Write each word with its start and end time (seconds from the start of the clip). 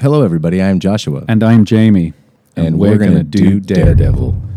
Hello, 0.00 0.22
everybody. 0.22 0.62
I'm 0.62 0.80
Joshua, 0.80 1.26
And 1.28 1.42
I'm 1.42 1.66
Jamie. 1.66 2.14
And 2.56 2.78
we're 2.78 2.96
gonna 2.96 3.22
do 3.22 3.60
Daredevil. 3.60 4.32
Boom, 4.32 4.49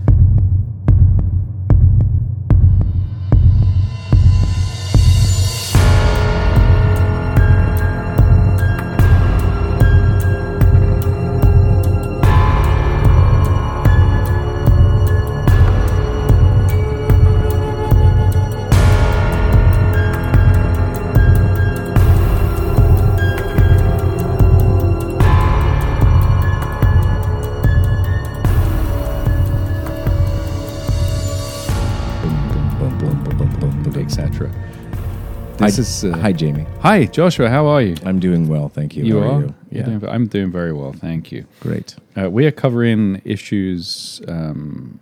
This 35.75 36.03
is 36.03 36.13
uh, 36.13 36.17
hi, 36.17 36.31
Jamie. 36.33 36.65
Hi, 36.81 37.05
Joshua. 37.05 37.49
How 37.49 37.65
are 37.65 37.81
you? 37.81 37.95
I'm 38.05 38.19
doing 38.19 38.47
well, 38.47 38.69
thank 38.69 38.95
you. 38.95 39.03
You 39.05 39.21
How 39.21 39.29
are. 39.37 39.41
you? 39.41 39.55
Yeah, 39.71 39.83
doing, 39.83 40.07
I'm 40.07 40.27
doing 40.27 40.51
very 40.51 40.71
well, 40.71 40.93
thank 40.93 41.31
you. 41.31 41.45
great. 41.61 41.95
Uh, 42.15 42.29
we 42.29 42.45
are 42.45 42.51
covering 42.51 43.21
issues. 43.25 44.21
Um, 44.27 44.99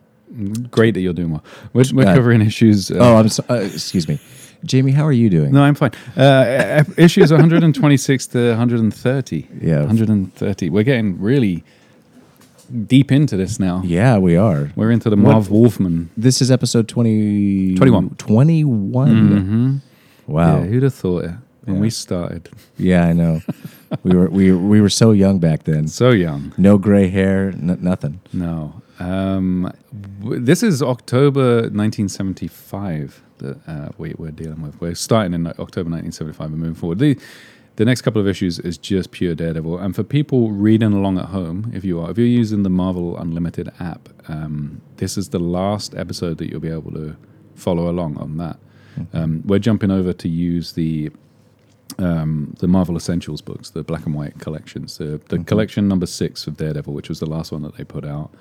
great 0.71 0.93
that 0.93 1.01
you're 1.01 1.11
doing 1.13 1.31
well. 1.31 1.43
We're, 1.73 1.83
we're 1.93 2.07
Uh, 2.07 2.15
covering 2.15 2.41
issues. 2.41 2.89
Uh, 2.89 2.95
Oh, 2.99 3.15
I'm 3.17 3.27
so, 3.27 3.43
uh, 3.49 3.55
excuse 3.55 4.07
me, 4.07 4.17
Jamie. 4.63 4.93
How 4.93 5.05
are 5.05 5.11
you 5.11 5.29
doing? 5.29 5.51
no, 5.51 5.61
I'm 5.61 5.75
fine. 5.75 5.91
Uh, 6.15 6.85
issues 6.97 7.31
126 7.31 8.27
to 8.27 8.49
130. 8.51 9.47
Yeah. 9.61 9.79
130. 9.79 10.69
We're 10.69 10.83
getting 10.83 11.19
really 11.19 11.65
deep 12.87 13.11
into 13.11 13.35
this 13.35 13.59
now. 13.59 13.81
Yeah, 13.83 14.19
we 14.19 14.37
are. 14.37 14.71
We're 14.77 14.91
into 14.91 15.09
the 15.09 15.17
What- 15.17 15.33
Marv 15.33 15.51
Wolfman. 15.51 16.11
This 16.15 16.41
is 16.41 16.49
episode 16.49 16.87
20, 16.87 17.75
21. 17.75 18.11
21. 18.15 19.09
Mm-hmm. 19.09 19.75
Wow. 20.27 20.59
Yeah, 20.59 20.65
who'd 20.65 20.83
have 20.83 20.93
thought 20.93 21.25
it 21.25 21.31
when 21.65 21.75
Yeah. 21.75 21.81
we 21.81 21.89
started? 21.89 22.49
Yeah, 22.77 23.05
I 23.07 23.13
know. 23.13 23.41
we 24.03 24.15
were 24.15 24.29
we 24.29 24.51
we 24.51 24.81
were 24.81 24.89
so 24.89 25.11
young 25.11 25.39
back 25.39 25.63
then. 25.63 25.87
So 25.87 26.11
young. 26.11 26.53
No 26.57 26.77
gray 26.77 27.07
hair, 27.09 27.49
n- 27.49 27.77
nothing. 27.81 28.19
No. 28.33 28.81
Um, 28.99 29.71
w- 30.21 30.39
this 30.39 30.61
is 30.63 30.81
October 30.83 31.69
1975 32.25 33.21
that 33.39 33.57
uh, 33.67 33.89
we, 33.97 34.13
we're 34.17 34.31
dealing 34.31 34.61
with. 34.61 34.79
We're 34.79 34.95
starting 34.95 35.33
in 35.33 35.47
October 35.47 35.89
1975 35.89 36.47
and 36.51 36.57
moving 36.59 36.75
forward. 36.75 36.99
The, 36.99 37.17
the 37.77 37.85
next 37.85 38.01
couple 38.01 38.21
of 38.21 38.27
issues 38.27 38.59
is 38.59 38.77
just 38.77 39.11
pure 39.11 39.33
Daredevil. 39.33 39.79
And 39.79 39.95
for 39.95 40.03
people 40.03 40.51
reading 40.51 40.93
along 40.93 41.17
at 41.17 41.25
home, 41.25 41.71
if 41.73 41.83
you 41.83 41.99
are, 41.99 42.11
if 42.11 42.17
you're 42.19 42.27
using 42.27 42.61
the 42.63 42.69
Marvel 42.69 43.17
Unlimited 43.17 43.71
app, 43.79 44.09
um, 44.27 44.81
this 44.97 45.17
is 45.17 45.29
the 45.29 45.39
last 45.39 45.95
episode 45.95 46.37
that 46.37 46.51
you'll 46.51 46.59
be 46.59 46.69
able 46.69 46.91
to 46.91 47.15
follow 47.55 47.89
along 47.89 48.17
on 48.17 48.37
that. 48.37 48.57
Um, 49.13 49.41
we're 49.45 49.59
jumping 49.59 49.91
over 49.91 50.13
to 50.13 50.29
use 50.29 50.73
the 50.73 51.11
um, 51.97 52.55
the 52.59 52.67
Marvel 52.67 52.95
Essentials 52.95 53.41
books, 53.41 53.71
the 53.71 53.83
black 53.83 54.05
and 54.05 54.15
white 54.15 54.39
collections, 54.39 54.97
the, 54.97 55.19
the 55.27 55.39
collection 55.39 55.87
number 55.89 56.05
six 56.05 56.47
of 56.47 56.55
Daredevil, 56.57 56.93
which 56.93 57.09
was 57.09 57.19
the 57.19 57.25
last 57.25 57.51
one 57.51 57.63
that 57.63 57.75
they 57.75 57.83
put 57.83 58.05
out. 58.05 58.31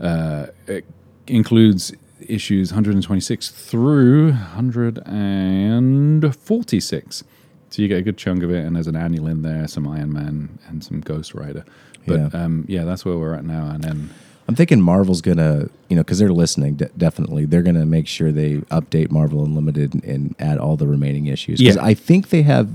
Uh, 0.00 0.46
it 0.66 0.86
includes 1.26 1.92
issues 2.20 2.70
126 2.72 3.50
through 3.50 4.32
146. 4.32 7.24
So 7.70 7.82
you 7.82 7.88
get 7.88 7.98
a 7.98 8.02
good 8.02 8.16
chunk 8.16 8.42
of 8.42 8.50
it, 8.50 8.64
and 8.64 8.74
there's 8.74 8.86
an 8.86 8.96
annual 8.96 9.26
in 9.26 9.42
there, 9.42 9.68
some 9.68 9.86
Iron 9.86 10.12
Man, 10.12 10.58
and 10.68 10.82
some 10.82 11.00
Ghost 11.00 11.34
Rider. 11.34 11.64
But 12.06 12.14
Yeah. 12.18 12.28
yeah, 12.32 12.44
um, 12.44 12.64
yeah 12.68 12.84
that's 12.84 13.04
where 13.04 13.18
we're 13.18 13.34
at 13.34 13.44
now. 13.44 13.68
And 13.70 13.84
then 13.84 14.10
I'm 14.48 14.54
thinking 14.54 14.80
Marvel's 14.80 15.20
gonna, 15.20 15.68
you 15.88 15.96
know, 15.96 16.02
because 16.02 16.18
they're 16.18 16.32
listening. 16.32 16.76
De- 16.76 16.90
definitely, 16.96 17.44
they're 17.44 17.62
gonna 17.62 17.84
make 17.86 18.06
sure 18.06 18.32
they 18.32 18.56
update 18.70 19.10
Marvel 19.10 19.44
Unlimited 19.44 19.92
and, 19.94 20.04
and 20.04 20.34
add 20.38 20.56
all 20.58 20.76
the 20.76 20.86
remaining 20.86 21.26
issues. 21.26 21.58
Because 21.60 21.76
Yeah. 21.76 21.84
I 21.84 21.94
think 21.94 22.30
they 22.30 22.42
have. 22.42 22.70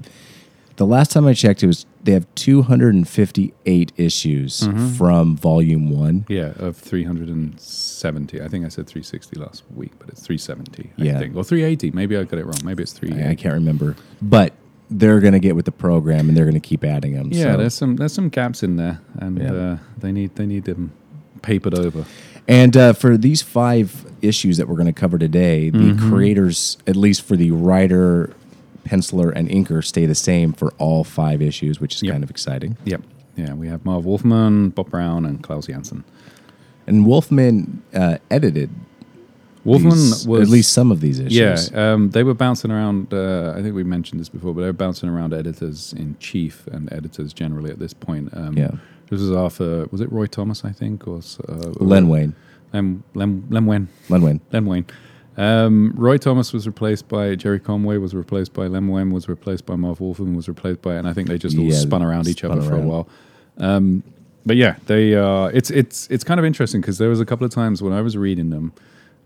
The 0.75 0.87
last 0.87 1.11
time 1.11 1.27
I 1.27 1.33
checked, 1.33 1.61
it 1.61 1.67
was 1.67 1.85
they 2.03 2.13
have 2.13 2.25
258 2.35 3.91
issues 3.95 4.61
Mm-hmm. 4.61 4.87
from 4.93 5.35
Volume 5.37 5.89
One. 5.91 6.25
yeah, 6.27 6.53
of 6.57 6.75
370. 6.77 8.41
I 8.41 8.47
think 8.47 8.65
I 8.65 8.69
said 8.69 8.87
360 8.87 9.39
last 9.39 9.63
week, 9.75 9.91
but 9.99 10.09
it's 10.09 10.21
370. 10.25 10.91
Yeah. 10.97 11.15
I 11.15 11.19
think, 11.19 11.35
or 11.35 11.43
380. 11.43 11.91
Maybe 11.91 12.17
I 12.17 12.23
got 12.23 12.39
it 12.39 12.45
wrong. 12.45 12.57
Maybe 12.63 12.83
it's 12.83 12.93
380. 12.93 13.27
I, 13.27 13.31
I 13.31 13.35
can't 13.35 13.53
remember, 13.53 13.95
but 14.21 14.53
they're 14.89 15.19
gonna 15.19 15.39
get 15.39 15.55
with 15.55 15.65
the 15.65 15.71
program 15.71 16.27
and 16.29 16.37
they're 16.37 16.45
gonna 16.45 16.59
keep 16.59 16.83
adding 16.83 17.13
them. 17.13 17.29
Yeah, 17.31 17.53
so. 17.53 17.57
there's 17.57 17.73
some 17.73 17.95
there's 17.95 18.13
some 18.13 18.29
gaps 18.29 18.63
in 18.63 18.75
there, 18.77 18.99
and 19.19 19.39
Yeah. 19.39 19.53
uh, 19.53 19.77
they 19.97 20.11
need 20.11 20.35
they 20.35 20.45
need 20.45 20.65
them 20.65 20.91
papered 21.43 21.77
over. 21.77 22.05
And 22.47 22.75
uh, 22.75 22.93
for 22.93 23.15
these 23.17 23.41
five 23.43 24.05
issues 24.21 24.57
that 24.57 24.67
we're 24.67 24.75
going 24.75 24.87
to 24.87 24.99
cover 24.99 25.17
today, 25.17 25.69
the 25.69 25.77
Mm-hmm. 25.77 26.09
creators, 26.09 26.77
at 26.87 26.95
least 26.95 27.21
for 27.21 27.35
the 27.37 27.51
writer, 27.51 28.33
penciler, 28.85 29.31
and 29.33 29.47
inker, 29.49 29.83
stay 29.85 30.05
the 30.05 30.15
same 30.15 30.51
for 30.53 30.73
all 30.77 31.03
five 31.03 31.41
issues, 31.41 31.79
which 31.79 31.95
is 31.95 32.03
Yep. 32.03 32.11
kind 32.13 32.23
of 32.23 32.29
exciting. 32.29 32.75
Yep. 32.85 33.01
Yeah, 33.37 33.53
we 33.53 33.67
have 33.67 33.85
Marv 33.85 34.05
Wolfman, 34.05 34.69
Bob 34.69 34.89
Brown, 34.89 35.25
and 35.25 35.41
Klaus 35.41 35.67
Janson. 35.67 36.03
And 36.85 37.05
Wolfman 37.05 37.81
uh, 37.93 38.17
edited 38.29 38.69
Wolfman 39.65 39.91
these- 39.91 40.27
was 40.27 40.41
at 40.41 40.49
least 40.49 40.73
some 40.73 40.91
of 40.91 40.99
these 40.99 41.19
issues. 41.19 41.71
Yeah, 41.71 41.93
um, 41.93 42.09
they 42.09 42.23
were 42.23 42.33
bouncing 42.33 42.69
around. 42.71 43.13
Uh, 43.13 43.53
I 43.55 43.61
think 43.61 43.75
we 43.75 43.83
mentioned 43.83 44.19
this 44.19 44.29
before, 44.29 44.53
but 44.53 44.61
they 44.61 44.67
were 44.67 44.73
bouncing 44.73 45.09
around 45.09 45.33
editors 45.33 45.93
in 45.97 46.15
chief 46.19 46.67
and 46.67 46.91
editors 46.91 47.33
generally 47.33 47.69
at 47.71 47.79
this 47.79 47.93
point. 47.93 48.29
Um, 48.35 48.57
Yeah. 48.57 48.71
This 49.09 49.19
was 49.21 49.31
after 49.31 49.85
was 49.91 50.01
it 50.01 50.11
Roy 50.11 50.25
Thomas? 50.25 50.65
I 50.65 50.71
think 50.71 51.07
or 51.07 51.19
uh, 51.47 51.53
Len 51.79 52.07
Wayne. 52.09 52.33
Lem 52.73 53.03
Lem 53.13 53.45
Lem 53.49 53.65
Wen. 53.67 53.87
Len 54.09 54.21
Wayne. 54.21 54.41
Lem 54.51 54.65
Wayne. 54.65 54.85
Um, 55.37 55.93
Roy 55.95 56.17
Thomas 56.17 56.53
was 56.53 56.65
replaced 56.67 57.07
by 57.07 57.35
Gerry 57.35 57.59
Conway, 57.59 57.97
was 57.97 58.13
replaced 58.15 58.53
by 58.53 58.67
Lem 58.67 58.87
Wen, 58.87 59.11
was 59.11 59.27
replaced 59.27 59.65
by 59.65 59.75
Marv 59.75 59.99
Wolfman, 59.99 60.35
was 60.35 60.47
replaced 60.47 60.81
by, 60.81 60.93
and 60.95 61.07
I 61.07 61.13
think 61.13 61.27
they 61.27 61.37
just 61.39 61.57
all 61.57 61.63
Yeah, 61.65 61.75
spun 61.75 62.03
around 62.03 62.27
each 62.27 62.39
spun 62.39 62.51
other 62.51 62.61
for 62.61 62.75
a 62.75 62.81
while. 62.81 63.07
Um, 63.57 64.03
but 64.45 64.55
yeah, 64.57 64.75
they 64.87 65.15
uh, 65.15 65.45
it's 65.47 65.69
it's 65.69 66.07
it's 66.09 66.23
kind 66.23 66.39
of 66.39 66.45
interesting 66.45 66.81
because 66.81 66.97
there 66.97 67.09
was 67.09 67.19
a 67.19 67.25
couple 67.25 67.45
of 67.45 67.51
times 67.51 67.81
when 67.81 67.93
I 67.93 68.01
was 68.01 68.17
reading 68.17 68.49
them, 68.49 68.73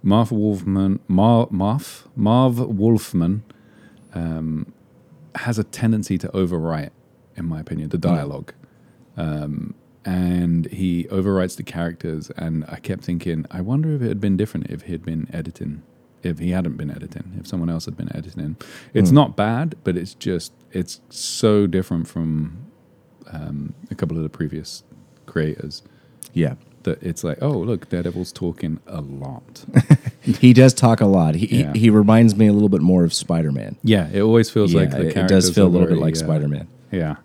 Marv 0.07 0.31
Wolfman, 0.31 1.00
Mar, 1.07 1.47
Marv 1.51 2.07
Marv 2.16 2.59
Wolfman, 2.59 3.44
um, 4.13 4.72
has 5.35 5.59
a 5.59 5.63
tendency 5.66 6.18
to 6.18 6.28
overwrite, 6.29 6.91
in 7.35 7.45
my 7.45 7.59
opinion, 7.59 7.90
the 7.90 7.97
dialogue 7.97 8.53
and 10.06 10.68
he 10.68 11.03
overwrites 11.06 11.57
the 11.57 11.63
characters. 11.63 12.31
And 12.38 12.63
I 12.69 12.78
kept 12.78 13.03
thinking, 13.03 13.45
I 13.51 13.59
wonder 13.62 13.94
if 13.94 14.01
it 14.01 14.07
had 14.07 14.22
been 14.22 14.38
different 14.38 14.68
if 14.68 14.84
he'd 14.84 15.03
been 15.03 15.28
editing, 15.34 15.84
if 16.24 16.39
he 16.39 16.51
hadn't 16.51 16.78
been 16.78 16.89
editing, 16.89 17.34
if 17.39 17.45
someone 17.45 17.69
else 17.69 17.85
had 17.85 17.97
been 17.97 18.16
editing. 18.16 18.56
It's 18.94 19.12
not 19.12 19.35
bad, 19.35 19.75
but 19.84 19.97
it's 19.97 20.13
just 20.13 20.53
it's 20.72 21.01
so 21.09 21.68
different 21.68 22.07
from 22.07 22.66
um, 23.31 23.74
a 23.91 23.95
couple 23.95 24.16
of 24.16 24.24
the 24.24 24.29
previous 24.29 24.84
creators 25.25 25.84
Yeah. 26.34 26.56
That 26.88 27.02
it's 27.03 27.24
like, 27.24 27.38
oh 27.42 27.52
look, 27.70 27.88
Daredevil's 27.90 28.31
talking 28.31 28.80
a 28.88 29.02
lot. 29.02 29.66
He 30.28 30.52
does 30.52 30.74
talk 30.74 31.00
a 31.00 31.06
lot. 31.06 31.36
He, 31.36 31.46
Yeah. 31.62 31.72
he, 31.72 31.80
he 31.80 31.90
reminds 31.90 32.36
me 32.36 32.48
a 32.48 32.52
little 32.53 32.68
bit 32.68 32.81
more 32.81 33.06
of 33.06 33.14
Spider 33.14 33.50
Man. 33.53 33.78
yeah, 33.81 34.09
it 34.12 34.20
always 34.22 34.50
feels 34.50 34.74
Yeah, 34.74 34.81
like 34.81 34.90
the 34.92 35.08
it- 35.08 35.16
it 35.18 35.28
does 35.30 35.50
feel 35.56 35.68
a 35.68 35.70
little 35.70 35.88
bit 35.88 35.98
like 36.00 36.16
uh, 36.16 36.25
Spider 36.25 36.50
Man. 36.50 36.68
Yeah. 36.92 37.16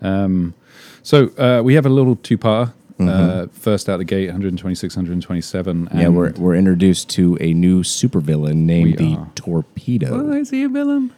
Um, 0.00 0.54
so 1.02 1.28
uh, 1.36 1.60
we 1.62 1.74
have 1.74 1.84
a 1.84 1.90
little 1.90 2.16
two-part. 2.16 2.70
Uh, 3.00 3.48
first 3.52 3.88
out 3.88 3.96
the 3.98 4.04
gate, 4.04 4.26
126, 4.28 4.94
127. 4.96 5.86
Mm-hmm. 5.88 5.98
Yeah, 6.00 6.08
we're, 6.08 6.32
we're 6.38 6.54
introduced 6.54 7.10
to 7.10 7.36
a 7.40 7.52
new 7.52 7.82
supervillain 7.82 8.58
named 8.64 8.96
the 8.98 9.16
are. 9.16 9.30
Torpedo. 9.34 10.08
Oh, 10.30 10.32
is 10.32 10.50
he 10.50 10.62
a 10.62 10.68
villain? 10.68 11.12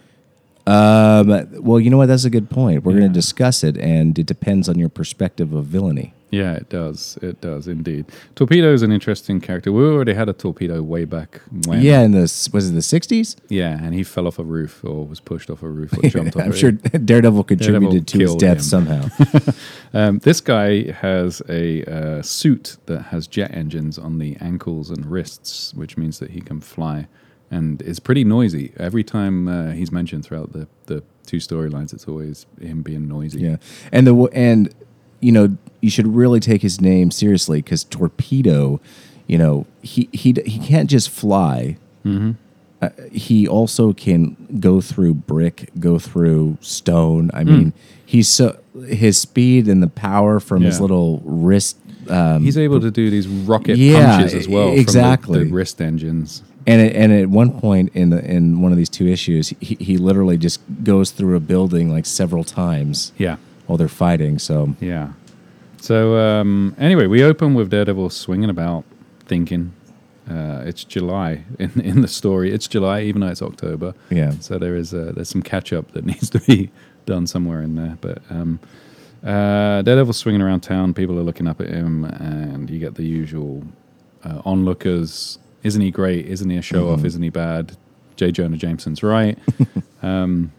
Um, 0.66 1.28
well, 1.62 1.78
you 1.78 1.90
know 1.90 1.98
what? 1.98 2.06
That's 2.06 2.24
a 2.24 2.30
good 2.30 2.48
point. 2.48 2.84
We're 2.84 2.92
going 2.98 3.12
to 3.12 3.20
discuss 3.20 3.62
it, 3.62 3.76
and 3.76 4.18
it 4.18 4.24
depends 4.26 4.66
on 4.68 4.78
your 4.78 4.88
perspective 4.88 5.52
of 5.52 5.66
villainy. 5.66 6.14
Yeah, 6.34 6.54
it 6.54 6.68
does. 6.68 7.18
It 7.22 7.40
does 7.40 7.68
indeed. 7.68 8.06
Torpedo 8.34 8.72
is 8.72 8.82
an 8.82 8.92
interesting 8.92 9.40
character. 9.40 9.72
We 9.72 9.84
already 9.84 10.14
had 10.14 10.28
a 10.28 10.32
torpedo 10.32 10.82
way 10.82 11.04
back 11.04 11.40
when. 11.66 11.80
Yeah, 11.80 12.02
in 12.02 12.12
the 12.12 12.20
was 12.52 12.70
it 12.70 12.72
the 12.72 12.80
'60s? 12.80 13.36
Yeah, 13.48 13.78
and 13.82 13.94
he 13.94 14.02
fell 14.02 14.26
off 14.26 14.38
a 14.38 14.44
roof 14.44 14.84
or 14.84 15.06
was 15.06 15.20
pushed 15.20 15.50
off 15.50 15.62
a 15.62 15.68
roof 15.68 15.92
or 15.96 16.02
jumped 16.08 16.36
off. 16.36 16.42
I'm 16.42 16.52
sure 16.52 16.72
Daredevil 16.72 17.44
contributed 17.44 18.06
to 18.08 18.18
his 18.18 18.34
death 18.36 18.58
him. 18.58 18.62
somehow. 18.62 19.08
Um, 19.96 20.18
this 20.18 20.40
guy 20.40 20.90
has 20.90 21.40
a 21.48 21.84
uh, 21.84 22.20
suit 22.20 22.78
that 22.86 23.00
has 23.02 23.28
jet 23.28 23.54
engines 23.54 23.96
on 23.96 24.18
the 24.18 24.36
ankles 24.40 24.90
and 24.90 25.06
wrists, 25.06 25.72
which 25.74 25.96
means 25.96 26.18
that 26.18 26.30
he 26.30 26.40
can 26.40 26.60
fly 26.60 27.06
and 27.50 27.80
is 27.82 28.00
pretty 28.00 28.24
noisy. 28.24 28.72
Every 28.76 29.04
time 29.04 29.46
uh, 29.46 29.70
he's 29.70 29.92
mentioned 29.92 30.24
throughout 30.24 30.52
the, 30.52 30.66
the 30.86 31.04
two 31.26 31.36
storylines, 31.36 31.92
it's 31.92 32.08
always 32.08 32.46
him 32.60 32.82
being 32.82 33.06
noisy. 33.06 33.40
yeah, 33.40 33.56
and 33.92 34.06
the 34.06 34.14
and 34.32 34.74
you 35.20 35.32
know 35.32 35.56
you 35.84 35.90
should 35.90 36.08
really 36.20 36.40
take 36.40 36.62
his 36.62 36.80
name 36.80 37.10
seriously 37.10 37.58
because 37.62 37.84
Torpedo, 37.84 38.80
you 39.26 39.38
know 39.38 39.66
he 39.82 40.08
he 40.12 40.34
he 40.46 40.58
can't 40.58 40.88
just 40.90 41.08
fly. 41.10 41.76
Mm-hmm. 42.04 42.32
he 43.12 43.48
also 43.48 43.92
can 43.94 44.36
go 44.60 44.80
through 44.80 45.14
brick, 45.14 45.70
go 45.78 45.98
through 45.98 46.58
stone. 46.60 47.30
I 47.32 47.42
mean, 47.44 47.72
he's 48.04 48.28
so 48.28 48.58
his 48.88 49.16
speed 49.18 49.68
and 49.68 49.82
the 49.82 49.88
power 49.88 50.38
from 50.40 50.62
his 50.62 50.80
little 50.80 51.22
wrist. 51.24 51.78
Um, 52.10 52.42
He's 52.44 52.58
able 52.58 52.80
to 52.80 52.90
do 52.90 53.08
these 53.08 53.26
rocket 53.26 53.78
Yeah, 53.78 54.18
punches 54.18 54.34
as 54.34 54.46
well. 54.48 54.68
exactly. 54.72 55.38
From 55.38 55.44
the, 55.44 55.48
the 55.50 55.54
wrist 55.54 55.80
engines. 55.80 56.42
and 56.66 56.82
at, 56.82 56.94
and 56.94 57.10
at 57.12 57.28
one 57.30 57.58
point 57.58 57.92
in 57.94 58.10
the 58.10 58.22
in 58.22 58.60
one 58.60 58.72
of 58.72 58.76
these 58.76 58.90
two 58.90 59.06
issues, 59.06 59.48
he, 59.60 59.76
he 59.80 59.96
literally 59.96 60.36
just 60.36 60.60
goes 60.82 61.10
through 61.12 61.34
a 61.36 61.40
building 61.40 61.90
like 61.90 62.04
several 62.04 62.44
times 62.44 63.12
Yeah. 63.16 63.36
while 63.66 63.78
they're 63.78 63.88
fighting. 63.88 64.38
So 64.38 64.76
Yeah. 64.80 65.12
So 65.84 66.16
um, 66.16 66.74
anyway, 66.78 67.06
we 67.06 67.22
open 67.22 67.52
with 67.52 67.68
Daredevil 67.68 68.08
swinging 68.08 68.48
about, 68.48 68.84
thinking. 69.26 69.74
Uh, 70.26 70.62
it's 70.64 70.82
July 70.82 71.44
in 71.58 71.78
in 71.78 72.00
the 72.00 72.08
story. 72.08 72.52
It's 72.52 72.66
July, 72.66 73.02
even 73.02 73.20
though 73.20 73.28
it's 73.28 73.42
October. 73.42 73.92
yeah, 74.08 74.30
So 74.40 74.58
there 74.58 74.76
is 74.76 74.94
uh, 74.94 75.12
there's 75.14 75.28
some 75.28 75.42
catch 75.42 75.74
up 75.74 75.92
that 75.92 76.06
needs 76.10 76.30
to 76.30 76.38
be 76.38 76.70
done 77.04 77.26
somewhere 77.26 77.60
in 77.60 77.74
there. 77.74 77.98
But 78.00 78.22
um, 78.30 78.60
uh, 79.22 79.82
Daredevil's 79.82 80.16
swinging 80.16 80.40
around 80.40 80.60
town. 80.60 80.94
People 80.94 81.18
are 81.18 81.22
looking 81.22 81.46
up 81.46 81.60
at 81.60 81.68
him, 81.68 82.06
and 82.06 82.70
you 82.70 82.78
get 82.78 82.94
the 82.94 83.04
usual 83.04 83.62
uh, 84.24 84.40
onlookers. 84.46 85.38
Isn't 85.64 85.82
he 85.82 85.90
great? 85.90 86.24
Isn't 86.24 86.48
he 86.48 86.56
a 86.56 86.62
show 86.62 86.88
off? 86.94 87.04
Isn't 87.04 87.22
he 87.22 87.28
bad? 87.28 87.76
J. 88.16 88.32
Jonah 88.32 88.56
Jameson's 88.56 89.02
right. 89.02 89.38
um, 90.02 90.50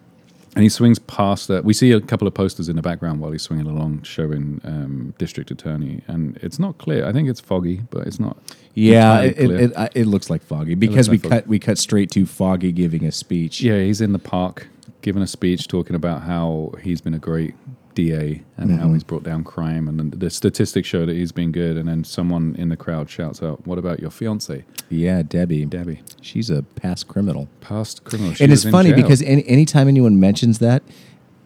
and 0.55 0.63
he 0.63 0.69
swings 0.69 0.99
past 0.99 1.49
that. 1.49 1.65
We 1.65 1.73
see 1.73 1.91
a 1.91 1.99
couple 1.99 2.27
of 2.27 2.33
posters 2.33 2.69
in 2.69 2.77
the 2.77 2.81
background 2.81 3.19
while 3.19 3.31
he's 3.31 3.41
swinging 3.41 3.67
along, 3.67 4.03
showing 4.03 4.61
um, 4.63 5.13
District 5.17 5.51
Attorney, 5.51 6.01
and 6.07 6.37
it's 6.37 6.59
not 6.59 6.77
clear. 6.77 7.05
I 7.05 7.11
think 7.11 7.27
it's 7.29 7.41
foggy, 7.41 7.81
but 7.89 8.07
it's 8.07 8.19
not. 8.19 8.37
yeah, 8.73 9.21
it, 9.21 9.37
it, 9.37 9.51
it, 9.51 9.91
it 9.93 10.05
looks 10.05 10.29
like 10.29 10.41
Foggy 10.41 10.75
because 10.75 11.09
we 11.09 11.17
like 11.17 11.23
Foggy. 11.23 11.35
cut 11.35 11.47
we 11.47 11.59
cut 11.59 11.77
straight 11.77 12.09
to 12.11 12.25
Foggy 12.25 12.71
giving 12.71 13.05
a 13.05 13.11
speech. 13.11 13.61
Yeah, 13.61 13.79
he's 13.79 13.99
in 14.01 14.13
the 14.13 14.19
park 14.19 14.67
giving 15.01 15.21
a 15.21 15.27
speech 15.27 15.67
talking 15.67 15.95
about 15.95 16.23
how 16.23 16.73
he's 16.81 17.01
been 17.01 17.13
a 17.13 17.19
great 17.19 17.53
DA 17.95 18.43
and 18.57 18.79
how 18.79 18.93
he's 18.93 19.03
brought 19.03 19.23
down 19.23 19.43
crime, 19.43 19.87
and 19.87 19.97
then 19.99 20.11
the 20.19 20.29
statistics 20.29 20.87
show 20.87 21.05
that 21.05 21.15
he's 21.15 21.31
been 21.31 21.51
good. 21.51 21.77
And 21.77 21.87
then 21.89 22.03
someone 22.03 22.55
in 22.57 22.69
the 22.69 22.77
crowd 22.77 23.09
shouts 23.09 23.41
out, 23.41 23.65
"What 23.65 23.77
about 23.79 23.99
your 23.99 24.11
fiance, 24.11 24.63
yeah, 24.89 25.23
Debbie. 25.23 25.65
Debbie? 25.65 26.01
She's 26.21 26.49
a 26.49 26.61
past 26.61 27.07
criminal. 27.07 27.47
Past 27.61 28.03
criminal." 28.03 28.33
She 28.35 28.43
and 28.43 28.53
it's 28.53 28.63
funny 28.69 28.89
jail." 28.91 28.97
because 29.01 29.21
any, 29.23 29.47
anytime 29.47 29.87
anyone 29.87 30.19
mentions 30.19 30.59
that, 30.59 30.83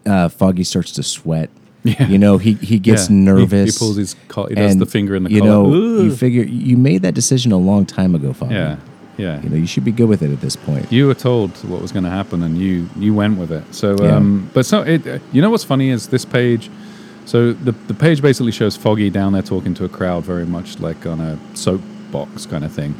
uh, 0.05 0.27
Foggy 0.29 0.63
starts 0.63 0.91
to 0.93 1.03
sweat. 1.03 1.49
Yeah. 1.83 2.07
You 2.09 2.17
know, 2.17 2.37
he, 2.37 2.55
he 2.55 2.77
gets 2.77 3.09
Yeah, 3.09 3.15
nervous. 3.15 3.75
He, 3.75 3.79
pulls 3.79 3.95
his, 3.95 4.13
co- 4.27 4.47
he 4.47 4.55
does 4.55 4.75
the 4.75 4.85
finger 4.85 5.15
in 5.15 5.23
the 5.23 5.31
You 5.31 5.39
collar. 5.39 5.49
know, 5.51 6.03
you 6.03 6.13
figure 6.13 6.43
you 6.43 6.75
made 6.75 7.03
that 7.03 7.13
decision 7.13 7.53
a 7.53 7.57
long 7.57 7.85
time 7.85 8.15
ago, 8.15 8.33
Foggy. 8.33 8.55
yeah, 8.55 8.75
yeah. 9.25 9.41
You 9.43 9.49
know, 9.51 9.57
you 9.63 9.67
should 9.73 9.85
be 9.91 9.95
good 9.99 10.09
with 10.13 10.21
it 10.25 10.31
at 10.37 10.41
this 10.41 10.55
point. 10.55 10.85
you 10.97 11.03
were 11.09 11.19
told 11.29 11.49
what 11.71 11.79
was 11.85 11.91
going 11.95 12.05
to 12.11 12.15
happen 12.19 12.37
and 12.47 12.53
you 12.57 12.73
you 13.03 13.11
went 13.21 13.37
with 13.41 13.51
it. 13.59 13.63
So 13.81 13.87
Yeah. 14.03 14.15
um 14.17 14.49
but 14.55 14.65
so 14.71 14.77
it 14.93 15.01
you 15.33 15.41
know 15.43 15.51
what's 15.53 15.65
funny 15.73 15.87
is 15.95 16.01
this 16.15 16.25
page 16.25 16.69
so 17.31 17.37
the 17.67 17.73
the 17.91 17.93
page 18.05 18.19
basically 18.21 18.51
shows 18.61 18.75
foggy 18.85 19.09
down 19.19 19.29
there 19.33 19.43
talking 19.55 19.73
to 19.79 19.83
a 19.85 19.89
crowd 19.97 20.21
very 20.33 20.45
much 20.55 20.69
like 20.87 21.01
on 21.13 21.19
a 21.29 21.37
soapbox 21.53 22.45
kind 22.51 22.63
of 22.63 22.71
thing. 22.71 22.93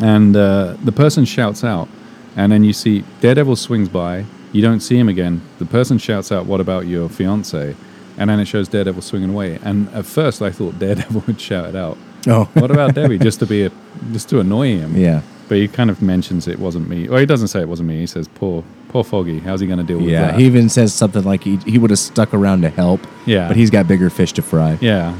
And 0.00 0.34
uh, 0.36 0.76
the 0.88 0.92
person 0.92 1.24
shouts 1.36 1.62
out 1.64 1.88
and 2.36 2.50
then 2.52 2.64
you 2.64 2.72
see 2.72 3.04
daredevil 3.20 3.56
swings 3.56 3.88
by. 3.88 4.24
You 4.52 4.62
don't 4.68 4.80
see 4.80 4.96
him 5.02 5.08
again. 5.08 5.40
The 5.58 5.66
person 5.66 5.98
shouts 5.98 6.32
out 6.32 6.46
what 6.46 6.60
about 6.60 6.86
your 6.86 7.08
fiance? 7.08 7.74
And 8.18 8.28
then 8.28 8.40
it 8.40 8.46
shows 8.46 8.68
daredevil 8.68 9.02
swinging 9.02 9.30
away. 9.30 9.58
And 9.62 9.88
at 9.94 10.04
first 10.06 10.42
i 10.42 10.50
thought 10.50 10.78
daredevil 10.78 11.22
would 11.26 11.40
shout 11.40 11.66
it 11.70 11.76
out. 11.76 11.96
Oh, 12.26 12.44
what 12.54 12.70
about 12.70 12.94
debbie? 12.98 13.18
Just 13.18 13.38
to 13.40 13.46
be 13.46 13.64
a 13.66 13.70
just 14.12 14.28
to 14.30 14.40
annoy 14.40 14.68
him. 14.78 14.96
Yeah. 14.96 15.20
But 15.52 15.58
he 15.58 15.68
kind 15.68 15.90
of 15.90 16.00
mentions 16.00 16.48
it 16.48 16.58
wasn't 16.58 16.88
me. 16.88 17.06
Well, 17.10 17.18
he 17.20 17.26
doesn't 17.26 17.48
say 17.48 17.60
it 17.60 17.68
wasn't 17.68 17.90
me. 17.90 17.98
He 17.98 18.06
says, 18.06 18.26
"Poor, 18.26 18.64
poor 18.88 19.04
Foggy. 19.04 19.38
How's 19.38 19.60
he 19.60 19.66
going 19.66 19.80
to 19.80 19.84
deal 19.84 19.98
with 19.98 20.08
Yeah. 20.08 20.28
that?" 20.28 20.38
He 20.40 20.46
even 20.46 20.70
says 20.70 20.94
something 20.94 21.22
like 21.24 21.44
he, 21.44 21.56
he 21.66 21.76
would 21.76 21.90
have 21.90 21.98
stuck 21.98 22.32
around 22.32 22.62
to 22.62 22.70
help. 22.70 23.06
Yeah. 23.26 23.48
But 23.48 23.58
he's 23.58 23.68
got 23.68 23.86
bigger 23.86 24.08
fish 24.08 24.32
to 24.32 24.42
fry. 24.42 24.78
yeah, 24.80 25.14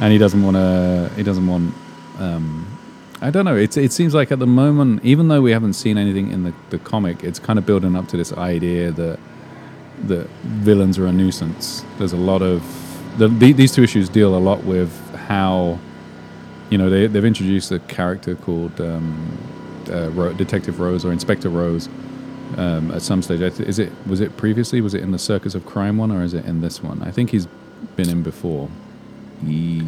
and 0.00 0.10
he 0.10 0.16
doesn't 0.18 0.42
want 0.42 0.56
to. 0.56 1.10
He 1.16 1.22
doesn't 1.22 1.46
want. 1.46 1.74
Um, 2.18 2.66
I 3.20 3.28
don't 3.28 3.44
know. 3.44 3.54
It's, 3.56 3.76
it 3.76 3.92
seems 3.92 4.14
like 4.14 4.32
at 4.32 4.38
the 4.38 4.46
moment, 4.46 5.04
even 5.04 5.28
though 5.28 5.42
we 5.42 5.50
haven't 5.52 5.74
seen 5.74 5.98
anything 5.98 6.30
in 6.32 6.44
the, 6.44 6.54
the 6.70 6.78
comic, 6.78 7.22
it's 7.22 7.38
kind 7.38 7.58
of 7.58 7.66
building 7.66 7.94
up 7.94 8.08
to 8.08 8.16
this 8.16 8.32
idea 8.32 8.90
that 8.92 9.18
that 10.04 10.28
villains 10.64 10.98
are 10.98 11.06
a 11.06 11.12
nuisance. 11.12 11.84
There's 11.98 12.14
a 12.14 12.16
lot 12.16 12.40
of 12.40 12.62
the, 13.18 13.28
the, 13.28 13.52
these 13.52 13.72
two 13.72 13.82
issues 13.82 14.08
deal 14.08 14.34
a 14.34 14.38
lot 14.40 14.64
with 14.64 14.90
how 15.28 15.78
you 16.72 16.78
know 16.78 16.88
they 16.88 17.06
they've 17.06 17.24
introduced 17.34 17.70
a 17.70 17.78
character 17.80 18.34
called 18.34 18.80
um, 18.80 19.38
uh, 19.90 20.08
Ro- 20.10 20.32
Detective 20.32 20.80
Rose 20.80 21.04
or 21.04 21.12
Inspector 21.12 21.48
Rose 21.48 21.88
um, 22.56 22.90
at 22.92 23.02
some 23.02 23.20
stage. 23.22 23.40
Is 23.60 23.78
it 23.78 23.92
was 24.06 24.20
it 24.20 24.36
previously? 24.38 24.80
Was 24.80 24.94
it 24.94 25.02
in 25.02 25.10
the 25.12 25.18
Circus 25.18 25.54
of 25.54 25.66
Crime 25.66 25.98
one 25.98 26.10
or 26.10 26.22
is 26.22 26.32
it 26.34 26.44
in 26.46 26.60
this 26.62 26.82
one? 26.82 27.02
I 27.02 27.10
think 27.10 27.30
he's 27.30 27.46
been 27.96 28.08
in 28.08 28.22
before. 28.22 28.68
He, 29.44 29.82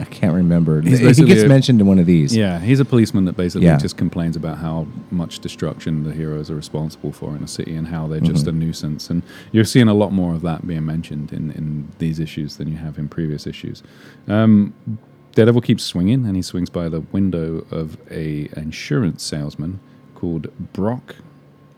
I 0.00 0.04
can't 0.04 0.34
remember. 0.34 0.80
He 0.82 0.90
gets 0.98 1.18
a- 1.20 1.46
mentioned 1.48 1.80
in 1.80 1.86
one 1.86 2.00
of 2.00 2.06
these. 2.06 2.36
Yeah, 2.36 2.58
he's 2.58 2.80
a 2.80 2.84
policeman 2.84 3.24
that 3.26 3.36
basically 3.36 3.66
Yeah. 3.68 3.76
just 3.78 3.96
complains 3.96 4.34
about 4.34 4.58
how 4.58 4.88
much 5.12 5.38
destruction 5.38 6.02
the 6.02 6.12
heroes 6.12 6.50
are 6.50 6.56
responsible 6.56 7.12
for 7.12 7.36
in 7.36 7.42
a 7.44 7.46
city 7.46 7.76
and 7.76 7.86
how 7.86 8.08
they're 8.08 8.18
just 8.18 8.46
Mm-hmm. 8.46 8.62
a 8.62 8.64
nuisance. 8.64 9.08
And 9.08 9.22
you're 9.52 9.64
seeing 9.64 9.86
a 9.86 9.94
lot 9.94 10.12
more 10.12 10.34
of 10.34 10.42
that 10.42 10.66
being 10.66 10.84
mentioned 10.84 11.32
in, 11.32 11.52
in 11.52 11.88
these 11.98 12.18
issues 12.18 12.56
than 12.56 12.66
you 12.66 12.78
have 12.78 12.98
in 12.98 13.08
previous 13.08 13.46
issues. 13.46 13.82
Um, 14.26 14.74
Daredevil 15.34 15.60
keeps 15.62 15.84
swinging, 15.84 16.26
and 16.26 16.36
he 16.36 16.42
swings 16.42 16.70
by 16.70 16.88
the 16.88 17.00
window 17.00 17.64
of 17.70 17.96
a 18.10 18.48
insurance 18.56 19.22
salesman 19.22 19.80
called 20.14 20.48
Brock 20.72 21.16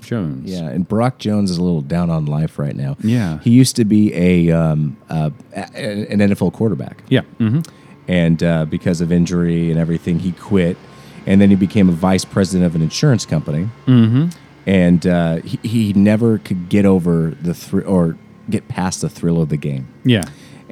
Jones. 0.01 0.51
Yeah, 0.51 0.69
and 0.69 0.89
Brock 0.89 1.19
Jones 1.19 1.51
is 1.51 1.59
a 1.59 1.63
little 1.63 1.81
down 1.83 2.11
on 2.11 2.27
life 2.27 2.59
right 2.59 2.75
now. 2.75 2.97
Yeah. 3.03 3.39
He 3.41 3.51
used 3.51 3.77
to 3.77 3.85
be 3.85 4.13
a, 4.15 4.51
um, 4.51 4.97
uh, 5.09 5.31
a 5.55 6.11
an 6.11 6.19
NFL 6.19 6.53
quarterback. 6.53 7.03
Yeah. 7.09 7.23
hmm 7.39 7.61
and 8.09 8.43
uh, 8.43 8.65
because 8.65 9.01
of 9.01 9.13
injury 9.13 9.71
and 9.71 9.79
everything, 9.79 10.19
he 10.19 10.33
quit. 10.33 10.77
And 11.25 11.41
then 11.41 11.51
he 11.51 11.55
became 11.57 11.89
a 11.89 11.93
vice 11.93 12.25
president 12.25 12.67
of 12.67 12.75
an 12.75 12.83
insurance 12.83 13.25
company. 13.25 13.69
hmm 13.87 14.27
And 14.67 15.07
uh, 15.07 15.37
he, 15.37 15.59
he 15.63 15.93
never 15.93 16.39
could 16.39 16.69
get 16.69 16.85
over 16.85 17.31
the 17.41 17.55
thr- 17.55 17.83
or 17.87 18.17
get 18.51 18.67
past 18.67 19.03
the 19.03 19.09
thrill 19.09 19.41
of 19.41 19.51
the 19.51 19.57
game. 19.57 19.87
Yeah. 20.05 20.23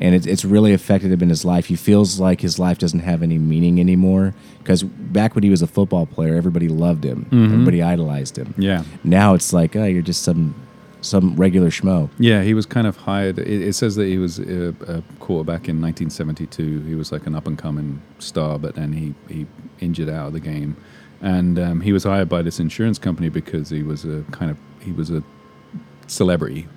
And 0.00 0.14
it's 0.14 0.26
it's 0.26 0.44
really 0.44 0.72
affected 0.72 1.12
him 1.12 1.22
in 1.22 1.28
his 1.28 1.44
life. 1.44 1.66
He 1.66 1.76
feels 1.76 2.18
like 2.18 2.40
his 2.40 2.58
life 2.58 2.78
doesn't 2.78 3.00
have 3.00 3.22
any 3.22 3.38
meaning 3.38 3.78
anymore. 3.78 4.34
Because 4.58 4.82
back 4.82 5.34
when 5.34 5.44
he 5.44 5.50
was 5.50 5.60
a 5.62 5.66
football 5.66 6.06
player, 6.06 6.34
everybody 6.36 6.68
loved 6.68 7.04
him, 7.04 7.26
everybody 7.32 7.82
idolized 7.82 8.38
him. 8.38 8.54
Yeah. 8.56 8.84
Now 9.04 9.34
it's 9.34 9.52
like, 9.52 9.76
oh, 9.76 9.84
you're 9.84 10.02
just 10.02 10.22
some 10.22 10.54
some 11.02 11.34
regular 11.36 11.70
schmo. 11.70 12.10
Yeah, 12.18 12.42
he 12.42 12.54
was 12.54 12.66
kind 12.66 12.86
of 12.86 12.96
hired. 12.96 13.38
It, 13.38 13.62
it 13.62 13.74
says 13.74 13.96
that 13.96 14.06
he 14.06 14.18
was 14.18 14.38
a, 14.38 14.74
a 14.86 15.02
quarterback 15.18 15.68
in 15.68 15.80
1972. 15.80 16.80
He 16.82 16.94
was 16.94 17.12
like 17.12 17.26
an 17.26 17.34
up 17.34 17.46
and 17.46 17.58
coming 17.58 18.02
star, 18.18 18.58
but 18.58 18.74
then 18.74 18.92
he, 18.92 19.14
he 19.28 19.46
injured 19.80 20.08
out 20.08 20.28
of 20.28 20.32
the 20.32 20.40
game, 20.40 20.76
and 21.20 21.58
um, 21.58 21.80
he 21.80 21.92
was 21.92 22.04
hired 22.04 22.28
by 22.28 22.42
this 22.42 22.60
insurance 22.60 22.98
company 22.98 23.28
because 23.28 23.70
he 23.70 23.82
was 23.82 24.04
a 24.04 24.24
kind 24.30 24.50
of 24.50 24.58
he 24.82 24.92
was 24.92 25.10
a 25.10 25.22
celebrity, 26.06 26.68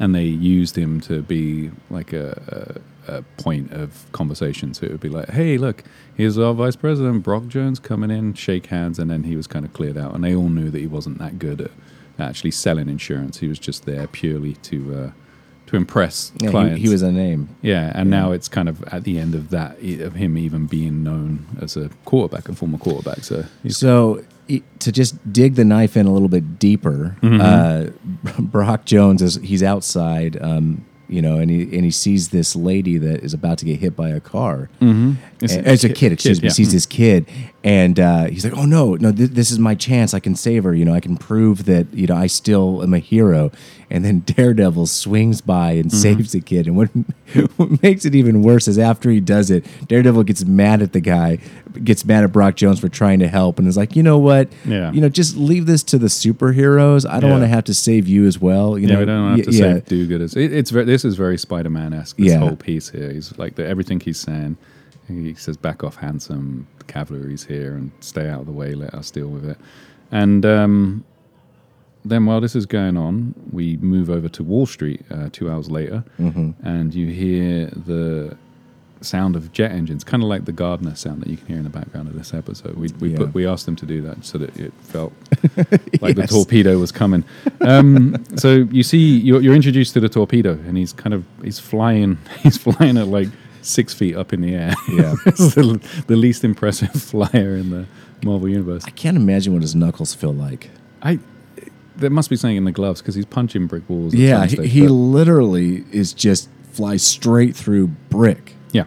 and 0.00 0.14
they 0.14 0.24
used 0.24 0.76
him 0.76 1.00
to 1.02 1.22
be 1.22 1.70
like 1.90 2.12
a, 2.12 2.80
a, 3.06 3.18
a 3.18 3.22
point 3.42 3.70
of 3.72 4.06
conversation. 4.12 4.74
So 4.74 4.86
it 4.86 4.90
would 4.92 5.00
be 5.00 5.08
like, 5.08 5.28
hey, 5.30 5.58
look, 5.58 5.84
here's 6.16 6.38
our 6.38 6.54
vice 6.54 6.74
president 6.76 7.22
Brock 7.22 7.46
Jones 7.48 7.78
coming 7.78 8.10
in, 8.10 8.34
shake 8.34 8.66
hands, 8.66 8.98
and 8.98 9.10
then 9.10 9.22
he 9.24 9.36
was 9.36 9.46
kind 9.46 9.64
of 9.64 9.72
cleared 9.72 9.96
out, 9.98 10.14
and 10.14 10.24
they 10.24 10.34
all 10.34 10.48
knew 10.48 10.70
that 10.70 10.78
he 10.80 10.86
wasn't 10.88 11.18
that 11.18 11.38
good 11.38 11.60
at 11.60 11.70
actually 12.18 12.50
selling 12.50 12.88
insurance. 12.88 13.38
He 13.38 13.48
was 13.48 13.58
just 13.58 13.84
there 13.86 14.06
purely 14.06 14.54
to 14.54 14.94
uh, 14.94 15.10
to 15.66 15.76
impress 15.76 16.32
Yeah, 16.40 16.50
clients. 16.50 16.78
he, 16.78 16.84
he 16.86 16.88
was 16.92 17.02
a 17.02 17.12
name. 17.12 17.48
yeah, 17.62 17.92
and 17.94 18.10
now 18.10 18.32
it's 18.32 18.48
kind 18.48 18.68
of 18.68 18.82
at 18.84 19.04
the 19.04 19.18
end 19.18 19.34
of 19.34 19.50
that 19.50 19.78
of 20.00 20.14
him 20.14 20.36
even 20.36 20.66
being 20.66 21.04
known 21.04 21.46
as 21.60 21.76
a 21.76 21.90
quarterback, 22.04 22.48
a 22.48 22.54
former 22.54 22.76
quarterback. 22.78 23.22
So 23.24 23.44
he's, 23.62 23.76
So 23.76 24.24
to 24.80 24.92
just 24.92 25.32
dig 25.32 25.54
the 25.54 25.64
knife 25.64 25.96
in 25.96 26.06
a 26.06 26.12
little 26.12 26.28
bit 26.28 26.58
deeper, 26.58 27.16
Mm-hmm. 27.22 27.40
uh, 27.40 28.32
Brock 28.40 28.84
Jones 28.84 29.22
is 29.22 29.36
he's 29.36 29.62
outside, 29.62 30.40
um, 30.42 30.84
you 31.08 31.20
know, 31.22 31.36
and 31.38 31.50
he 31.50 31.62
and 31.76 31.84
he 31.84 31.90
sees 31.90 32.28
this 32.30 32.54
lady 32.56 32.98
that 32.98 33.22
is 33.22 33.32
about 33.34 33.58
to 33.58 33.64
get 33.64 33.80
hit 33.80 33.96
by 33.96 34.08
a 34.10 34.20
car. 34.20 34.68
Mm-hmm. 34.80 35.12
It's 35.42 35.54
And- 35.54 35.66
a 35.66 35.78
kid- 35.88 35.94
kid, 35.96 36.12
excuse 36.12 36.38
kid, 36.38 36.42
me. 36.42 36.48
yeah. 36.48 36.52
Sees 36.52 36.72
this 36.72 36.86
kid, 36.86 37.26
and 37.64 37.98
uh, 37.98 38.24
he's 38.26 38.44
like, 38.44 38.56
"Oh 38.56 38.64
no, 38.66 38.94
no! 38.96 39.10
Th- 39.12 39.30
this 39.30 39.50
is 39.50 39.58
my 39.58 39.74
chance. 39.74 40.12
I 40.14 40.20
can 40.20 40.34
save 40.34 40.64
her. 40.64 40.74
You 40.74 40.84
know, 40.84 40.92
I 40.94 41.00
can 41.00 41.16
prove 41.16 41.64
that 41.64 41.86
you 41.94 42.06
know 42.06 42.14
I 42.16 42.26
still 42.26 42.82
am 42.82 42.92
a 42.94 42.98
hero." 42.98 43.50
And 43.92 44.04
then 44.04 44.20
Daredevil 44.26 44.86
swings 44.86 45.40
by 45.40 45.72
and 45.72 45.86
Mm-hmm. 45.86 45.96
saves 45.96 46.30
the 46.32 46.40
kid. 46.40 46.66
And 46.68 46.76
what, 46.76 46.88
what 47.56 47.82
makes 47.82 48.04
it 48.04 48.14
even 48.14 48.42
worse 48.42 48.68
is 48.68 48.78
after 48.78 49.10
he 49.10 49.18
does 49.18 49.50
it, 49.50 49.66
Daredevil 49.88 50.22
gets 50.24 50.44
mad 50.44 50.80
at 50.80 50.92
the 50.92 51.00
guy, 51.00 51.38
gets 51.82 52.04
mad 52.04 52.22
at 52.22 52.30
Brock 52.32 52.54
Jones 52.54 52.78
for 52.78 52.88
trying 52.88 53.18
to 53.18 53.26
help, 53.28 53.58
and 53.58 53.66
is 53.66 53.76
like, 53.76 53.96
"You 53.96 54.02
know 54.02 54.18
what? 54.18 54.48
Yeah. 54.66 54.92
You 54.92 55.00
know, 55.00 55.08
just 55.08 55.36
leave 55.36 55.66
this 55.66 55.82
to 55.84 55.98
the 55.98 56.06
superheroes. 56.08 57.08
I 57.08 57.18
don't 57.20 57.30
Yeah. 57.30 57.36
want 57.38 57.44
to 57.44 57.48
have 57.48 57.64
to 57.64 57.74
save 57.74 58.06
you 58.08 58.26
as 58.26 58.38
well. 58.40 58.78
You 58.78 58.86
yeah, 58.88 58.94
know, 58.94 59.00
we 59.00 59.06
don't 59.06 59.36
have 59.38 59.46
to 59.46 59.52
yeah. 59.52 59.74
say 59.74 59.82
do-gooders. 59.86 60.36
It, 60.36 60.52
it's 60.52 60.70
very, 60.70 60.84
this 60.84 61.04
is 61.04 61.16
very 61.16 61.38
Spider-Man 61.38 61.92
esque. 61.94 62.16
This 62.16 62.34
whole 62.34 62.56
piece 62.56 62.90
here. 62.90 63.10
He's 63.12 63.36
like 63.38 63.54
the, 63.56 63.66
everything 63.66 64.00
he's 64.00 64.18
saying. 64.18 64.56
He 65.10 65.34
says, 65.34 65.56
"Back 65.56 65.82
off, 65.84 65.96
handsome. 65.96 66.66
The 66.78 66.84
cavalry's 66.84 67.44
here, 67.44 67.74
and 67.74 67.90
stay 68.00 68.28
out 68.28 68.40
of 68.40 68.46
the 68.46 68.52
way. 68.52 68.74
Let 68.74 68.94
us 68.94 69.10
deal 69.10 69.28
with 69.28 69.44
it." 69.48 69.58
And 70.12 70.44
um, 70.46 71.04
then 72.04 72.26
while 72.26 72.40
this 72.40 72.56
is 72.56 72.66
going 72.66 72.96
on, 72.96 73.34
we 73.52 73.76
move 73.78 74.10
over 74.10 74.28
to 74.28 74.42
Wall 74.42 74.66
Street 74.66 75.02
uh, 75.10 75.28
two 75.32 75.50
hours 75.50 75.70
later, 75.70 76.04
and 76.18 76.94
you 76.94 77.08
hear 77.08 77.66
the 77.86 78.36
sound 79.02 79.34
of 79.34 79.50
jet 79.52 79.70
engines, 79.72 80.04
kind 80.04 80.22
of 80.22 80.28
like 80.28 80.44
the 80.44 80.52
Gardner 80.52 80.94
sound 80.94 81.22
that 81.22 81.28
you 81.30 81.36
can 81.38 81.46
hear 81.46 81.56
in 81.56 81.62
the 81.64 81.70
background 81.70 82.06
of 82.08 82.14
this 82.14 82.34
episode. 82.34 82.74
We 82.76 82.88
we, 83.00 83.10
Yeah. 83.12 83.18
put, 83.18 83.34
we 83.34 83.46
asked 83.46 83.64
them 83.66 83.76
to 83.76 83.86
do 83.86 84.02
that 84.02 84.24
so 84.26 84.36
that 84.38 84.54
it 84.58 84.72
felt 84.82 85.12
like 86.02 86.16
the 86.16 86.26
torpedo 86.28 86.78
was 86.78 86.92
coming. 86.92 87.24
Um, 87.62 88.22
so 88.36 88.66
you 88.70 88.82
see, 88.82 88.98
you're, 89.18 89.40
you're 89.40 89.54
introduced 89.54 89.94
to 89.94 90.00
the 90.00 90.08
torpedo, 90.08 90.52
and 90.66 90.76
he's 90.76 90.92
kind 90.92 91.14
of 91.14 91.24
he's 91.42 91.58
flying. 91.58 92.18
He's 92.42 92.56
flying 92.58 92.96
at 92.98 93.06
like 93.08 93.28
six 93.62 93.92
feet 93.94 94.16
up 94.16 94.32
in 94.32 94.40
the 94.40 94.54
air. 94.54 94.74
Yeah. 94.88 95.14
it's 95.26 95.54
the, 95.54 95.80
the 96.06 96.16
least 96.16 96.44
impressive 96.44 96.90
flyer 97.02 97.56
in 97.56 97.70
the 97.70 97.86
Marvel 98.24 98.48
universe. 98.48 98.84
I 98.86 98.90
can't 98.90 99.16
imagine 99.16 99.52
what 99.52 99.62
his 99.62 99.74
knuckles 99.74 100.14
feel 100.14 100.34
like. 100.34 100.70
I 101.02 101.18
there 101.96 102.10
must 102.10 102.30
be 102.30 102.36
something 102.36 102.56
in 102.56 102.64
the 102.64 102.72
gloves 102.72 103.02
because 103.02 103.14
he's 103.14 103.26
punching 103.26 103.66
brick 103.66 103.88
walls. 103.88 104.14
Yeah, 104.14 104.44
he, 104.46 104.56
stage, 104.56 104.70
he 104.70 104.88
literally 104.88 105.84
is 105.92 106.12
just 106.14 106.48
flies 106.72 107.02
straight 107.02 107.54
through 107.56 107.88
brick. 107.88 108.54
yeah. 108.72 108.84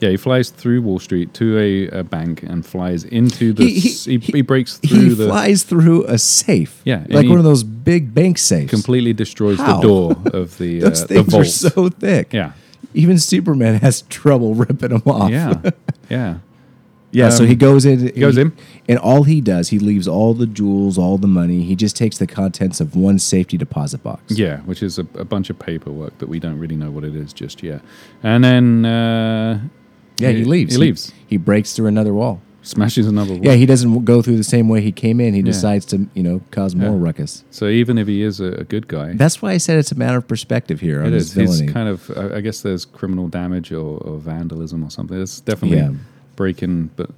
Yeah, 0.00 0.10
he 0.10 0.16
flies 0.16 0.50
through 0.50 0.82
Wall 0.82 0.98
Street 0.98 1.32
to 1.34 1.56
a, 1.56 2.00
a 2.00 2.02
bank 2.02 2.42
and 2.42 2.66
flies 2.66 3.04
into 3.04 3.52
the. 3.52 3.64
He- 3.64 3.78
he- 3.78 4.18
He, 4.18 4.18
he, 4.18 4.42
breaks 4.42 4.80
He 4.82 5.10
the. 5.10 5.26
flies 5.28 5.62
through 5.62 6.04
a 6.06 6.18
safe. 6.18 6.82
Yeah, 6.84 7.06
like 7.08 7.28
one 7.28 7.38
of 7.38 7.44
those 7.44 7.62
big 7.62 8.12
bank 8.12 8.38
safes. 8.38 8.68
completely 8.68 9.12
destroys 9.12 9.58
How? 9.58 9.76
the 9.76 9.82
door 9.82 10.16
of 10.34 10.58
the 10.58 10.82
uh, 10.82 10.88
Those 10.88 11.06
the 11.06 11.14
things 11.14 11.28
vault. 11.32 11.42
are 11.42 11.44
so 11.44 11.88
thick. 11.88 12.32
yeah, 12.32 12.52
Even 12.94 13.18
Superman 13.18 13.76
has 13.80 14.02
trouble 14.02 14.54
ripping 14.54 14.90
them 14.90 15.02
off. 15.06 15.30
yeah, 15.30 15.60
yeah. 16.10 16.36
Yeah, 17.14 17.28
so 17.28 17.42
Um, 17.42 17.48
he 17.50 17.54
goes 17.56 17.84
in. 17.84 17.98
he 18.14 18.20
goes 18.20 18.38
in. 18.38 18.56
and 18.88 18.98
all 18.98 19.24
he 19.24 19.42
does, 19.42 19.68
he 19.68 19.78
leaves 19.78 20.08
all 20.08 20.32
the 20.32 20.46
jewels, 20.46 20.96
all 20.96 21.18
the 21.18 21.26
money. 21.26 21.62
He 21.62 21.76
just 21.76 21.94
takes 21.94 22.16
the 22.16 22.26
contents 22.26 22.80
of 22.80 22.96
one 22.96 23.18
safety 23.18 23.58
deposit 23.58 24.02
box. 24.02 24.32
Yeah, 24.38 24.60
which 24.60 24.82
is 24.82 24.98
a, 24.98 25.02
a 25.16 25.24
bunch 25.24 25.50
of 25.50 25.58
paperwork 25.58 26.16
that 26.18 26.28
we 26.30 26.38
don't 26.40 26.58
really 26.58 26.74
know 26.74 26.90
what 26.90 27.04
it 27.04 27.14
is 27.14 27.34
just 27.34 27.62
yet. 27.62 27.82
And 28.22 28.42
then 28.42 28.86
uh, 28.86 29.60
yeah, 30.16 30.30
he 30.30 30.44
leaves. 30.44 30.72
He 30.74 30.80
leaves. 30.80 31.12
He, 31.26 31.36
breaks 31.36 31.74
through 31.74 31.88
another 31.88 32.14
wall. 32.14 32.40
Smashes 32.62 33.06
another 33.08 33.34
wall. 33.34 33.44
Yeah, 33.44 33.54
he 33.54 33.66
doesn't 33.66 34.04
go 34.04 34.22
through 34.22 34.36
the 34.36 34.44
same 34.44 34.68
way 34.68 34.80
he 34.80 34.92
came 34.92 35.20
in. 35.20 35.34
He 35.34 35.40
Yeah. 35.40 35.46
decides 35.46 35.84
to, 35.86 36.06
you 36.14 36.22
know, 36.22 36.40
cause 36.52 36.74
more 36.76 36.96
Yeah. 36.96 37.04
ruckus. 37.06 37.44
So 37.50 37.66
even 37.68 37.98
if 37.98 38.06
he 38.06 38.22
is 38.22 38.38
a, 38.40 38.52
a 38.52 38.64
good 38.64 38.86
guy, 38.88 39.14
That's 39.14 39.42
why 39.42 39.52
I 39.52 39.56
said 39.58 39.78
it's 39.78 39.90
a 39.92 39.96
matter 39.96 40.18
of 40.18 40.28
perspective 40.28 40.80
here 40.80 41.02
it 41.02 41.12
is. 41.12 41.32
He's 41.34 41.60
kind 41.62 41.88
of. 41.88 42.10
I 42.16 42.40
guess 42.40 42.60
there's 42.62 42.84
criminal 42.84 43.28
damage 43.28 43.72
or, 43.72 43.98
or 43.98 44.18
vandalism 44.18 44.84
or 44.84 44.90
something. 44.90 45.20
It's 45.20 45.40
definitely 45.40 45.78
Yeah. 45.78 45.90
breaking, 46.36 46.90
but 46.96 47.10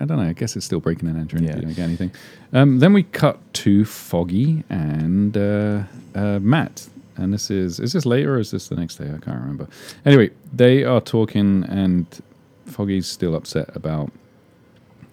I 0.00 0.04
don't 0.06 0.16
know. 0.18 0.28
I 0.28 0.32
guess 0.32 0.56
it's 0.56 0.64
still 0.66 0.80
breaking 0.80 1.08
and 1.08 1.18
entering. 1.18 1.44
Yeah. 1.44 1.56
You 1.56 1.62
don't 1.62 1.74
get 1.76 1.82
anything. 1.84 2.10
Um, 2.52 2.78
then 2.78 2.92
we 2.94 3.02
cut 3.02 3.38
to 3.54 3.84
Foggy 3.84 4.64
and 4.70 5.36
uh, 5.36 5.82
uh, 6.14 6.38
Matt. 6.40 6.88
And 7.16 7.34
this 7.34 7.50
is 7.50 7.80
is 7.80 7.92
this 7.92 8.06
later 8.06 8.36
or 8.36 8.38
is 8.38 8.50
this 8.52 8.68
the 8.68 8.76
next 8.76 8.96
day? 8.96 9.06
I 9.06 9.18
can't 9.18 9.40
remember. 9.40 9.66
Anyway, 10.06 10.30
they 10.54 10.84
are 10.84 11.00
talking, 11.00 11.64
and 11.68 12.06
Foggy's 12.64 13.06
still 13.08 13.34
upset 13.34 13.70
about 13.74 14.10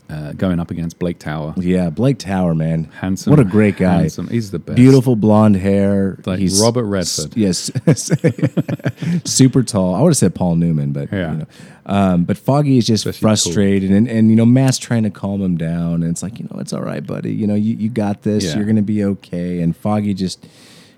uh, 0.09 0.33
going 0.33 0.59
up 0.59 0.69
against 0.71 1.00
Blake 1.00 1.17
Tower. 1.19 1.53
yeah, 1.57 1.89
Blake 1.89 2.19
Tower, 2.19 2.53
man. 2.53 2.85
Handsome, 2.85 3.31
What 3.31 3.39
a 3.39 3.43
great 3.43 3.77
guy. 3.77 4.01
Handsome. 4.01 4.27
He's 4.27 4.51
the 4.51 4.59
best. 4.59 4.75
Beautiful 4.75 5.15
blonde 5.15 5.55
hair. 5.55 6.19
Like 6.25 6.39
He's 6.39 6.62
Robert 6.62 6.83
Redford. 6.85 7.35
Yes, 7.35 7.71
super 9.25 9.63
tall. 9.63 9.95
I 9.95 10.01
would 10.01 10.09
have 10.09 10.17
said 10.17 10.35
Paul 10.35 10.55
Newman, 10.55 10.91
but 10.93 11.12
Yeah. 11.12 11.31
you 11.31 11.38
know, 11.39 11.45
um, 11.88 12.24
but 12.24 12.38
Foggy 12.38 12.77
is 12.77 12.85
just 12.88 13.05
Especially 13.05 13.19
cool. 13.21 13.53
frustrated, 13.53 13.91
and 13.91 14.07
and 14.07 14.29
you 14.29 14.35
know, 14.35 14.45
Matt's 14.45 14.77
trying 14.77 15.03
to 15.03 15.09
calm 15.09 15.41
him 15.41 15.57
down, 15.57 16.03
and 16.03 16.05
it's 16.12 16.24
like 16.24 16.39
you 16.39 16.47
know, 16.51 16.59
it's 16.59 16.74
all 16.74 16.81
right, 16.81 17.05
buddy. 17.05 17.33
You 17.33 17.47
know, 17.47 17.55
you, 17.55 17.75
you 17.75 17.89
got 17.89 18.24
this. 18.24 18.43
Yeah. 18.45 18.57
You're 18.57 18.65
gonna 18.65 18.81
be 18.81 19.03
okay. 19.03 19.62
And 19.62 19.75
Foggy 19.75 20.13
just 20.13 20.45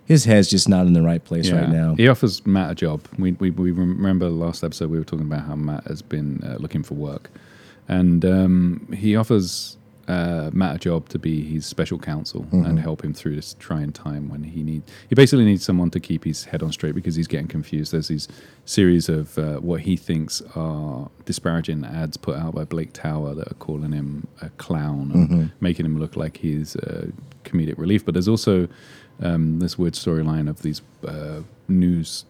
his 0.06 0.24
head's 0.24 0.50
just 0.50 0.70
not 0.70 0.88
in 0.88 0.94
the 0.94 1.02
right 1.02 1.22
place 1.24 1.52
right 1.52 1.68
now. 1.68 1.94
He 1.96 2.08
offers 2.08 2.46
Matt 2.46 2.72
a 2.72 2.76
job. 2.76 3.02
We, 3.20 3.34
we, 3.34 3.50
we 3.50 3.72
remember 3.72 4.30
last 4.30 4.64
episode 4.64 4.90
we 4.90 4.98
were 4.98 5.04
talking 5.04 5.26
about 5.26 5.42
how 5.46 5.56
Matt 5.58 5.84
has 5.88 6.02
been 6.02 6.42
uh, 6.46 6.56
looking 6.60 6.82
for 6.82 6.94
work. 6.94 7.30
And 7.88 8.24
um, 8.26 8.88
he 8.96 9.16
offers 9.16 9.78
uh, 10.08 10.50
Matt 10.54 10.76
a 10.76 10.80
job 10.80 11.10
to 11.10 11.20
be 11.20 11.44
his 11.44 11.66
special 11.66 12.00
counsel 12.00 12.44
Mm-hmm. 12.44 12.64
and 12.66 12.80
help 12.80 13.04
him 13.04 13.14
through 13.14 13.36
this 13.36 13.56
trying 13.60 13.92
time 13.92 14.30
when 14.30 14.44
he 14.44 14.64
need. 14.64 14.84
He 15.10 15.16
basically 15.16 15.44
needs 15.46 15.66
someone 15.66 15.90
to 15.92 16.00
keep 16.00 16.24
his 16.24 16.46
head 16.46 16.64
on 16.64 16.72
straight 16.72 16.96
because 16.96 17.16
he's 17.16 17.28
getting 17.28 17.48
confused. 17.48 17.92
There's 17.92 18.08
these 18.08 18.28
series 18.66 19.10
of 19.10 19.38
uh, 19.38 19.58
what 19.58 19.82
he 19.82 19.98
thinks 19.98 20.42
are 20.56 21.10
disparaging 21.26 21.84
ads 21.86 22.16
put 22.18 22.38
out 22.38 22.56
by 22.56 22.64
Blake 22.64 22.94
Tower 22.94 23.34
that 23.36 23.52
are 23.52 23.56
calling 23.56 23.92
him 23.92 24.28
a 24.42 24.50
clown 24.52 25.12
and 25.14 25.30
Mm-hmm. 25.30 25.44
making 25.60 25.86
him 25.86 25.98
look 26.00 26.16
like 26.16 26.38
he's 26.38 26.76
uh, 26.78 27.08
comedic 27.44 27.78
relief. 27.78 28.06
But 28.06 28.14
there's 28.14 28.30
also 28.30 28.70
um, 29.22 29.60
this 29.60 29.78
weird 29.78 29.94
storyline 29.96 30.50
of 30.50 30.62
these 30.62 30.82
uh, 31.06 31.42
news 31.68 32.24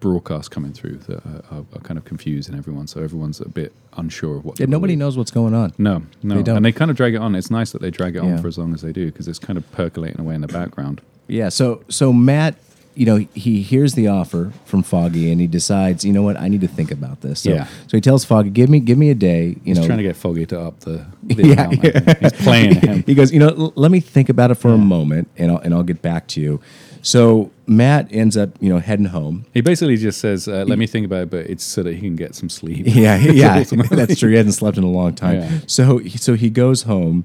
broadcasts 0.00 0.48
coming 0.48 0.72
through 0.72 0.96
that 0.98 1.24
are, 1.26 1.42
are, 1.50 1.64
are 1.74 1.80
kind 1.82 1.98
of 1.98 2.04
confusing 2.04 2.54
everyone. 2.56 2.86
So 2.86 3.02
everyone's 3.02 3.40
a 3.40 3.48
bit 3.48 3.72
unsure 3.96 4.36
of 4.36 4.44
what. 4.44 4.60
Yeah, 4.60 4.66
nobody 4.66 4.96
knows 4.96 5.16
what's 5.16 5.30
going 5.30 5.54
on. 5.54 5.72
No, 5.78 6.02
no, 6.22 6.36
They 6.36 6.42
don't. 6.42 6.56
and 6.58 6.64
they 6.64 6.72
kind 6.72 6.90
of 6.90 6.96
drag 6.96 7.14
it 7.14 7.18
on. 7.18 7.34
It's 7.34 7.50
nice 7.50 7.72
that 7.72 7.82
they 7.82 7.90
drag 7.90 8.16
it 8.16 8.22
Yeah. 8.22 8.32
on 8.34 8.38
for 8.42 8.48
as 8.48 8.58
long 8.58 8.74
as 8.74 8.82
they 8.82 8.92
do 8.92 9.06
because 9.06 9.28
it's 9.28 9.38
kind 9.38 9.56
of 9.56 9.70
percolating 9.72 10.20
away 10.20 10.34
in 10.34 10.40
the 10.40 10.48
background. 10.48 11.00
Yeah, 11.26 11.48
so 11.50 11.82
so 11.88 12.12
Matt, 12.12 12.54
you 12.94 13.06
know, 13.06 13.16
he 13.34 13.62
hears 13.62 13.94
the 13.94 14.08
offer 14.08 14.52
from 14.64 14.82
Foggy, 14.82 15.30
and 15.30 15.40
he 15.40 15.46
decides, 15.46 16.04
you 16.04 16.12
know 16.12 16.22
what, 16.22 16.36
I 16.40 16.48
need 16.48 16.62
to 16.62 16.66
think 16.68 16.90
about 16.90 17.20
this. 17.20 17.40
So, 17.40 17.50
Yeah. 17.50 17.64
so 17.86 17.96
he 17.96 18.00
tells 18.00 18.24
Foggy, 18.24 18.50
give 18.50 18.68
me 18.70 18.80
give 18.80 18.98
me 18.98 19.10
a 19.10 19.14
day. 19.14 19.48
You 19.48 19.56
He's 19.64 19.78
know, 19.78 19.86
trying 19.86 19.98
to 19.98 20.04
get 20.04 20.16
Foggy 20.16 20.46
to 20.46 20.60
up 20.60 20.80
the, 20.80 21.04
the 21.22 21.46
Yeah, 21.48 21.64
amount. 21.66 21.84
I. 21.84 22.16
He's 22.20 22.32
playing 22.32 22.74
him. 22.76 23.02
he 23.06 23.14
goes, 23.14 23.30
you 23.32 23.38
know, 23.40 23.48
l- 23.50 23.72
let 23.76 23.90
me 23.90 24.00
think 24.00 24.28
about 24.30 24.50
it 24.50 24.54
for 24.56 24.72
a 24.72 24.78
moment, 24.78 25.28
and 25.36 25.50
I'll 25.52 25.58
and 25.58 25.74
I'll 25.74 25.82
get 25.84 26.02
back 26.02 26.26
to 26.28 26.40
you. 26.40 26.60
So 27.02 27.50
Matt 27.66 28.08
ends 28.10 28.36
up, 28.36 28.50
you 28.60 28.68
know, 28.68 28.78
heading 28.78 29.06
home. 29.06 29.46
He 29.54 29.60
basically 29.60 29.96
just 29.96 30.20
says, 30.20 30.48
uh, 30.48 30.64
"Let 30.66 30.78
me 30.78 30.86
think 30.86 31.06
about 31.06 31.22
it," 31.22 31.30
but 31.30 31.46
it's 31.46 31.64
so 31.64 31.82
that 31.82 31.94
he 31.94 32.00
can 32.00 32.16
get 32.16 32.34
some 32.34 32.48
sleep. 32.48 32.86
Yeah, 32.86 33.16
yeah, 33.16 33.62
that's 33.90 34.18
true. 34.18 34.30
He 34.30 34.36
hasn't 34.36 34.54
slept 34.54 34.76
in 34.78 34.84
a 34.84 34.90
long 34.90 35.14
time. 35.14 35.40
Yeah. 35.40 35.58
So 35.66 36.00
so 36.06 36.34
he 36.34 36.50
goes 36.50 36.82
home 36.82 37.24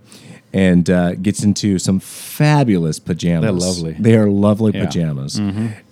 and 0.53 0.89
uh, 0.89 1.15
gets 1.15 1.43
into 1.43 1.79
some 1.79 1.99
fabulous 1.99 2.99
pajamas. 2.99 3.43
They're 3.43 3.51
lovely. 3.51 3.93
They 3.99 4.15
are 4.15 4.29
lovely 4.29 4.71
Yeah. 4.73 4.85
pajamas. 4.85 5.39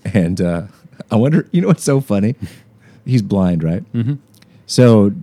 And 0.06 0.40
uh, 0.40 0.68
I 1.10 1.16
wonder, 1.16 1.48
you 1.52 1.62
know 1.62 1.68
what's 1.70 1.84
so 1.84 2.00
funny? 2.00 2.36
He's 3.06 3.24
blind, 3.24 3.64
right? 3.64 3.84
Mm-hmm. 3.94 4.16
So 4.68 5.14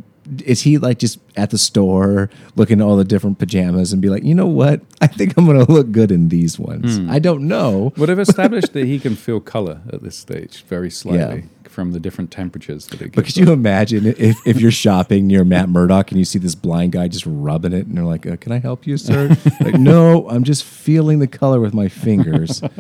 is 0.45 0.63
he 0.63 0.79
like 0.79 0.99
just 0.99 1.19
at 1.37 1.51
the 1.51 1.59
store 1.59 2.31
looking 2.57 2.81
at 2.81 2.85
all 2.85 2.97
the 2.97 3.05
different 3.05 3.39
pajamas 3.39 3.93
and 3.93 4.03
be 4.03 4.09
like, 4.09 4.25
you 4.25 4.35
know 4.35 4.47
what? 4.47 4.81
I 5.01 5.07
think 5.07 5.37
I'm 5.37 5.47
going 5.47 5.65
to 5.65 5.71
look 5.71 5.93
good 5.93 6.11
in 6.11 6.29
these 6.29 6.59
ones. 6.59 6.99
Hmm. 6.99 7.11
I 7.11 7.19
don't 7.19 7.49
know. 7.49 7.93
Well, 7.97 8.07
they've 8.07 8.19
established 8.19 8.73
that 8.73 8.87
he 8.87 8.99
can 8.99 9.17
feel 9.17 9.41
color 9.41 9.81
at 9.93 10.03
this 10.03 10.17
stage 10.17 10.63
very 10.65 10.91
slightly 10.91 11.45
from 11.79 11.93
the 11.93 12.01
different 12.01 12.33
temperatures 12.33 12.89
that 12.89 13.01
it 13.01 13.13
But 13.15 13.23
gives. 13.25 13.35
could 13.35 13.47
you 13.47 13.53
imagine 13.53 14.05
if, 14.05 14.45
if 14.45 14.61
you're 14.61 14.73
shopping 14.73 15.29
near 15.29 15.45
Matt 15.45 15.69
Murdock 15.69 16.11
and 16.11 16.19
you 16.19 16.25
see 16.25 16.41
this 16.41 16.57
blind 16.57 16.91
guy 16.91 17.07
just 17.07 17.25
rubbing 17.25 17.73
it 17.73 17.87
and 17.87 17.97
they're 17.97 18.03
like, 18.05 18.27
uh, 18.27 18.35
Can 18.37 18.51
I 18.51 18.59
help 18.59 18.85
you, 18.85 18.97
sir? 18.97 19.29
like, 19.61 19.75
no, 19.75 20.29
I'm 20.29 20.43
just 20.43 20.65
feeling 20.65 21.21
the 21.21 21.29
color 21.29 21.61
with 21.61 21.75
my 21.75 21.87
fingers. 21.89 22.61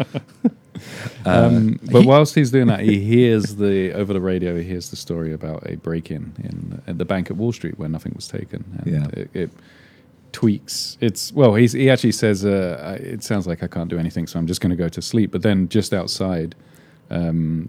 Um, 1.25 1.81
but 1.91 2.05
whilst 2.07 2.37
he's 2.37 2.53
doing 2.53 2.69
that, 2.69 2.81
he 2.81 3.01
hears 3.01 3.57
the 3.57 3.93
over 3.95 4.13
the 4.13 4.21
radio. 4.21 4.57
He 4.57 4.63
hears 4.63 4.91
the 4.91 4.97
story 4.97 5.33
about 5.33 5.69
a 5.69 5.77
break-in 5.77 6.33
in 6.39 6.83
at 6.87 6.99
the 6.99 7.05
bank 7.05 7.31
at 7.31 7.37
Wall 7.37 7.51
Street 7.53 7.79
where 7.79 7.89
nothing 7.89 8.13
was 8.15 8.29
taken. 8.29 8.65
And 8.85 8.87
Yeah. 8.93 9.07
it, 9.21 9.31
it 9.35 9.51
tweaks. 10.31 10.97
It's 11.01 11.33
well, 11.33 11.55
he's, 11.57 11.73
he 11.73 11.91
actually 11.91 12.13
says, 12.13 12.45
uh, 12.45 12.81
I- 12.81 13.03
"It 13.03 13.25
sounds 13.25 13.47
like 13.49 13.63
I 13.65 13.67
can't 13.67 13.91
do 13.91 13.99
anything, 13.99 14.29
so 14.29 14.39
I'm 14.39 14.47
just 14.47 14.61
going 14.61 14.71
to 14.71 14.77
go 14.77 14.89
to 14.89 15.03
sleep." 15.03 15.33
But 15.33 15.43
then 15.43 15.69
just 15.69 15.93
outside, 15.93 16.55
um, 17.11 17.69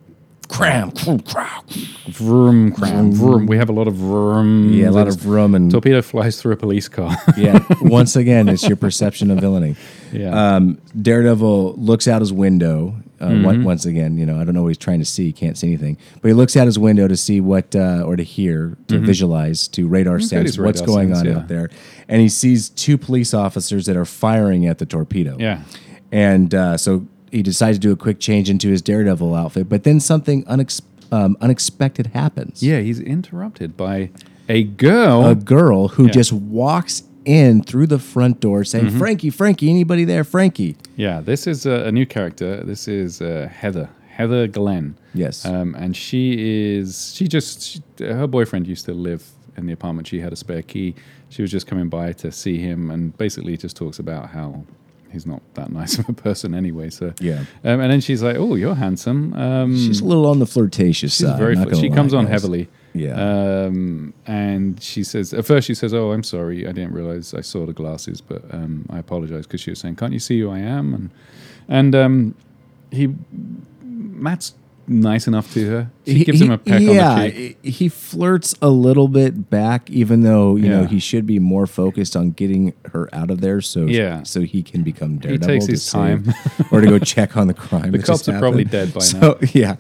Cram, 0.50 0.92
cram, 0.92 1.20
cram. 1.20 1.64
vroom, 2.10 2.72
cram, 2.74 3.12
vroom. 3.12 3.46
We 3.46 3.58
have 3.58 3.70
a 3.70 3.74
lot 3.74 3.88
of 3.88 3.94
vroom. 3.96 4.74
Yeah, 4.74 4.90
a 4.90 4.92
lot 4.92 5.08
of 5.08 5.26
rum 5.26 5.54
and 5.56 5.70
torpedo 5.72 6.02
flies 6.02 6.42
through 6.42 6.54
a 6.54 6.58
police 6.58 6.88
car. 6.90 7.16
yeah. 7.38 7.64
Once 7.82 8.16
again, 8.16 8.50
it's 8.50 8.68
your 8.68 8.76
perception 8.88 9.30
of 9.32 9.40
villainy. 9.40 9.76
yeah. 10.12 10.56
Um, 10.56 10.80
Daredevil 11.00 11.76
looks 11.76 12.08
out 12.08 12.22
his 12.22 12.34
window. 12.34 12.96
Uh, 13.22 13.28
Mm-hmm. 13.32 13.64
once 13.66 13.86
again, 13.86 14.18
you 14.18 14.26
know, 14.26 14.40
I 14.40 14.46
don't 14.46 14.54
know 14.56 14.62
what 14.62 14.70
he's 14.70 14.78
trying 14.78 15.00
to 15.00 15.06
see. 15.06 15.26
He 15.26 15.34
can't 15.34 15.58
see 15.58 15.68
anything, 15.68 15.98
but 16.22 16.30
he 16.30 16.34
looks 16.34 16.56
out 16.56 16.68
his 16.68 16.80
window 16.80 17.06
to 17.06 17.18
see 17.18 17.42
what, 17.42 17.76
uh, 17.76 18.02
or 18.06 18.16
to 18.16 18.24
hear, 18.24 18.78
to 18.88 18.98
visualize, 18.98 19.68
to 19.70 19.90
radar 19.90 20.22
sense 20.22 20.58
what's 20.58 20.80
radar 20.80 20.88
going 20.88 21.10
sense, 21.10 21.20
on 21.20 21.26
yeah. 21.34 21.38
out 21.40 21.48
there, 21.50 21.70
and 22.08 22.22
he 22.22 22.30
sees 22.30 22.70
two 22.70 22.98
police 22.98 23.34
officers 23.34 23.88
that 23.88 23.98
are 23.98 24.06
firing 24.06 24.68
at 24.68 24.78
the 24.78 24.86
torpedo. 24.86 25.36
yeah. 25.38 25.64
and 26.14 26.56
uh, 26.56 26.78
so 26.78 27.06
he 27.32 27.42
decides 27.44 27.78
to 27.78 27.82
do 27.82 27.92
a 27.92 27.96
quick 27.96 28.20
change 28.20 28.50
into 28.50 28.70
his 28.70 28.82
Daredevil 28.82 29.34
outfit. 29.36 29.70
But 29.70 29.84
then 29.84 30.00
something 30.00 30.44
unex- 30.46 30.82
um, 31.12 31.38
unexpected 31.42 32.08
happens. 32.08 32.62
Yeah, 32.64 32.80
he's 32.80 33.00
interrupted 33.00 33.76
by 33.78 34.10
a 34.48 34.64
girl. 34.64 35.26
a 35.26 35.36
girl 35.36 35.90
who 35.90 36.06
Yeah. 36.06 36.12
just 36.12 36.34
walks 36.34 37.04
in 37.26 37.62
through 37.64 37.88
the 37.88 38.00
front 38.00 38.40
door 38.40 38.64
saying, 38.64 38.88
Mm-hmm. 38.88 38.98
"Frankie, 38.98 39.30
Frankie, 39.30 39.70
anybody 39.70 40.06
there, 40.06 40.24
Frankie?" 40.24 40.76
Yeah, 40.96 41.22
this 41.22 41.46
is 41.48 41.66
a, 41.66 41.86
a 41.88 41.92
new 41.92 42.06
character. 42.06 42.64
This 42.64 42.88
is 42.88 43.22
uh, 43.22 43.50
Heather, 43.52 43.90
Heather 44.08 44.48
Glenn. 44.48 44.96
Yes. 45.14 45.46
Um, 45.46 45.76
and 45.76 45.96
she 45.96 46.76
is, 46.78 47.14
she 47.16 47.28
just, 47.28 47.62
she, 47.62 47.82
her 48.00 48.28
boyfriend 48.28 48.68
used 48.68 48.86
to 48.86 48.94
live 48.94 49.28
in 49.58 49.66
the 49.68 49.74
apartment. 49.74 50.08
She 50.08 50.20
had 50.20 50.32
a 50.34 50.36
spare 50.36 50.62
key. 50.62 50.96
She 51.30 51.42
was 51.44 51.52
just 51.52 51.68
coming 51.68 51.90
by 51.90 52.14
to 52.14 52.32
see 52.32 52.58
him, 52.58 52.90
and 52.90 53.16
basically 53.18 53.56
just 53.58 53.76
talks 53.78 54.00
about 54.00 54.30
how 54.30 54.64
he's 55.12 55.26
not 55.26 55.42
that 55.56 55.72
nice 55.80 55.98
of 56.00 56.08
a 56.10 56.14
person 56.14 56.54
anyway. 56.54 56.90
So 56.90 57.14
Yeah. 57.20 57.40
um, 57.64 57.80
and 57.82 57.92
then 57.92 58.02
she's 58.02 58.22
like, 58.24 58.36
"Oh, 58.38 58.56
you're 58.56 58.76
handsome." 58.76 59.34
Um, 59.34 59.76
She's 59.78 60.02
a 60.02 60.06
little 60.06 60.26
on 60.28 60.40
the 60.40 60.46
flirtatious 60.46 61.14
she's 61.16 61.28
side. 61.28 61.38
very. 61.40 61.56
fl- 61.56 61.76
she 61.76 61.90
comes 61.90 62.14
on 62.14 62.28
heavily. 62.28 62.68
Yeah. 62.94 63.14
Um, 63.66 64.14
and 64.26 64.82
she 64.82 65.04
says, 65.04 65.32
at 65.34 65.46
first 65.46 65.68
she 65.68 65.76
says, 65.76 65.94
"Oh, 65.94 66.12
I'm 66.12 66.24
sorry, 66.24 66.68
I 66.68 66.72
didn't 66.72 66.94
realize 66.94 67.34
I 67.34 67.42
saw 67.42 67.66
the 67.66 67.74
glasses, 67.74 68.20
but 68.22 68.44
um, 68.54 68.86
I 68.90 68.98
apologize." 69.00 69.46
Because 69.46 69.62
she 69.62 69.70
was 69.70 69.80
saying, 69.80 69.96
"Can't 69.98 70.14
you 70.14 70.20
see 70.20 70.40
who 70.40 70.50
I 70.50 70.60
am?" 70.60 70.94
And 70.94 71.10
and 71.68 71.96
um, 71.96 72.36
he 72.92 73.14
Matt's 73.84 74.54
nice 74.90 75.28
enough 75.28 75.54
to 75.54 75.70
her. 75.70 75.92
She 76.06 76.14
He- 76.16 76.24
gives 76.26 76.40
he- 76.40 76.46
him 76.46 76.52
a 76.52 76.58
peck 76.58 76.82
yeah, 76.82 77.12
on 77.14 77.20
the 77.20 77.32
cheek. 77.32 77.58
he- 77.62 77.72
he 77.72 77.90
flirts 77.90 78.56
a 78.62 78.70
little 78.70 79.08
bit 79.08 79.50
back, 79.50 79.90
even 79.90 80.22
though 80.22 80.56
you 80.56 80.68
know 80.70 80.86
he 80.86 81.00
should 81.00 81.26
be 81.26 81.40
more 81.40 81.68
focused 81.68 82.16
on 82.16 82.32
getting 82.32 82.74
her 82.92 83.08
out 83.14 83.30
of 83.32 83.42
there, 83.42 83.62
so 83.62 83.86
Yeah. 83.86 84.24
so 84.24 84.42
he 84.42 84.64
can 84.64 84.84
become 84.84 85.14
He 85.14 85.20
daredevil. 85.20 85.48
takes 85.48 85.66
to 85.66 85.72
his 85.72 85.90
time. 85.90 86.34
or 86.72 86.82
to 86.82 86.88
go 86.88 87.00
check 87.00 87.38
on 87.38 87.48
the 87.48 87.54
crime. 87.54 87.92
The 87.92 88.00
cops 88.00 88.28
are 88.28 88.40
probably 88.40 88.64
dead 88.66 88.94
by 88.94 89.00
now. 89.00 89.06
so, 89.06 89.40
Yeah. 89.54 89.76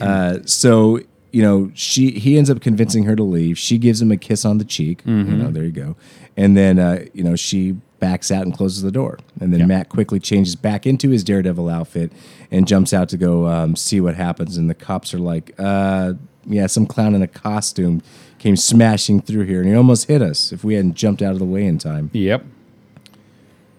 Uh, 0.00 0.38
so 0.44 1.00
you 1.32 1.42
know, 1.42 1.70
she 1.74 2.10
he 2.10 2.36
ends 2.36 2.50
up 2.50 2.60
convincing 2.60 3.04
her 3.04 3.14
to 3.16 3.22
leave. 3.22 3.56
She 3.58 3.78
gives 3.78 4.02
him 4.02 4.10
a 4.10 4.16
kiss 4.16 4.44
on 4.44 4.58
the 4.58 4.64
cheek. 4.64 5.04
Mm-hmm. 5.04 5.30
You 5.30 5.36
know, 5.38 5.50
there 5.50 5.64
you 5.64 5.70
go. 5.72 5.96
And 6.36 6.56
then 6.56 6.78
uh, 6.78 7.04
you 7.14 7.22
know 7.22 7.36
she 7.36 7.76
backs 8.00 8.30
out 8.30 8.42
and 8.42 8.52
closes 8.56 8.82
the 8.82 8.90
door. 8.90 9.18
And 9.40 9.52
then 9.52 9.60
Yeah. 9.60 9.66
Matt 9.66 9.88
quickly 9.88 10.18
changes 10.18 10.56
back 10.56 10.86
into 10.86 11.10
his 11.10 11.22
daredevil 11.22 11.68
outfit 11.68 12.10
and 12.50 12.66
jumps 12.66 12.92
out 12.92 13.08
to 13.10 13.16
go 13.16 13.46
um, 13.46 13.76
see 13.76 14.00
what 14.00 14.14
happens. 14.16 14.56
And 14.56 14.68
the 14.68 14.74
cops 14.74 15.14
are 15.14 15.18
like, 15.18 15.54
uh, 15.58 16.14
"Yeah, 16.46 16.66
some 16.66 16.86
clown 16.86 17.14
in 17.14 17.22
a 17.22 17.28
costume 17.28 18.02
came 18.38 18.56
smashing 18.56 19.20
through 19.20 19.44
here, 19.44 19.60
and 19.60 19.68
he 19.68 19.74
almost 19.76 20.08
hit 20.08 20.22
us 20.22 20.50
if 20.52 20.64
we 20.64 20.74
hadn't 20.74 20.94
jumped 20.94 21.22
out 21.22 21.32
of 21.32 21.38
the 21.38 21.44
way 21.44 21.64
in 21.66 21.78
time." 21.78 22.10
Yep. 22.12 22.44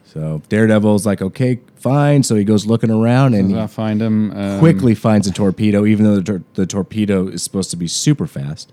So 0.05 0.41
Daredevil's 0.49 1.05
like, 1.05 1.21
"Okay, 1.21 1.59
fine." 1.77 2.23
So 2.23 2.35
he 2.35 2.43
goes 2.43 2.65
looking 2.65 2.91
around 2.91 3.33
and. 3.33 3.69
Find 3.71 4.01
him 4.01 4.31
um, 4.31 4.59
quickly 4.59 4.93
finds 4.93 5.25
a 5.27 5.31
torpedo, 5.31 5.85
even 5.85 6.05
though 6.05 6.15
the, 6.17 6.23
tor- 6.23 6.43
the 6.55 6.65
torpedo 6.65 7.27
is 7.27 7.41
supposed 7.43 7.71
to 7.71 7.77
be 7.77 7.87
super 7.87 8.27
fast. 8.27 8.71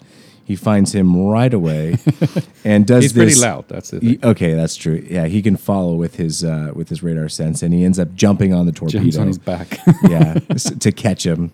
He 0.49 0.57
finds 0.57 0.95
him 0.95 1.15
right 1.27 1.53
away 1.53 1.99
and 2.65 2.87
does 2.87 3.03
He's 3.05 3.13
this. 3.13 3.35
pretty 3.35 3.41
loud. 3.41 3.69
That's 3.69 3.93
it. 3.93 4.03
He- 4.03 4.19
okay, 4.25 4.55
that's 4.55 4.77
true. 4.77 5.07
Yeah, 5.09 5.27
he 5.27 5.43
can 5.43 5.57
follow 5.59 5.95
with 5.95 6.17
his 6.17 6.43
uh, 6.43 6.73
with 6.75 6.89
his 6.89 7.03
radar 7.03 7.29
sense, 7.29 7.63
and 7.63 7.75
he 7.75 7.85
ends 7.85 7.99
up 7.99 8.15
jumping 8.15 8.55
on 8.55 8.65
the 8.65 8.73
torpedo. 8.73 9.01
Jumps 9.01 9.17
on 9.19 9.27
his 9.27 9.37
back. 9.39 9.79
yeah, 10.09 10.35
to 10.81 10.91
catch 10.91 11.27
him, 11.27 11.53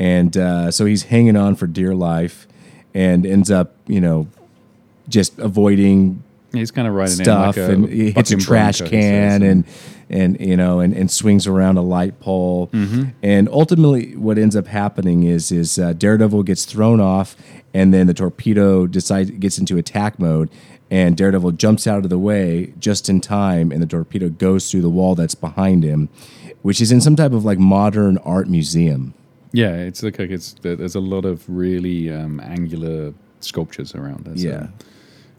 and 0.00 0.36
uh, 0.36 0.72
so 0.72 0.84
he's 0.84 1.04
hanging 1.04 1.36
on 1.36 1.54
for 1.54 1.68
dear 1.68 1.94
life, 1.94 2.48
and 2.92 3.24
ends 3.24 3.52
up, 3.52 3.76
you 3.86 4.00
know, 4.00 4.26
just 5.08 5.38
avoiding 5.38 6.22
He's 6.52 6.70
kind 6.70 6.86
of 6.88 6.94
riding 6.94 7.14
stuff 7.14 7.56
in 7.56 7.62
like 7.62 7.70
a 7.70 7.72
and 7.84 7.88
he 7.92 8.10
hits 8.12 8.30
a 8.32 8.36
trash 8.36 8.78
bronco, 8.78 8.96
he 8.96 9.02
says, 9.02 9.38
can 9.38 9.42
and 9.42 9.64
and 10.10 10.40
you 10.40 10.56
know 10.56 10.80
and, 10.80 10.92
and 10.94 11.10
swings 11.10 11.46
around 11.46 11.76
a 11.78 11.82
light 11.82 12.20
pole 12.20 12.68
Mm-hmm. 12.72 13.10
and 13.22 13.48
ultimately 13.48 14.16
what 14.16 14.38
ends 14.38 14.54
up 14.54 14.66
happening 14.68 15.24
is 15.24 15.50
is 15.50 15.78
uh, 15.80 15.92
daredevil 15.94 16.42
gets 16.44 16.64
thrown 16.64 17.00
off 17.00 17.34
and 17.74 17.92
then 17.92 18.06
the 18.06 18.14
torpedo 18.14 18.86
decides 18.86 19.30
gets 19.32 19.58
into 19.58 19.76
attack 19.76 20.18
mode 20.18 20.48
and 20.90 21.16
daredevil 21.16 21.50
jumps 21.52 21.86
out 21.86 22.04
of 22.04 22.10
the 22.10 22.18
way 22.18 22.72
just 22.78 23.08
in 23.08 23.20
time 23.20 23.72
and 23.72 23.82
the 23.82 23.86
torpedo 23.86 24.28
goes 24.28 24.70
through 24.70 24.80
the 24.82 24.88
wall 24.90 25.14
that's 25.14 25.34
behind 25.34 25.82
him 25.84 26.08
which 26.62 26.80
is 26.80 26.90
in 26.92 27.00
some 27.00 27.16
type 27.16 27.32
of 27.32 27.44
like 27.44 27.58
modern 27.58 28.16
art 28.18 28.48
museum 28.48 29.12
Yeah, 29.52 29.74
it's 29.74 30.02
like, 30.02 30.18
like 30.18 30.30
it's 30.30 30.54
there's 30.62 30.94
a 30.96 31.00
lot 31.00 31.24
of 31.24 31.44
really 31.48 32.10
um, 32.12 32.40
angular 32.40 33.12
sculptures 33.40 33.94
around 33.94 34.24
there. 34.24 34.36
so- 34.36 34.48
yeah 34.48 34.66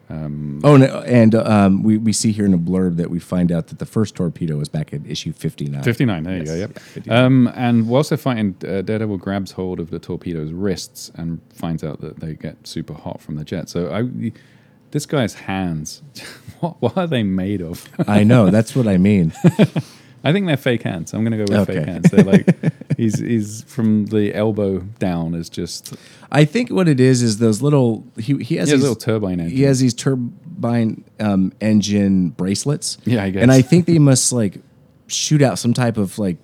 oh, 0.09 0.75
and, 0.75 0.83
and 0.83 1.35
um, 1.35 1.83
we, 1.83 1.97
we 1.97 2.13
see 2.13 2.31
here 2.31 2.45
in 2.45 2.53
a 2.53 2.57
blurb 2.57 2.97
that 2.97 3.09
we 3.09 3.19
find 3.19 3.51
out 3.51 3.67
that 3.67 3.79
the 3.79 3.85
first 3.85 4.15
torpedo 4.15 4.57
was 4.57 4.69
back 4.69 4.93
at 4.93 5.05
issue 5.05 5.33
59. 5.33 5.81
59, 5.83 6.23
there 6.23 6.33
you 6.33 6.39
Yes, 6.39 6.47
go, 6.49 6.55
yep. 6.55 6.71
yeah, 6.73 6.79
59. 6.79 7.23
um, 7.23 7.51
and 7.55 7.87
whilst 7.87 8.09
they're 8.09 8.17
fighting, 8.17 8.55
uh, 8.67 8.81
Daredevil 8.81 9.17
grabs 9.17 9.51
hold 9.53 9.79
of 9.79 9.89
the 9.89 9.99
torpedo's 9.99 10.51
wrists 10.51 11.11
and 11.15 11.39
finds 11.53 11.83
out 11.83 12.01
that 12.01 12.19
they 12.19 12.33
get 12.35 12.67
super 12.67 12.93
hot 12.93 13.21
from 13.21 13.35
the 13.35 13.43
jet. 13.43 13.67
So 13.69 13.91
I, 13.91 14.31
this 14.91 15.05
guy's 15.05 15.33
hands, 15.33 16.01
what, 16.59 16.81
what 16.81 16.97
are 16.97 17.07
they 17.07 17.23
made 17.23 17.61
of? 17.61 17.87
I 18.07 18.23
know. 18.23 18.49
That's 18.51 18.75
what 18.75 18.87
I 18.87 18.97
mean. 18.97 19.33
I 20.23 20.33
think 20.33 20.47
they're 20.47 20.57
fake 20.57 20.81
hands. 20.83 21.13
I'm 21.13 21.23
going 21.23 21.37
to 21.37 21.45
go 21.45 21.59
with 21.59 21.69
Okay. 21.69 21.79
fake 21.79 21.87
hands. 21.87 22.09
They're 22.09 22.23
like, 22.23 22.47
he's, 22.97 23.19
he's 23.19 23.63
from 23.63 24.05
the 24.07 24.33
elbow 24.33 24.79
down 24.99 25.35
is 25.35 25.49
just, 25.49 25.95
I 26.31 26.45
think 26.45 26.69
what 26.69 26.87
it 26.87 26.99
is 26.99 27.21
is 27.21 27.39
those 27.39 27.61
little. 27.61 28.05
He, 28.17 28.37
he 28.37 28.37
has 28.37 28.47
he 28.47 28.55
has 28.57 28.69
these, 28.69 28.81
little 28.81 28.95
turbine 28.95 29.39
engine. 29.39 29.57
he 29.57 29.63
has 29.63 29.79
these 29.79 29.93
turbine 29.93 31.03
um, 31.19 31.53
engine 31.61 32.29
bracelets. 32.29 32.97
Yeah, 33.05 33.23
I 33.23 33.29
guess. 33.29 33.41
And 33.41 33.51
I 33.51 33.61
think 33.61 33.85
they 33.85 33.99
must 33.99 34.33
like 34.33 34.57
shoot 35.07 35.41
out 35.41 35.59
some 35.59 35.73
type 35.73 35.97
of 35.97 36.17
like 36.19 36.37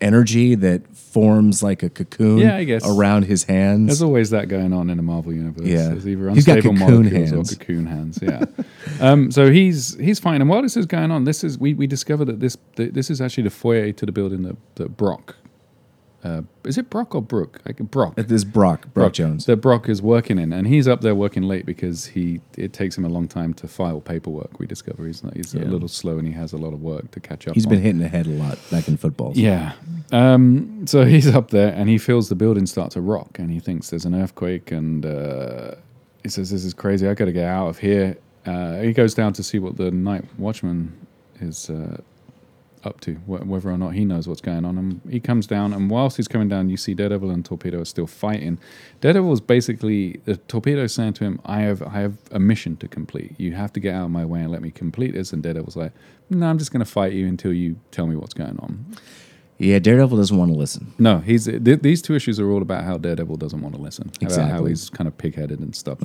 energy 0.00 0.54
that 0.54 0.82
forms 0.96 1.62
like 1.62 1.82
a 1.82 1.90
cocoon. 1.90 2.38
Yeah, 2.38 2.56
I 2.56 2.64
guess. 2.64 2.86
around 2.86 3.24
his 3.24 3.44
hands. 3.44 3.86
There's 3.86 4.02
always 4.02 4.30
that 4.30 4.48
going 4.48 4.72
on 4.72 4.90
in 4.90 4.98
a 4.98 5.02
Marvel 5.02 5.32
universe. 5.32 5.66
Yeah. 5.66 5.88
There's 5.88 6.06
either 6.06 6.30
He's 6.30 6.44
got 6.44 6.58
unstable 6.58 6.78
cocoon 6.78 7.02
molecules 7.04 7.30
hands. 7.30 7.52
or 7.52 7.56
cocoon 7.56 7.86
hands. 7.86 8.18
Yeah. 8.22 8.44
um, 9.00 9.30
so 9.30 9.50
he's 9.50 9.96
he's 9.98 10.18
fine. 10.18 10.40
And 10.40 10.48
while 10.50 10.62
this 10.62 10.76
is 10.76 10.86
going 10.86 11.10
on, 11.10 11.24
this 11.24 11.42
is 11.42 11.58
we, 11.58 11.74
we 11.74 11.86
discovered 11.86 12.26
that 12.26 12.40
this 12.40 12.56
this 12.76 13.10
is 13.10 13.20
actually 13.20 13.44
the 13.44 13.50
foyer 13.50 13.92
to 13.92 14.06
the 14.06 14.12
building 14.12 14.42
that, 14.42 14.56
that 14.76 14.96
Brock. 14.96 15.36
Uh, 16.24 16.42
is 16.64 16.76
it 16.76 16.90
Brock 16.90 17.14
or 17.14 17.22
Brooke? 17.22 17.60
Like 17.64 17.76
Brock. 17.78 18.16
This 18.16 18.30
is 18.30 18.44
Brock, 18.44 18.92
Brock, 18.92 19.12
Jones. 19.12 19.46
That 19.46 19.58
Brock 19.58 19.88
is 19.88 20.02
working 20.02 20.38
in, 20.38 20.52
and 20.52 20.66
he's 20.66 20.88
up 20.88 21.00
there 21.00 21.14
working 21.14 21.44
late 21.44 21.64
because 21.64 22.06
he 22.06 22.40
it 22.56 22.72
takes 22.72 22.98
him 22.98 23.04
a 23.04 23.08
long 23.08 23.28
time 23.28 23.54
to 23.54 23.68
file 23.68 24.00
paperwork. 24.00 24.58
We 24.58 24.66
discover 24.66 25.06
he's 25.06 25.22
not, 25.22 25.36
he's 25.36 25.54
a 25.54 25.60
little 25.60 25.86
slow 25.86 26.18
and 26.18 26.26
he 26.26 26.34
has 26.34 26.52
a 26.52 26.56
lot 26.56 26.72
of 26.72 26.82
work 26.82 27.12
to 27.12 27.20
catch 27.20 27.46
up. 27.46 27.54
He's 27.54 27.66
on. 27.66 27.70
been 27.70 27.82
hitting 27.82 28.00
the 28.00 28.08
head 28.08 28.26
a 28.26 28.30
lot 28.30 28.58
back 28.70 28.88
in 28.88 28.96
football. 28.96 29.32
Yeah. 29.36 29.74
Um, 30.10 30.86
so 30.86 31.04
he's 31.06 31.28
up 31.28 31.50
there 31.50 31.72
and 31.72 31.88
he 31.88 31.98
feels 31.98 32.28
the 32.28 32.34
building 32.34 32.66
start 32.66 32.90
to 32.92 33.00
rock 33.00 33.38
and 33.38 33.50
he 33.52 33.60
thinks 33.60 33.90
there's 33.90 34.04
an 34.04 34.14
earthquake 34.14 34.72
and 34.72 35.06
uh, 35.06 35.76
he 36.24 36.28
says, 36.28 36.50
This 36.50 36.64
is 36.64 36.74
crazy. 36.74 37.06
I 37.06 37.14
got 37.14 37.26
to 37.26 37.32
get 37.32 37.46
out 37.46 37.68
of 37.68 37.78
here. 37.78 38.16
Uh, 38.44 38.80
he 38.80 38.92
goes 38.92 39.14
down 39.14 39.32
to 39.34 39.42
see 39.42 39.58
what 39.58 39.76
the 39.76 39.90
night 39.92 40.24
watchman 40.36 40.96
is 41.40 41.70
uh, 41.70 42.00
up 42.84 43.00
to, 43.02 43.14
wh- 43.14 43.46
whether 43.46 43.70
or 43.70 43.78
not 43.78 43.94
he 43.94 44.04
knows 44.04 44.26
what's 44.28 44.40
going 44.40 44.64
on. 44.64 44.78
And 44.78 45.00
he 45.10 45.20
comes 45.20 45.46
down, 45.46 45.72
and 45.72 45.90
whilst 45.90 46.16
he's 46.16 46.28
coming 46.28 46.48
down, 46.48 46.68
you 46.70 46.76
see 46.76 46.94
Daredevil 46.94 47.30
and 47.30 47.44
Torpedo 47.44 47.80
are 47.80 47.84
still 47.84 48.06
fighting. 48.06 48.58
Daredevil 49.00 49.32
is 49.32 49.40
basically 49.40 50.20
the 50.24 50.36
Torpedo 50.36 50.86
saying 50.86 51.14
to 51.14 51.24
him, 51.24 51.40
"I 51.44 51.60
have, 51.60 51.82
I 51.82 52.00
have 52.00 52.16
a 52.32 52.38
mission 52.38 52.76
to 52.78 52.88
complete. 52.88 53.34
You 53.38 53.52
have 53.52 53.72
to 53.74 53.80
get 53.80 53.94
out 53.94 54.04
of 54.06 54.10
my 54.10 54.24
way 54.24 54.40
and 54.40 54.50
let 54.50 54.62
me 54.62 54.70
complete 54.70 55.12
this." 55.14 55.32
And 55.32 55.42
Daredevil's 55.42 55.76
like, 55.76 55.92
"No, 56.30 56.46
I'm 56.46 56.58
just 56.58 56.72
going 56.72 56.84
to 56.84 56.90
fight 56.90 57.12
you 57.12 57.26
until 57.26 57.52
you 57.52 57.76
tell 57.90 58.06
me 58.06 58.16
what's 58.16 58.34
going 58.34 58.58
on." 58.58 58.84
Yeah, 59.60 59.80
Daredevil 59.80 60.16
doesn't 60.16 60.36
want 60.36 60.52
to 60.52 60.56
listen. 60.56 60.92
No, 61.00 61.18
he's 61.18 61.46
th- 61.46 61.80
these 61.82 62.00
two 62.00 62.14
issues 62.14 62.38
are 62.38 62.48
all 62.48 62.62
about 62.62 62.84
how 62.84 62.96
Daredevil 62.96 63.38
doesn't 63.38 63.60
want 63.60 63.74
to 63.74 63.80
listen, 63.80 64.12
about 64.44 64.50
how 64.52 64.64
he's 64.66 64.88
kind 64.88 65.08
of 65.08 65.18
pig-headed 65.18 65.58
and 65.58 65.74
stuff. 65.74 66.00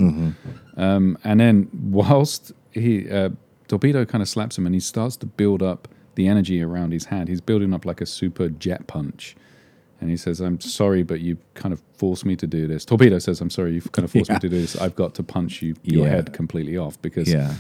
Um, 0.76 1.18
and 1.24 1.40
then 1.40 1.70
whilst 1.92 2.52
he 2.72 3.08
uh, 3.12 3.30
Torpedo 3.68 4.06
kind 4.06 4.24
of 4.24 4.28
slaps 4.30 4.58
him, 4.58 4.66
and 4.66 4.74
he 4.74 4.80
starts 4.82 5.18
to 5.18 5.28
build 5.28 5.62
up 5.62 5.88
the 6.16 6.28
energy 6.28 6.62
around 6.62 6.92
his 6.92 7.06
hand. 7.06 7.30
He's 7.30 7.42
building 7.42 7.74
up 7.74 7.86
like 7.86 8.02
a 8.02 8.06
super 8.06 8.50
jet 8.50 8.88
punch. 8.88 9.36
And 10.04 10.10
he 10.12 10.18
says, 10.18 10.40
"I'm 10.42 10.60
sorry, 10.60 11.04
but 11.04 11.20
you 11.22 11.38
kind 11.54 11.74
of 11.74 11.82
forced 11.98 12.26
me 12.26 12.36
to 12.36 12.46
do 12.48 12.68
this." 12.68 12.86
Torpedo 12.86 13.18
says, 13.20 13.40
"I'm 13.42 13.50
sorry, 13.50 13.74
you've 13.74 13.92
kind 13.92 14.04
of 14.04 14.12
forced 14.12 14.30
Yeah. 14.30 14.36
me 14.36 14.40
to 14.42 14.50
do 14.50 14.62
this. 14.62 14.76
I've 14.80 14.96
got 14.96 15.16
to 15.16 15.24
punch 15.24 15.62
you 15.62 15.76
your 15.84 16.06
Yeah. 16.06 16.12
head 16.12 16.34
completely 16.34 16.78
off 16.78 17.02
because 17.02 17.32
Yeah. 17.32 17.54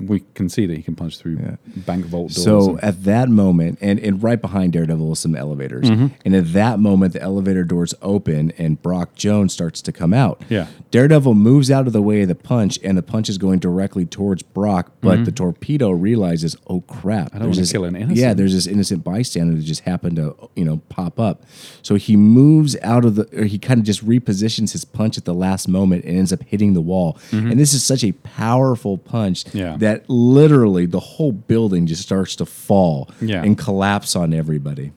we, 0.00 0.22
can 0.34 0.48
see 0.48 0.66
that 0.66 0.76
he 0.76 0.82
can 0.82 0.94
punch 0.96 1.18
through 1.18 1.38
bank 1.86 2.04
vault 2.06 2.32
doors." 2.34 2.42
So 2.44 2.78
at 2.80 3.04
that 3.04 3.28
moment, 3.28 3.78
and, 3.80 3.98
and 4.00 4.22
right 4.22 4.40
behind 4.40 4.72
Daredevil 4.72 5.12
is 5.12 5.18
some 5.18 5.34
elevators. 5.36 5.88
Mm-hmm. 5.90 6.06
And 6.24 6.34
at 6.36 6.52
that 6.52 6.78
moment, 6.80 7.12
the 7.14 7.22
elevator 7.22 7.64
doors 7.64 7.94
open 8.02 8.52
and 8.58 8.80
Brock 8.82 9.14
Jones 9.14 9.52
starts 9.52 9.80
to 9.82 9.92
come 9.92 10.12
out. 10.14 10.42
Yeah. 10.48 10.66
Daredevil 10.90 11.34
moves 11.34 11.70
out 11.70 11.86
of 11.86 11.92
the 11.92 12.02
way 12.02 12.22
of 12.22 12.28
the 12.28 12.34
punch, 12.34 12.78
and 12.84 12.96
the 12.96 13.02
punch 13.02 13.28
is 13.28 13.38
going 13.38 13.58
directly 13.58 14.04
towards 14.04 14.42
Brock. 14.42 14.92
But 15.00 15.24
the 15.24 15.32
torpedo 15.32 15.90
realizes, 15.90 16.56
oh 16.68 16.80
crap! 16.82 17.28
Mm-hmm. 17.28 17.36
I 17.36 17.38
don't 17.40 17.48
wanna 17.48 17.60
this- 17.60 17.72
kill 17.72 17.84
an 17.84 17.96
innocent. 17.96 18.18
Yeah, 18.18 18.34
there's 18.34 18.52
this 18.54 18.66
innocent 18.66 19.02
bystander 19.04 19.54
that 19.54 19.62
just 19.62 19.82
happened 19.82 20.16
to 20.16 20.34
you 20.54 20.64
know 20.64 20.78
pop 20.88 21.18
up. 21.18 21.44
So 21.88 21.94
he 21.94 22.16
moves 22.18 22.76
out 22.82 23.06
of 23.06 23.14
the, 23.14 23.24
or 23.40 23.44
he 23.44 23.58
kind 23.58 23.80
of 23.80 23.86
just 23.86 24.04
repositions 24.06 24.72
his 24.72 24.84
punch 24.84 25.16
at 25.16 25.24
the 25.24 25.32
last 25.32 25.68
moment 25.68 26.04
and 26.04 26.18
ends 26.18 26.34
up 26.34 26.42
hitting 26.42 26.74
the 26.74 26.82
wall. 26.82 27.16
And 27.32 27.58
this 27.58 27.72
is 27.72 27.82
such 27.82 28.04
a 28.04 28.12
powerful 28.12 28.98
punch 28.98 29.44
Mm-hmm. 29.44 29.56
Yeah. 29.58 29.76
that 29.78 30.04
literally 30.10 30.84
the 30.84 31.00
whole 31.00 31.32
building 31.32 31.86
just 31.86 32.02
starts 32.02 32.36
to 32.36 32.44
fall 32.44 33.08
Yeah. 33.22 33.42
and 33.42 33.56
collapse 33.56 34.14
on 34.14 34.34
everybody. 34.34 34.92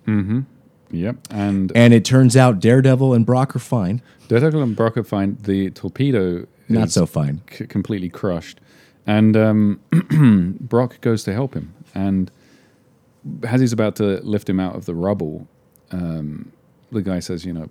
yep, 0.92 1.16
and 1.30 1.72
And 1.76 1.94
it 1.94 2.04
turns 2.04 2.36
out 2.36 2.60
Daredevil 2.60 3.14
and 3.14 3.26
Brock 3.26 3.56
are 3.56 3.60
fine. 3.78 4.02
Daredevil 4.28 4.62
and 4.62 4.76
Brock 4.76 4.98
are 4.98 5.04
fine. 5.06 5.38
the 5.44 5.70
torpedo 5.72 6.46
Not 6.68 6.92
so 6.92 7.06
fine. 7.06 7.40
c- 7.50 7.68
completely 7.68 8.10
crushed, 8.10 8.60
and 9.08 9.38
um, 9.38 9.80
Brock 10.60 11.00
goes 11.00 11.24
to 11.24 11.32
help 11.34 11.54
him. 11.54 11.74
And 11.96 12.30
as 13.44 13.62
he's 13.62 13.72
about 13.74 13.96
to 13.98 14.20
lift 14.24 14.50
him 14.50 14.60
out 14.60 14.76
of 14.76 14.86
the 14.86 14.94
rubble, 14.96 15.48
um, 15.92 16.52
the 16.92 17.02
guy 17.02 17.20
says, 17.20 17.46
"You 17.46 17.54
know, 17.54 17.70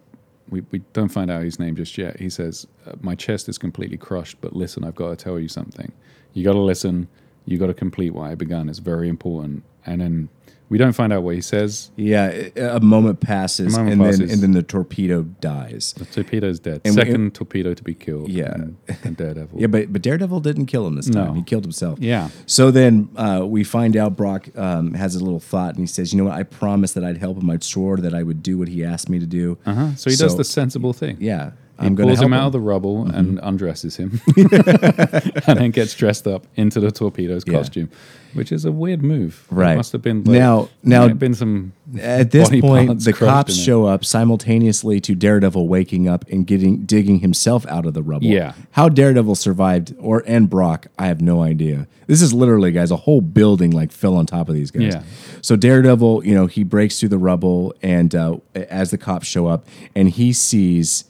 we, 0.48 0.62
we 0.70 0.80
don't 0.92 1.08
find 1.08 1.30
out 1.30 1.42
his 1.42 1.58
name 1.58 1.76
just 1.76 1.96
yet. 1.98 2.18
He 2.18 2.30
says, 2.30 2.66
uh, 2.86 2.92
"My 3.00 3.14
chest 3.14 3.48
is 3.48 3.58
completely 3.58 3.96
crushed, 3.96 4.40
but 4.40 4.54
listen, 4.54 4.84
I've 4.84 4.94
got 4.94 5.10
to 5.10 5.16
tell 5.16 5.38
you 5.38 5.48
something. 5.48 5.92
You 6.32 6.44
got 6.44 6.52
to 6.52 6.60
listen. 6.60 7.08
You 7.46 7.58
got 7.58 7.68
to 7.68 7.74
complete 7.74 8.10
what 8.10 8.30
I 8.30 8.34
began. 8.34 8.68
It's 8.68 8.78
very 8.78 9.08
important." 9.08 9.64
And 9.86 10.00
then 10.00 10.28
we 10.70 10.78
don't 10.78 10.92
find 10.94 11.12
out 11.12 11.22
what 11.22 11.34
he 11.34 11.40
says. 11.42 11.90
Yeah, 11.96 12.28
a 12.56 12.80
moment 12.80 13.20
passes, 13.20 13.74
A 13.76 13.78
moment 13.84 13.92
and 14.02 14.20
then 14.22 14.30
and 14.30 14.40
then 14.40 14.52
the 14.52 14.62
torpedo 14.62 15.22
dies. 15.24 15.92
The 15.98 16.06
torpedo's 16.06 16.58
dead. 16.60 16.80
And 16.84 16.94
we- 16.96 17.02
Second 17.02 17.34
torpedo 17.34 17.74
to 17.74 17.82
be 17.84 17.92
killed. 17.94 18.30
Yeah. 18.30 18.54
and, 18.54 18.76
and 19.04 19.16
Daredevil. 19.16 19.60
Yeah, 19.60 19.66
but 19.66 19.92
but 19.92 20.00
Daredevil 20.00 20.40
didn't 20.40 20.66
kill 20.66 20.86
him 20.86 20.94
this 20.94 21.10
time. 21.10 21.26
No. 21.26 21.32
He 21.34 21.42
killed 21.42 21.64
himself. 21.64 21.98
Yeah. 21.98 22.30
So 22.46 22.70
then 22.70 23.10
uh, 23.16 23.44
we 23.46 23.64
find 23.64 23.96
out 23.96 24.16
Brock 24.16 24.48
um, 24.56 24.94
has 24.94 25.14
a 25.16 25.22
little 25.22 25.40
thought, 25.40 25.70
and 25.74 25.80
he 25.80 25.86
says, 25.86 26.12
"You 26.12 26.18
know 26.18 26.24
what? 26.30 26.34
I 26.38 26.44
promised 26.44 26.94
that 26.94 27.04
I'd 27.04 27.18
help 27.18 27.36
him. 27.38 27.50
I 27.50 27.58
swore 27.60 27.98
that 27.98 28.14
I 28.14 28.22
would 28.22 28.42
do 28.42 28.56
what 28.56 28.68
he 28.68 28.84
asked 28.84 29.08
me 29.10 29.18
to 29.18 29.26
do. 29.26 29.58
Uh-huh. 29.66 29.94
So 29.96 30.08
he 30.08 30.16
does 30.16 30.36
the 30.36 30.44
sensible 30.44 30.92
thing. 30.92 31.16
yeah. 31.20 31.50
I'm 31.86 31.94
going 31.94 32.08
to 32.08 32.14
pulls 32.14 32.20
him 32.24 32.32
out 32.32 32.46
of 32.46 32.52
the 32.52 32.60
rubble 32.60 33.04
Mm-hmm. 33.04 33.16
and 33.16 33.40
undresses 33.42 33.96
him, 33.96 34.20
and 34.36 35.58
then 35.58 35.70
gets 35.70 35.94
dressed 35.94 36.26
up 36.26 36.46
into 36.56 36.80
the 36.80 36.90
torpedo's 36.90 37.44
Yeah. 37.46 37.54
costume, 37.54 37.90
which 38.34 38.52
is 38.52 38.64
a 38.64 38.72
weird 38.72 39.02
move. 39.02 39.46
It 39.50 39.54
Right. 39.54 39.76
must 39.76 39.92
have 39.92 40.02
been 40.02 40.24
like, 40.24 40.38
Now- 40.38 40.68
now- 40.82 41.08
been 41.08 41.34
some 41.34 41.72
At 42.00 42.30
this 42.30 42.48
point, 42.60 43.00
the 43.04 43.12
cops 43.12 43.54
show 43.56 43.84
up 43.86 44.04
simultaneously 44.04 45.00
to 45.00 45.14
Daredevil 45.14 45.66
waking 45.68 46.06
up 46.08 46.24
and 46.30 46.46
getting 46.46 46.78
digging 46.84 47.18
himself 47.20 47.66
out 47.66 47.84
of 47.86 47.94
the 47.94 48.02
rubble. 48.02 48.26
Yeah. 48.26 48.52
How 48.72 48.88
Daredevil 48.88 49.34
survived, 49.34 49.94
or 49.98 50.22
and 50.26 50.48
Brock, 50.48 50.86
I 50.98 51.06
have 51.08 51.20
no 51.20 51.42
idea. 51.42 51.86
This 52.06 52.22
is 52.22 52.32
literally, 52.32 52.70
guys, 52.72 52.90
a 52.90 52.96
whole 52.96 53.20
building 53.20 53.70
like 53.70 53.90
fell 53.92 54.16
on 54.16 54.26
top 54.26 54.48
of 54.48 54.54
these 54.54 54.70
guys. 54.70 54.94
Yeah. 54.94 55.02
So 55.42 55.56
Daredevil, 55.56 56.24
you 56.26 56.34
know, 56.34 56.46
he 56.46 56.62
breaks 56.64 57.00
through 57.00 57.08
the 57.10 57.18
rubble, 57.18 57.74
and 57.82 58.14
uh, 58.14 58.36
as 58.54 58.90
the 58.90 58.98
cops 58.98 59.26
show 59.26 59.46
up, 59.46 59.66
and 59.96 60.08
he 60.10 60.32
sees 60.32 61.04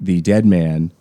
the 0.00 0.20
dead 0.20 0.44
man, 0.46 0.92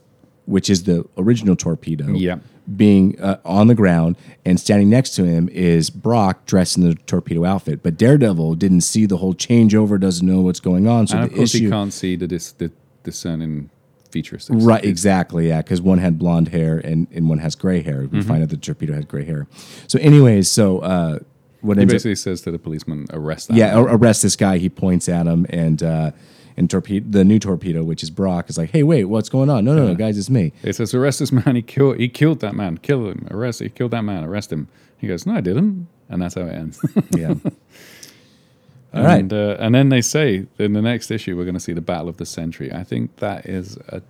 which 0.46 0.70
is 0.70 0.84
the 0.84 1.06
original 1.18 1.56
torpedo. 1.56 2.10
Yeah. 2.10 2.40
Being 2.76 3.20
uh, 3.20 3.40
on 3.46 3.68
the 3.68 3.74
ground 3.74 4.16
and 4.46 4.60
standing 4.60 4.90
next 4.90 5.12
to 5.16 5.24
him 5.24 5.50
is 5.50 5.90
Brock 5.90 6.46
dressed 6.46 6.78
in 6.78 6.88
the 6.88 6.94
torpedo 6.94 7.44
outfit. 7.44 7.82
But 7.82 7.98
Daredevil 7.98 8.56
didn't 8.56 8.82
see 8.82 9.08
the 9.08 9.18
whole 9.18 9.34
changeover, 9.34 10.00
doesn't 10.00 10.26
know 10.26 10.42
what's 10.42 10.60
going 10.60 10.88
on. 10.88 11.08
So 11.08 11.18
And 11.18 11.24
the 11.24 11.32
of 11.32 11.38
course, 11.38 11.56
issue, 11.56 11.66
he 11.66 11.72
can't 11.72 11.92
see 11.92 12.16
the, 12.16 12.28
dis- 12.28 12.52
the 12.52 12.72
discerning 13.04 13.72
features. 14.12 14.50
Right, 14.52 14.84
exactly, 14.84 15.48
yeah, 15.48 15.62
because 15.62 15.82
one 15.82 15.98
had 15.98 16.20
blonde 16.20 16.50
hair 16.50 16.78
and, 16.78 17.08
and 17.12 17.28
one 17.30 17.40
has 17.40 17.56
gray 17.56 17.82
hair. 17.82 18.04
Mm-hmm. 18.04 18.18
We 18.18 18.24
find 18.24 18.44
out 18.44 18.50
the 18.50 18.58
torpedo 18.58 18.94
had 18.94 19.08
gray 19.08 19.26
hair. 19.26 19.48
So, 19.88 19.98
anyways, 20.00 20.50
so 20.52 20.80
uh, 20.80 21.20
what 21.62 21.78
He 21.78 21.82
ends 21.82 21.94
up, 21.94 21.96
basically 21.96 22.16
says 22.16 22.42
to 22.42 22.52
the 22.52 22.60
policeman, 22.60 23.08
"Arrest 23.12 23.48
that." 23.50 23.58
yeah, 23.58 23.76
man." 23.76 23.86
arrest 23.96 24.22
this 24.22 24.36
guy. 24.36 24.58
He 24.58 24.70
points 24.70 25.10
at 25.10 25.26
him, 25.28 25.46
and 25.50 25.82
uh, 25.84 26.12
and 26.60 26.70
torpedo 26.70 27.06
the 27.10 27.24
new 27.24 27.40
torpedo, 27.40 27.84
which 27.84 28.04
is 28.04 28.10
Brock, 28.10 28.50
is 28.50 28.58
like, 28.58 28.72
hey, 28.72 28.84
wait, 28.84 29.06
what's 29.06 29.30
going 29.30 29.50
on? 29.50 29.64
No, 29.64 29.74
no, 29.74 29.88
no, 29.88 29.96
guys, 29.96 30.18
it's 30.18 30.30
me. 30.30 30.52
It 30.62 30.76
says, 30.76 30.94
"Arrest 30.94 31.20
this 31.20 31.32
man. 31.32 31.56
He 31.56 31.62
killed. 31.62 31.98
He 31.98 32.10
killed 32.10 32.42
that 32.42 32.54
man. 32.54 32.78
Kill 32.78 33.08
him. 33.08 33.28
Arrest. 33.32 33.62
He 33.62 33.70
killed 33.70 33.92
that 33.92 34.04
man. 34.04 34.26
Arrest 34.26 34.52
him." 34.52 34.68
He 34.98 35.08
goes, 35.08 35.26
"No, 35.26 35.36
I 35.36 35.42
didn't." 35.42 35.88
And 36.10 36.22
that's 36.22 36.36
how 36.36 36.42
it 36.42 36.54
ends. 36.54 36.86
Yeah. 37.12 37.36
All 38.94 39.04
right. 39.04 39.20
And, 39.20 39.32
uh, 39.32 39.56
and 39.60 39.74
then 39.74 39.90
they 39.90 40.02
say 40.02 40.48
in 40.58 40.74
the 40.74 40.82
next 40.82 41.12
issue 41.12 41.38
we're 41.38 41.46
going 41.46 41.54
to 41.54 41.60
see 41.60 41.74
the 41.74 41.82
Battle 41.82 42.10
of 42.10 42.18
the 42.18 42.26
Century. 42.26 42.74
I 42.74 42.84
think 42.84 43.18
that 43.18 43.46
is 43.46 43.78
a 43.88 44.02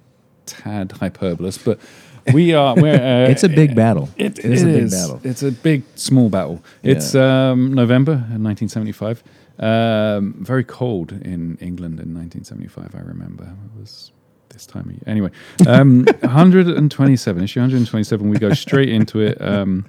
tad 0.46 0.90
hyperbolous, 0.90 1.64
but 1.64 1.80
we 2.34 2.54
are. 2.54 2.74
We're, 2.76 2.96
uh, 3.28 3.30
It's 3.30 3.44
a 3.44 3.50
big 3.50 3.76
battle. 3.76 4.10
It, 4.18 4.40
it 4.40 4.46
is 4.46 4.64
it 4.64 4.70
a 4.70 4.80
big 4.80 4.90
battle. 4.92 5.22
It's 5.24 5.44
a 5.44 5.52
big, 5.52 5.84
small 5.96 6.30
battle. 6.30 6.64
It's 6.82 7.14
um, 7.14 7.74
November 7.74 8.14
in 8.14 8.44
1975. 8.44 9.24
Um, 9.60 10.36
very 10.40 10.64
cold 10.64 11.12
in 11.12 11.58
England 11.62 12.00
in 12.00 12.14
1975. 12.16 12.96
I 12.96 13.00
remember 13.00 13.44
it 13.44 13.80
was 13.80 14.12
this 14.50 14.66
time 14.66 14.86
of 14.88 14.92
year. 14.94 15.02
Anyway, 15.06 15.32
um, 15.68 16.06
127 16.22 17.44
issue 17.44 17.60
127. 17.60 18.30
We 18.30 18.38
go 18.38 18.54
straight 18.54 18.90
into 18.90 19.20
it. 19.20 19.40
Um, 19.42 19.86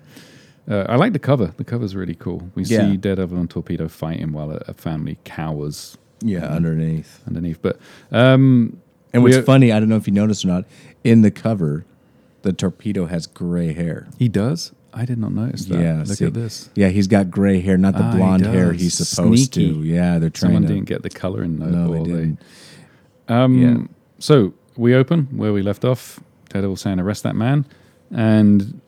uh, 0.68 0.86
I 0.88 0.96
like 0.96 1.12
the 1.12 1.18
cover. 1.20 1.52
The 1.56 1.64
cover's 1.64 1.94
really 1.94 2.14
cool. 2.14 2.50
We 2.54 2.64
Yeah. 2.64 2.78
see 2.90 2.96
Daredevil 2.96 3.38
and 3.38 3.48
Torpedo 3.48 3.88
fighting 3.88 4.32
while 4.32 4.50
a, 4.50 4.62
a 4.68 4.74
family 4.74 5.18
cowers 5.24 5.96
Yeah, 6.20 6.44
underneath. 6.46 7.20
underneath. 7.26 7.62
But 7.62 7.78
um, 8.12 8.76
And 9.12 9.22
what's 9.22 9.38
funny, 9.38 9.72
I 9.72 9.78
don't 9.80 9.88
know 9.88 9.96
if 9.96 10.06
you 10.06 10.12
noticed 10.12 10.44
or 10.44 10.48
not, 10.48 10.64
in 11.04 11.22
the 11.22 11.30
cover, 11.30 11.84
the 12.42 12.52
torpedo 12.52 13.06
has 13.06 13.26
gray 13.26 13.72
hair. 13.72 14.08
he 14.18 14.28
does. 14.28 14.72
I 14.92 15.04
did 15.04 15.18
not 15.18 15.32
notice 15.32 15.64
that. 15.66 15.78
Yeah, 15.80 15.98
look 16.06 16.16
see. 16.18 16.24
at 16.26 16.34
this. 16.34 16.68
Yeah, 16.74 16.88
he's 16.88 17.06
got 17.06 17.30
gray 17.30 17.60
hair, 17.60 17.76
not 17.78 17.94
the 17.94 18.02
Ah, 18.02 18.10
he 18.12 18.16
blonde 18.18 18.46
hair 18.46 18.72
he's 18.72 18.94
supposed 18.94 19.52
Sneaky. 19.54 19.72
to. 19.74 19.80
Yeah, 19.84 20.18
they're 20.18 20.30
trying 20.30 20.50
Someone 20.54 20.62
to. 20.62 20.68
didn't 20.68 20.86
get 20.88 21.02
the 21.02 21.10
color 21.10 21.42
in 21.44 21.58
though. 21.58 21.66
no, 21.66 21.92
they 22.04 22.10
didn't. 22.10 22.38
Um, 23.28 23.58
Yeah. 23.58 23.76
So 24.18 24.52
we 24.76 24.94
open 24.94 25.28
where 25.32 25.52
we 25.52 25.62
left 25.62 25.84
off. 25.84 26.20
Daredevil 26.48 26.76
saying, 26.76 26.98
"Arrest 26.98 27.22
that 27.22 27.36
man," 27.36 27.64
and 28.10 28.80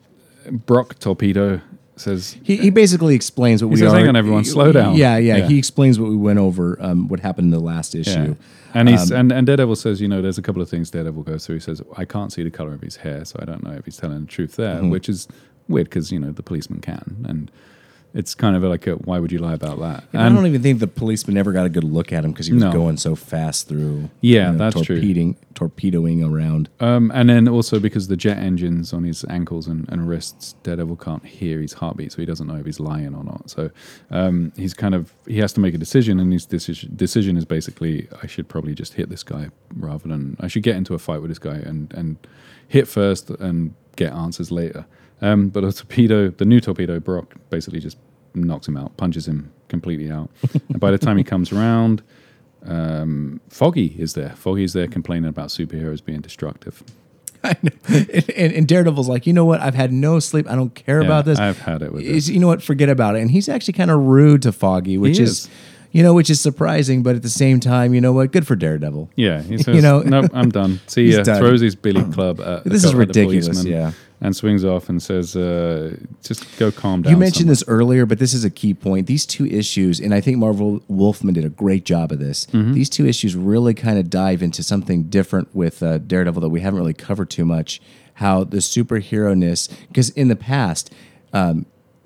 Brock 0.51 0.99
Torpedo 0.99 1.61
says, 1.95 2.35
He, 2.43 2.57
he 2.57 2.69
basically 2.69 3.15
explains 3.15 3.63
what 3.63 3.69
He 3.69 3.73
we 3.75 3.79
says, 3.79 3.93
are. 3.93 3.99
"Hang 3.99 4.09
on, 4.09 4.15
everyone, 4.15 4.43
slow 4.43 4.71
down." 4.71 4.95
Yeah, 4.95 5.17
yeah, 5.17 5.37
Yeah. 5.37 5.47
He 5.47 5.57
explains 5.57 5.99
what 5.99 6.09
we 6.09 6.15
went 6.15 6.39
over, 6.39 6.77
um, 6.81 7.07
what 7.07 7.19
happened 7.21 7.45
in 7.45 7.51
the 7.51 7.59
last 7.59 7.93
Yeah. 7.93 8.01
issue. 8.01 8.35
And 8.73 8.89
he's 8.89 9.11
Um, 9.11 9.17
and, 9.19 9.31
and 9.31 9.45
Daredevil 9.47 9.75
says, 9.75 10.01
you 10.01 10.07
know, 10.07 10.19
there's 10.19 10.39
a 10.39 10.41
couple 10.41 10.59
of 10.59 10.67
things 10.67 10.89
Daredevil 10.89 11.21
goes 11.21 11.45
through. 11.45 11.57
He 11.57 11.59
says, 11.61 11.83
I 11.95 12.05
can't 12.05 12.33
see 12.33 12.41
the 12.41 12.49
color 12.49 12.73
of 12.73 12.81
his 12.81 12.95
hair, 12.97 13.23
so 13.23 13.37
I 13.39 13.45
don't 13.45 13.63
know 13.63 13.71
if 13.73 13.85
he's 13.85 13.97
telling 13.97 14.21
the 14.21 14.25
truth 14.25 14.55
there, 14.55 14.77
Mm-hmm. 14.77 14.89
which 14.89 15.07
is 15.07 15.27
weird 15.67 15.85
because 15.89 16.11
you 16.11 16.19
know 16.19 16.31
the 16.31 16.43
policeman 16.43 16.79
can, 16.81 17.25
and 17.27 17.51
it's 18.15 18.35
kind 18.35 18.55
of 18.55 18.61
like, 18.61 18.85
a, 18.85 18.91
why 18.93 19.17
would 19.17 19.31
you 19.31 19.39
lie 19.39 19.55
about 19.55 19.79
that? 19.79 20.03
And 20.13 20.21
I 20.21 20.29
don't 20.29 20.45
even 20.45 20.61
think 20.61 20.77
the 20.77 20.85
policeman 20.85 21.35
ever 21.35 21.51
got 21.51 21.65
a 21.65 21.69
good 21.69 21.83
look 21.83 22.13
at 22.13 22.23
him 22.23 22.31
because 22.31 22.45
he 22.45 22.53
was 22.53 22.61
No. 22.61 22.71
going 22.71 22.97
so 22.97 23.15
fast 23.15 23.67
through. 23.67 24.11
Yeah, 24.21 24.51
that's 24.51 24.75
true. 24.83 24.97
torpedoing, 24.97 25.35
Torpedoing 25.55 26.23
around. 26.23 26.69
Um, 26.79 27.11
and 27.15 27.27
then 27.27 27.47
also 27.47 27.79
because 27.79 28.09
the 28.09 28.15
jet 28.15 28.37
engines 28.37 28.93
on 28.93 29.03
his 29.03 29.25
ankles 29.29 29.65
and, 29.67 29.89
and 29.89 30.07
wrists, 30.07 30.53
Daredevil 30.61 30.97
can't 30.97 31.25
hear 31.25 31.59
his 31.59 31.73
heartbeat, 31.73 32.11
so 32.11 32.17
he 32.19 32.25
doesn't 32.27 32.45
know 32.45 32.57
if 32.57 32.67
he's 32.67 32.79
lying 32.79 33.15
or 33.15 33.23
not. 33.23 33.49
So 33.49 33.71
um, 34.11 34.51
he's 34.55 34.75
kind 34.75 34.93
of 34.93 35.11
he 35.25 35.39
has 35.39 35.51
to 35.53 35.59
make 35.59 35.73
a 35.73 35.79
decision, 35.79 36.19
and 36.19 36.31
his 36.31 36.45
decision 36.45 36.93
decision 36.95 37.35
is 37.35 37.45
basically 37.45 38.07
I 38.21 38.27
should 38.27 38.47
probably 38.47 38.75
just 38.75 38.93
hit 38.93 39.09
this 39.09 39.23
guy 39.23 39.49
rather 39.75 40.07
than 40.07 40.37
I 40.39 40.47
should 40.49 40.61
get 40.61 40.75
into 40.75 40.93
a 40.93 40.99
fight 40.99 41.21
with 41.21 41.31
this 41.31 41.39
guy 41.39 41.55
and 41.55 41.91
and 41.95 42.17
hit 42.67 42.87
first 42.87 43.31
and 43.31 43.73
get 43.95 44.13
answers 44.13 44.51
later. 44.51 44.85
Um, 45.23 45.49
but 45.49 45.63
a 45.63 45.71
torpedo, 45.71 46.29
the 46.29 46.45
new 46.45 46.59
torpedo, 46.59 46.99
Brock 46.99 47.33
basically 47.49 47.79
just 47.79 47.97
knocks 48.35 48.67
him 48.67 48.77
out, 48.77 48.95
punches 48.97 49.27
him 49.27 49.51
completely 49.69 50.11
out. 50.11 50.29
and 50.69 50.79
by 50.79 50.91
the 50.91 50.97
time 50.97 51.17
he 51.17 51.23
comes 51.23 51.51
around, 51.51 52.01
um, 52.65 53.41
Foggy 53.49 53.95
is 53.99 54.13
there. 54.13 54.31
Foggy's 54.35 54.73
there 54.73 54.87
complaining 54.87 55.29
about 55.29 55.49
superheroes 55.49 56.03
being 56.03 56.21
destructive. 56.21 56.83
I 57.43 57.55
know. 57.61 57.71
And, 57.89 58.29
and, 58.37 58.53
and 58.53 58.67
Daredevil's 58.67 59.09
like, 59.09 59.27
you 59.27 59.33
know 59.33 59.43
what? 59.45 59.59
I've 59.59 59.75
had 59.75 59.91
no 59.91 60.19
sleep. 60.19 60.49
I 60.49 60.55
don't 60.55 60.73
care 60.73 61.01
Yeah, 61.01 61.07
about 61.07 61.25
this. 61.25 61.39
I've 61.39 61.59
had 61.59 61.81
it 61.81 61.91
with 61.91 62.05
this. 62.05 62.29
you 62.29 62.39
know 62.39 62.47
what? 62.47 62.63
Forget 62.63 62.89
about 62.89 63.15
it. 63.15 63.21
And 63.21 63.29
he's 63.31 63.49
actually 63.49 63.73
kind 63.73 63.91
of 63.91 63.99
rude 63.99 64.41
to 64.43 64.51
Foggy, 64.53 64.97
which 64.97 65.19
is, 65.19 65.29
is. 65.45 65.49
you 65.91 66.03
know, 66.03 66.13
which 66.13 66.29
is 66.29 66.39
surprising. 66.39 67.03
But 67.03 67.17
at 67.17 67.21
the 67.21 67.29
same 67.29 67.59
time, 67.59 67.93
you 67.93 67.99
know 67.99 68.13
what? 68.13 68.31
Good 68.31 68.47
for 68.47 68.55
Daredevil. 68.55 69.09
Yeah, 69.17 69.41
he 69.41 69.57
says, 69.61 69.75
You 69.75 69.81
know- 69.81 70.01
nope, 70.03 70.31
I'm 70.33 70.49
done. 70.51 70.79
See 70.87 71.11
ya. 71.11 71.21
done. 71.23 71.39
Throws 71.39 71.59
his 71.59 71.75
billy 71.75 72.03
club 72.13 72.39
at, 72.39 72.63
This 72.63 72.85
is 72.85 72.95
ridiculous, 72.95 73.65
yeah. 73.65 73.91
And 74.23 74.35
swings 74.35 74.63
off 74.63 74.89
and 74.89 75.03
says, 75.03 75.35
uh, 75.35 75.97
just 76.23 76.57
go 76.57 76.71
calm 76.71 77.01
down. 77.01 77.11
You 77.11 77.17
mentioned 77.17 77.43
son." 77.43 77.47
this 77.49 77.63
earlier, 77.67 78.05
but 78.05 78.19
this 78.19 78.33
is 78.33 78.45
a 78.45 78.49
key 78.49 78.73
point. 78.73 79.05
These 79.05 79.25
two 79.25 79.45
issues, 79.45 79.99
and 79.99 80.13
I 80.13 80.21
think 80.21 80.37
Marvel 80.37 80.81
Wolfman 80.87 81.33
did 81.33 81.45
a 81.45 81.49
great 81.49 81.83
job 81.83 82.11
of 82.11 82.19
this. 82.19 82.45
Mm-hmm. 82.47 82.73
These 82.73 82.89
two 82.89 83.05
issues 83.05 83.35
really 83.35 83.73
kind 83.73 83.99
of 83.99 84.09
dive 84.09 84.41
into 84.41 84.63
something 84.63 85.03
different 85.03 85.53
with 85.53 85.83
uh, 85.83 85.97
Daredevil 85.97 86.41
that 86.41 86.49
we 86.49 86.61
haven't 86.61 86.79
really 86.79 86.93
covered 86.93 87.29
too 87.29 87.45
much. 87.45 87.81
How 88.15 88.43
the 88.43 88.57
superhero 88.57 89.37
ness, 89.37 89.67
because 89.87 90.09
in 90.11 90.27
the 90.29 90.35
past, 90.35 90.93
um, 91.33 91.65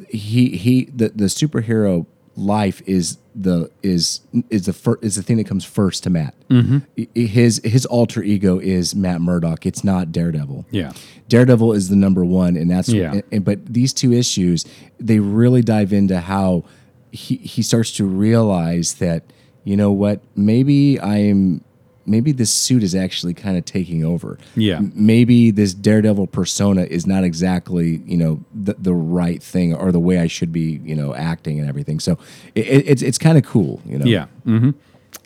he 0.10 0.58
he 0.58 0.86
the, 0.86 1.10
the 1.10 1.25
superhero 1.25 2.06
life 2.38 2.82
is 2.86 3.17
the 3.36 3.69
is 3.84 4.21
is 4.50 4.65
the 4.67 4.73
fir- 4.73 5.00
is 5.02 5.15
the 5.15 5.23
thing 5.23 5.38
that 5.38 5.47
comes 5.47 5.65
first 5.65 6.04
to 6.04 6.10
Matt. 6.10 6.34
Mm-hmm. 6.50 7.04
His 7.13 7.60
his 7.63 7.86
alter 7.88 8.23
ego 8.23 8.60
is 8.60 8.95
Matt 8.95 9.21
Murdock. 9.21 9.65
It's 9.65 9.84
not 9.84 10.12
Daredevil. 10.12 10.65
Yeah. 10.71 10.93
Daredevil 11.28 11.73
is 11.73 11.89
the 11.89 11.95
number 11.95 12.23
one, 12.23 12.56
and 12.56 12.69
that's 12.71 12.89
Yeah. 12.89 13.13
and- 13.13 13.23
and- 13.32 13.45
but 13.45 13.65
these 13.65 13.91
two 13.93 14.13
issues 14.13 14.65
they 15.00 15.19
really 15.19 15.62
dive 15.62 15.91
into 15.93 16.19
how 16.19 16.63
he 17.12 17.36
he 17.38 17.62
starts 17.62 17.91
to 17.93 18.06
realize 18.06 18.95
that 18.95 19.23
you 19.63 19.76
know 19.76 19.91
what 19.91 20.21
maybe 20.36 21.00
I'm 21.02 21.62
maybe 22.07 22.31
this 22.31 22.49
suit 22.49 22.81
is 22.81 22.95
actually 22.95 23.33
kind 23.35 23.57
of 23.57 23.65
taking 23.65 24.03
over. 24.03 24.39
Yeah. 24.55 24.79
Maybe 24.95 25.51
this 25.51 25.73
Daredevil 25.75 26.27
persona 26.27 26.83
is 26.83 27.05
not 27.05 27.23
exactly 27.23 28.01
you 28.05 28.17
know 28.17 28.43
the, 28.55 28.75
the 28.79 28.93
right 28.93 29.43
thing 29.43 29.75
or 29.75 29.91
the 29.91 29.99
way 29.99 30.17
I 30.19 30.27
should 30.27 30.51
be 30.51 30.79
you 30.83 30.95
know 30.95 31.13
acting 31.13 31.59
and 31.59 31.67
everything. 31.69 31.99
So 31.99 32.17
it, 32.55 32.65
it- 32.67 32.85
it's 32.87 33.01
it's 33.03 33.17
kind 33.17 33.37
of 33.37 33.43
cool. 33.45 33.81
You 33.85 33.99
know. 33.99 34.05
Yeah. 34.05 34.25
hmm 34.45 34.71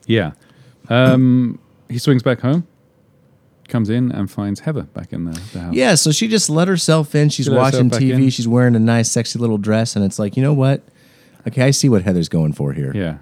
Yeah. 0.07 0.31
Um, 0.89 1.59
he 1.89 1.97
swings 1.99 2.23
back 2.23 2.39
home, 2.41 2.67
comes 3.67 3.89
in 3.89 4.11
and 4.11 4.29
finds 4.29 4.61
Heather 4.61 4.83
back 4.83 5.13
in 5.13 5.25
the, 5.25 5.39
the 5.53 5.59
house. 5.59 5.73
Yeah, 5.73 5.95
so 5.95 6.11
she 6.11 6.27
just 6.27 6.49
let 6.49 6.67
herself 6.67 7.15
in. 7.15 7.29
She's 7.29 7.45
She 7.45 7.51
watching 7.51 7.89
TV. 7.89 8.31
She's 8.33 8.47
wearing 8.47 8.75
a 8.75 8.79
nice, 8.79 9.09
sexy 9.11 9.39
little 9.39 9.57
dress, 9.57 9.95
and 9.95 10.03
it's 10.03 10.19
like, 10.19 10.35
you 10.35 10.43
know 10.43 10.53
what? 10.53 10.81
Okay, 11.47 11.61
I 11.63 11.71
see 11.71 11.87
what 11.89 12.03
Heather's 12.03 12.29
going 12.29 12.53
for 12.53 12.73
here. 12.73 12.91
Yeah. 12.95 13.17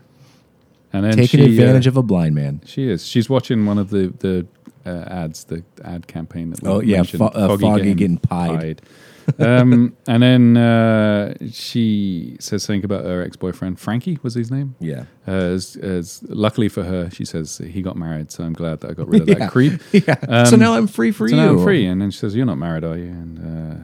And 0.92 1.06
then 1.06 1.14
Taking 1.14 1.42
she, 1.42 1.46
advantage 1.46 1.86
uh, 1.88 1.92
of 1.92 1.98
a 1.98 2.04
blind 2.04 2.34
man. 2.36 2.62
She 2.66 2.90
is. 2.90 3.06
She's 3.06 3.30
watching 3.30 3.66
one 3.66 3.78
of 3.78 3.90
the 3.92 4.14
the 4.20 4.48
uh, 4.86 5.04
ads, 5.08 5.44
the 5.44 5.64
ad 5.84 6.08
campaign 6.08 6.50
that 6.52 6.64
we 6.64 6.70
Oh, 6.70 6.80
yeah, 6.80 7.04
Fo- 7.04 7.26
uh, 7.28 7.58
Foggy 7.58 7.94
getting 7.94 8.18
pied. 8.18 8.82
pied. 9.38 9.46
um, 9.46 9.96
and 10.08 10.24
then 10.24 10.58
uh, 10.58 11.36
she 11.52 12.36
says 12.40 12.64
something 12.64 12.84
about 12.84 13.04
her 13.06 13.22
ex 13.22 13.36
boyfriend 13.38 13.80
Frankie 13.80 14.18
was 14.24 14.34
his 14.34 14.50
name. 14.50 14.74
Yeah. 14.80 15.04
Uh, 15.28 15.32
as, 15.32 15.76
as 15.76 16.24
luckily 16.24 16.70
for 16.70 16.84
her, 16.84 17.12
she 17.12 17.24
says 17.26 17.60
he 17.60 17.84
got 17.84 17.96
married, 17.96 18.32
so 18.32 18.44
I'm 18.44 18.54
glad 18.54 18.80
that 18.80 18.90
I 18.90 18.94
got 18.96 19.08
rid 19.08 19.22
of 19.22 19.28
Yeah. 19.30 19.36
that 19.36 19.52
creep. 19.52 19.80
Yeah. 19.92 20.44
so 20.46 20.56
Um, 20.56 20.60
now 20.60 20.74
I'm 20.74 20.88
free 20.88 21.12
for 21.12 21.28
so 21.30 21.36
you. 21.36 21.42
now 21.42 21.50
I'm 21.50 21.64
free. 21.64 21.86
And 21.86 22.02
then 22.02 22.10
she 22.10 22.18
says, 22.18 22.36
"You're 22.36 22.48
not 22.48 22.58
married, 22.58 22.84
are 22.84 22.98
you?" 22.98 23.10
And 23.10 23.38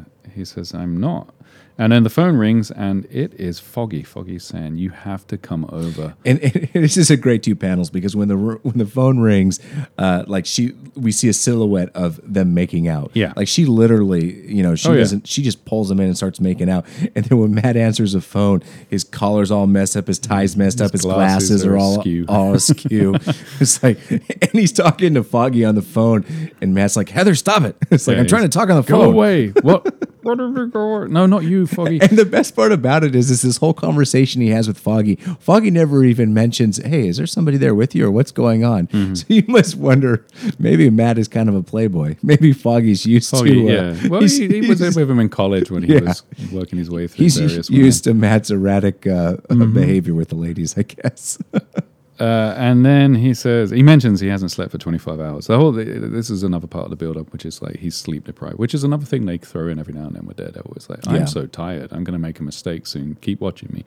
uh, 0.08 0.30
he 0.34 0.44
says, 0.46 0.74
"I'm 0.74 1.00
not." 1.00 1.36
And 1.78 1.92
then 1.92 2.04
the 2.04 2.10
phone 2.10 2.38
rings, 2.38 2.72
and 2.72 3.06
it 3.12 3.34
is 3.34 3.60
Foggy. 3.60 4.02
Foggy's 4.04 4.46
saying, 4.46 4.78
"You 4.78 4.92
have 4.92 5.28
to 5.28 5.38
come 5.38 5.66
over." 5.74 6.16
And, 6.26 6.40
and 6.42 6.70
this 6.74 6.96
is 6.96 7.12
a 7.12 7.18
great 7.18 7.44
two 7.44 7.54
panels 7.56 7.90
because 7.90 8.16
when 8.16 8.30
the 8.30 8.38
when 8.38 8.78
the 8.78 8.86
phone 8.86 9.20
rings, 9.20 9.60
uh, 9.98 10.24
like 10.26 10.46
she, 10.46 10.72
we 10.96 11.12
see 11.12 11.28
a 11.28 11.34
silhouette 11.34 11.90
of 11.94 12.22
them 12.24 12.54
making 12.54 12.88
out. 12.88 13.12
Yeah. 13.14 13.34
like 13.36 13.50
she 13.50 13.66
literally, 13.66 14.48
you 14.48 14.64
know, 14.64 14.76
she 14.76 14.88
Oh, 14.88 14.96
doesn't. 14.96 15.28
She 15.28 15.42
just 15.44 15.66
pulls 15.66 15.92
him 15.92 16.00
in 16.00 16.06
and 16.08 16.16
starts 16.16 16.40
making 16.40 16.70
out. 16.70 16.86
And 17.14 17.26
then 17.26 17.38
when 17.40 17.54
Matt 17.56 17.76
answers 17.76 18.14
the 18.14 18.22
phone, 18.22 18.64
his 18.90 19.04
collar's 19.04 19.52
all 19.52 19.68
messed 19.68 19.98
up, 19.98 20.08
his 20.08 20.18
tie's 20.20 20.56
messed 20.56 20.80
up, 20.80 20.94
his 20.94 21.02
glasses 21.02 21.50
glasses 21.62 21.66
are 21.66 21.74
are 21.74 21.78
all 21.78 21.98
askew. 22.00 22.26
all 22.30 22.54
askew. 22.54 23.16
it's 23.60 23.84
like, 23.84 24.00
and 24.10 24.52
he's 24.54 24.72
talking 24.72 25.14
to 25.16 25.24
Foggy 25.24 25.66
on 25.66 25.76
the 25.76 25.82
phone, 25.82 26.24
and 26.62 26.74
Matt's 26.74 26.96
like, 26.96 27.10
Heather, 27.10 27.36
stop 27.36 27.64
it! 27.64 27.76
It's 27.92 28.08
like 28.08 28.16
Yeah, 28.16 28.22
I'm 28.22 28.28
trying 28.28 28.44
to 28.44 28.50
talk 28.50 28.70
on 28.70 28.78
the 28.78 28.88
Go 28.88 29.00
phone. 29.04 29.14
away! 29.14 29.50
What? 29.62 29.94
What 30.24 30.40
did 30.40 30.56
you 30.58 30.68
go? 30.68 31.06
No, 31.06 31.26
not 31.28 31.44
you, 31.44 31.65
Foggy. 31.66 32.00
And 32.02 32.18
the 32.18 32.26
best 32.26 32.56
part 32.56 32.72
about 32.72 33.04
it 33.04 33.16
is, 33.16 33.30
is 33.32 33.42
this 33.42 33.58
whole 33.58 33.74
conversation 33.74 34.42
he 34.42 34.50
has 34.50 34.68
with 34.68 34.78
Foggy. 34.78 35.16
Foggy 35.40 35.72
never 35.72 36.04
even 36.04 36.34
mentions, 36.34 36.78
"Hey, 36.84 37.08
is 37.08 37.18
there 37.18 37.28
somebody 37.28 37.58
there 37.58 37.74
with 37.76 37.96
you, 37.96 38.06
or 38.06 38.12
what's 38.12 38.32
going 38.32 38.64
on?" 38.64 38.88
Mm-hmm. 38.88 39.14
So 39.16 39.26
you 39.30 39.44
must 39.48 39.76
wonder, 39.76 40.26
maybe 40.60 40.90
Matt 40.90 41.18
is 41.18 41.28
kind 41.28 41.50
of 41.50 41.56
a 41.56 41.64
playboy. 41.64 42.16
Maybe 42.24 42.54
Foggy's 42.54 43.06
used 43.06 43.30
Foggy, 43.30 43.54
to. 43.54 43.68
uh, 43.70 43.94
yeah. 43.94 44.08
Well, 44.08 44.22
he, 44.22 44.48
he 44.48 44.68
was 44.68 44.80
with 44.82 45.10
him 45.10 45.20
in 45.20 45.30
college 45.30 45.70
when 45.72 45.84
he 45.84 45.94
Yeah. 45.94 46.02
was 46.02 46.24
working 46.52 46.78
his 46.80 46.90
way 46.90 47.08
through 47.08 47.24
he's 47.24 47.38
various 47.38 47.70
used 47.70 48.04
to 48.06 48.14
Matt's 48.14 48.52
erratic 48.52 49.06
uh, 49.08 49.38
Mm-hmm. 49.50 49.74
behavior 49.74 50.14
with 50.14 50.30
the 50.30 50.36
ladies, 50.36 50.78
I 50.78 50.84
guess. 50.84 51.38
Uh, 52.20 52.54
and 52.56 52.86
then 52.86 53.16
he 53.16 53.34
says 53.34 53.72
he 53.72 53.84
mentions 53.84 54.22
he 54.22 54.28
hasn't 54.30 54.50
slept 54.52 54.72
for 54.72 54.78
25 54.78 55.20
hours. 55.20 55.48
The 55.48 55.58
whole 55.58 55.74
this 55.74 56.30
is 56.30 56.44
another 56.44 56.68
part 56.68 56.86
of 56.86 56.90
the 56.90 56.96
build 56.96 57.18
up, 57.18 57.34
which 57.34 57.46
is 57.46 57.62
like 57.62 57.78
he's 57.78 57.96
sleep 57.96 58.24
deprived, 58.26 58.58
which 58.58 58.74
is 58.74 58.84
another 58.86 59.06
thing 59.06 59.26
they 59.26 59.38
throw 59.38 59.68
in 59.68 59.80
every 59.80 59.94
now 59.94 60.06
and 60.06 60.16
then 60.16 60.26
with 60.26 60.38
Daredevil. 60.38 60.74
It's 60.78 60.90
like 60.90 61.06
Yeah. 61.06 61.12
I'm 61.12 61.28
so 61.28 61.46
tired, 61.46 61.92
I'm 61.92 62.04
going 62.06 62.14
to 62.14 62.20
make 62.20 62.40
a 62.40 62.44
mistake 62.44 62.88
soon. 62.88 63.16
Keep 63.16 63.42
watching 63.42 63.70
me. 63.74 63.84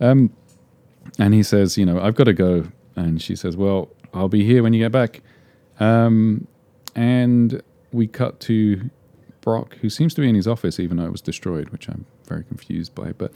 Um, 0.00 0.30
and 1.18 1.34
he 1.34 1.42
says, 1.42 1.76
you 1.76 1.84
know, 1.84 2.00
I've 2.00 2.14
got 2.14 2.24
to 2.24 2.32
go. 2.32 2.68
And 2.94 3.20
she 3.20 3.34
says, 3.34 3.56
well, 3.56 3.88
I'll 4.14 4.28
be 4.28 4.44
here 4.44 4.62
when 4.62 4.72
you 4.72 4.78
get 4.84 4.92
back. 4.92 5.22
Um, 5.80 6.46
and 6.94 7.62
we 7.90 8.06
cut 8.06 8.38
to 8.40 8.90
Brock, 9.40 9.76
who 9.80 9.90
seems 9.90 10.14
to 10.14 10.20
be 10.20 10.28
in 10.28 10.34
his 10.36 10.46
office, 10.46 10.78
even 10.78 10.98
though 10.98 11.06
it 11.06 11.10
was 11.12 11.20
destroyed, 11.20 11.70
which 11.70 11.88
I'm 11.88 12.06
very 12.28 12.44
confused 12.44 12.94
by. 12.94 13.12
But 13.12 13.32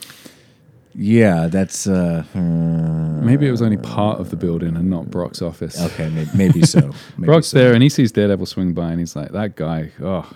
yeah, 0.98 1.48
that's 1.48 1.86
uh, 1.86 2.24
maybe 2.34 3.46
it 3.46 3.50
was 3.50 3.60
only 3.60 3.76
part 3.76 4.18
of 4.18 4.30
the 4.30 4.36
building 4.36 4.76
and 4.76 4.88
not 4.88 5.10
Brock's 5.10 5.42
office. 5.42 5.80
okay. 5.80 6.08
Maybe, 6.08 6.30
maybe 6.34 6.62
so. 6.62 6.80
Maybe 7.18 7.26
Brock's 7.26 7.48
so. 7.48 7.58
there 7.58 7.74
and 7.74 7.82
he 7.82 7.88
sees 7.88 8.12
Daredevil 8.12 8.46
swing 8.46 8.72
by 8.72 8.90
and 8.90 9.00
he's 9.00 9.14
like, 9.14 9.32
that 9.32 9.56
guy, 9.56 9.90
oh, 10.00 10.30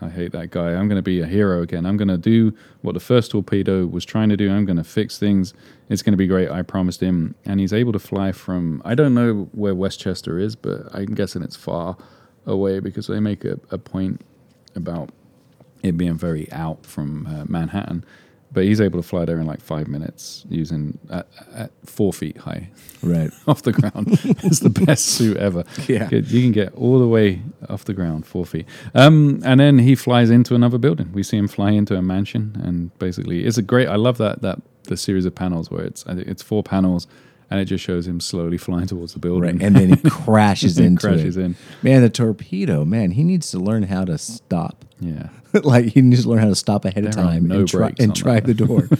I 0.00 0.08
hate 0.08 0.32
that 0.32 0.50
guy. 0.50 0.74
I'm 0.74 0.88
going 0.88 0.96
to 0.96 1.02
be 1.02 1.20
a 1.20 1.26
hero 1.26 1.62
again. 1.62 1.86
I'm 1.86 1.96
going 1.96 2.08
to 2.08 2.18
do 2.18 2.52
what 2.80 2.94
the 2.94 3.00
first 3.00 3.30
torpedo 3.30 3.86
was 3.86 4.04
trying 4.04 4.28
to 4.30 4.36
do. 4.36 4.50
I'm 4.50 4.64
going 4.64 4.76
to 4.76 4.84
fix 4.84 5.18
things. 5.18 5.54
It's 5.88 6.02
going 6.02 6.14
to 6.14 6.18
be 6.18 6.26
great. 6.26 6.50
I 6.50 6.62
promised 6.62 7.00
him. 7.00 7.36
And 7.44 7.60
he's 7.60 7.72
able 7.72 7.92
to 7.92 8.00
fly 8.00 8.32
from, 8.32 8.82
I 8.84 8.96
don't 8.96 9.14
know 9.14 9.48
where 9.52 9.74
Westchester 9.74 10.38
is, 10.38 10.56
but 10.56 10.92
I'm 10.92 11.14
guessing 11.14 11.42
it's 11.42 11.54
far 11.54 11.96
away 12.44 12.80
because 12.80 13.06
they 13.06 13.20
make 13.20 13.44
a, 13.44 13.60
a 13.70 13.78
point 13.78 14.22
about 14.74 15.10
it 15.84 15.96
being 15.96 16.16
very 16.18 16.50
out 16.50 16.84
from 16.84 17.26
uh, 17.28 17.44
Manhattan. 17.46 18.04
But 18.54 18.64
he's 18.64 18.82
able 18.82 19.00
to 19.00 19.08
fly 19.08 19.24
there 19.24 19.38
in 19.38 19.46
like 19.46 19.62
five 19.62 19.88
minutes 19.88 20.44
using 20.50 20.98
at, 21.10 21.26
at 21.54 21.70
four 21.86 22.12
feet 22.12 22.36
high 22.36 22.68
Right. 23.02 23.30
off 23.48 23.62
the 23.62 23.72
ground. 23.72 24.08
it's 24.44 24.60
the 24.60 24.68
best 24.68 25.06
suit 25.06 25.38
ever. 25.38 25.64
Yeah. 25.88 26.08
You 26.10 26.42
can 26.42 26.52
get 26.52 26.74
all 26.74 26.98
the 26.98 27.08
way 27.08 27.40
off 27.70 27.84
the 27.86 27.94
ground, 27.94 28.26
four 28.26 28.44
feet. 28.44 28.66
Um, 28.94 29.40
and 29.44 29.58
then 29.58 29.78
he 29.78 29.94
flies 29.94 30.28
into 30.28 30.54
another 30.54 30.76
building. 30.78 31.10
We 31.12 31.22
see 31.22 31.38
him 31.38 31.48
fly 31.48 31.70
into 31.70 31.96
a 31.96 32.02
mansion, 32.02 32.60
and 32.62 32.96
basically, 32.98 33.44
it's 33.44 33.56
a 33.56 33.62
great. 33.62 33.88
I 33.88 33.96
love 33.96 34.18
that 34.18 34.42
that 34.42 34.60
the 34.84 34.96
series 34.98 35.24
of 35.24 35.34
panels 35.34 35.70
where 35.70 35.84
it's 35.84 36.04
it's 36.06 36.42
four 36.42 36.62
panels, 36.62 37.06
and 37.50 37.58
it 37.58 37.64
just 37.64 37.82
shows 37.82 38.06
him 38.06 38.20
slowly 38.20 38.58
flying 38.58 38.86
towards 38.86 39.14
the 39.14 39.18
building. 39.18 39.58
Right. 39.58 39.66
And 39.66 39.76
then 39.76 39.88
he 39.96 39.96
crashes 40.10 40.78
into 40.78 41.06
crashes 41.08 41.36
it. 41.38 41.42
in. 41.42 41.56
Man, 41.82 42.02
the 42.02 42.10
torpedo, 42.10 42.84
man, 42.84 43.12
he 43.12 43.24
needs 43.24 43.50
to 43.52 43.58
learn 43.58 43.84
how 43.84 44.04
to 44.04 44.18
stop. 44.18 44.84
Yeah. 45.00 45.30
like 45.64 45.86
he 45.86 46.00
needs 46.02 46.22
to 46.24 46.28
learn 46.30 46.38
how 46.38 46.48
to 46.48 46.54
stop 46.54 46.84
ahead 46.84 47.04
of 47.04 47.14
There 47.14 47.24
time 47.24 47.46
no 47.48 47.60
and 47.60 47.68
try, 47.68 47.92
and 47.98 48.14
try 48.16 48.40
the 48.40 48.54
door. 48.54 48.88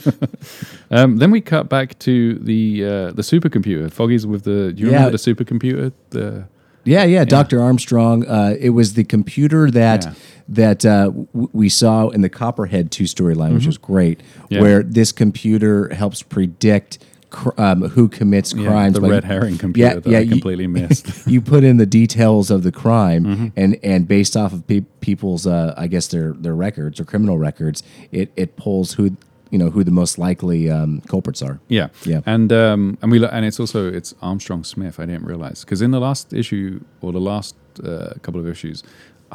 Um, 0.91 1.17
then 1.17 1.31
we 1.31 1.41
cut 1.41 1.69
back 1.69 1.97
to 1.99 2.35
the 2.35 2.83
uh, 2.85 3.11
the 3.13 3.21
supercomputer. 3.23 3.91
Foggy's 3.91 4.27
with 4.27 4.43
the. 4.43 4.71
Do 4.73 4.83
you 4.83 4.89
Yeah. 4.91 4.97
remember 5.05 5.17
the 5.17 5.33
supercomputer? 5.33 5.91
The 6.11 6.45
yeah, 6.85 7.03
yeah, 7.05 7.23
Dr. 7.23 7.61
Armstrong. 7.61 8.27
Uh, 8.27 8.55
it 8.59 8.71
was 8.71 8.93
the 8.93 9.03
computer 9.05 9.71
that 9.71 10.03
Yeah. 10.05 10.13
that 10.49 10.85
uh, 10.85 11.05
w- 11.05 11.49
we 11.53 11.69
saw 11.69 12.09
in 12.09 12.21
the 12.21 12.29
Copperhead 12.29 12.91
two 12.91 13.05
storyline, 13.05 13.53
which 13.55 13.65
was 13.65 13.77
great, 13.77 14.19
Mm-hmm. 14.19 14.53
Yeah. 14.53 14.61
where 14.61 14.83
this 14.83 15.11
computer 15.11 15.91
helps 15.93 16.21
predict 16.21 16.99
cr- 17.33 17.49
um, 17.57 17.81
who 17.95 18.07
commits 18.07 18.53
yeah, 18.53 18.67
crimes. 18.67 18.93
the 18.95 19.01
red 19.15 19.23
herring 19.25 19.57
computer 19.57 19.99
that 19.99 20.15
I 20.15 20.19
you- 20.19 20.29
completely 20.31 20.67
missed. 20.79 21.27
you 21.27 21.41
put 21.41 21.63
in 21.65 21.75
the 21.77 21.85
details 22.01 22.49
of 22.51 22.63
the 22.63 22.71
crime, 22.71 23.23
Mm-hmm. 23.25 23.47
and 23.61 23.71
and 23.83 24.07
based 24.07 24.35
off 24.37 24.53
of 24.53 24.65
pe- 24.67 24.85
people's, 25.01 25.45
uh, 25.45 25.73
I 25.77 25.87
guess 25.87 26.07
their 26.07 26.33
their 26.33 26.55
records 26.55 26.99
or 26.99 27.05
criminal 27.05 27.37
records, 27.37 27.83
it 28.11 28.31
it 28.35 28.55
pulls 28.55 28.93
who 28.93 29.05
you 29.51 29.59
know 29.59 29.69
who 29.69 29.83
the 29.83 29.91
most 29.91 30.17
likely 30.17 30.69
um, 30.77 31.01
culprits 31.07 31.41
are. 31.41 31.59
Yeah, 31.67 31.87
Yeah. 32.05 32.21
and 32.25 32.51
um, 32.51 32.97
and 33.01 33.11
we 33.11 33.19
lo- 33.19 33.29
and 33.31 33.45
it's 33.45 33.59
also 33.59 33.91
it's 33.91 34.13
Armstrong 34.21 34.63
Smith. 34.63 34.99
I 34.99 35.05
didn't 35.05 35.25
realize 35.25 35.59
because 35.65 35.81
in 35.85 35.91
the 35.91 35.99
last 35.99 36.33
issue 36.33 36.79
or 37.01 37.11
the 37.11 37.19
last 37.33 37.55
uh, 37.83 38.13
couple 38.23 38.39
of 38.39 38.47
issues, 38.47 38.83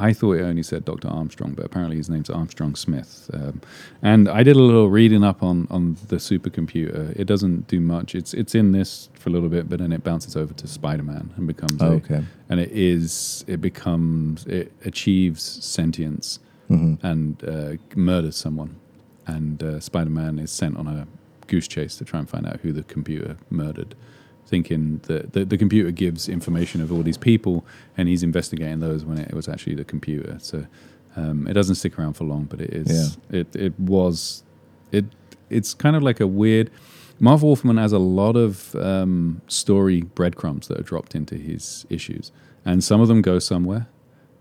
I 0.01 0.13
thought 0.13 0.35
it 0.39 0.43
only 0.43 0.63
said 0.63 0.85
Doctor 0.85 1.09
Armstrong, 1.09 1.55
but 1.55 1.65
apparently 1.65 1.97
his 1.97 2.09
name's 2.09 2.31
Armstrong 2.31 2.75
Smith. 2.77 3.29
Um, 3.35 3.61
and 4.01 4.29
I 4.29 4.43
did 4.45 4.55
a 4.57 4.61
little 4.61 4.89
reading 4.89 5.25
up 5.25 5.43
on 5.43 5.67
on 5.71 5.97
the 6.09 6.17
supercomputer. 6.17 7.15
It 7.19 7.25
doesn't 7.27 7.67
do 7.69 7.81
much. 7.81 8.15
It's 8.15 8.33
it's 8.35 8.55
in 8.55 8.73
this 8.73 9.09
for 9.15 9.29
a 9.29 9.33
little 9.33 9.49
bit, 9.49 9.69
but 9.69 9.81
then 9.81 9.93
it 9.93 10.05
bounces 10.05 10.37
over 10.37 10.55
to 10.55 10.67
Spider 10.67 11.03
Man 11.03 11.33
and 11.37 11.47
becomes 11.47 11.83
Oh, 11.83 11.93
a- 11.93 11.97
okay. 11.97 12.25
and 12.49 12.61
it 12.61 12.71
is 12.73 13.45
it 13.49 13.61
becomes 13.61 14.47
it 14.47 14.73
achieves 14.85 15.43
sentience 15.43 16.39
Mm-hmm. 16.71 17.07
and 17.07 17.45
uh, 17.45 17.73
murders 17.97 18.37
someone 18.37 18.77
and 19.27 19.63
uh, 19.63 19.81
spider-man 19.81 20.39
is 20.39 20.51
sent 20.51 20.77
on 20.77 20.87
a 20.87 21.07
goose 21.47 21.67
chase 21.67 21.97
to 21.97 22.05
try 22.05 22.19
and 22.21 22.29
find 22.29 22.47
out 22.47 22.61
who 22.61 22.73
the 22.73 22.83
computer 22.83 23.39
murdered 23.49 23.95
thinking 24.49 24.99
that 25.05 25.33
the, 25.35 25.45
the 25.45 25.59
computer 25.59 25.91
gives 25.91 26.29
information 26.29 26.81
of 26.81 26.91
all 26.91 27.03
these 27.03 27.19
people 27.19 27.65
and 27.97 28.09
he's 28.09 28.23
investigating 28.23 28.81
those 28.81 29.05
when 29.05 29.19
it 29.19 29.35
was 29.35 29.49
actually 29.49 29.75
the 29.75 29.85
computer 29.85 30.37
so 30.41 30.67
um, 31.17 31.47
it 31.47 31.53
doesn't 31.53 31.77
stick 31.77 31.99
around 31.99 32.15
for 32.15 32.25
long 32.25 32.45
but 32.45 32.61
it 32.61 32.71
is 32.71 33.19
it, 33.31 33.55
it 33.55 33.79
was 33.79 34.43
it 34.91 35.05
it's 35.51 35.75
kind 35.75 35.95
of 35.97 36.03
like 36.03 36.21
a 36.21 36.27
weird 36.27 36.71
Marv 37.21 37.43
Wolfman 37.43 37.79
has 37.79 37.93
a 37.93 37.99
lot 37.99 38.37
of 38.37 38.75
um, 38.77 39.43
story 39.49 40.03
breadcrumbs 40.03 40.69
that 40.69 40.79
are 40.79 40.85
dropped 40.85 41.15
into 41.15 41.35
his 41.35 41.85
issues, 41.91 42.31
and 42.65 42.85
some 42.85 43.01
of 43.01 43.09
them 43.09 43.23
go 43.23 43.41
somewhere, 43.41 43.89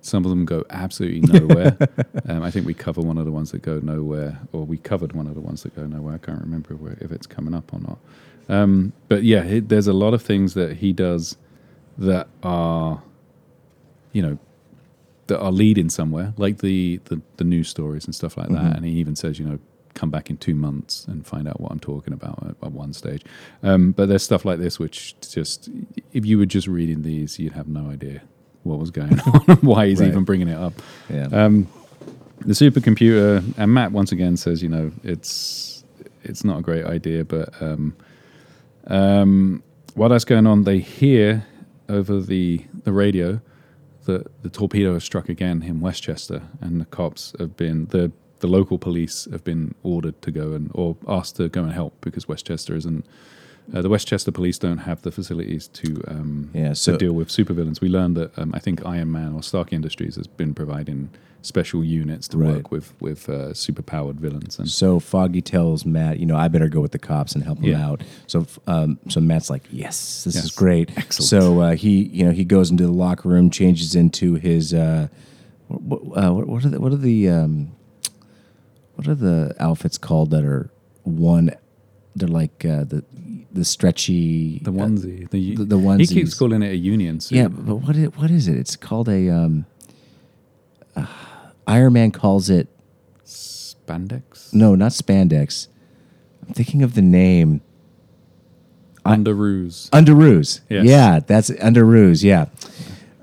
some 0.01 0.25
of 0.25 0.29
them 0.29 0.45
go 0.45 0.63
absolutely 0.69 1.21
nowhere. 1.21 1.75
um, 2.27 2.43
I 2.43 2.51
think 2.51 2.67
we 2.67 2.75
cover 2.75 3.01
one 3.01 3.17
of 3.17 3.25
the 3.25 3.31
ones 3.31 3.51
that 3.51 3.63
go 3.63 3.79
nowhere, 3.79 4.39
or 4.51 4.63
we 4.63 4.77
covered 4.77 5.13
one 5.13 5.25
of 5.25 5.33
the 5.33 5.41
ones 5.41 5.63
that 5.63 5.75
go 5.75 5.87
nowhere. 5.87 6.15
I 6.15 6.17
can't 6.19 6.41
remember 6.41 6.75
where, 6.75 6.97
if 7.01 7.11
it's 7.11 7.25
coming 7.25 7.55
up 7.55 7.73
or 7.73 7.79
not. 7.79 7.97
Um, 8.49 8.93
but 9.07 9.23
yeah, 9.23 9.43
he, 9.43 9.59
there's 9.59 9.87
a 9.87 9.93
lot 9.93 10.13
of 10.13 10.21
things 10.21 10.53
that 10.53 10.77
he 10.77 10.93
does 10.93 11.37
that 11.97 12.27
are, 12.43 13.01
you 14.13 14.21
know, 14.21 14.37
that 15.27 15.39
are 15.39 15.51
leading 15.51 15.89
somewhere, 15.89 16.33
like 16.37 16.59
the 16.59 16.99
the, 17.05 17.21
the 17.37 17.43
news 17.43 17.67
stories 17.69 18.05
and 18.05 18.15
stuff 18.15 18.37
like 18.37 18.49
that. 18.49 18.75
And 18.77 18.85
he 18.85 18.91
even 18.93 19.15
says, 19.15 19.39
you 19.39 19.45
know, 19.45 19.59
come 19.93 20.09
back 20.09 20.29
in 20.29 20.37
two 20.37 20.55
months 20.55 21.05
and 21.07 21.25
find 21.25 21.47
out 21.47 21.59
what 21.59 21.71
I'm 21.71 21.79
talking 21.79 22.13
about 22.13 22.37
at, 22.43 22.55
at 22.67 22.71
one 22.71 22.93
stage. 22.93 23.23
Um, 23.63 23.91
but 23.91 24.07
there's 24.07 24.23
stuff 24.23 24.45
like 24.45 24.59
this 24.59 24.79
which 24.79 25.15
just, 25.21 25.69
if 26.13 26.25
you 26.25 26.37
were 26.37 26.45
just 26.45 26.67
reading 26.67 27.01
these, 27.01 27.39
you'd 27.39 27.53
have 27.53 27.67
no 27.67 27.89
idea 27.89 28.21
what 28.63 28.77
was 28.79 28.91
going 28.91 29.19
on, 29.21 29.57
why 29.61 29.87
he's 29.87 29.99
Right. 29.99 30.09
even 30.09 30.23
bringing 30.23 30.47
it 30.49 30.57
up. 30.57 30.73
Yeah. 31.09 31.25
Um, 31.31 31.67
the 32.41 32.53
supercomputer, 32.53 33.43
and 33.57 33.73
Matt 33.73 33.91
once 33.91 34.11
again 34.11 34.37
says, 34.37 34.61
you 34.61 34.69
know, 34.69 34.91
it's 35.03 35.83
it's 36.23 36.43
not 36.43 36.59
a 36.59 36.61
great 36.61 36.85
idea, 36.85 37.25
but 37.25 37.49
um, 37.61 37.95
um, 38.87 39.63
while 39.93 40.09
that's 40.09 40.25
going 40.25 40.47
on, 40.47 40.63
they 40.63 40.79
hear 40.79 41.45
over 41.89 42.19
the 42.19 42.65
the 42.83 42.91
radio 42.91 43.41
that 44.05 44.41
the 44.43 44.49
torpedo 44.49 44.93
has 44.93 45.03
struck 45.03 45.29
again 45.29 45.61
in 45.63 45.79
Westchester, 45.79 46.41
and 46.61 46.79
the 46.79 46.85
cops 46.85 47.33
have 47.39 47.57
been 47.57 47.85
the 47.87 48.11
the 48.39 48.47
local 48.47 48.77
police 48.77 49.27
have 49.31 49.43
been 49.43 49.73
ordered 49.83 50.21
to 50.21 50.31
go 50.31 50.53
and 50.53 50.69
or 50.73 50.95
asked 51.07 51.37
to 51.37 51.49
go 51.49 51.63
and 51.63 51.73
help 51.73 51.99
because 52.01 52.27
Westchester 52.27 52.75
isn't 52.75 53.05
uh, 53.73 53.81
the 53.81 53.89
Westchester 53.89 54.31
police 54.31 54.57
don't 54.57 54.79
have 54.79 55.01
the 55.01 55.11
facilities 55.11 55.67
to 55.69 56.01
um, 56.07 56.49
Yeah, 56.53 56.73
to 56.73 56.97
deal 56.97 57.13
with 57.13 57.29
supervillains. 57.29 57.81
We 57.81 57.89
learned 57.89 58.15
that 58.15 58.37
um, 58.39 58.51
I 58.53 58.59
think 58.59 58.85
Iron 58.85 59.11
Man 59.11 59.33
or 59.33 59.43
Stark 59.43 59.73
Industries 59.73 60.15
has 60.15 60.27
been 60.27 60.53
providing 60.53 61.09
special 61.41 61.83
units 61.83 62.27
to 62.29 62.37
Right. 62.37 62.55
work 62.55 62.71
with 62.71 62.93
with 62.99 63.29
uh, 63.29 63.53
superpowered 63.53 64.15
villains. 64.15 64.59
And 64.59 64.69
So 64.69 64.99
Foggy 64.99 65.41
tells 65.41 65.85
Matt, 65.85 66.19
you 66.19 66.25
know, 66.25 66.35
I 66.35 66.47
better 66.49 66.67
go 66.67 66.81
with 66.81 66.91
the 66.91 66.99
cops 66.99 67.35
and 67.35 67.43
help 67.43 67.59
him 67.59 67.75
out. 67.75 68.01
So, 68.27 68.45
um, 68.67 68.99
so 69.09 69.21
Matt's 69.21 69.49
like, 69.49 69.63
yes, 69.71 70.23
this 70.25 70.35
is 70.35 70.51
great. 70.51 70.91
Excellent. 70.97 71.29
So 71.29 71.61
uh, 71.61 71.75
he, 71.75 72.03
you 72.03 72.25
know, 72.25 72.31
he 72.31 72.43
goes 72.43 72.69
into 72.71 72.85
the 72.85 72.91
locker 72.91 73.29
room, 73.29 73.49
changes 73.49 73.95
into 73.95 74.35
his, 74.35 74.73
uh, 74.73 75.07
what, 75.67 76.01
uh, 76.21 76.33
what, 76.33 76.47
what 76.47 76.65
are 76.65 76.69
the, 76.69 76.79
what 76.81 76.91
are 76.91 76.97
the, 76.97 77.29
um, 77.29 77.71
what 78.95 79.07
are 79.07 79.15
the 79.15 79.55
outfits 79.59 79.97
called 79.97 80.31
that 80.31 80.43
are 80.43 80.69
one? 81.03 81.51
They're 82.15 82.27
like 82.27 82.65
uh, 82.65 82.83
the 82.83 83.03
the 83.51 83.63
stretchy 83.63 84.59
the 84.63 84.71
onesie, 84.71 85.29
the, 85.29 85.55
the- 85.55 85.65
the 85.65 85.97
He 85.99 86.07
keeps 86.07 86.33
calling 86.33 86.61
it 86.63 86.71
a 86.71 86.75
union 86.75 87.19
suit. 87.19 87.35
Yeah, 87.37 87.47
but 87.47 87.75
what 87.75 87.95
is, 87.95 88.07
what 88.15 88.31
is 88.31 88.47
it? 88.47 88.57
It's 88.57 88.75
called 88.75 89.07
a. 89.07 89.29
Um, 89.29 89.65
uh, 90.97 91.05
Iron 91.67 91.93
Man 91.93 92.11
calls 92.11 92.49
it 92.49 92.67
spandex, 93.25 94.53
no, 94.53 94.75
not 94.75 94.91
spandex. 94.91 95.67
I'm 96.47 96.53
thinking 96.53 96.81
of 96.83 96.93
the 96.95 97.01
name. 97.01 97.61
underoos. 99.05 99.89
Underoos. 99.91 100.61
Yes. 100.69 100.85
Yeah, 100.85 101.19
that's 101.25 101.49
Underoos. 101.49 102.23
Yeah. 102.23 102.45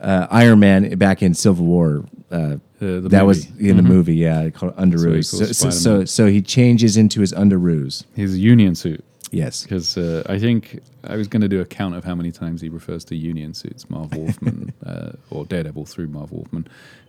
Uh, 0.00 0.26
Iron 0.30 0.58
Man 0.60 0.96
back 0.98 1.22
in 1.22 1.34
Civil 1.34 1.66
War. 1.66 2.04
Uh, 2.30 2.56
Uh, 2.80 3.00
the 3.00 3.08
that 3.10 3.24
was 3.24 3.46
in 3.58 3.76
the 3.78 3.82
Mhm. 3.82 3.86
movie. 3.86 4.16
Yeah, 4.16 4.50
called 4.50 4.76
Underoos. 4.76 5.26
So 5.26 5.38
So, 5.46 5.52
so, 5.52 5.70
so, 5.70 6.04
so 6.04 6.26
he 6.26 6.42
changes 6.42 6.96
into 6.98 7.20
his 7.20 7.32
Underoos. 7.32 8.04
His 8.14 8.36
union 8.38 8.74
suit. 8.74 9.02
Yes. 9.30 9.62
Because 9.62 9.96
uh, 9.96 10.22
I 10.28 10.38
think 10.38 10.80
I 11.02 11.16
was 11.16 11.26
going 11.28 11.40
to 11.42 11.48
do 11.48 11.60
a 11.60 11.64
count 11.64 11.94
of 11.94 12.04
how 12.04 12.14
many 12.14 12.30
times 12.30 12.60
he 12.60 12.68
refers 12.68 13.04
to 13.06 13.16
union 13.16 13.54
suits, 13.54 13.88
Marv 13.88 14.14
Wolfman 14.14 14.72
uh, 14.86 15.12
or 15.30 15.46
Daredevil 15.46 15.86
through 15.86 16.08
Marv 16.08 16.30
Wolfman, 16.32 16.66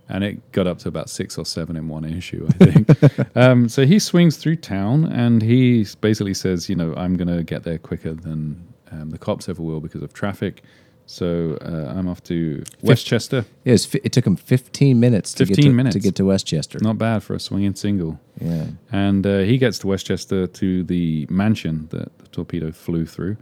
and 0.09 0.23
it 0.23 0.51
got 0.51 0.67
up 0.67 0.79
to 0.79 0.87
about 0.87 1.09
six 1.09 1.37
or 1.37 1.45
seven 1.45 1.75
in 1.75 1.87
one 1.87 2.05
issue, 2.05 2.47
I 2.47 2.65
think. 2.65 3.35
um, 3.35 3.69
so 3.69 3.85
he 3.85 3.99
swings 3.99 4.37
through 4.37 4.57
town 4.57 5.05
and 5.05 5.41
he 5.41 5.85
basically 6.01 6.33
says, 6.33 6.69
you 6.69 6.75
know, 6.75 6.93
I'm 6.95 7.15
going 7.15 7.35
to 7.35 7.43
get 7.43 7.63
there 7.63 7.77
quicker 7.77 8.13
than 8.13 8.67
um, 8.91 9.09
the 9.09 9.17
cops 9.17 9.49
ever 9.49 9.61
will 9.61 9.79
because 9.79 10.03
of 10.03 10.13
traffic. 10.13 10.63
So 11.07 11.57
uh, 11.61 11.93
I'm 11.95 12.07
off 12.07 12.23
to 12.23 12.63
Westchester. 12.81 13.45
It, 13.63 13.71
was, 13.71 13.85
fi- 13.85 14.01
it 14.03 14.11
took 14.11 14.25
him 14.25 14.35
15 14.35 14.99
minutes 14.99 15.33
to 15.35 15.45
15 15.45 15.55
get 15.55 15.69
to, 15.69 15.73
minutes. 15.75 15.93
to 15.95 15.99
get 15.99 16.15
to 16.15 16.25
Westchester. 16.25 16.79
Not 16.81 16.97
bad 16.97 17.23
for 17.23 17.35
a 17.35 17.39
swinging 17.39 17.75
single. 17.75 18.19
Yeah. 18.41 18.67
And 18.91 19.25
uh, 19.25 19.39
he 19.39 19.57
gets 19.57 19.77
to 19.79 19.87
Westchester 19.87 20.47
to 20.47 20.83
the 20.83 21.27
mansion 21.29 21.87
that 21.91 22.17
the 22.17 22.27
torpedo 22.29 22.71
flew 22.71 23.05
through. 23.05 23.37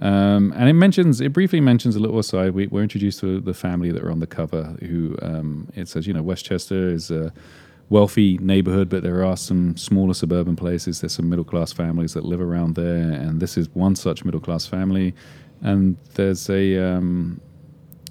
Um, 0.00 0.52
and 0.56 0.68
it 0.68 0.72
mentions, 0.72 1.20
it 1.20 1.32
briefly 1.32 1.60
mentions 1.60 1.96
a 1.96 2.00
little 2.00 2.18
aside. 2.18 2.52
We, 2.52 2.66
we're 2.66 2.82
introduced 2.82 3.20
to 3.20 3.40
the 3.40 3.54
family 3.54 3.92
that 3.92 4.02
are 4.02 4.10
on 4.10 4.20
the 4.20 4.26
cover. 4.26 4.76
Who 4.80 5.16
um, 5.22 5.68
it 5.74 5.88
says, 5.88 6.06
you 6.06 6.12
know, 6.12 6.22
Westchester 6.22 6.88
is 6.88 7.10
a 7.10 7.32
wealthy 7.90 8.38
neighborhood, 8.38 8.88
but 8.88 9.02
there 9.02 9.24
are 9.24 9.36
some 9.36 9.76
smaller 9.76 10.14
suburban 10.14 10.56
places. 10.56 11.00
There's 11.00 11.12
some 11.12 11.28
middle 11.28 11.44
class 11.44 11.72
families 11.72 12.14
that 12.14 12.24
live 12.24 12.40
around 12.40 12.74
there, 12.74 13.12
and 13.12 13.40
this 13.40 13.56
is 13.56 13.68
one 13.74 13.94
such 13.94 14.24
middle 14.24 14.40
class 14.40 14.66
family. 14.66 15.14
And 15.62 15.96
there's 16.14 16.50
a 16.50 16.76
um, 16.78 17.40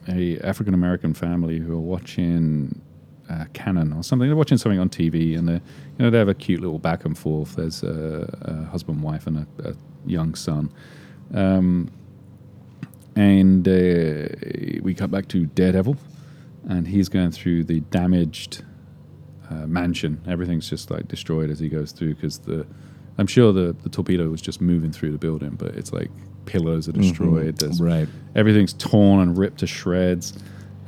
a 0.07 0.39
African 0.39 0.73
American 0.73 1.13
family 1.13 1.59
who 1.59 1.73
are 1.73 1.81
watching 1.81 2.81
uh, 3.29 3.45
Canon 3.53 3.93
or 3.93 4.03
something. 4.03 4.27
They're 4.27 4.35
watching 4.35 4.57
something 4.57 4.79
on 4.79 4.89
TV, 4.89 5.37
and 5.37 5.47
they 5.47 5.53
you 5.53 5.99
know 5.99 6.09
they 6.09 6.17
have 6.17 6.29
a 6.29 6.33
cute 6.33 6.61
little 6.61 6.79
back 6.79 7.05
and 7.05 7.17
forth. 7.17 7.55
There's 7.55 7.83
a, 7.83 8.29
a 8.41 8.69
husband, 8.69 9.01
wife, 9.01 9.27
and 9.27 9.45
a, 9.59 9.69
a 9.69 9.73
young 10.05 10.35
son. 10.35 10.71
Um, 11.33 11.89
and 13.15 13.67
uh, 13.67 14.27
we 14.81 14.93
cut 14.95 15.11
back 15.11 15.27
to 15.29 15.45
Daredevil, 15.45 15.97
and 16.67 16.87
he's 16.87 17.09
going 17.09 17.31
through 17.31 17.65
the 17.65 17.81
damaged 17.81 18.63
uh, 19.49 19.67
mansion. 19.67 20.21
Everything's 20.27 20.69
just 20.69 20.89
like 20.89 21.07
destroyed 21.07 21.49
as 21.51 21.59
he 21.59 21.69
goes 21.69 21.91
through 21.91 22.15
because 22.15 22.39
the. 22.39 22.65
I'm 23.19 23.27
sure 23.27 23.53
the, 23.53 23.75
the 23.83 23.89
torpedo 23.89 24.27
was 24.29 24.41
just 24.41 24.59
moving 24.59 24.91
through 24.91 25.11
the 25.11 25.19
building, 25.19 25.51
but 25.51 25.75
it's 25.75 25.93
like 25.93 26.09
pillars 26.45 26.89
are 26.89 26.93
destroyed. 26.93 27.57
There's 27.57 27.79
Right. 27.79 28.07
everything's 28.35 28.73
torn 28.73 29.19
and 29.21 29.37
ripped 29.37 29.59
to 29.59 29.67
shreds, 29.67 30.33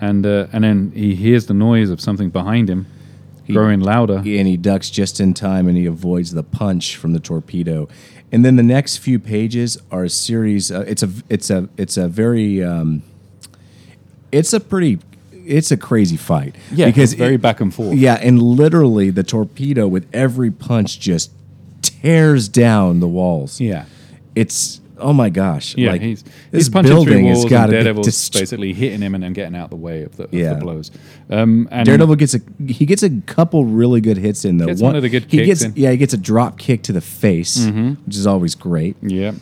and 0.02 0.26
uh, 0.26 0.48
and 0.52 0.64
then 0.64 0.92
he 0.96 1.14
hears 1.14 1.46
the 1.46 1.54
noise 1.54 1.92
of 1.92 2.02
something 2.02 2.32
behind 2.32 2.68
him, 2.68 2.88
growing 3.48 3.80
louder. 3.80 4.18
and 4.18 4.48
he 4.48 4.58
ducks 4.58 4.90
just 4.90 5.20
in 5.22 5.36
time 5.36 5.68
and 5.68 5.78
he 5.78 5.86
avoids 5.86 6.32
the 6.32 6.42
punch 6.42 6.96
from 6.96 7.14
the 7.14 7.20
torpedo 7.20 7.88
and 8.32 8.44
then 8.44 8.56
the 8.56 8.64
next 8.64 8.98
few 8.98 9.20
pages 9.20 9.78
are 9.92 10.04
a 10.06 10.10
series 10.10 10.72
uh, 10.72 10.84
it's 10.88 11.04
a 11.04 11.10
it's 11.30 11.50
a 11.50 11.70
it's 11.78 11.98
a 11.98 12.08
very 12.08 12.64
um, 12.64 13.02
it's 14.32 14.54
a 14.54 14.60
pretty 14.60 15.00
it's 15.32 15.72
a 15.72 15.78
crazy 15.78 16.18
fight. 16.18 16.56
Yeah, 16.72 16.88
because 16.88 17.14
it- 17.14 17.18
very 17.18 17.38
back 17.38 17.62
and 17.62 17.74
forth. 17.74 17.96
yeah 17.96 18.16
and 18.16 18.42
literally 18.42 19.10
the 19.12 19.24
torpedo 19.24 19.88
with 19.88 20.08
every 20.14 20.50
punch 20.52 21.00
just 21.00 21.32
tears 21.82 22.48
down 22.50 23.00
the 23.00 23.08
walls. 23.08 23.60
Yeah, 23.62 23.86
it's 24.36 24.82
oh 24.98 25.14
my 25.14 25.30
gosh 25.30 25.76
yeah. 25.78 25.92
like 25.92 26.02
he's 26.02 26.24
this 26.24 26.34
he's 26.52 26.70
punching 26.70 27.04
through 27.04 27.24
walls, 27.24 27.44
has 27.44 27.50
got 27.50 27.64
and 27.66 27.72
Daredevil's 27.72 28.08
dest- 28.08 28.34
basically 28.34 28.74
hitting 28.74 29.02
him 29.02 29.16
and 29.16 29.24
then 29.24 29.34
getting 29.34 29.56
out 29.56 29.70
the 29.70 29.76
way 29.76 30.04
of 30.04 30.16
the, 30.18 30.24
of 30.26 30.34
Yeah. 30.34 30.54
the 30.54 30.60
blows. 30.60 30.92
Um, 31.30 31.68
and 31.72 31.86
Daredevil 31.86 32.16
gets 32.16 32.34
a 32.36 32.40
he 32.68 32.86
gets 32.86 33.04
a 33.04 33.10
couple 33.22 33.66
really 33.66 34.02
good 34.02 34.18
hits 34.18 34.46
in 34.46 34.58
though. 34.58 34.68
Gets 34.68 34.82
one 34.82 34.96
of 34.96 35.02
the 35.02 35.10
good 35.10 35.24
he 35.26 35.38
kicks 35.38 35.48
gets 35.48 35.62
in. 35.64 35.72
Mm-hmm. 35.72 35.80
yeah 35.80 35.92
he 35.92 35.98
gets 35.98 36.14
a 36.14 36.18
drop 36.18 36.58
kick 36.58 36.84
to 36.84 36.94
the 36.94 37.02
face, 37.02 37.66
which 38.06 38.16
is 38.16 38.26
always 38.28 38.56
great. 38.56 38.96
Yeah. 39.02 39.34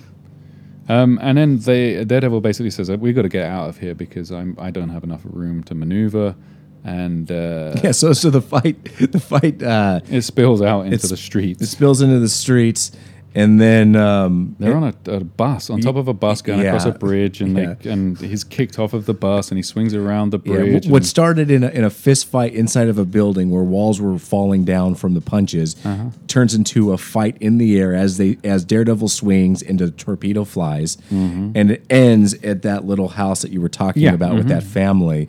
Um, 0.90 1.18
and 1.22 1.38
then 1.38 1.60
they 1.60 2.04
Daredevil 2.04 2.42
basically 2.42 2.70
says 2.70 2.92
we've 2.92 3.16
got 3.16 3.22
to 3.22 3.30
get 3.30 3.46
out 3.46 3.70
of 3.70 3.78
here 3.78 3.96
because 3.96 4.32
I'm 4.32 4.56
I 4.60 4.70
don't 4.70 4.90
have 4.90 5.04
enough 5.06 5.22
room 5.24 5.64
to 5.66 5.76
maneuver, 5.76 6.36
and 6.84 7.32
uh, 7.32 7.76
Yeah, 7.84 7.92
so 7.92 8.12
so 8.12 8.30
the 8.30 8.42
fight 8.42 8.84
the 9.00 9.20
fight 9.20 9.64
uh, 9.64 10.02
it 10.10 10.24
spills 10.24 10.62
out 10.62 10.86
into 10.88 11.08
the 11.08 11.16
streets. 11.16 11.62
it 11.62 11.68
spills 11.68 12.02
into 12.02 12.20
the 12.20 12.28
streets, 12.28 12.92
and 13.36 13.60
then 13.60 13.96
um, 13.96 14.56
They're 14.60 14.76
on 14.76 14.84
a, 15.06 15.12
a 15.12 15.20
bus 15.24 15.70
on 15.70 15.82
top 15.82 15.96
of 15.96 16.08
a 16.08 16.14
bus 16.14 16.42
going 16.42 16.62
across 16.66 16.86
a 16.86 16.92
bridge, 16.92 17.42
and 17.42 17.58
Yeah. 17.58 17.74
they, 17.82 17.90
and 17.90 18.18
he's 18.18 18.44
kicked 18.44 18.78
off 18.80 18.94
of 18.94 19.06
the 19.06 19.14
bus 19.14 19.50
and 19.50 19.58
he 19.58 19.64
swings 19.64 19.94
around 19.94 20.32
the 20.32 20.38
bridge. 20.40 20.86
wh- 20.88 20.92
what 20.92 21.06
started 21.06 21.50
in 21.52 21.64
a, 21.64 21.70
in 21.70 21.84
a 21.84 21.90
fist 21.90 22.28
fight 22.28 22.54
inside 22.54 22.88
of 22.90 22.98
a 22.98 23.06
building 23.06 23.50
where 23.50 23.64
walls 23.64 24.00
were 24.02 24.18
falling 24.20 24.66
down 24.66 24.96
from 24.96 25.14
the 25.14 25.22
punches 25.22 25.76
Uh-huh. 25.86 26.10
turns 26.28 26.54
into 26.54 26.92
a 26.94 26.98
fight 26.98 27.36
in 27.40 27.58
the 27.58 27.80
air 27.80 27.94
as 27.96 28.18
they 28.18 28.38
as 28.44 28.64
Daredevil 28.66 29.10
swings 29.10 29.62
into 29.62 29.90
torpedo 29.92 30.44
flies, 30.44 30.98
and 31.12 31.72
it 31.72 31.84
ends 31.90 32.34
at 32.44 32.62
that 32.64 32.86
little 32.86 33.10
house 33.10 33.42
that 33.44 33.52
you 33.52 33.62
were 33.62 33.70
talking 33.70 34.04
Mm-hmm. 34.04 34.16
About 34.16 34.36
with 34.36 34.48
that 34.50 34.64
family, 34.64 35.28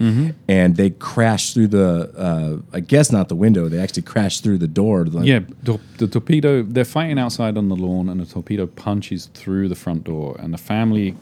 and 0.48 0.76
they 0.76 0.90
crash 0.90 1.54
through 1.54 1.68
the 1.68 2.10
uh, 2.16 2.76
I 2.76 2.80
guess 2.80 3.10
not 3.12 3.28
the 3.28 3.36
window 3.36 3.68
they 3.68 3.78
actually 3.78 4.02
crash 4.14 4.40
through 4.40 4.58
the 4.58 4.72
door. 4.80 5.04
Like, 5.04 5.26
Yeah, 5.26 5.40
the, 5.62 5.78
the 5.98 6.06
torpedo. 6.08 6.62
They're 6.62 6.84
fighting 6.98 7.18
outside 7.18 7.56
on 7.56 7.68
the 7.68 7.76
lawn, 7.76 7.93
and 8.00 8.20
the 8.20 8.26
torpedo 8.26 8.66
punches 8.66 9.26
through 9.34 9.68
the 9.68 9.74
front 9.74 10.04
door, 10.04 10.36
and 10.38 10.52
the 10.52 10.58
family 10.58 11.16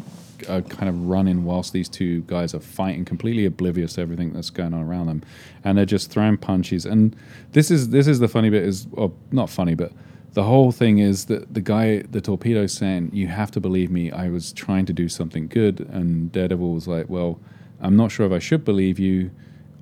are 0.48 0.62
kind 0.62 0.88
of 0.88 1.06
running 1.06 1.44
whilst 1.44 1.72
these 1.72 1.88
two 1.88 2.22
guys 2.22 2.54
are 2.54 2.60
fighting, 2.60 3.04
completely 3.04 3.44
oblivious 3.44 3.94
to 3.94 4.00
everything 4.00 4.32
that's 4.32 4.50
going 4.50 4.74
on 4.74 4.82
around 4.82 5.06
them, 5.06 5.22
and 5.64 5.78
they're 5.78 5.84
just 5.84 6.10
throwing 6.10 6.36
punches. 6.36 6.84
And 6.84 7.14
this 7.52 7.70
is 7.70 7.90
this 7.90 8.06
is 8.06 8.18
the 8.18 8.28
funny 8.28 8.50
bit 8.50 8.64
is, 8.64 8.86
or 8.92 9.12
not 9.30 9.50
funny, 9.50 9.74
but 9.74 9.92
the 10.34 10.42
whole 10.44 10.72
thing 10.72 10.98
is 10.98 11.26
that 11.26 11.52
the 11.52 11.60
guy, 11.60 12.02
the 12.10 12.20
torpedo, 12.20 12.66
saying, 12.66 13.10
"You 13.12 13.28
have 13.28 13.50
to 13.52 13.60
believe 13.60 13.90
me. 13.90 14.10
I 14.10 14.30
was 14.30 14.52
trying 14.52 14.86
to 14.86 14.92
do 14.92 15.08
something 15.08 15.46
good," 15.46 15.80
and 15.90 16.32
Daredevil 16.32 16.72
was 16.72 16.88
like, 16.88 17.08
"Well, 17.08 17.38
I'm 17.80 17.96
not 17.96 18.10
sure 18.10 18.26
if 18.26 18.32
I 18.32 18.38
should 18.38 18.64
believe 18.64 18.98
you. 18.98 19.30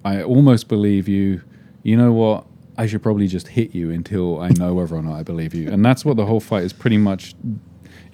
I 0.05 0.23
almost 0.23 0.69
believe 0.69 1.09
you. 1.09 1.43
You 1.83 1.97
know 1.97 2.13
what?" 2.13 2.47
I 2.81 2.87
should 2.87 3.03
probably 3.03 3.27
just 3.27 3.49
hit 3.49 3.75
you 3.75 3.91
until 3.91 4.41
I 4.41 4.49
know 4.59 4.73
whether 4.73 4.97
or 4.97 5.03
not 5.03 5.19
I 5.19 5.23
believe 5.23 5.53
you. 5.53 5.71
And 5.71 5.85
that's 5.85 6.03
what 6.03 6.17
the 6.17 6.25
whole 6.25 6.41
fight 6.41 6.65
is 6.65 6.73
pretty 6.73 6.97
much. 6.97 7.35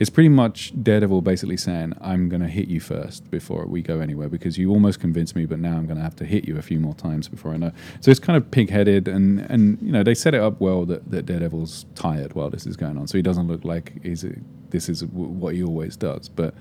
It's 0.00 0.10
pretty 0.10 0.28
much 0.28 0.72
Daredevil 0.82 1.22
basically 1.22 1.56
saying, 1.56 1.92
I'm 2.00 2.28
going 2.28 2.42
to 2.42 2.48
hit 2.48 2.66
you 2.66 2.80
first 2.80 3.30
before 3.30 3.64
we 3.64 3.80
go 3.80 4.00
anywhere 4.00 4.28
because 4.28 4.58
you 4.58 4.70
almost 4.70 4.98
convinced 4.98 5.36
me, 5.36 5.46
but 5.46 5.60
now 5.60 5.76
I'm 5.76 5.86
going 5.86 5.98
to 5.98 6.02
have 6.02 6.16
to 6.16 6.24
hit 6.24 6.48
you 6.48 6.58
a 6.58 6.62
few 6.62 6.80
more 6.80 6.94
times 6.94 7.28
before 7.28 7.52
I 7.52 7.58
know. 7.58 7.70
So 8.00 8.10
it's 8.10 8.18
kind 8.18 8.36
of 8.36 8.50
pig 8.50 8.68
headed. 8.68 9.06
And, 9.06 9.40
and, 9.42 9.78
you 9.80 9.92
know, 9.92 10.02
they 10.02 10.14
set 10.14 10.34
it 10.34 10.40
up 10.40 10.60
well 10.60 10.84
that, 10.86 11.12
that 11.12 11.26
Daredevil's 11.26 11.86
tired 11.94 12.34
while 12.34 12.50
this 12.50 12.66
is 12.66 12.76
going 12.76 12.98
on. 12.98 13.06
So 13.06 13.16
he 13.16 13.22
doesn't 13.22 13.46
look 13.46 13.64
like 13.64 14.02
he's 14.02 14.26
this 14.70 14.88
is 14.88 15.02
w- 15.02 15.28
what 15.28 15.54
he 15.54 15.62
always 15.62 15.96
does. 15.96 16.28
But 16.28 16.54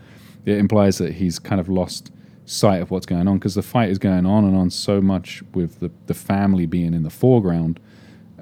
it 0.45 0.59
implies 0.59 0.99
that 0.99 1.13
he's 1.13 1.39
kind 1.39 1.59
of 1.59 1.67
lost 1.69 2.11
sight 2.45 2.81
of 2.81 2.91
what's 2.91 3.07
going 3.07 3.27
on 3.27 3.39
because 3.39 3.55
the 3.55 3.63
fight 3.63 3.89
is 3.89 3.97
going 3.97 4.27
on 4.27 4.45
and 4.45 4.55
on 4.55 4.69
so 4.69 5.01
much 5.01 5.41
with 5.53 5.79
the, 5.79 5.91
the 6.05 6.13
family 6.13 6.67
being 6.67 6.93
in 6.93 7.01
the 7.01 7.09
foreground 7.09 7.79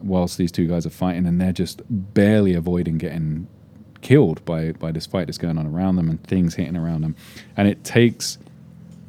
whilst 0.04 0.38
these 0.38 0.52
two 0.52 0.68
guys 0.68 0.86
are 0.86 0.92
fighting 0.92 1.26
and 1.26 1.40
they're 1.40 1.54
just 1.54 1.82
barely 1.90 2.54
avoiding 2.54 2.98
getting 2.98 3.48
killed 4.02 4.44
by 4.44 4.72
by 4.74 4.92
this 4.92 5.06
fight 5.06 5.28
that's 5.28 5.38
going 5.38 5.58
on 5.58 5.66
around 5.66 5.96
them 5.96 6.10
and 6.10 6.22
things 6.26 6.56
hitting 6.56 6.76
around 6.76 7.02
them 7.02 7.16
and 7.56 7.68
it 7.68 7.84
takes 7.84 8.38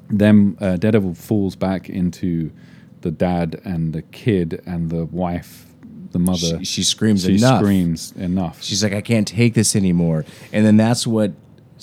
them 0.09 0.57
uh, 0.61 0.76
daredevil 0.76 1.14
falls 1.14 1.57
back 1.57 1.88
into 1.88 2.53
the 3.01 3.11
dad 3.11 3.61
and 3.64 3.92
the 3.92 4.03
kid 4.03 4.62
and 4.66 4.90
the 4.90 5.05
wife 5.07 5.66
the 6.12 6.18
mother 6.20 6.59
she, 6.61 6.64
she 6.64 6.82
screams 6.84 7.24
she 7.24 7.34
enough. 7.34 7.59
screams 7.61 8.12
enough 8.12 8.62
She's 8.62 8.82
like, 8.84 8.92
I 8.92 9.01
can't 9.01 9.26
take 9.26 9.55
this 9.55 9.74
anymore. 9.74 10.24
And 10.53 10.64
then 10.64 10.76
that's 10.76 11.07
what 11.07 11.32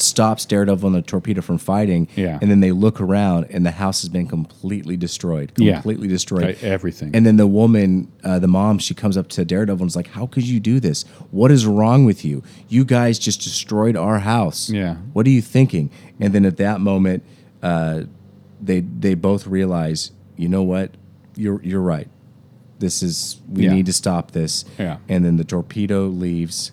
stops 0.01 0.45
Daredevil 0.45 0.87
and 0.87 0.95
the 0.95 1.01
torpedo 1.01 1.41
from 1.41 1.57
fighting. 1.57 2.07
Yeah. 2.15 2.39
And 2.41 2.49
then 2.51 2.59
they 2.59 2.71
look 2.71 2.99
around, 3.01 3.47
and 3.49 3.65
the 3.65 3.71
house 3.71 4.01
has 4.01 4.09
been 4.09 4.27
completely 4.27 4.97
destroyed. 4.97 5.51
Yeah. 5.57 5.73
Completely 5.73 6.07
destroyed. 6.07 6.43
Like, 6.43 6.63
everything. 6.63 7.11
And 7.13 7.25
then 7.25 7.37
the 7.37 7.47
woman, 7.47 8.11
uh, 8.23 8.39
the 8.39 8.47
mom, 8.47 8.79
she 8.79 8.93
comes 8.93 9.17
up 9.17 9.27
to 9.29 9.45
Daredevil 9.45 9.81
and 9.83 9.89
is 9.89 9.95
like, 9.95 10.07
"How 10.07 10.25
could 10.27 10.47
you 10.47 10.59
do 10.59 10.79
this? 10.79 11.03
What 11.31 11.51
is 11.51 11.65
wrong 11.65 12.05
with 12.05 12.23
you? 12.25 12.43
You 12.69 12.85
guys 12.85 13.19
just 13.19 13.41
destroyed 13.41 13.95
our 13.95 14.19
house. 14.19 14.69
Yeah. 14.69 14.95
What 15.13 15.25
are 15.27 15.31
you 15.31 15.41
thinking?" 15.41 15.89
And 16.19 16.33
then 16.33 16.45
at 16.45 16.57
that 16.57 16.81
moment, 16.81 17.23
uh, 17.63 18.03
they 18.61 18.81
they 18.81 19.13
both 19.15 19.47
realize, 19.47 20.11
you 20.37 20.47
know 20.47 20.63
what, 20.63 20.91
you're 21.35 21.61
you're 21.63 21.81
right. 21.81 22.07
This 22.79 23.03
is 23.03 23.39
we 23.49 23.63
Yeah. 23.65 23.73
need 23.73 23.85
to 23.87 23.93
stop 23.93 24.31
this. 24.31 24.65
Yeah. 24.79 24.97
And 25.07 25.23
then 25.25 25.37
the 25.37 25.43
torpedo 25.43 26.07
leaves. 26.07 26.71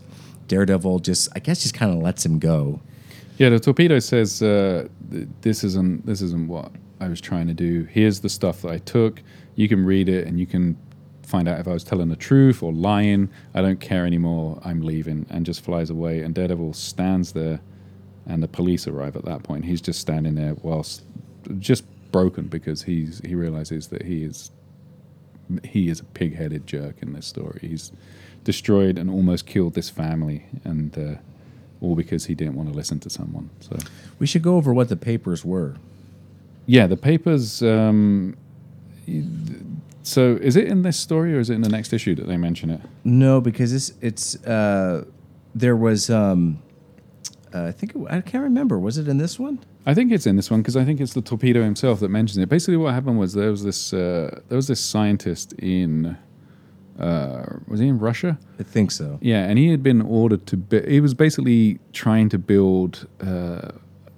Daredevil 0.48 1.00
just, 1.00 1.28
I 1.36 1.40
guess, 1.40 1.62
just 1.62 1.74
kind 1.74 1.92
of 1.94 1.98
lets 2.02 2.24
him 2.24 2.38
go. 2.38 2.80
Yeah, 3.38 3.50
the 3.50 3.60
torpedo 3.60 4.00
says 4.00 4.42
uh, 4.42 4.88
th- 5.12 5.28
this 5.42 5.62
isn't 5.62 6.04
this 6.04 6.20
isn't 6.22 6.48
what 6.48 6.72
I 7.00 7.08
was 7.08 7.20
trying 7.20 7.46
to 7.46 7.54
do. 7.54 7.84
Here's 7.84 8.18
the 8.20 8.28
stuff 8.28 8.62
that 8.62 8.72
I 8.72 8.78
took. 8.78 9.22
You 9.54 9.68
can 9.68 9.84
read 9.84 10.08
it 10.08 10.26
and 10.26 10.40
you 10.40 10.46
can 10.46 10.76
find 11.22 11.46
out 11.46 11.60
if 11.60 11.68
I 11.68 11.72
was 11.72 11.84
telling 11.84 12.08
the 12.08 12.16
truth 12.16 12.64
or 12.64 12.72
lying. 12.72 13.28
I 13.54 13.62
don't 13.62 13.80
care 13.80 14.04
anymore. 14.04 14.60
I'm 14.64 14.80
leaving, 14.80 15.24
and 15.30 15.46
just 15.46 15.60
flies 15.60 15.88
away. 15.88 16.22
And 16.22 16.34
Daredevil 16.34 16.72
stands 16.72 17.32
there, 17.32 17.60
and 18.26 18.42
the 18.42 18.48
police 18.48 18.88
arrive 18.88 19.14
at 19.14 19.24
that 19.26 19.44
point. 19.44 19.64
He's 19.64 19.80
just 19.80 20.00
standing 20.00 20.34
there 20.34 20.54
whilst 20.62 21.04
just 21.60 21.84
broken 22.10 22.48
because 22.48 22.82
he's 22.82 23.20
he 23.24 23.36
realizes 23.36 23.86
that 23.88 24.02
he 24.02 24.24
is 24.24 24.50
he 25.62 25.88
is 25.88 26.00
a 26.00 26.04
pig-headed 26.04 26.66
jerk 26.66 26.96
in 27.02 27.12
this 27.12 27.26
story. 27.26 27.60
He's 27.62 27.92
destroyed 28.42 28.98
and 28.98 29.08
almost 29.08 29.46
killed 29.46 29.74
this 29.74 29.90
family, 29.90 30.46
and 30.64 30.98
uh, 30.98 31.14
all 31.80 31.94
because 31.94 32.26
he 32.26 32.34
didn't 32.34 32.54
want 32.54 32.68
to 32.68 32.74
listen 32.74 32.98
to 33.00 33.10
someone. 33.10 33.50
So, 33.60 33.76
We 34.18 34.26
should 34.26 34.42
go 34.42 34.56
over 34.56 34.72
what 34.74 34.88
the 34.88 34.96
papers 34.96 35.44
were. 35.44 35.74
yeah, 36.66 36.86
the 36.86 36.96
papers. 36.96 37.62
Um, 37.62 38.36
so, 40.02 40.38
is 40.40 40.56
it 40.56 40.66
in 40.68 40.82
this 40.82 40.96
story 40.98 41.34
or 41.34 41.40
is 41.40 41.50
it 41.50 41.54
in 41.54 41.62
the 41.62 41.68
next 41.68 41.92
issue 41.92 42.14
that 42.14 42.26
they 42.26 42.36
mention 42.36 42.70
it? 42.70 42.80
No, 43.04 43.40
because 43.40 43.72
this 43.72 43.92
it's 44.00 44.36
uh, 44.46 45.04
there 45.54 45.76
was 45.76 46.10
um, 46.10 46.62
uh, 47.54 47.64
I 47.64 47.72
think 47.72 47.94
it, 47.94 48.00
I 48.10 48.20
can't 48.20 48.44
remember. 48.44 48.78
Was 48.78 48.98
it 48.98 49.08
in 49.08 49.18
this 49.18 49.38
one? 49.38 49.58
I 49.86 49.94
think 49.94 50.12
it's 50.12 50.26
in 50.26 50.36
this 50.36 50.50
one 50.50 50.60
because 50.60 50.76
I 50.76 50.84
think 50.84 51.00
it's 51.00 51.14
the 51.14 51.22
torpedo 51.22 51.62
himself 51.62 52.00
that 52.00 52.10
mentions 52.10 52.38
it. 52.38 52.48
Basically, 52.48 52.76
what 52.76 52.92
happened 52.94 53.18
was 53.18 53.32
there 53.34 53.50
was 53.50 53.64
this 53.64 53.92
uh, 53.92 54.40
there 54.48 54.56
was 54.56 54.66
this 54.68 54.80
scientist 54.80 55.52
in 55.54 56.16
uh, 56.98 57.44
was 57.66 57.80
he 57.80 57.88
in 57.88 57.98
Russia? 57.98 58.38
I 58.58 58.62
think 58.62 58.90
so. 58.90 59.18
Yeah, 59.20 59.44
and 59.44 59.58
he 59.58 59.70
had 59.70 59.82
been 59.82 60.02
ordered 60.02 60.46
to. 60.46 60.84
He 60.86 61.00
was 61.00 61.14
basically 61.14 61.78
trying 61.92 62.28
to 62.30 62.38
build 62.38 63.06
uh, 63.20 63.70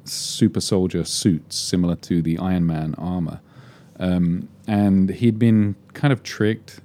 super 0.05 0.61
soldier 0.61 1.05
suits 1.05 1.57
similar 1.57 1.97
to 1.97 2.23
the 2.23 2.39
Iron 2.39 2.67
Man 2.67 2.95
armor, 2.97 3.41
um, 3.99 4.49
and 4.67 5.11
he'd 5.11 5.39
been 5.39 5.77
kind 5.93 6.13
of 6.13 6.23
tricked 6.23 6.81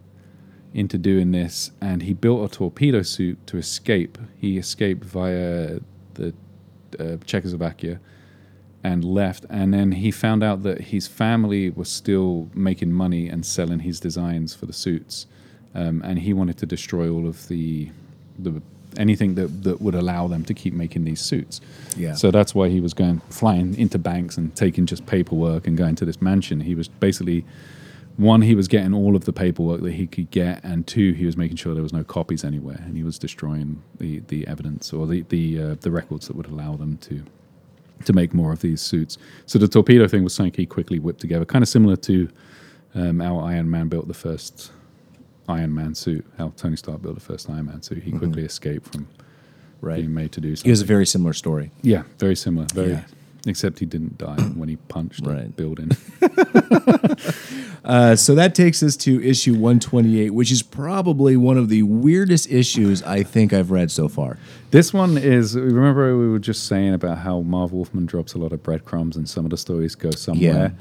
into 0.73 0.97
doing 0.97 1.31
this. 1.31 1.71
And 1.79 2.03
he 2.03 2.13
built 2.13 2.51
a 2.51 2.53
torpedo 2.53 3.01
suit 3.01 3.47
to 3.47 3.57
escape. 3.57 4.17
He 4.37 4.57
escaped 4.57 5.05
via 5.05 5.79
the 6.15 6.33
uh, 6.99 7.17
Czechoslovakia 7.25 7.99
and 8.83 9.03
left. 9.03 9.45
And 9.49 9.73
then 9.73 9.93
he 9.93 10.11
found 10.11 10.43
out 10.43 10.63
that 10.63 10.81
his 10.81 11.07
family 11.07 11.69
was 11.69 11.89
still 11.89 12.49
making 12.53 12.91
money 12.91 13.29
and 13.29 13.45
selling 13.45 13.79
his 13.79 13.99
designs 13.99 14.53
for 14.53 14.65
the 14.65 14.73
suits, 14.73 15.25
um, 15.75 16.01
and 16.03 16.19
he 16.19 16.33
wanted 16.33 16.57
to 16.57 16.65
destroy 16.65 17.09
all 17.09 17.27
of 17.27 17.47
the 17.47 17.89
the 18.39 18.61
anything 18.97 19.35
that 19.35 19.63
that 19.63 19.81
would 19.81 19.95
allow 19.95 20.27
them 20.27 20.43
to 20.45 20.53
keep 20.53 20.73
making 20.73 21.03
these 21.03 21.21
suits. 21.21 21.61
Yeah. 21.95 22.13
So 22.13 22.31
that's 22.31 22.55
why 22.55 22.69
he 22.69 22.79
was 22.79 22.93
going 22.93 23.19
flying 23.29 23.77
into 23.77 23.99
banks 23.99 24.37
and 24.37 24.55
taking 24.55 24.85
just 24.85 25.05
paperwork 25.05 25.67
and 25.67 25.77
going 25.77 25.95
to 25.95 26.05
this 26.05 26.21
mansion. 26.21 26.61
He 26.61 26.75
was 26.75 26.87
basically 26.87 27.45
one, 28.17 28.41
he 28.41 28.55
was 28.55 28.69
getting 28.69 28.93
all 28.93 29.15
of 29.15 29.25
the 29.25 29.33
paperwork 29.33 29.81
that 29.81 29.91
he 29.93 30.07
could 30.07 30.31
get, 30.31 30.63
and 30.63 30.87
two, 30.87 31.11
he 31.11 31.25
was 31.25 31.35
making 31.35 31.57
sure 31.57 31.73
there 31.73 31.83
was 31.83 31.91
no 31.91 32.05
copies 32.05 32.45
anywhere, 32.45 32.81
and 32.85 32.95
he 32.95 33.03
was 33.03 33.19
destroying 33.19 33.83
the, 33.99 34.19
the 34.27 34.47
evidence 34.47 34.93
or 34.93 35.05
the 35.05 35.23
the 35.23 35.61
uh, 35.61 35.75
the 35.81 35.91
records 35.91 36.27
that 36.27 36.35
would 36.35 36.47
allow 36.47 36.75
them 36.75 36.97
to 36.97 37.23
to 38.05 38.13
make 38.13 38.33
more 38.33 38.53
of 38.53 38.61
these 38.61 38.81
suits. 38.81 39.17
So 39.45 39.59
the 39.59 39.67
torpedo 39.67 40.07
thing 40.07 40.23
was 40.23 40.33
something 40.33 40.53
he 40.53 40.65
quickly 40.65 40.99
whipped 40.99 41.19
together, 41.19 41.45
kind 41.45 41.63
of 41.63 41.67
similar 41.67 41.97
to 41.97 42.29
um, 42.93 43.19
how 43.19 43.39
Iron 43.39 43.69
Man 43.69 43.89
built 43.89 44.07
the 44.07 44.13
first 44.13 44.71
Iron 45.47 45.73
Man 45.75 45.93
suit, 45.95 46.25
how 46.37 46.53
Tony 46.57 46.75
Stark 46.75 47.01
built 47.01 47.15
the 47.15 47.21
first 47.21 47.49
Iron 47.49 47.65
Man 47.67 47.81
suit. 47.81 48.03
He 48.03 48.11
quickly 48.11 48.43
escaped 48.43 48.91
from 48.91 49.07
Right. 49.81 49.97
being 49.97 50.13
made 50.13 50.31
to 50.31 50.41
do 50.41 50.55
something. 50.55 50.69
It 50.69 50.71
was 50.71 50.81
a 50.81 50.85
very 50.85 51.05
similar 51.05 51.33
story. 51.33 51.71
yeah, 51.83 52.03
very 52.17 52.35
similar. 52.35 52.65
Very, 52.73 52.91
Yeah. 52.91 53.03
except 53.45 53.77
he 53.79 53.85
didn't 53.85 54.17
die 54.17 54.35
when 54.55 54.69
he 54.69 54.77
punched 54.77 55.23
the 55.23 55.31
Right. 55.31 55.55
building. 55.55 55.91
Uh, 57.85 58.15
so 58.15 58.33
that 58.33 58.55
takes 58.55 58.81
us 58.81 58.95
to 58.97 59.23
issue 59.23 59.51
128, 59.53 60.31
which 60.31 60.51
is 60.51 60.63
probably 60.63 61.37
one 61.37 61.55
of 61.55 61.69
the 61.69 61.83
weirdest 61.83 62.49
issues 62.51 63.03
I 63.03 63.21
think 63.21 63.53
I've 63.53 63.69
read 63.69 63.91
so 63.91 64.07
far. 64.07 64.39
This 64.71 64.91
one 64.91 65.19
is. 65.19 65.55
Remember, 65.55 66.17
we 66.17 66.27
were 66.27 66.39
just 66.39 66.63
saying 66.65 66.95
about 66.95 67.19
how 67.19 67.41
Marv 67.41 67.71
Wolfman 67.73 68.07
drops 68.07 68.33
a 68.33 68.39
lot 68.39 68.53
of 68.53 68.63
breadcrumbs, 68.63 69.15
and 69.15 69.29
some 69.29 69.45
of 69.45 69.51
the 69.51 69.57
stories 69.57 69.93
go 69.93 70.09
somewhere, 70.09 70.73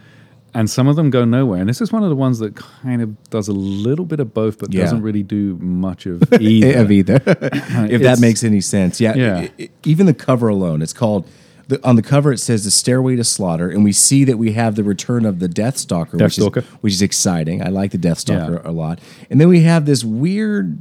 and 0.54 0.70
some 0.70 0.86
of 0.88 0.96
them 0.96 1.10
go 1.10 1.24
nowhere. 1.24 1.60
And 1.60 1.68
this 1.68 1.80
is 1.80 1.92
one 1.92 2.02
of 2.04 2.08
the 2.10 2.16
ones 2.16 2.38
that 2.38 2.54
kind 2.54 3.02
of 3.02 3.30
does 3.30 3.48
a 3.48 3.52
little 3.52 4.04
bit 4.04 4.20
of 4.20 4.32
both, 4.32 4.58
but 4.58 4.72
Yeah. 4.72 4.82
doesn't 4.82 5.02
really 5.02 5.22
do 5.24 5.56
much 5.60 6.06
of 6.06 6.22
either. 6.40 6.78
Of 6.82 6.90
either, 6.92 7.16
if 7.26 8.02
that 8.02 8.18
makes 8.26 8.44
any 8.44 8.60
sense. 8.60 9.00
Yeah. 9.00 9.14
Yeah. 9.16 9.36
I- 9.38 9.50
I- 9.58 9.68
even 9.84 10.06
the 10.06 10.14
cover 10.14 10.48
alone, 10.48 10.80
it's 10.82 10.92
called. 10.92 11.26
The, 11.66 11.82
on 11.82 11.96
the 11.96 12.02
cover, 12.02 12.30
it 12.30 12.38
says 12.40 12.64
"The 12.64 12.70
Stairway 12.70 13.16
to 13.16 13.24
Slaughter," 13.24 13.70
and 13.70 13.84
we 13.84 13.92
see 13.92 14.24
that 14.24 14.36
we 14.36 14.52
have 14.52 14.74
the 14.74 14.84
return 14.84 15.24
of 15.24 15.38
the 15.38 15.48
Death 15.48 15.78
Stalker, 15.78 16.18
which 16.18 16.38
is 16.38 16.44
which 16.82 16.92
is 16.92 17.00
exciting. 17.00 17.62
I 17.62 17.70
like 17.70 17.90
the 17.90 17.96
Death 17.96 18.18
Stalker 18.18 18.60
Yeah. 18.62 18.70
a 18.70 18.72
lot. 18.72 18.98
And 19.30 19.40
then 19.40 19.48
we 19.48 19.62
have 19.62 19.86
this 19.86 20.04
weird 20.04 20.76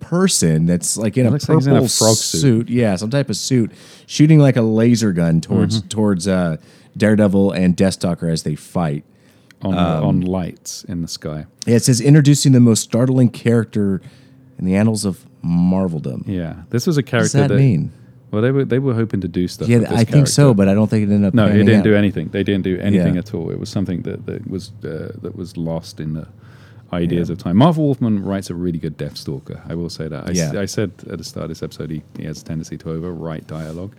person 0.00 0.66
that's 0.66 0.96
like 0.96 1.16
in 1.16 1.26
a 1.26 1.30
looks 1.30 1.48
like 1.48 1.58
purple 1.58 1.76
in 1.78 1.84
a 1.84 1.88
frog 1.88 2.14
suit. 2.16 2.40
suit, 2.40 2.68
yeah, 2.68 2.94
some 2.96 3.10
type 3.10 3.30
of 3.30 3.36
suit, 3.36 3.72
shooting 4.06 4.38
like 4.38 4.56
a 4.56 4.62
laser 4.62 5.12
gun 5.12 5.40
towards 5.40 5.78
Mm-hmm. 5.80 5.88
towards 5.88 6.28
uh, 6.28 6.56
Daredevil 6.96 7.52
and 7.52 7.76
Deathstalker 7.76 8.30
as 8.32 8.42
they 8.42 8.54
fight. 8.54 9.04
on 9.62 9.72
Um, 9.74 10.04
on 10.04 10.20
lights 10.20 10.84
in 10.84 11.00
the 11.02 11.08
sky. 11.08 11.46
Yeah, 11.66 11.76
it 11.76 11.82
says 11.82 12.00
introducing 12.00 12.52
the 12.52 12.60
most 12.60 12.82
startling 12.82 13.30
character 13.30 14.02
in 14.58 14.64
the 14.66 14.76
annals 14.76 15.04
of 15.06 15.24
Marveldom. 15.42 16.24
Yeah, 16.26 16.62
this 16.70 16.86
was 16.86 16.98
a 16.98 17.02
character. 17.02 17.16
What 17.18 17.22
does 17.22 17.32
character 17.32 17.54
that 17.56 17.60
mean? 17.62 17.90
Well, 18.30 18.42
they 18.42 18.50
were 18.50 18.64
they 18.66 18.78
were 18.78 18.92
hoping 18.94 19.20
to 19.22 19.28
do 19.28 19.48
stuff. 19.48 19.68
Yeah, 19.68 19.78
with 19.78 19.88
this 19.88 19.98
I 20.00 20.04
think 20.04 20.26
so, 20.28 20.52
but 20.52 20.68
I 20.68 20.74
don't 20.74 20.88
think 20.90 21.08
it 21.08 21.12
ended 21.12 21.28
up. 21.28 21.34
No, 21.34 21.46
it 21.46 21.52
didn't 21.54 21.76
out. 21.76 21.84
do 21.84 21.94
anything. 21.94 22.28
They 22.28 22.42
didn't 22.44 22.64
do 22.64 22.78
anything 22.80 23.14
Yeah. 23.14 23.20
at 23.20 23.32
all. 23.34 23.50
It 23.50 23.58
was 23.58 23.70
something 23.70 24.02
that, 24.02 24.26
that 24.26 24.46
was 24.50 24.72
uh, 24.84 25.12
that 25.22 25.34
was 25.36 25.56
lost 25.56 26.00
in 26.00 26.12
the 26.14 26.26
ideas 26.92 27.30
of 27.30 27.38
time. 27.38 27.56
Marv 27.56 27.78
Wolfman 27.78 28.22
writes 28.24 28.50
a 28.50 28.54
really 28.54 28.78
good 28.78 28.98
Deathstalker. 28.98 29.58
I 29.70 29.74
will 29.74 29.90
say 29.90 30.06
that. 30.08 30.26
I, 30.28 30.30
s- 30.32 30.36
Yeah. 30.52 30.60
I 30.60 30.66
said 30.66 30.90
at 31.10 31.16
the 31.18 31.24
start 31.24 31.44
of 31.44 31.48
this 31.50 31.62
episode 31.62 31.90
he, 31.90 32.02
he 32.18 32.24
has 32.26 32.42
a 32.42 32.44
tendency 32.44 32.76
to 32.78 32.84
overwrite 32.86 33.46
dialogue. 33.46 33.94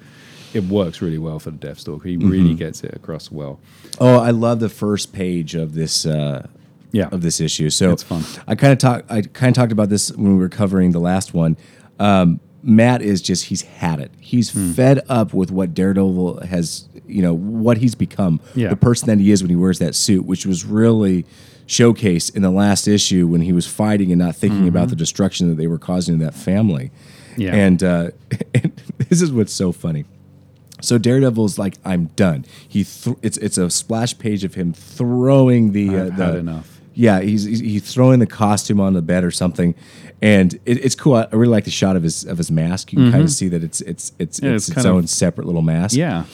It 0.54 0.64
works 0.66 1.02
really 1.02 1.18
well 1.18 1.40
for 1.40 1.52
the 1.52 1.58
death 1.58 1.84
Deathstalker. 1.84 2.06
He 2.06 2.18
really 2.18 2.50
Mm-hmm. 2.50 2.56
gets 2.56 2.84
it 2.84 2.94
across 2.96 3.30
well. 3.32 3.60
Oh, 4.00 4.20
I 4.20 4.32
love 4.32 4.60
the 4.60 4.70
first 4.70 5.14
page 5.14 5.56
of 5.56 5.74
this 5.74 6.06
uh, 6.06 6.48
Yeah, 6.92 7.10
of 7.12 7.22
this 7.22 7.40
issue. 7.42 7.70
So 7.70 7.92
It's 7.92 8.04
fun. 8.04 8.24
I 8.48 8.56
kind 8.56 8.72
of 8.74 8.80
talk. 8.80 9.06
I 9.10 9.22
kind 9.22 9.50
of 9.50 9.56
talked 9.56 9.72
about 9.72 9.90
this 9.90 10.12
when 10.12 10.34
we 10.34 10.40
were 10.40 10.50
covering 10.50 10.92
the 10.92 11.00
last 11.00 11.34
one. 11.34 11.58
Um, 12.00 12.40
Matt 12.64 13.02
is 13.02 13.22
just 13.22 13.46
he's 13.46 13.62
had 13.62 14.00
it. 14.00 14.12
He's 14.20 14.52
Hmm. 14.52 14.72
fed 14.72 15.02
up 15.10 15.34
with 15.34 15.52
what 15.52 15.74
Daredevil 15.74 16.42
has. 16.46 16.88
You 17.08 17.22
know 17.22 17.34
what 17.36 17.78
he's 17.78 17.96
become. 17.96 18.40
Yeah. 18.56 18.70
The 18.70 18.76
person 18.76 19.08
that 19.08 19.20
he 19.20 19.32
is 19.32 19.42
when 19.42 19.50
he 19.50 19.56
wears 19.56 19.80
that 19.80 19.96
suit, 19.96 20.26
which 20.26 20.46
was 20.46 20.66
really 20.66 21.26
showcased 21.68 22.36
in 22.36 22.42
the 22.42 22.50
last 22.52 22.88
issue 22.88 23.28
when 23.28 23.42
he 23.42 23.52
was 23.54 23.68
fighting 23.68 24.12
and 24.12 24.20
not 24.20 24.36
thinking 24.36 24.68
about 24.68 24.88
the 24.90 24.96
destruction 24.96 25.50
that 25.50 25.56
they 25.56 25.68
were 25.68 25.78
causing 25.78 26.18
to 26.20 26.26
that 26.26 26.34
family. 26.34 26.92
Mm-hmm. 27.34 27.42
Yeah. 27.42 27.56
And, 27.56 27.84
uh, 27.84 28.12
and 28.54 28.82
this 29.10 29.22
is 29.22 29.32
what's 29.32 29.54
so 29.54 29.72
funny. 29.72 30.06
So 30.82 30.98
Daredevil's 30.98 31.58
like, 31.58 31.76
I'm 31.84 32.06
done. 32.16 32.46
He 32.68 32.84
th- 32.84 33.18
it's 33.22 33.38
it's 33.38 33.58
a 33.58 33.70
splash 33.70 34.18
page 34.18 34.44
of 34.44 34.54
him 34.56 34.74
throwing 34.74 35.72
the 35.72 35.90
uh, 35.90 36.06
I've 36.06 36.14
had 36.14 36.34
the 36.34 36.38
enough. 36.38 36.80
yeah 36.94 37.20
he's 37.22 37.44
he's 37.46 37.60
he's 37.60 37.92
throwing 37.94 38.20
the 38.20 38.28
costume 38.28 38.80
on 38.80 38.94
the 38.94 39.02
bed 39.02 39.24
or 39.24 39.32
something, 39.32 39.74
and 40.22 40.54
it, 40.66 40.84
it's 40.86 40.96
cool. 40.96 41.16
I 41.16 41.28
really 41.32 41.52
like 41.52 41.66
the 41.66 41.72
shot 41.72 41.96
of 41.96 42.04
his 42.04 42.24
of 42.26 42.38
his 42.38 42.52
mask. 42.52 42.94
You 42.94 43.00
can 43.00 43.12
kind 43.12 43.24
of 43.24 43.32
see 43.32 43.48
that 43.50 43.64
it's 43.64 43.82
it's 43.82 44.12
it's 44.20 44.40
Mm-hmm. 44.40 44.46
Yeah, 44.48 44.56
it's, 44.56 44.68
it's 44.68 44.68
its, 44.70 44.76
kind 44.76 44.88
of- 44.88 44.96
own 44.96 45.08
separate 45.08 45.46
little 45.48 45.62
mask. 45.64 45.96
Yeah, 45.96 46.26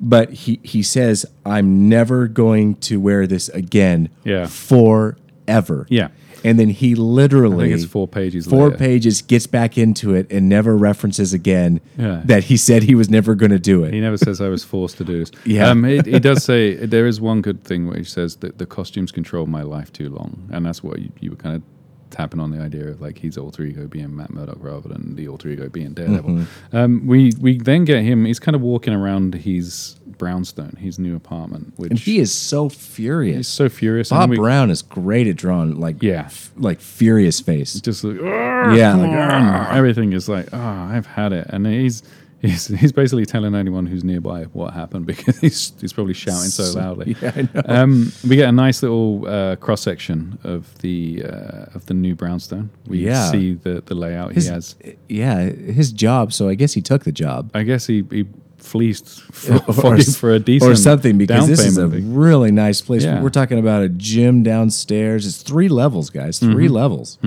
But 0.00 0.30
he 0.32 0.60
he 0.62 0.82
says, 0.84 1.26
I'm 1.44 1.88
never 1.88 2.28
going 2.28 2.76
to 2.76 3.00
wear 3.00 3.26
this 3.26 3.48
again. 3.48 4.10
Yeah. 4.24 4.46
Forever. 4.46 5.86
Yeah. 5.90 6.08
And 6.44 6.58
then 6.58 6.68
he 6.68 6.94
literally 6.94 7.72
it's 7.72 7.84
four 7.84 8.06
pages. 8.08 8.46
four 8.46 8.66
later. 8.66 8.78
pages 8.78 9.22
gets 9.22 9.46
back 9.46 9.76
into 9.78 10.14
it 10.14 10.30
and 10.30 10.48
never 10.48 10.76
references 10.76 11.32
again 11.32 11.80
Yeah. 11.96 12.22
that 12.26 12.44
he 12.44 12.56
said 12.56 12.82
he 12.84 12.94
was 12.94 13.08
never 13.10 13.34
going 13.34 13.50
to 13.50 13.58
do 13.58 13.84
it. 13.84 13.92
He 13.92 14.00
never 14.00 14.16
says 14.16 14.40
I 14.40 14.48
was 14.48 14.64
forced 14.64 14.98
to 14.98 15.04
do 15.04 15.18
this. 15.18 15.30
Yeah. 15.44 15.68
um, 15.70 15.84
he, 15.84 15.96
he 16.04 16.18
does 16.20 16.44
say 16.44 16.74
there 16.74 17.06
is 17.06 17.20
one 17.20 17.42
good 17.42 17.64
thing 17.64 17.86
where 17.86 17.96
he 17.98 18.04
says 18.04 18.36
that 18.36 18.58
the 18.58 18.66
costumes 18.66 19.10
control 19.12 19.46
my 19.46 19.62
life 19.62 19.92
too 19.92 20.08
long, 20.10 20.48
and 20.52 20.64
that's 20.66 20.82
what 20.82 20.98
you, 21.00 21.10
you 21.20 21.30
were 21.30 21.36
kind 21.36 21.56
of 21.56 21.62
tapping 22.10 22.40
on 22.40 22.50
the 22.50 22.60
idea 22.60 22.88
of 22.88 23.00
like 23.00 23.18
his 23.18 23.36
alter 23.38 23.62
ego 23.62 23.86
being 23.86 24.14
Matt 24.16 24.30
Murdock 24.30 24.58
rather 24.60 24.88
than 24.88 25.16
the 25.16 25.28
alter 25.28 25.48
ego 25.48 25.68
being 25.68 25.92
Daredevil. 25.94 26.46
Um, 26.72 27.06
we 27.06 27.32
we 27.40 27.58
then 27.58 27.84
get 27.84 28.02
him. 28.02 28.24
He's 28.24 28.38
kind 28.40 28.54
of 28.54 28.60
walking 28.60 28.94
around 28.94 29.34
his 29.34 29.96
brownstone, 30.18 30.76
his 30.80 30.98
new 30.98 31.14
apartment, 31.14 31.74
which 31.76 31.90
And 31.90 31.98
he 31.98 32.18
is 32.18 32.32
so 32.32 32.68
furious. 32.68 33.36
he's 33.36 33.48
so 33.48 33.68
furious. 33.68 34.10
Bob 34.10 34.30
we- 34.30 34.36
Brown 34.36 34.70
is 34.70 34.82
great 34.82 35.26
at 35.28 35.36
drawing 35.36 35.78
like 35.78 36.02
Yeah. 36.02 36.22
f- 36.26 36.50
like 36.56 36.80
furious 36.80 37.40
face. 37.40 37.80
just 37.80 38.02
like, 38.04 38.20
Yeah, 38.20 38.94
like, 38.96 39.76
everything 39.76 40.12
is 40.12 40.28
like, 40.28 40.48
oh, 40.52 40.58
I've 40.58 41.06
had 41.06 41.32
it, 41.32 41.46
and 41.50 41.66
he's. 41.66 42.02
He's, 42.40 42.68
he's 42.68 42.92
basically 42.92 43.26
telling 43.26 43.56
anyone 43.56 43.86
who's 43.86 44.04
nearby 44.04 44.44
what 44.52 44.72
happened 44.72 45.06
because 45.12 45.38
he's, 45.40 45.72
he's 45.80 45.92
probably 45.92 46.14
shouting 46.14 46.50
so 46.50 46.72
loudly. 46.78 47.16
Yeah. 47.20 47.46
Um, 47.64 48.12
we 48.28 48.36
get 48.36 48.48
a 48.48 48.52
nice 48.52 48.80
little 48.82 49.26
uh, 49.26 49.56
cross 49.56 49.80
section 49.80 50.38
of 50.44 50.78
the 50.78 51.24
uh, 51.24 51.74
of 51.74 51.86
the 51.86 51.94
new 51.94 52.14
brownstone. 52.14 52.70
We 52.86 53.04
Yeah. 53.06 53.30
see 53.32 53.54
the, 53.54 53.82
the 53.84 53.94
layout 53.96 54.34
His, 54.34 54.46
he 54.46 54.52
has. 54.52 54.76
yeah, 55.08 55.40
his 55.46 55.90
job. 55.90 56.32
So 56.32 56.48
I 56.48 56.54
guess 56.54 56.74
he 56.74 56.80
took 56.80 57.02
the 57.04 57.10
job. 57.12 57.50
I 57.54 57.64
guess 57.64 57.86
he, 57.86 58.04
he 58.10 58.26
fleeced 58.58 59.20
for, 59.32 59.54
Or- 59.68 59.98
for, 60.02 60.32
a 60.32 60.38
decent 60.38 60.70
or 60.72 60.76
something 60.76 61.18
because 61.18 61.48
this 61.48 61.64
is 61.64 61.76
a 61.78 61.88
really 61.88 62.52
nice 62.52 62.80
place. 62.80 63.02
Yeah. 63.02 63.20
We're 63.22 63.30
talking 63.30 63.58
about 63.58 63.82
a 63.82 63.88
gym 63.88 64.42
downstairs. 64.44 65.26
It's 65.26 65.42
three 65.42 65.68
levels, 65.68 66.10
guys. 66.10 66.38
3 66.38 66.48
Mm-hmm. 66.66 66.72
levels. 66.74 67.18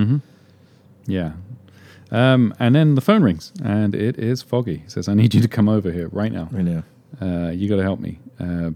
Yeah. 1.07 1.33
Um, 2.11 2.53
and 2.59 2.75
then 2.75 2.95
the 2.95 3.01
phone 3.01 3.23
rings, 3.23 3.53
and 3.63 3.95
it 3.95 4.17
is 4.17 4.41
Foggy. 4.41 4.77
He 4.77 4.89
says, 4.89 5.07
"I 5.07 5.13
need 5.13 5.33
you 5.33 5.41
to 5.41 5.47
come 5.47 5.69
over 5.69 5.91
here 5.91 6.09
right 6.09 6.31
now. 6.31 6.49
I 6.55 6.61
know. 6.61 6.83
Uh, 7.21 7.49
you 7.51 7.69
got 7.69 7.77
to 7.77 7.83
help 7.83 7.99
me." 7.99 8.19
Uh, 8.39 8.71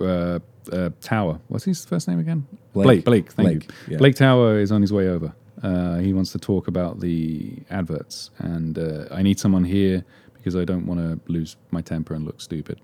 uh, 0.00 0.38
uh, 0.72 0.90
Tower. 1.00 1.40
What's 1.48 1.64
his 1.64 1.84
first 1.84 2.08
name 2.08 2.18
again? 2.18 2.46
Blake. 2.72 2.84
Blake. 2.84 3.04
Blake. 3.04 3.32
Thank 3.32 3.48
Blake, 3.48 3.64
you. 3.86 3.92
yeah. 3.92 3.98
Blake 3.98 4.14
Tower 4.16 4.58
is 4.58 4.72
on 4.72 4.82
his 4.82 4.92
way 4.92 5.08
over. 5.08 5.32
Uh, 5.62 5.96
he 5.98 6.12
wants 6.12 6.32
to 6.32 6.38
talk 6.38 6.68
about 6.68 7.00
the 7.00 7.58
adverts, 7.70 8.30
and 8.38 8.78
uh, 8.78 9.06
I 9.10 9.22
need 9.22 9.40
someone 9.40 9.64
here 9.64 10.04
because 10.34 10.54
I 10.54 10.64
don't 10.64 10.86
want 10.86 11.00
to 11.00 11.32
lose 11.32 11.56
my 11.70 11.80
temper 11.80 12.14
and 12.14 12.24
look 12.24 12.40
stupid. 12.40 12.80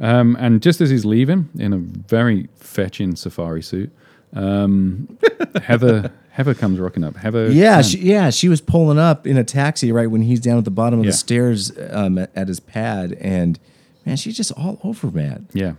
Um, 0.00 0.36
and 0.38 0.62
just 0.62 0.80
as 0.80 0.90
he's 0.90 1.04
leaving 1.04 1.50
in 1.58 1.72
a 1.72 1.78
very 1.78 2.48
fetching 2.56 3.16
safari 3.16 3.62
suit, 3.62 3.90
um, 4.34 5.18
Heather 5.62 6.12
Heather 6.34 6.54
comes 6.54 6.80
rocking 6.80 7.04
up. 7.04 7.16
Heather, 7.16 7.48
Yeah, 7.50 7.80
she, 7.82 7.98
yeah. 7.98 8.30
She 8.30 8.48
was 8.48 8.60
pulling 8.60 8.98
up 8.98 9.24
in 9.24 9.36
a 9.36 9.44
taxi 9.44 9.92
right 9.92 10.10
when 10.10 10.22
he's 10.22 10.40
down 10.40 10.58
at 10.58 10.64
the 10.64 10.70
bottom 10.72 10.98
of 10.98 11.04
Yeah. 11.04 11.12
the 11.12 11.16
stairs 11.16 11.70
um, 11.90 12.18
at, 12.18 12.30
at 12.34 12.48
his 12.48 12.58
pad, 12.58 13.12
and 13.20 13.56
man, 14.04 14.16
she's 14.16 14.36
just 14.36 14.50
all 14.52 14.80
over 14.82 15.10
Matt. 15.10 15.42
yeah. 15.52 15.74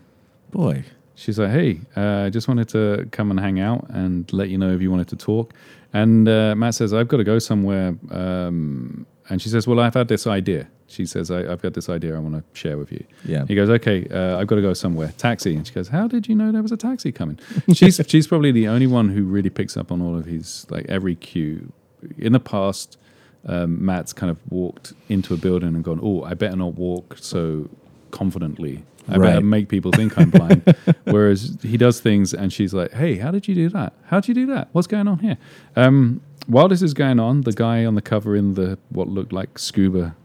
Boy, 0.51 0.83
She's 1.17 1.37
like, 1.39 1.51
hey, 1.51 1.79
uh, 1.97 2.25
I 2.25 2.29
just 2.29 2.47
wanted 2.47 2.67
to 2.69 3.07
come 3.11 3.31
and 3.31 3.39
hang 3.39 3.59
out 3.59 3.85
and 3.89 4.31
let 4.33 4.49
you 4.49 4.57
know 4.57 4.73
if 4.73 4.81
you 4.81 4.91
wanted 4.91 5.07
to 5.09 5.15
talk. 5.17 5.53
And 5.93 6.27
uh, 6.27 6.55
Matt 6.55 6.75
says, 6.75 6.93
I've 6.93 7.07
got 7.07 7.17
to 7.17 7.23
go 7.23 7.39
somewhere. 7.39 7.95
Um, 8.11 9.05
and 9.29 9.41
she 9.41 9.47
says, 9.49 9.65
well, 9.67 9.79
I've 9.79 9.93
had 9.93 10.07
this 10.09 10.27
idea. 10.27 10.67
She 10.87 11.05
says, 11.05 11.31
I, 11.31 11.51
I've 11.51 11.61
got 11.61 11.73
this 11.73 11.89
idea 11.89 12.15
I 12.15 12.19
want 12.19 12.35
to 12.35 12.59
share 12.59 12.77
with 12.77 12.91
you. 12.91 13.03
Yeah. 13.23 13.45
He 13.47 13.55
goes, 13.55 13.69
okay, 13.69 14.07
uh, 14.09 14.37
I've 14.39 14.47
got 14.47 14.55
to 14.55 14.61
go 14.61 14.73
somewhere. 14.73 15.13
Taxi. 15.17 15.55
And 15.55 15.65
she 15.65 15.73
goes, 15.73 15.87
how 15.87 16.07
did 16.07 16.27
you 16.27 16.35
know 16.35 16.51
there 16.51 16.61
was 16.61 16.71
a 16.71 16.77
taxi 16.77 17.11
coming? 17.11 17.39
she's, 17.73 17.99
she's 18.07 18.27
probably 18.27 18.51
the 18.51 18.67
only 18.67 18.87
one 18.87 19.09
who 19.09 19.23
really 19.23 19.49
picks 19.49 19.75
up 19.75 19.91
on 19.91 20.01
all 20.01 20.15
of 20.15 20.25
his, 20.25 20.67
like 20.69 20.85
every 20.87 21.15
cue. 21.15 21.71
In 22.19 22.33
the 22.33 22.39
past, 22.39 22.99
um, 23.47 23.83
Matt's 23.83 24.13
kind 24.13 24.29
of 24.29 24.37
walked 24.51 24.93
into 25.09 25.33
a 25.33 25.37
building 25.37 25.69
and 25.69 25.83
gone, 25.83 25.99
oh, 26.03 26.23
I 26.23 26.35
better 26.35 26.55
not 26.55 26.75
walk 26.75 27.17
so 27.19 27.67
confidently. 28.11 28.83
I 29.07 29.17
better 29.17 29.41
make 29.41 29.69
people 29.69 29.91
think 29.91 30.17
I'm 30.17 30.31
blind. 30.31 30.75
Whereas 31.03 31.57
he 31.61 31.77
does 31.77 31.99
things 31.99 32.33
and 32.33 32.51
she's 32.51 32.73
like, 32.73 32.91
hey, 32.93 33.17
how 33.17 33.31
did 33.31 33.47
you 33.47 33.53
do 33.53 33.69
that? 33.69 33.93
How'd 34.05 34.27
you 34.27 34.33
do 34.33 34.47
that? 34.47 34.69
What's 34.71 34.87
going 34.87 35.07
on 35.07 35.19
here? 35.19 35.37
Um, 35.75 36.21
while 36.47 36.67
this 36.67 36.81
is 36.81 36.93
going 36.93 37.19
on, 37.19 37.41
the 37.41 37.53
guy 37.53 37.85
on 37.85 37.95
the 37.95 38.01
cover 38.01 38.35
in 38.35 38.53
the 38.53 38.77
what 38.89 39.07
looked 39.07 39.33
like 39.33 39.59
scuba 39.59 40.15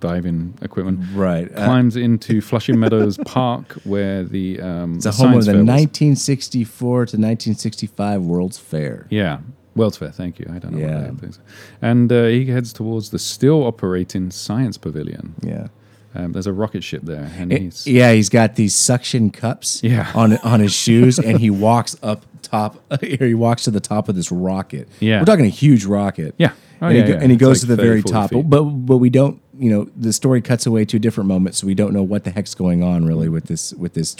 diving 0.00 0.54
equipment 0.62 1.00
right. 1.14 1.50
Uh, 1.50 1.64
climbs 1.64 1.96
into 1.96 2.40
Flushing 2.40 2.78
Meadows 2.78 3.18
Park 3.24 3.72
where 3.84 4.24
the 4.24 4.60
um, 4.60 4.94
it's 4.96 5.04
the 5.04 5.10
a 5.10 5.12
home 5.12 5.34
of 5.34 5.44
the 5.44 5.52
fair 5.52 5.60
was. 5.62 5.66
1964 5.68 6.90
to 7.06 7.16
1965 7.16 8.22
World's 8.22 8.58
Fair. 8.58 9.06
Yeah. 9.10 9.38
World's 9.74 9.96
Fair, 9.98 10.10
thank 10.10 10.38
you. 10.38 10.46
I 10.52 10.58
don't 10.58 10.72
know 10.72 10.78
Yeah. 10.86 11.06
what 11.10 11.20
that 11.20 11.28
is. 11.30 11.38
And 11.82 12.10
uh, 12.12 12.24
he 12.26 12.46
heads 12.46 12.72
towards 12.72 13.10
the 13.10 13.18
still 13.18 13.64
operating 13.66 14.30
science 14.30 14.78
pavilion. 14.78 15.34
Yeah. 15.42 15.68
Um, 16.14 16.32
there's 16.32 16.46
a 16.46 16.52
rocket 16.52 16.82
ship 16.82 17.02
there, 17.02 17.30
and 17.36 17.52
It- 17.52 17.60
he's 17.60 17.86
yeah, 17.86 18.12
he's 18.12 18.30
got 18.30 18.54
these 18.56 18.74
suction 18.74 19.28
cups 19.30 19.82
Yeah. 19.82 20.10
on 20.14 20.38
on 20.38 20.60
his 20.60 20.72
shoes, 20.72 21.18
and 21.18 21.38
he 21.40 21.50
walks 21.68 21.94
up 22.02 22.24
top. 22.40 22.80
He 23.02 23.34
walks 23.34 23.64
to 23.64 23.70
the 23.70 23.80
top 23.80 24.08
of 24.08 24.14
this 24.14 24.32
rocket. 24.32 24.88
Yeah. 25.00 25.20
we're 25.20 25.26
talking 25.26 25.44
a 25.44 25.48
huge 25.50 25.84
rocket. 25.84 26.34
Yeah. 26.38 26.52
Oh, 26.80 26.86
and, 26.88 26.96
yeah, 26.96 27.04
he, 27.04 27.10
yeah. 27.10 27.18
and 27.20 27.26
he 27.30 27.34
It's 27.36 27.40
goes 27.40 27.56
like 27.56 27.60
to 27.62 27.66
the 27.66 27.76
30, 27.76 27.88
very 27.88 28.02
top, 28.02 28.30
feet. 28.30 28.48
but 28.48 28.62
but 28.64 28.96
we 28.98 29.10
don't. 29.10 29.40
You 29.58 29.70
know, 29.70 29.88
the 29.96 30.12
story 30.12 30.40
cuts 30.40 30.66
away 30.66 30.84
to 30.86 30.96
a 30.96 31.00
different 31.00 31.28
moment, 31.28 31.54
so 31.54 31.66
we 31.66 31.74
don't 31.74 31.92
know 31.92 32.02
what 32.02 32.24
the 32.24 32.30
heck's 32.30 32.54
going 32.54 32.82
on 32.82 33.04
really 33.04 33.28
with 33.28 33.44
this 33.44 33.72
with 33.74 33.94
this 33.94 34.16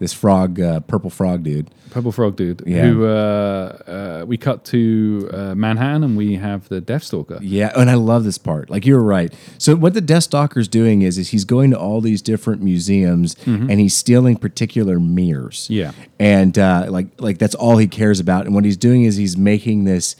this 0.00 0.12
frog, 0.12 0.60
uh, 0.60 0.80
purple 0.80 1.08
frog 1.10 1.44
dude. 1.44 1.70
Purple 1.90 2.10
Frog 2.10 2.34
dude. 2.34 2.60
Yeah. 2.66 2.82
Who 2.86 3.06
uh, 3.06 3.78
uh, 4.22 4.24
we 4.26 4.36
cut 4.36 4.64
to 4.66 5.30
uh, 5.32 5.54
Manhattan, 5.54 6.02
and 6.02 6.16
we 6.16 6.34
have 6.34 6.68
the 6.68 6.80
Deathstalker. 6.82 7.38
Yeah, 7.40 7.70
and 7.76 7.88
I 7.88 7.94
love 7.94 8.24
this 8.24 8.36
part. 8.36 8.68
Like 8.68 8.84
you're 8.84 9.00
right. 9.00 9.32
So 9.58 9.76
what 9.76 9.94
the 9.94 10.00
Death 10.00 10.28
Stalker's 10.28 10.66
doing 10.66 11.02
is, 11.02 11.16
is 11.18 11.28
he's 11.28 11.44
going 11.44 11.70
to 11.70 11.78
all 11.78 12.00
these 12.00 12.20
different 12.20 12.62
museums 12.62 13.36
and 13.46 13.78
he's 13.78 13.96
stealing 13.96 14.36
particular 14.36 14.98
mirrors. 14.98 15.68
Mm-hmm. 15.68 15.72
Yeah. 15.72 15.92
and 16.18 16.58
uh, 16.58 16.86
like 16.88 17.06
like 17.18 17.38
that's 17.38 17.54
all 17.54 17.76
he 17.76 17.86
cares 17.86 18.18
about. 18.18 18.46
And 18.46 18.54
what 18.56 18.64
he's 18.64 18.76
doing 18.76 19.04
is 19.04 19.14
he's 19.14 19.36
making 19.36 19.84
this 19.84 20.16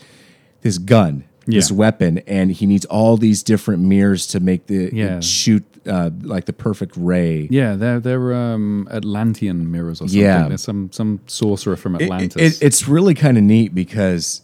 this 0.61 0.79
gun, 0.79 1.25
this 1.47 1.71
weapon, 1.73 2.19
and 2.27 2.51
he 2.53 2.67
needs 2.67 2.85
all 2.87 3.17
these 3.17 3.43
different 3.43 3.83
mirrors 3.83 4.27
to 4.29 4.41
make 4.41 4.67
the 4.67 4.91
Yeah. 4.93 5.21
shoot 5.21 5.65
uh, 5.87 6.09
like 6.23 6.47
the 6.47 6.53
perfect 6.55 6.95
ray. 6.97 7.47
Yeah, 7.51 7.75
they're 7.75 8.01
they're 8.01 8.33
um, 8.33 8.89
Atlantean 8.91 9.71
mirrors 9.71 10.01
or 10.01 10.09
something. 10.09 10.21
Yeah. 10.21 10.49
There's 10.49 10.63
some 10.63 10.91
some 10.93 11.21
sorcerer 11.27 11.77
from 11.77 11.97
It- 11.97 12.03
Atlantis. 12.03 12.61
It, 12.61 12.65
it's 12.67 12.89
really 12.89 13.15
kind 13.15 13.37
of 13.37 13.45
neat 13.45 13.75
because 13.75 14.41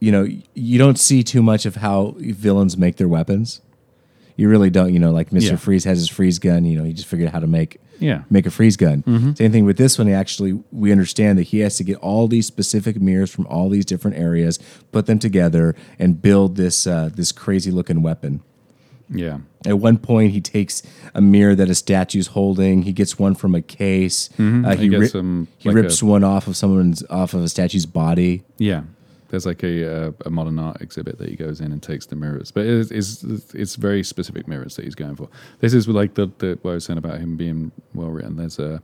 you 0.00 0.12
know 0.12 0.26
you 0.54 0.78
don't 0.78 0.98
see 0.98 1.22
too 1.22 1.42
much 1.42 1.64
of 1.64 1.76
how 1.76 2.14
villains 2.18 2.76
make 2.76 2.96
their 2.96 3.08
weapons. 3.08 3.60
You 4.36 4.48
really 4.48 4.70
don't. 4.70 4.92
You 4.92 4.98
know, 4.98 5.12
like 5.12 5.32
Mister 5.32 5.52
Yeah. 5.52 5.56
Freeze 5.56 5.84
has 5.84 5.98
his 5.98 6.08
freeze 6.08 6.38
gun. 6.38 6.64
You 6.64 6.78
know, 6.78 6.84
he 6.84 6.92
just 6.92 7.08
figured 7.08 7.28
out 7.28 7.32
how 7.34 7.40
to 7.40 7.46
make 7.46 7.80
Yeah. 7.98 8.18
Mm-hmm. 8.18 8.34
make 8.34 8.46
a 8.46 8.50
freeze 8.50 8.76
gun. 8.76 9.34
Same 9.36 9.52
thing 9.52 9.64
with 9.64 9.76
this 9.76 9.98
one. 9.98 10.08
Actually 10.08 10.60
we 10.72 10.90
understand 10.92 11.38
that 11.38 11.44
he 11.44 11.58
has 11.60 11.76
to 11.76 11.84
get 11.84 11.96
all 11.98 12.28
these 12.28 12.46
specific 12.46 13.00
mirrors 13.00 13.30
from 13.30 13.46
all 13.46 13.68
these 13.68 13.84
different 13.84 14.16
areas, 14.16 14.58
put 14.90 15.06
them 15.06 15.18
together, 15.18 15.74
and 15.98 16.20
build 16.22 16.56
this 16.56 16.86
uh, 16.86 17.10
this 17.14 17.30
crazy 17.32 17.70
looking 17.70 18.02
weapon. 18.02 18.40
yeah. 19.10 19.38
At 19.64 19.78
one 19.78 19.96
point, 19.98 20.32
he 20.32 20.40
takes 20.40 20.82
a 21.14 21.20
mirror 21.20 21.54
that 21.54 21.70
a 21.70 21.74
statue's 21.76 22.28
holding. 22.28 22.82
He 22.82 22.92
gets 22.92 23.16
one 23.16 23.36
from 23.36 23.54
a 23.54 23.62
case. 23.62 24.28
Uh, 24.36 24.74
He 24.74 24.88
ri- 24.88 25.08
um, 25.14 25.46
he 25.58 25.68
like 25.68 25.76
rips 25.76 26.02
a- 26.02 26.06
one 26.06 26.24
off 26.24 26.48
of 26.48 26.56
someone's 26.56 27.04
off 27.08 27.32
of 27.32 27.44
a 27.44 27.48
statue's 27.48 27.86
body. 27.86 28.42
Yeah. 28.58 28.82
There's 29.32 29.46
like 29.46 29.64
a, 29.64 30.08
uh, 30.08 30.12
a 30.26 30.30
modern 30.30 30.60
art 30.60 30.82
exhibit 30.82 31.18
that 31.18 31.30
he 31.30 31.36
goes 31.36 31.60
in 31.60 31.72
and 31.72 31.82
takes 31.82 32.06
the 32.06 32.16
mirrors, 32.16 32.52
but 32.52 32.66
it's, 32.66 32.92
it's 32.92 33.24
it's 33.54 33.76
very 33.76 34.04
specific 34.04 34.48
mirrors 34.48 34.76
that 34.76 34.86
he's 34.86 34.96
going 34.96 35.16
for. 35.16 35.28
This 35.60 35.74
is 35.74 35.88
like 35.88 36.14
the, 36.14 36.30
the 36.38 36.58
what 36.62 36.72
I 36.72 36.74
was 36.76 36.86
saying 36.86 36.98
about 36.98 37.20
him 37.20 37.36
being 37.36 37.72
well 37.94 38.10
written. 38.10 38.36
There's 38.38 38.60
a 38.60 38.82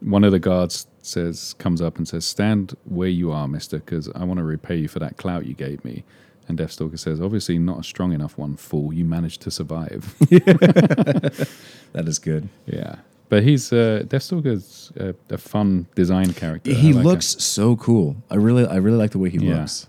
one 0.00 0.24
of 0.24 0.32
the 0.32 0.40
guards 0.40 0.88
says 1.02 1.54
comes 1.60 1.82
up 1.82 1.98
and 1.98 2.08
says, 2.08 2.26
"Stand 2.26 2.76
where 2.86 3.10
you 3.10 3.32
are, 3.32 3.48
Mister, 3.48 3.80
because 3.80 4.10
I 4.16 4.24
want 4.24 4.38
to 4.38 4.44
repay 4.44 4.76
you 4.78 4.88
for 4.88 5.00
that 5.00 5.18
clout 5.18 5.46
you 5.46 5.54
gave 5.54 5.84
me." 5.84 6.04
And 6.48 6.58
Deathstalker 6.58 6.98
says, 6.98 7.20
"Obviously 7.20 7.58
not 7.58 7.80
a 7.80 7.84
strong 7.84 8.12
enough 8.14 8.38
one, 8.38 8.56
fool. 8.56 8.92
You 8.94 9.04
managed 9.06 9.42
to 9.42 9.52
survive." 9.52 10.16
That 11.92 12.08
is 12.08 12.20
good. 12.20 12.50
yeah, 12.66 12.96
but 13.28 13.42
he's 13.42 13.72
uh, 13.72 14.02
Deathstalker's 14.06 14.92
a, 14.96 15.14
a 15.30 15.38
fun 15.38 15.86
design 15.94 16.32
character. 16.32 16.72
he 16.72 16.92
like 16.92 17.04
looks 17.04 17.26
so 17.42 17.76
cool. 17.76 18.16
I 18.30 18.36
really, 18.36 18.66
I 18.66 18.76
really 18.76 18.96
like 18.98 19.10
the 19.12 19.18
way 19.18 19.30
he 19.30 19.38
Yeah. 19.38 19.58
looks. 19.60 19.86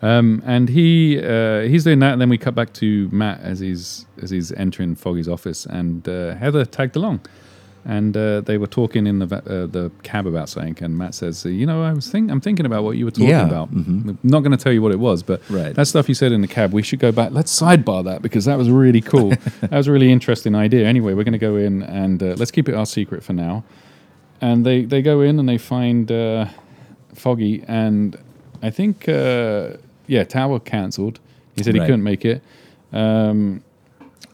Um, 0.00 0.42
and 0.46 0.68
he 0.68 1.18
uh, 1.20 1.62
he's 1.62 1.82
doing 1.82 1.98
that, 2.00 2.12
and 2.12 2.20
then 2.20 2.28
we 2.28 2.38
cut 2.38 2.54
back 2.54 2.72
to 2.74 3.08
Matt 3.10 3.40
as 3.40 3.58
he's 3.58 4.06
as 4.22 4.30
he's 4.30 4.52
entering 4.52 4.94
Foggy's 4.94 5.28
office, 5.28 5.66
and 5.66 6.08
uh, 6.08 6.36
Heather 6.36 6.64
tagged 6.64 6.94
along, 6.94 7.20
and 7.84 8.16
uh, 8.16 8.40
they 8.42 8.58
were 8.58 8.66
talking 8.66 9.06
in 9.06 9.18
the 9.20 9.26
uh, 9.36 9.66
the 9.66 9.90
cab 10.02 10.26
about 10.26 10.48
something, 10.48 10.76
and 10.82 10.98
Matt 10.98 11.14
says, 11.14 11.44
"You 11.44 11.64
know, 11.66 11.82
I 11.82 11.92
was 11.92 12.10
think 12.10 12.30
I'm 12.30 12.40
thinking 12.40 12.66
about 12.66 12.84
what 12.84 12.96
you 12.96 13.04
were 13.04 13.10
talking 13.10 13.28
Yeah, 13.28 13.46
about. 13.46 13.68
I'm 13.70 14.18
not 14.22 14.40
going 14.40 14.52
to 14.56 14.62
tell 14.62 14.72
you 14.72 14.82
what 14.82 14.92
it 14.92 14.98
was, 14.98 15.22
but 15.22 15.40
Right. 15.48 15.74
that 15.74 15.86
stuff 15.86 16.08
you 16.08 16.14
said 16.14 16.32
in 16.32 16.40
the 16.40 16.48
cab, 16.48 16.72
we 16.72 16.82
should 16.82 16.98
go 16.98 17.12
back. 17.12 17.30
Let's 17.32 17.52
sidebar 17.58 18.04
that 18.04 18.20
because 18.22 18.44
that 18.46 18.58
was 18.58 18.68
really 18.70 19.00
cool. 19.00 19.30
that 19.60 19.72
was 19.72 19.86
a 19.88 19.92
really 19.92 20.10
interesting 20.12 20.54
idea. 20.54 20.86
Anyway, 20.86 21.14
we're 21.14 21.24
going 21.24 21.32
to 21.32 21.38
go 21.38 21.56
in 21.56 21.82
and 21.82 22.22
uh, 22.22 22.34
let's 22.36 22.50
keep 22.50 22.68
it 22.68 22.74
our 22.74 22.86
secret 22.86 23.22
for 23.22 23.32
now. 23.32 23.64
And 24.40 24.64
they 24.66 24.84
they 24.84 25.02
go 25.02 25.20
in 25.20 25.38
and 25.38 25.48
they 25.48 25.58
find 25.58 26.10
uh, 26.12 26.46
Foggy, 27.14 27.64
and 27.66 28.16
I 28.62 28.70
think 28.70 29.08
uh, 29.08 29.70
yeah, 30.06 30.24
Tower 30.24 30.60
cancelled. 30.60 31.20
He 31.56 31.62
said 31.64 31.74
he 31.74 31.80
couldn't 31.80 32.02
make 32.04 32.24
it. 32.24 32.42
Um, 32.92 33.62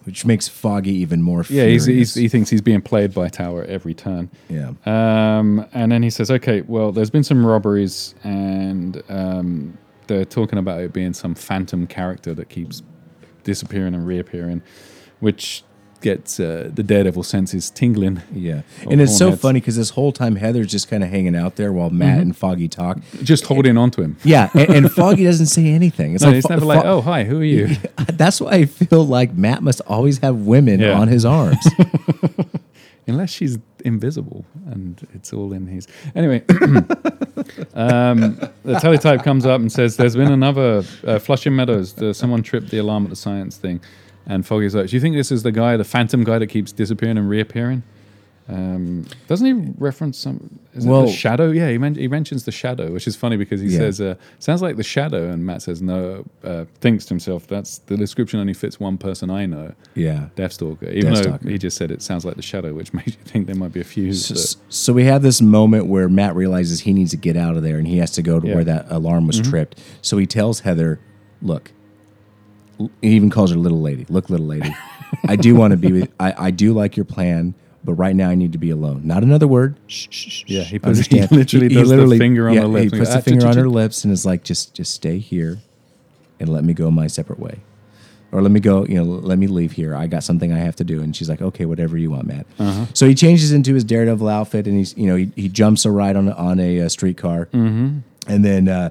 Which 0.04 0.26
makes 0.26 0.48
Foggy 0.48 0.92
even 0.92 1.22
more. 1.22 1.44
yeah, 1.48 1.64
he's, 1.64 1.86
he's, 1.86 2.14
he 2.14 2.28
thinks 2.28 2.50
he's 2.50 2.60
being 2.60 2.82
played 2.82 3.14
by 3.14 3.28
Tower 3.28 3.62
at 3.62 3.70
every 3.70 3.94
turn. 3.94 4.30
yeah. 4.50 4.72
Um, 4.84 5.66
and 5.72 5.90
then 5.90 6.02
he 6.02 6.10
says, 6.10 6.30
"Okay, 6.30 6.60
well, 6.62 6.92
there's 6.92 7.10
been 7.10 7.24
some 7.24 7.46
robberies, 7.46 8.14
and 8.22 9.02
um, 9.08 9.78
they're 10.06 10.26
talking 10.26 10.58
about 10.58 10.80
it 10.80 10.92
being 10.92 11.14
some 11.14 11.34
phantom 11.34 11.86
character 11.86 12.34
that 12.34 12.50
keeps 12.50 12.82
disappearing 13.44 13.94
and 13.94 14.06
reappearing, 14.06 14.62
which 15.20 15.62
gets 16.04 16.38
uh, 16.38 16.70
the 16.72 16.82
Daredevil 16.84 17.24
senses 17.24 17.70
tingling. 17.70 18.22
Yeah, 18.32 18.62
and 18.88 19.00
it's 19.00 19.16
so 19.18 19.24
hornets. 19.26 19.42
funny 19.42 19.60
because 19.60 19.76
this 19.76 19.90
whole 19.90 20.12
time 20.12 20.36
Heather's 20.36 20.70
just 20.70 20.88
kind 20.88 21.02
of 21.02 21.10
hanging 21.10 21.34
out 21.34 21.56
there 21.56 21.72
while 21.72 21.90
Matt 21.90 22.04
Mm-hmm. 22.14 22.20
and 22.20 22.36
Foggy 22.36 22.68
talk. 22.68 22.98
Just 23.22 23.46
holding 23.46 23.76
on 23.76 23.90
to 23.92 24.02
him. 24.02 24.16
Yeah, 24.22 24.50
and, 24.54 24.70
and 24.70 24.92
Foggy 25.00 25.24
doesn't 25.24 25.46
say 25.46 25.66
anything. 25.66 26.14
It's 26.14 26.22
No, 26.22 26.30
like 26.30 26.42
Fo- 26.42 26.48
never 26.50 26.64
like, 26.66 26.82
Fo- 26.82 26.88
oh, 26.88 27.00
hi, 27.00 27.24
who 27.24 27.40
are 27.40 27.44
you? 27.44 27.76
That's 28.12 28.40
why 28.40 28.50
I 28.52 28.64
feel 28.66 29.04
like 29.04 29.34
Matt 29.34 29.62
must 29.64 29.80
always 29.88 30.18
have 30.18 30.36
women 30.46 30.78
Yeah. 30.80 30.92
on 31.00 31.08
his 31.08 31.24
arms. 31.24 31.66
Unless 33.06 33.30
she's 33.30 33.58
invisible 33.84 34.46
and 34.70 35.06
it's 35.12 35.32
all 35.32 35.52
in 35.52 35.66
his. 35.66 35.86
Anyway, 36.14 36.42
um, 37.74 38.38
the 38.64 38.78
teletype 38.80 39.22
comes 39.22 39.44
up 39.44 39.60
and 39.60 39.70
says, 39.70 39.96
There's 39.96 40.16
been 40.16 40.32
another 40.32 40.82
uh, 41.06 41.18
Flushing 41.18 41.54
Meadows. 41.54 41.92
The, 41.94 42.14
someone 42.14 42.42
tripped 42.42 42.70
the 42.70 42.78
alarm 42.78 43.04
at 43.04 43.10
the 43.10 43.16
science 43.16 43.56
thing. 43.58 43.80
And 44.26 44.46
Foggy's 44.46 44.74
like, 44.74 44.88
Do 44.88 44.96
you 44.96 45.00
think 45.00 45.16
this 45.16 45.30
is 45.30 45.42
the 45.42 45.52
guy, 45.52 45.76
the 45.76 45.84
phantom 45.84 46.24
guy 46.24 46.38
that 46.38 46.46
keeps 46.46 46.72
disappearing 46.72 47.18
and 47.18 47.28
reappearing? 47.28 47.82
Um, 48.46 49.06
doesn't 49.26 49.46
he 49.46 49.72
reference 49.78 50.18
some? 50.18 50.58
Is 50.74 50.84
it 50.84 50.88
Well- 50.90 51.06
the 51.06 51.12
shadow? 51.12 51.50
Yeah, 51.50 51.70
he, 51.70 51.78
men- 51.78 51.94
he 51.94 52.08
mentions 52.08 52.44
the 52.44 52.52
shadow, 52.52 52.92
which 52.92 53.06
is 53.06 53.16
funny 53.16 53.38
because 53.38 53.62
he 53.62 53.68
Yeah. 53.68 53.78
says, 53.78 54.00
uh, 54.02 54.16
"Sounds 54.38 54.60
like 54.60 54.76
the 54.76 54.82
shadow," 54.82 55.30
and 55.30 55.46
Matt 55.46 55.62
says, 55.62 55.80
"No." 55.80 56.26
Uh, 56.42 56.66
thinks 56.82 57.06
to 57.06 57.10
himself, 57.14 57.46
"That's 57.46 57.78
the 57.78 57.96
description 57.96 58.40
only 58.40 58.52
fits 58.52 58.78
one 58.78 58.98
person 58.98 59.30
I 59.30 59.46
know, 59.46 59.72
yeah. 59.94 60.26
Deathstalker." 60.36 60.92
Even 60.92 61.14
Deathstalker. 61.14 61.40
though 61.40 61.48
he 61.48 61.56
just 61.56 61.78
said 61.78 61.90
it 61.90 62.02
sounds 62.02 62.26
like 62.26 62.36
the 62.36 62.42
shadow, 62.42 62.74
which 62.74 62.92
makes 62.92 63.12
you 63.12 63.24
think 63.24 63.46
there 63.46 63.56
might 63.56 63.72
be 63.72 63.80
a 63.80 63.84
few. 63.84 64.12
So, 64.12 64.58
so 64.68 64.92
we 64.92 65.04
have 65.04 65.22
this 65.22 65.40
moment 65.40 65.86
where 65.86 66.10
Matt 66.10 66.36
realizes 66.36 66.80
he 66.80 66.92
needs 66.92 67.12
to 67.12 67.16
get 67.16 67.38
out 67.38 67.56
of 67.56 67.62
there 67.62 67.78
and 67.78 67.88
he 67.88 67.96
has 67.96 68.10
to 68.12 68.22
go 68.22 68.40
to 68.40 68.46
Yeah. 68.46 68.56
where 68.56 68.64
that 68.64 68.86
alarm 68.90 69.26
was 69.26 69.40
Mhm. 69.40 69.48
tripped. 69.48 69.80
So 70.02 70.18
he 70.18 70.26
tells 70.26 70.60
Heather, 70.60 70.98
"Look." 71.40 71.72
He 72.78 72.88
even 73.16 73.30
calls 73.30 73.50
her 73.50 73.56
little 73.56 73.80
lady. 73.80 74.06
Look, 74.08 74.30
little 74.30 74.46
lady. 74.46 74.74
I 75.28 75.36
do 75.36 75.54
want 75.54 75.70
to 75.72 75.76
be 75.76 75.92
with. 75.92 76.12
I, 76.18 76.34
I 76.46 76.50
do 76.50 76.72
like 76.72 76.96
your 76.96 77.04
plan, 77.04 77.54
but 77.84 77.94
right 77.94 78.14
now 78.16 78.28
I 78.30 78.34
need 78.34 78.52
to 78.52 78.58
be 78.58 78.70
alone. 78.70 79.02
Not 79.06 79.22
another 79.22 79.46
word. 79.46 79.76
Shh, 79.86 80.08
shh, 80.10 80.28
shh, 80.30 80.44
Yeah, 80.46 80.62
he 80.62 80.78
puts- 80.78 80.98
he 81.06 81.20
Understand? 81.20 81.32
literally 81.32 81.68
does 81.68 81.88
the 81.90 82.16
finger 82.18 82.48
on 82.48 82.56
the 82.56 82.66
lips 82.66 82.84
He 82.92 82.98
puts 82.98 83.10
goes, 83.10 83.12
the 83.12 83.18
"Ah, 83.18 83.22
finger 83.22 83.46
on 83.46 83.56
her 83.56 83.68
lips 83.68 84.04
and 84.04 84.12
is 84.12 84.26
like, 84.26 84.42
just 84.44 84.74
just 84.74 84.92
stay 84.92 85.18
here, 85.18 85.58
and 86.40 86.48
let 86.48 86.64
me 86.64 86.74
go 86.74 86.90
my 86.90 87.06
separate 87.06 87.38
way, 87.38 87.60
or 88.32 88.42
let 88.42 88.50
me 88.50 88.58
go. 88.60 88.84
You 88.86 88.96
know, 88.96 89.04
let 89.04 89.38
me 89.38 89.46
leave 89.46 89.72
here. 89.72 89.94
I 89.94 90.06
got 90.08 90.24
something 90.24 90.52
I 90.52 90.58
have 90.58 90.74
to 90.76 90.84
do. 90.84 91.00
And 91.00 91.14
she's 91.14 91.28
like, 91.28 91.40
okay, 91.42 91.64
whatever 91.66 91.96
you 91.96 92.10
want, 92.10 92.26
Matt. 92.26 92.46
Uh-huh. 92.58 92.86
So 92.92 93.06
he 93.06 93.14
changes 93.14 93.52
into 93.52 93.72
his 93.74 93.84
Daredevil 93.84 94.28
outfit, 94.28 94.66
and 94.66 94.76
he's 94.76 94.96
you 94.96 95.06
know 95.06 95.16
he, 95.16 95.30
he 95.36 95.48
jumps 95.48 95.84
a 95.84 95.90
ride 95.92 96.16
on 96.16 96.28
a- 96.28 96.32
on 96.34 96.58
a, 96.58 96.80
uh 96.80 96.88
streetcar, 96.88 97.46
Mm-hmm. 97.46 97.98
and 98.26 98.44
then 98.44 98.68
uh, 98.68 98.90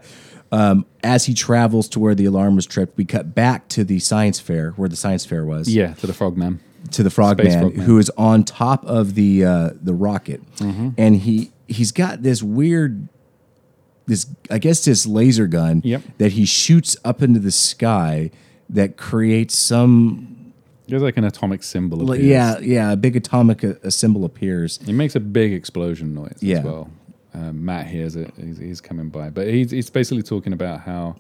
um, 0.53 0.85
as 1.03 1.25
he 1.25 1.33
travels 1.33 1.87
to 1.89 1.99
where 1.99 2.15
the 2.15 2.25
alarm 2.25 2.55
was 2.55 2.65
tripped, 2.65 2.95
we 2.97 3.05
cut 3.05 3.33
back 3.33 3.67
to 3.69 3.83
the 3.83 3.99
science 3.99 4.39
fair 4.39 4.71
where 4.71 4.87
the 4.89 4.95
science 4.95 5.25
fair 5.25 5.43
was. 5.45 5.67
yeah, 5.67 5.93
to 5.95 6.07
the 6.07 6.13
Frogman. 6.13 6.59
to 6.91 7.01
the 7.03 7.09
Frogman, 7.09 7.59
Frogman. 7.59 7.85
who 7.85 7.97
is 7.97 8.09
on 8.17 8.43
top 8.43 8.85
of 8.85 9.15
the 9.15 9.43
uh, 9.45 9.69
the 9.81 9.93
rocket, 9.93 10.41
Mm-hmm. 10.57 10.89
and 10.97 11.15
he 11.17 11.51
he's 11.67 11.91
got 11.91 12.21
this 12.23 12.41
weird. 12.43 13.07
This, 14.05 14.27
I 14.51 14.57
guess, 14.57 14.83
this 14.83 15.05
laser 15.05 15.47
gun 15.47 15.79
Yep. 15.85 16.01
that 16.17 16.33
he 16.33 16.43
shoots 16.43 16.97
up 17.05 17.21
into 17.21 17.39
the 17.39 17.51
sky 17.51 18.31
that 18.69 18.97
creates 18.97 19.57
some 19.57 20.51
There's 20.89 21.01
like 21.01 21.15
an 21.15 21.23
atomic 21.23 21.63
symbol. 21.63 22.11
Appears. 22.11 22.25
yeah, 22.25 22.59
yeah, 22.59 22.91
a 22.91 22.97
big 22.97 23.15
atomic 23.15 23.63
uh, 23.63 23.75
a, 23.81 23.91
symbol 23.91 24.25
appears. 24.25 24.77
It 24.85 24.91
makes 24.91 25.15
a 25.15 25.21
big 25.21 25.53
explosion 25.53 26.13
noise 26.13 26.37
Yeah. 26.41 26.57
as 26.57 26.63
well. 26.65 26.89
Um, 27.33 27.65
Matt 27.65 27.87
hears 27.87 28.15
it. 28.15 28.31
He's, 28.39 28.57
he's 28.57 28.81
coming 28.81 29.09
by, 29.09 29.29
but 29.29 29.47
he's, 29.47 29.71
he's 29.71 29.89
basically 29.89 30.23
talking 30.23 30.53
about 30.53 30.81
how 30.81 31.15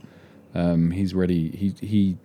um, 0.53 0.91
he's 0.91 1.13
ready. 1.13 1.49
He 1.49 1.73
he. 1.85 2.17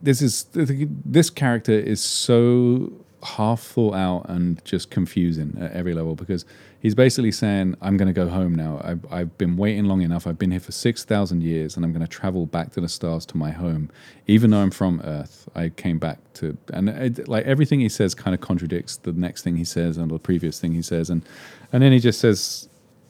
This 0.00 0.22
is 0.22 0.46
this 0.54 1.28
character 1.28 1.72
is 1.72 2.00
so 2.00 2.92
half 3.22 3.60
thought 3.60 3.94
out 3.94 4.26
and 4.28 4.64
just 4.64 4.90
confusing 4.90 5.56
at 5.60 5.72
every 5.72 5.92
level 5.94 6.14
because 6.14 6.44
he's 6.78 6.94
basically 6.94 7.32
saying, 7.32 7.74
"I'm 7.82 7.96
going 7.96 8.06
to 8.06 8.12
go 8.12 8.28
home 8.28 8.54
now. 8.54 8.80
I've, 8.84 9.04
I've 9.10 9.38
been 9.38 9.56
waiting 9.56 9.86
long 9.86 10.02
enough. 10.02 10.26
I've 10.26 10.38
been 10.38 10.52
here 10.52 10.60
for 10.60 10.72
six 10.72 11.04
thousand 11.04 11.42
years, 11.42 11.76
and 11.76 11.84
I'm 11.84 11.92
going 11.92 12.06
to 12.06 12.08
travel 12.08 12.46
back 12.46 12.70
to 12.72 12.80
the 12.80 12.88
stars 12.88 13.26
to 13.26 13.36
my 13.36 13.50
home. 13.50 13.90
Even 14.28 14.50
though 14.50 14.60
I'm 14.60 14.70
from 14.70 15.00
Earth, 15.02 15.48
I 15.54 15.70
came 15.70 15.98
back 15.98 16.18
to 16.34 16.56
and 16.72 16.88
it, 16.88 17.26
like 17.26 17.44
everything 17.44 17.80
he 17.80 17.88
says 17.88 18.14
kind 18.14 18.34
of 18.34 18.40
contradicts 18.40 18.98
the 18.98 19.12
next 19.12 19.42
thing 19.42 19.56
he 19.56 19.64
says 19.64 19.96
and 19.96 20.10
the 20.10 20.18
previous 20.18 20.60
thing 20.60 20.72
he 20.74 20.82
says, 20.82 21.10
and 21.10 21.22
and 21.72 21.82
then 21.82 21.90
he 21.90 21.98
just 21.98 22.20
says, 22.20 22.68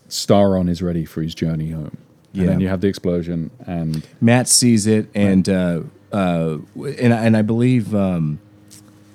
"Staron 0.09 0.69
is 0.69 0.83
ready 0.83 1.05
for 1.05 1.23
his 1.23 1.35
journey 1.35 1.71
home." 1.71 1.97
And 2.35 2.43
Yeah. 2.43 2.47
then 2.49 2.61
you 2.61 2.69
have 2.69 2.81
the 2.81 2.89
explosion, 2.89 3.51
and 3.67 4.07
Matt 4.21 4.49
sees 4.49 4.87
it, 4.87 5.09
and 5.15 5.49
uh, 5.49 5.81
uh, 6.13 6.59
and 6.77 7.13
and 7.13 7.37
I 7.37 7.43
believe 7.43 7.95
um, 7.95 8.39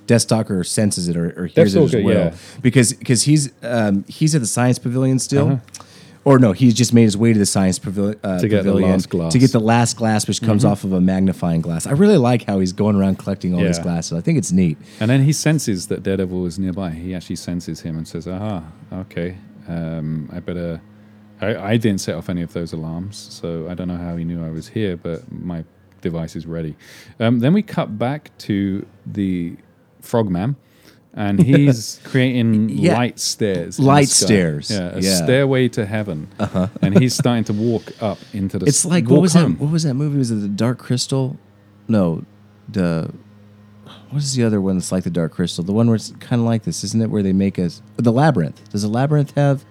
Deathstalker 0.07 0.65
senses 0.65 1.07
it 1.07 1.15
or, 1.15 1.27
or 1.37 1.45
hears 1.45 1.75
it 1.75 1.81
as 1.81 1.93
well 1.93 2.03
yeah. 2.03 2.35
because 2.61 2.93
because 2.93 3.23
he's 3.23 3.51
um, 3.63 4.03
he's 4.07 4.35
at 4.35 4.41
the 4.41 4.47
science 4.47 4.79
pavilion 4.79 5.19
still. 5.19 5.47
Uh-huh. 5.53 5.83
Or 6.23 6.37
no, 6.37 6.51
he's 6.51 6.75
just 6.75 6.93
made 6.93 7.05
his 7.05 7.17
way 7.17 7.33
to 7.33 7.39
the 7.39 7.47
science 7.47 7.79
pavilion, 7.79 8.19
uh, 8.23 8.37
To 8.37 8.47
get 8.47 8.63
the 8.63 8.75
last 8.75 9.09
glass. 9.09 9.29
Mm-hmm. 9.29 9.29
to 9.31 9.39
get 9.39 9.51
the 9.53 9.59
last 9.59 9.97
glass, 9.97 10.27
which 10.27 10.39
comes 10.39 10.63
off 10.63 10.83
of 10.83 10.93
a 10.93 11.01
magnifying 11.01 11.61
glass. 11.61 11.87
I 11.87 11.93
really 11.93 12.17
like 12.17 12.45
how 12.45 12.59
he's 12.59 12.73
going 12.73 12.95
around 12.95 13.17
collecting 13.17 13.55
all 13.55 13.61
these 13.63 13.79
glasses. 13.79 14.13
I 14.15 14.21
think 14.21 14.37
it's 14.37 14.51
neat. 14.51 14.77
And 14.99 15.09
then 15.09 15.23
he 15.23 15.33
senses 15.33 15.87
that 15.87 16.03
Daredevil 16.03 16.45
is 16.45 16.59
nearby. 16.59 16.91
He 16.91 17.15
actually 17.15 17.37
senses 17.37 17.81
him 17.81 17.97
and 17.97 18.07
says, 18.07 18.27
"Aha, 18.27 18.63
okay. 18.93 19.37
Um, 19.71 20.29
I 20.33 20.39
better." 20.39 20.81
I, 21.43 21.71
I 21.71 21.77
didn't 21.77 22.01
set 22.01 22.13
off 22.15 22.29
any 22.29 22.43
of 22.43 22.53
those 22.53 22.71
alarms, 22.71 23.17
so 23.17 23.67
I 23.67 23.73
don't 23.73 23.87
know 23.87 23.97
how 23.97 24.15
he 24.15 24.23
knew 24.23 24.45
I 24.45 24.51
was 24.51 24.67
here, 24.67 24.95
but 24.95 25.19
my 25.31 25.63
device 26.01 26.35
is 26.35 26.45
ready. 26.45 26.75
Um, 27.19 27.39
then 27.39 27.51
we 27.53 27.63
cut 27.63 27.97
back 27.97 28.29
to 28.39 28.85
the 29.07 29.55
Frogman, 30.01 30.55
and 31.15 31.41
he's 31.51 31.99
creating 32.03 32.69
Yeah. 32.69 32.93
light 32.93 33.19
stairs. 33.19 33.79
Light 33.79 34.09
stairs, 34.09 34.69
yeah, 34.69 34.95
a 34.95 34.99
yeah. 34.99 35.15
stairway 35.15 35.67
to 35.69 35.85
heaven, 35.87 36.27
uh-huh. 36.39 36.67
and 36.83 36.99
he's 36.99 37.15
starting 37.15 37.43
to 37.45 37.53
walk 37.53 37.91
up 38.03 38.19
into 38.33 38.59
the. 38.59 38.67
It's 38.67 38.85
like 38.85 39.09
what 39.09 39.21
was 39.21 39.33
home. 39.33 39.53
that? 39.53 39.61
What 39.63 39.71
was 39.71 39.81
that 39.81 39.95
movie? 39.95 40.19
Was 40.19 40.29
it 40.29 40.35
the 40.35 40.47
Dark 40.47 40.77
Crystal? 40.77 41.37
No, 41.87 42.23
the 42.69 43.11
what 44.11 44.21
is 44.21 44.35
the 44.35 44.43
other 44.43 44.61
one 44.61 44.77
that's 44.77 44.91
like 44.91 45.03
the 45.03 45.09
Dark 45.09 45.33
Crystal? 45.33 45.63
The 45.63 45.73
one 45.73 45.87
where 45.87 45.95
it's 45.95 46.11
kind 46.19 46.39
of 46.41 46.45
like 46.45 46.63
this, 46.63 46.83
isn't 46.83 47.01
it? 47.01 47.09
Where 47.09 47.23
they 47.23 47.33
make 47.33 47.57
us 47.59 47.81
the 47.97 48.11
labyrinth. 48.11 48.69
Does 48.71 48.81
the 48.83 48.87
labyrinth 48.87 49.33
have? 49.35 49.65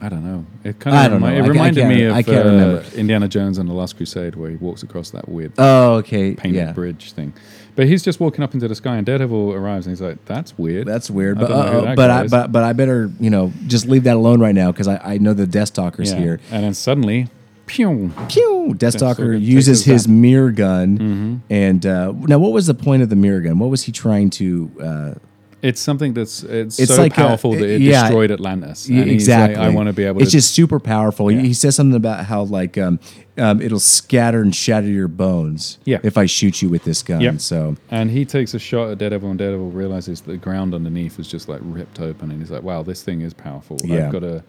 I 0.00 0.08
don't 0.08 0.22
know. 0.24 0.46
It 0.62 0.78
kind 0.78 0.94
of 0.96 1.02
I 1.02 1.08
don't 1.08 1.20
remi- 1.22 1.38
know. 1.38 1.38
It 1.38 1.42
ca- 1.42 1.44
I 1.44 1.48
reminded 1.52 1.88
me 1.88 2.02
of 2.04 2.14
I 2.14 2.22
can't 2.22 2.46
uh, 2.46 2.50
remember. 2.50 2.84
Indiana 2.96 3.26
Jones 3.26 3.58
and 3.58 3.68
the 3.68 3.72
Last 3.72 3.96
Crusade, 3.96 4.36
where 4.36 4.48
he 4.48 4.56
walks 4.56 4.84
across 4.84 5.10
that 5.10 5.28
weird 5.28 5.52
Oh, 5.58 5.94
okay, 5.96 6.34
painted 6.34 6.56
yeah, 6.58 6.72
bridge 6.72 7.12
thing. 7.12 7.32
But 7.74 7.86
he's 7.88 8.02
just 8.04 8.20
walking 8.20 8.42
up 8.44 8.54
into 8.54 8.66
the 8.68 8.74
sky, 8.76 8.96
and 8.96 9.04
Daredevil 9.06 9.52
arrives, 9.54 9.86
and 9.86 9.92
he's 9.92 10.00
like, 10.00 10.24
"That's 10.24 10.56
weird." 10.56 10.86
that's 10.86 11.10
weird. 11.10 11.38
I 11.38 11.40
But 11.42 11.48
don't 11.48 11.66
know 11.66 11.80
who 11.80 11.86
uh, 11.88 11.94
but 11.96 12.10
I 12.10 12.24
is. 12.24 12.30
but 12.30 12.52
but 12.52 12.62
I 12.62 12.72
better 12.74 13.10
you 13.18 13.30
know 13.30 13.52
just 13.66 13.86
leave 13.88 14.04
that 14.04 14.16
alone 14.16 14.40
right 14.40 14.54
now 14.54 14.70
because 14.70 14.86
I, 14.88 14.98
I 15.14 15.18
know 15.18 15.32
the 15.34 15.46
Deathstalker's 15.46 16.12
Yeah. 16.12 16.18
here. 16.18 16.40
And 16.52 16.62
then 16.62 16.74
suddenly, 16.74 17.28
pew! 17.66 18.12
Pew! 18.28 18.57
Deathstalker 18.74 19.16
Deathstalker 19.36 19.40
uses 19.40 19.78
takes 19.84 19.88
us 19.88 20.04
his 20.04 20.08
mirror 20.08 20.50
gun, 20.52 20.98
Mm-hmm. 20.98 21.36
and 21.52 21.86
uh, 21.86 22.12
now 22.12 22.38
what 22.38 22.52
was 22.52 22.66
the 22.66 22.74
point 22.74 23.02
of 23.02 23.08
the 23.08 23.16
mirror 23.16 23.40
gun? 23.40 23.58
What 23.58 23.70
was 23.70 23.82
he 23.84 23.92
trying 23.92 24.30
to? 24.30 24.70
Uh, 24.80 25.14
It's 25.60 25.80
something 25.80 26.14
that's 26.14 26.44
it's, 26.44 26.78
It's 26.78 26.94
so 26.94 27.02
like 27.02 27.12
a- 27.12 27.20
powerful 27.26 27.50
that 27.52 27.68
it 27.68 27.80
yeah. 27.80 28.02
destroyed 28.02 28.30
Atlantis. 28.30 28.88
Yeah, 28.88 29.02
exactly. 29.02 29.56
like, 29.56 29.66
I 29.72 29.74
want 29.74 29.88
to 29.88 29.92
be 29.92 30.04
able 30.04 30.22
It's 30.22 30.30
to. 30.30 30.36
just 30.38 30.54
super 30.54 30.78
powerful. 30.78 31.32
Yeah. 31.32 31.40
He, 31.40 31.48
he 31.48 31.54
says 31.54 31.74
something 31.74 31.96
about 31.96 32.26
how 32.26 32.42
like 32.44 32.78
um, 32.78 33.00
um, 33.36 33.60
it'll 33.60 33.80
scatter 33.80 34.40
and 34.40 34.54
shatter 34.54 34.86
your 34.86 35.08
bones. 35.08 35.78
Yeah. 35.84 35.98
If 36.04 36.16
I 36.16 36.26
shoot 36.26 36.62
you 36.62 36.68
with 36.68 36.84
this 36.84 37.02
gun. 37.02 37.20
Yep. 37.20 37.40
So 37.40 37.74
and 37.90 38.08
he 38.10 38.24
takes 38.24 38.54
a 38.54 38.58
shot 38.60 38.90
at 38.92 38.98
Daredevil, 38.98 39.30
and 39.30 39.38
Daredevil 39.38 39.70
realizes 39.72 40.20
the 40.20 40.36
ground 40.36 40.74
underneath 40.74 41.18
is 41.18 41.26
just 41.26 41.48
like 41.48 41.60
ripped 41.64 41.98
open, 42.00 42.30
and 42.30 42.38
he's 42.40 42.52
like, 42.52 42.62
"Wow, 42.62 42.84
this 42.84 43.02
thing 43.02 43.22
is 43.22 43.34
powerful. 43.34 43.78
Yeah. 43.82 44.06
I've 44.06 44.12
got 44.12 44.20
to, 44.20 44.44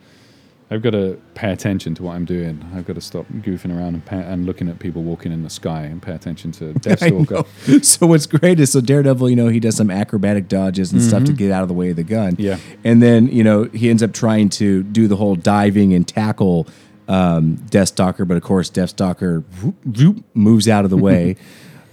I've 0.72 0.84
got 0.84 0.92
to 0.92 1.20
pay 1.34 1.52
attention 1.52 1.96
to 1.96 2.04
what 2.04 2.16
I'm 2.16 2.26
doing. 2.26 2.64
I've 2.76 2.86
got 2.86 2.94
to 2.94 3.02
stop 3.02 3.26
goofing 3.32 3.76
around 3.76 3.96
and, 3.96 4.06
pay, 4.06 4.18
and 4.18 4.46
looking 4.46 4.70
at 4.70 4.78
people 4.78 5.02
walking 5.02 5.32
in 5.32 5.42
the 5.42 5.50
sky 5.50 5.82
and 5.82 6.00
pay 6.00 6.14
attention 6.14 6.52
to 6.54 6.74
Deathstalker." 6.74 7.84
So 7.84 8.06
what's 8.06 8.28
great 8.28 8.60
is 8.60 8.72
so 8.74 8.82
Daredevil, 8.82 9.30
you 9.32 9.36
know, 9.36 9.48
he 9.48 9.60
does 9.60 9.76
some 9.76 9.90
acrobatic 9.90 10.48
dodges 10.48 10.92
and 10.92 11.02
stuff 11.02 11.24
to 11.24 11.34
get 11.34 11.52
out 11.52 11.64
of 11.64 11.70
the 11.70 11.74
way 11.74 11.90
of 11.90 11.96
the 11.96 12.04
gun. 12.04 12.34
Mm-hmm. 12.34 12.42
Yeah. 12.42 12.58
And 12.84 13.02
then 13.02 13.30
you 13.30 13.44
know 13.44 13.64
he 13.66 13.90
ends 13.90 14.04
up 14.04 14.14
trying 14.14 14.50
to 14.50 14.84
do 14.84 15.08
the 15.08 15.16
whole 15.16 15.36
diving 15.36 15.94
and 15.94 16.08
tackle 16.08 16.68
um, 17.08 17.58
Deathstalker, 17.72 18.28
but 18.28 18.38
of 18.38 18.44
course 18.44 18.70
Deathstalker 18.70 19.44
whoop, 19.62 19.76
whoop, 19.86 20.24
moves 20.36 20.68
out 20.68 20.84
of 20.84 20.92
the 20.92 20.98
way. 21.10 21.36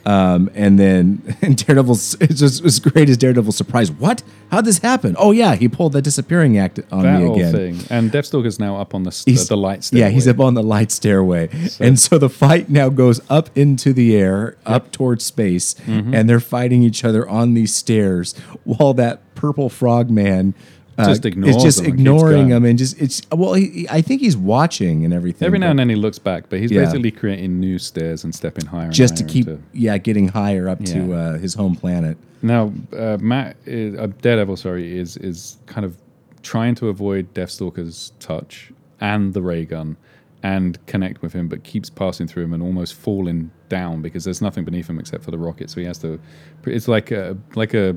Um, 0.07 0.49
and 0.55 0.79
then 0.79 1.37
and 1.43 1.57
Daredevil's 1.57 2.15
it's 2.21 2.39
just 2.39 2.65
it's 2.65 2.79
great 2.79 3.09
as 3.09 3.17
Daredevil's 3.17 3.57
surprise. 3.57 3.91
What? 3.91 4.23
How'd 4.53 4.65
this 4.65 4.79
happen? 4.79 5.17
Oh 5.19 5.33
yeah, 5.33 5.57
he 5.57 5.69
pulled 5.69 5.93
the 5.95 6.01
disappearing 6.01 6.57
act 6.57 6.79
on 6.93 7.03
that 7.03 7.21
me 7.21 7.33
again. 7.33 7.53
thing. 7.53 7.81
And 7.91 8.13
Deathstalker's 8.13 8.61
now 8.61 8.77
up 8.77 8.95
on 8.95 9.03
the, 9.03 9.11
st- 9.11 9.35
He's- 9.37 9.49
the 9.49 9.57
light 9.57 9.83
stairway. 9.83 10.07
Yeah, 10.07 10.15
he's 10.15 10.29
up 10.29 10.39
on 10.39 10.55
the 10.55 10.63
light 10.63 10.93
stairway. 10.93 11.49
and 11.81 11.99
so 11.99 12.17
the 12.19 12.29
fight 12.31 12.71
now 12.71 12.89
goes 12.89 13.21
up 13.29 13.51
into 13.59 13.93
the 13.93 14.15
air, 14.17 14.57
up 14.65 14.93
towards 14.93 15.25
space, 15.25 15.75
Mm-hmm. 15.75 16.15
and 16.15 16.31
they're 16.31 16.39
fighting 16.39 16.85
each 16.85 17.05
other 17.05 17.29
on 17.29 17.55
these 17.55 17.75
stairs 17.75 18.35
while 18.63 18.95
that 18.95 19.21
purple 19.35 19.69
frog 19.69 20.09
man 20.09 20.55
Just 20.99 21.27
ignores 21.27 21.55
It's 21.57 21.65
just 21.65 21.79
him 21.81 21.85
and 21.87 21.95
keeps 21.95 22.01
ignoring 22.01 22.37
going. 22.49 22.51
him 22.53 22.65
and 22.65 22.79
just 22.79 22.99
it's 23.01 23.21
well. 23.31 23.53
He, 23.55 23.67
he- 23.69 23.89
I 23.91 24.01
think 24.01 24.23
he's 24.23 24.37
watching 24.37 25.05
and 25.05 25.13
everything. 25.13 25.45
Every 25.45 25.59
now 25.59 25.67
but 25.67 25.71
and 25.73 25.79
then 25.81 25.89
he 25.91 25.95
looks 25.97 26.19
back, 26.19 26.49
but 26.49 26.59
he's 26.59 26.71
Yeah. 26.71 26.85
basically 26.87 27.11
creating 27.11 27.61
new 27.61 27.79
stairs 27.79 28.25
and 28.25 28.35
stepping 28.35 28.65
higher. 28.67 28.87
and 28.87 28.95
just 28.95 29.17
to 29.19 29.25
higher 29.25 29.29
keep 29.33 29.49
into- 29.49 29.63
yeah 29.75 29.99
getting 29.99 30.29
higher 30.29 30.69
up 30.69 30.83
to 30.85 30.99
Yeah. 31.07 31.15
uh, 31.15 31.39
his 31.39 31.53
home 31.55 31.77
planet. 31.77 32.17
Now, 32.43 32.73
uh, 32.97 33.19
Matt, 33.21 33.57
is, 33.67 33.95
uh, 33.99 34.07
Daredevil, 34.23 34.57
sorry, 34.57 34.97
is 34.99 35.17
is 35.19 35.59
kind 35.67 35.85
of 35.85 35.97
trying 36.43 36.75
to 36.77 36.89
avoid 36.89 37.35
Deathstalker's 37.35 38.13
touch 38.21 38.73
and 39.01 39.35
the 39.35 39.43
ray 39.43 39.65
gun, 39.67 39.97
and 40.43 40.79
connect 40.87 41.21
with 41.23 41.33
him, 41.35 41.49
but 41.49 41.63
keeps 41.65 41.91
passing 41.91 42.27
through 42.27 42.45
him 42.45 42.53
and 42.55 42.63
almost 42.63 42.95
falling 42.95 43.51
down 43.69 44.01
because 44.01 44.25
there's 44.25 44.41
nothing 44.41 44.65
beneath 44.65 44.89
him 44.89 44.99
except 44.99 45.25
for 45.25 45.31
the 45.31 45.39
rocket. 45.39 45.69
So 45.71 45.81
he 45.81 45.87
has 45.87 45.99
to. 45.99 46.19
It's 46.67 46.89
like 46.89 47.11
a 47.11 47.37
like 47.55 47.75
a, 47.75 47.97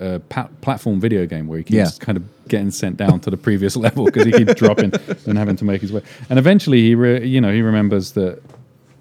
a 0.00 0.20
pa- 0.20 0.48
platform 0.60 1.00
video 1.00 1.26
game 1.26 1.46
where 1.46 1.58
he 1.58 1.64
keeps 1.64 1.74
Yeah. 1.98 2.04
kind 2.04 2.16
of 2.18 2.24
getting 2.48 2.70
sent 2.70 2.96
down 2.96 3.20
to 3.20 3.30
the 3.30 3.36
previous 3.36 3.76
level 3.86 4.04
because 4.06 4.24
he 4.24 4.32
keeps 4.32 4.54
dropping 4.54 4.92
and 5.26 5.38
having 5.38 5.56
to 5.56 5.64
make 5.64 5.80
his 5.80 5.92
way. 5.92 6.02
And 6.30 6.38
eventually, 6.38 6.80
he 6.82 6.94
re- 6.94 7.26
you 7.26 7.40
know 7.40 7.52
he 7.52 7.62
remembers 7.62 8.12
that 8.12 8.40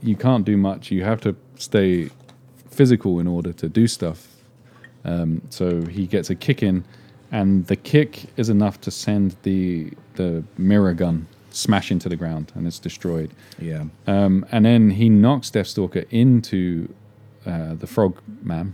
you 0.03 0.15
can't 0.15 0.45
do 0.45 0.57
much. 0.57 0.91
You 0.91 1.03
have 1.03 1.21
to 1.21 1.35
stay 1.55 2.09
physical 2.69 3.19
in 3.19 3.27
order 3.27 3.53
to 3.53 3.67
do 3.69 3.87
stuff. 3.87 4.27
Um, 5.03 5.41
so 5.49 5.85
he 5.85 6.05
gets 6.07 6.29
a 6.29 6.35
kick 6.35 6.61
in, 6.63 6.83
and 7.31 7.65
the 7.67 7.75
kick 7.75 8.25
is 8.37 8.49
enough 8.49 8.79
to 8.81 8.91
send 8.91 9.35
the 9.43 9.91
the 10.15 10.43
mirror 10.57 10.93
gun 10.93 11.27
smashing 11.51 11.99
to 11.99 12.07
the 12.09 12.15
ground, 12.15 12.51
and 12.55 12.65
it's 12.67 12.79
destroyed. 12.79 13.31
Yeah, 13.59 13.83
Um, 14.07 14.45
and 14.51 14.63
then 14.65 14.91
he 14.91 15.09
knocks 15.09 15.49
Deathstalker 15.49 16.05
into 16.09 16.87
uh, 17.45 17.73
the 17.73 17.87
Frog 17.87 18.19
Man, 18.41 18.73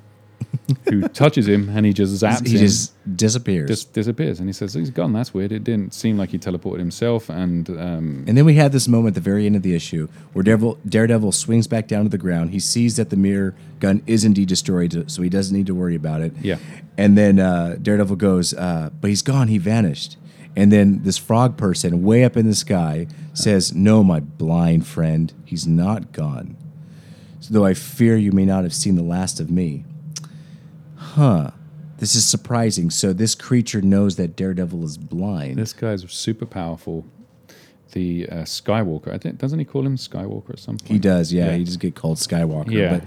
who 0.90 1.08
touches 1.10 1.48
him, 1.48 1.70
and 1.70 1.86
he 1.86 1.94
just 1.94 2.22
zaps 2.22 2.46
he 2.46 2.54
him. 2.54 2.60
just 2.60 3.18
disappears. 3.18 3.70
just 3.70 3.94
disappears, 3.94 4.40
and 4.40 4.50
he 4.50 4.54
says 4.54 4.74
he's 4.74 4.90
gone. 4.90 5.14
That's 5.14 5.34
weird. 5.34 5.52
It 5.52 5.64
didn't 5.64 5.94
seem 5.94 6.18
like 6.18 6.30
he 6.30 6.38
teleported 6.38 6.80
himself, 6.80 7.30
and 7.30 7.70
um, 7.70 8.26
And 8.28 8.38
then 8.38 8.46
we 8.46 8.56
had 8.56 8.72
this 8.72 8.88
moment 8.88 9.16
at 9.16 9.24
the 9.24 9.30
very 9.30 9.46
end 9.46 9.56
of 9.56 9.62
the 9.64 9.76
issue 9.76 10.08
where 10.34 10.44
Daredevil, 10.44 10.80
Daredevil 10.88 11.32
swings 11.32 11.68
back 11.68 11.88
down 11.88 12.04
to 12.04 12.10
the 12.10 12.18
ground. 12.18 12.50
He 12.52 12.60
sees 12.60 12.98
that 12.98 13.10
the 13.10 13.16
mirror 13.16 13.56
gun 13.80 14.04
is 14.08 14.24
indeed 14.26 14.50
destroyed, 14.50 15.10
so 15.10 15.22
he 15.22 15.30
doesn't 15.30 15.56
need 15.56 15.68
to 15.68 15.76
worry 15.76 15.96
about 15.96 16.22
it. 16.22 16.34
Yeah. 16.42 16.58
And 16.98 17.18
then 17.18 17.40
uh, 17.40 17.78
Daredevil 17.82 18.16
goes, 18.18 18.54
uh, 18.54 18.90
but 19.00 19.10
he's 19.10 19.22
gone. 19.22 19.48
He 19.48 19.58
vanished. 19.58 20.18
And 20.56 20.72
then 20.72 21.04
this 21.04 21.18
frog 21.20 21.56
person, 21.56 22.04
way 22.04 22.24
up 22.24 22.36
in 22.36 22.48
the 22.48 22.56
sky, 22.56 23.06
says, 23.34 23.76
"No, 23.76 24.04
my 24.04 24.20
blind 24.20 24.88
friend, 24.88 25.32
he's 25.46 25.68
not 25.68 26.12
gone. 26.12 26.58
So 27.40 27.54
though 27.54 27.66
I 27.66 27.76
fear 27.76 28.18
you 28.18 28.32
may 28.32 28.44
not 28.46 28.64
have 28.64 28.74
seen 28.74 28.96
the 28.96 29.04
last 29.04 29.40
of 29.40 29.52
me." 29.52 29.86
Huh. 31.18 31.50
This 31.98 32.16
is 32.16 32.26
surprising. 32.26 32.92
So 32.92 33.12
this 33.12 33.34
creature 33.34 33.82
knows 33.82 34.18
that 34.18 34.36
Daredevil 34.36 34.84
is 34.86 35.00
blind. 35.00 35.56
this 35.56 35.74
guy's 35.74 36.06
super 36.12 36.46
powerful. 36.46 37.06
The 37.94 38.30
uh, 38.30 38.36
Skywalker, 38.44 39.12
I 39.12 39.18
think, 39.18 39.40
doesn't 39.40 39.58
he 39.58 39.66
call 39.66 39.84
him 39.84 39.98
Skywalker 39.98 40.52
at 40.52 40.60
some 40.60 40.78
point? 40.78 40.92
He 40.92 41.00
does, 41.00 41.34
yeah. 41.34 41.48
Yeah. 41.48 41.58
He 41.58 41.64
just 41.64 41.80
get 41.80 41.96
called 41.96 42.18
Skywalker. 42.18 42.72
Yeah. 42.72 43.00
But 43.00 43.04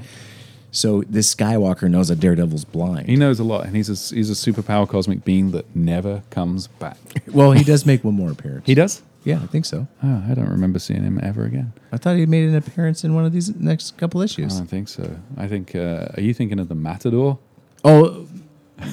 so 0.73 1.05
this 1.09 1.33
Skywalker 1.33 1.89
knows 1.89 2.09
that 2.09 2.19
Daredevil's 2.19 2.65
blind. 2.65 3.09
He 3.09 3.15
knows 3.15 3.39
a 3.39 3.45
lot, 3.45 3.67
and 3.67 3.77
he's 3.77 3.89
a, 3.89 4.15
he's 4.15 4.31
a 4.31 4.33
superpower 4.53 4.89
cosmic 4.89 5.25
being 5.25 5.53
that 5.53 5.77
never 5.77 6.25
comes 6.31 6.67
back. 6.67 6.99
well, 7.29 7.53
he 7.53 7.63
does 7.63 7.87
make 7.87 8.03
one 8.03 8.15
more 8.15 8.33
appearance. 8.33 8.67
He 8.67 8.75
does? 8.75 9.03
yeah, 9.23 9.39
I 9.43 9.47
think 9.47 9.67
so. 9.67 9.87
Oh, 10.03 10.25
I 10.29 10.35
don't 10.35 10.49
remember 10.49 10.79
seeing 10.79 11.03
him 11.03 11.21
ever 11.23 11.45
again. 11.45 11.75
I 11.93 11.99
thought 11.99 12.17
he 12.17 12.27
made 12.27 12.49
an 12.49 12.57
appearance 12.57 13.05
in 13.05 13.15
one 13.15 13.25
of 13.25 13.33
these 13.33 13.55
next 13.55 13.97
couple 13.99 14.23
issues. 14.23 14.55
I 14.55 14.59
don't 14.59 14.67
think 14.67 14.89
so. 14.89 15.17
I 15.37 15.47
think, 15.47 15.77
uh, 15.77 16.09
are 16.17 16.23
you 16.23 16.33
thinking 16.33 16.59
of 16.59 16.69
the 16.69 16.75
Matador? 16.75 17.39
Oh, 17.85 18.26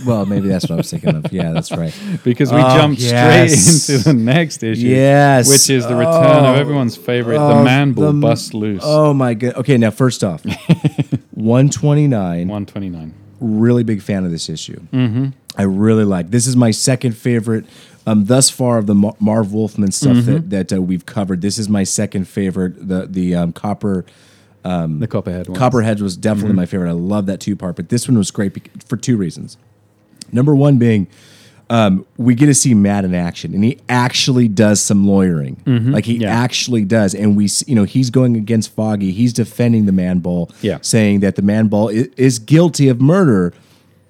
well, 0.05 0.25
maybe 0.25 0.49
that's 0.49 0.65
what 0.65 0.71
I 0.71 0.75
was 0.77 0.91
thinking 0.91 1.15
of. 1.15 1.31
Yeah, 1.31 1.53
that's 1.53 1.71
right. 1.71 1.93
Because 2.23 2.51
we 2.51 2.59
Oh, 2.59 2.77
jumped 2.77 2.99
yes. 2.99 3.53
straight 3.83 3.95
into 3.97 4.03
the 4.09 4.13
next 4.13 4.61
issue. 4.63 4.81
Yes. 4.87 5.47
Which 5.49 5.69
is 5.69 5.87
the 5.87 5.95
return 5.95 6.13
Oh. 6.45 6.53
of 6.53 6.57
everyone's 6.57 6.97
favorite, 6.97 7.37
Oh, 7.37 7.57
the 7.59 7.63
man 7.63 7.93
bull 7.93 8.11
bust 8.13 8.53
loose. 8.53 8.81
Oh 8.83 9.13
my 9.13 9.33
god. 9.33 9.55
Okay, 9.55 9.77
now 9.77 9.91
first 9.91 10.23
off, 10.25 10.43
129. 11.31 12.47
129. 12.47 13.13
really 13.39 13.83
big 13.83 14.01
fan 14.01 14.25
of 14.25 14.31
this 14.31 14.49
issue. 14.49 14.79
Mm-hmm. 14.91 15.27
I 15.57 15.63
really 15.63 16.03
like. 16.03 16.31
This 16.31 16.47
is 16.47 16.55
my 16.55 16.71
second 16.71 17.13
favorite 17.13 17.65
um, 18.05 18.25
thus 18.25 18.49
far 18.49 18.77
of 18.77 18.87
the 18.87 18.95
Mar- 18.95 19.15
Marv 19.19 19.53
Wolfman 19.53 19.91
stuff 19.91 20.17
that 20.25 20.49
that 20.49 20.73
uh, 20.73 20.81
we've 20.81 21.05
covered. 21.05 21.41
This 21.41 21.57
is 21.57 21.67
my 21.69 21.83
second 21.83 22.27
favorite. 22.27 22.87
The 22.87 23.07
the 23.07 23.35
um, 23.35 23.53
copper 23.53 24.05
Um, 24.67 24.99
the 24.99 25.07
Copperhead 25.07 25.47
one. 25.47 25.57
Copperhead 25.57 26.01
was 26.01 26.17
definitely 26.17 26.49
mm-hmm. 26.49 26.57
my 26.57 26.65
favorite. 26.65 26.89
I 26.89 26.93
love 26.93 27.25
that 27.27 27.39
two 27.39 27.55
part, 27.55 27.75
but 27.75 27.89
this 27.89 28.07
one 28.07 28.17
was 28.17 28.31
great 28.31 28.69
for 28.85 28.97
two 28.97 29.15
reasons. 29.17 29.57
Number 30.31 30.55
one 30.55 30.77
being. 30.77 31.07
Um, 31.69 32.05
we 32.15 32.33
get 32.33 32.45
to 32.45 32.53
see 32.53 32.73
Matt 32.73 33.03
in 33.03 33.13
action, 33.13 33.53
and 33.53 33.61
he 33.61 33.77
actually 33.89 34.47
does 34.47 34.79
some 34.79 35.05
lawyering. 35.05 35.57
Mm-hmm. 35.65 35.91
Like 35.91 36.05
he 36.05 36.15
Yeah. 36.15 36.29
actually 36.29 36.85
does, 36.85 37.13
and 37.13 37.35
we, 37.35 37.49
you 37.65 37.75
know, 37.75 37.83
he's 37.83 38.09
going 38.09 38.37
against 38.37 38.73
Foggy. 38.73 39.11
He's 39.11 39.33
defending 39.33 39.85
the 39.85 39.91
Man 39.91 40.19
Bull, 40.19 40.49
Yeah. 40.61 40.77
saying 40.81 41.19
that 41.21 41.35
the 41.35 41.41
Man 41.41 41.67
Bull 41.67 41.89
is, 41.89 42.07
is 42.15 42.39
guilty 42.39 42.87
of 42.87 43.01
murder, 43.01 43.53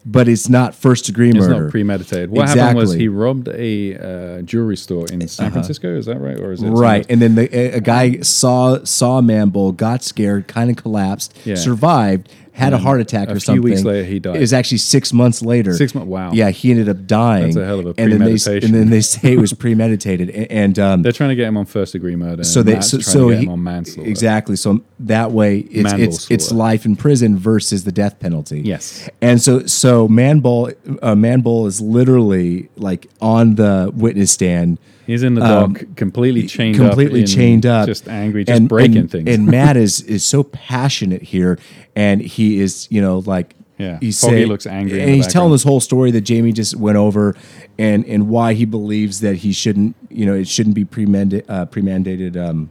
but 0.10 0.28
it's 0.28 0.48
not 0.50 0.74
first 0.74 1.06
degree 1.06 1.30
It's 1.30 1.38
murder. 1.40 1.64
not 1.64 1.72
premeditated. 1.72 2.30
What 2.32 2.48
happened 2.50 2.78
was 2.78 2.94
he 2.94 3.08
robbed 3.10 3.48
a 3.50 4.38
uh, 4.38 4.42
jewelry 4.44 4.78
store 4.78 5.06
in 5.12 5.28
San 5.28 5.52
Francisco. 5.52 5.96
Is 5.98 6.06
that 6.06 6.20
right, 6.20 6.40
or 6.40 6.52
is 6.54 6.64
it 6.64 6.70
Right, 6.70 7.06
and 7.10 7.22
then 7.22 7.36
the, 7.36 7.50
a, 7.56 7.78
a 7.78 7.82
guy 7.82 8.22
saw 8.22 8.84
saw 8.84 9.18
a 9.18 9.22
man 9.22 9.50
bull, 9.50 9.72
got 9.74 10.04
scared, 10.04 10.48
kind 10.48 10.70
of 10.70 10.78
collapsed, 10.78 11.38
Yeah. 11.46 11.56
survived, 11.56 12.30
had 12.58 12.74
a 12.74 12.78
heart 12.78 13.00
attack 13.02 13.28
a 13.28 13.32
or 13.32 13.36
few 13.36 13.40
something. 13.42 13.64
weeks 13.64 13.84
later, 13.84 14.04
he 14.04 14.20
died. 14.20 14.36
It 14.36 14.40
was 14.40 14.52
actually 14.54 14.80
six 14.80 15.14
months 15.14 15.42
later. 15.42 15.74
Six 15.74 15.94
months- 15.94 16.10
wow. 16.10 16.32
Yeah, 16.34 16.50
he 16.50 16.72
ended 16.72 16.90
up 16.90 17.06
dying. 17.06 17.46
That's 17.46 17.56
a 17.58 17.66
hell 17.66 17.80
of 17.80 17.86
a 17.86 17.90
and 17.90 18.12
then 18.12 18.20
they 18.20 18.26
premeditation. 18.38 18.66
and 18.66 18.74
then 18.74 18.90
they 18.90 19.02
say 19.02 19.34
it 19.34 19.40
was 19.40 19.54
premeditated, 19.54 20.30
and, 20.32 20.52
and 20.52 20.80
um, 20.80 21.02
They're 21.04 21.12
trying 21.12 21.30
to 21.30 21.36
get 21.36 21.48
him 21.48 21.56
on 21.58 21.66
first 21.66 21.94
degree 21.94 22.16
murder. 22.16 22.44
so 22.44 22.64
they 22.64 22.82
so, 22.82 22.98
trying 22.98 23.04
so 23.04 23.28
to 23.30 23.34
get 23.34 23.40
he, 23.40 23.46
him 23.46 23.52
on 23.52 23.64
manslaughter. 23.64 24.10
exactly. 24.10 24.56
So 24.56 24.82
that 25.00 25.32
way, 25.32 25.60
it's 25.60 25.94
it's, 25.94 26.32
it's 26.32 26.52
life 26.52 26.86
in 26.86 26.96
prison 26.96 27.38
versus 27.38 27.84
the 27.84 27.92
death 27.92 28.20
penalty. 28.20 28.62
Yes. 28.62 29.08
And 29.22 29.42
so 29.42 29.66
so 29.68 30.08
Manbull 30.08 30.74
uh, 31.02 31.14
Manbull 31.16 31.68
is 31.68 31.80
literally 31.80 32.70
like 32.76 33.08
on 33.22 33.56
the 33.56 33.92
witness 33.96 34.32
stand. 34.32 34.80
He's 35.08 35.24
in 35.24 35.34
the 35.36 35.42
Um, 35.42 35.74
dock, 35.74 35.86
completely 35.96 36.44
chained 36.48 36.80
up, 36.80 36.88
completely 36.90 37.22
in- 37.22 37.26
chained 37.28 37.66
up, 37.66 37.88
just 37.88 38.08
angry, 38.08 38.44
just 38.44 38.68
breaking 38.68 38.98
and, 38.98 39.12
things. 39.12 39.28
And 39.30 39.48
Matt 39.48 39.78
is 39.78 40.02
is 40.16 40.24
so 40.24 40.44
passionate 40.44 41.22
here, 41.24 41.58
and 41.96 42.22
he 42.22 42.60
is 42.60 42.88
you 42.92 43.02
know 43.02 43.20
like 43.26 43.56
Yeah. 43.80 43.98
he's 44.02 44.20
Foggy 44.20 44.34
saying- 44.36 44.48
looks 44.48 44.68
angry 44.68 45.02
and 45.02 45.10
he's 45.12 45.28
telling 45.28 45.52
this 45.52 45.64
whole 45.64 45.80
story 45.80 46.12
that 46.12 46.22
Jamie 46.22 46.52
just 46.52 46.76
went 46.76 46.98
over, 46.98 47.36
and 47.80 48.06
and 48.06 48.28
why 48.28 48.54
he 48.54 48.66
believes 48.66 49.22
that 49.22 49.38
he 49.38 49.54
shouldn't 49.54 49.96
you 50.10 50.26
know 50.26 50.34
it 50.36 50.48
shouldn't 50.48 50.76
be 50.76 50.84
premeditated 50.86 51.50
uh, 51.50 51.66
premeditated 51.68 52.36
um, 52.38 52.70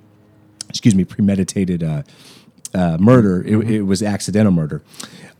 excuse 0.68 0.94
me 0.94 1.04
premeditated 1.04 1.82
uh, 1.82 2.02
uh, 2.74 2.96
murder. 2.98 3.42
It, 3.42 3.52
Mm-hmm. 3.52 3.70
it 3.72 3.80
was 3.86 4.02
accidental 4.02 4.52
murder. 4.52 4.82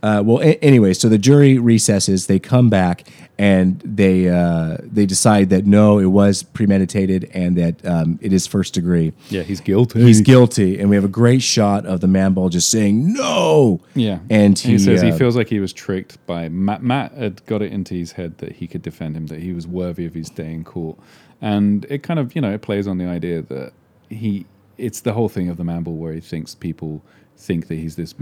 Uh, 0.03 0.22
well, 0.24 0.41
a- 0.43 0.62
anyway, 0.62 0.93
so 0.93 1.09
the 1.09 1.18
jury 1.18 1.59
recesses. 1.59 2.27
They 2.27 2.39
come 2.39 2.68
back 2.70 3.09
and 3.39 3.81
they 3.81 4.29
uh, 4.29 4.77
they 4.83 5.05
decide 5.07 5.49
that 5.51 5.66
no, 5.66 5.99
it 5.99 6.07
was 6.07 6.43
premeditated 6.43 7.29
and 7.35 7.57
that 7.57 7.85
um, 7.85 8.18
it 8.22 8.33
is 8.33 8.47
first 8.47 8.74
degree. 8.74 9.12
yeah, 9.31 9.43
he's 9.43 9.61
guilty. 9.61 10.03
He's 10.03 10.20
guilty, 10.20 10.79
and 10.79 10.89
we 10.91 10.97
have 10.97 11.05
a 11.05 11.09
great 11.09 11.43
shot 11.43 11.87
of 11.87 12.01
the 12.01 12.07
man 12.09 12.35
bull 12.35 12.49
just 12.51 12.70
saying 12.70 13.12
no. 13.14 13.81
Yeah, 13.95 14.18
and 14.31 14.59
he, 14.59 14.79
says 14.79 15.03
he 15.03 15.11
uh, 15.11 15.16
feels 15.16 15.35
like 15.37 15.49
he 15.49 15.61
was 15.61 15.72
tricked 15.72 16.24
by 16.27 16.49
Matt. 16.51 16.83
Matt 16.83 17.12
had 17.12 17.45
got 17.47 17.62
it 17.62 17.72
into 17.72 17.95
his 17.95 18.12
head 18.12 18.39
that 18.39 18.53
he 18.53 18.66
could 18.66 18.83
defend 18.83 19.16
him, 19.16 19.27
that 19.29 19.41
he 19.41 19.53
was 19.53 19.66
worthy 19.66 20.07
of 20.07 20.14
his 20.14 20.29
day 20.31 20.53
in 20.53 20.62
court, 20.64 20.99
and 21.41 21.85
it 21.89 22.03
kind 22.03 22.20
of 22.20 22.35
you 22.37 22.41
know 22.43 22.53
it 22.53 22.62
plays 22.62 22.87
on 22.87 22.99
the 22.99 23.07
idea 23.07 23.43
that 23.43 23.72
he. 24.09 24.47
It's 24.79 25.01
the 25.01 25.12
whole 25.12 25.29
thing 25.29 25.49
of 25.49 25.57
the 25.57 25.64
Manbull 25.64 25.97
where 25.97 26.12
he 26.12 26.20
thinks 26.20 26.55
people 26.55 27.03
think 27.37 27.68
that 27.68 27.77
he's 27.77 27.97
this 27.97 28.14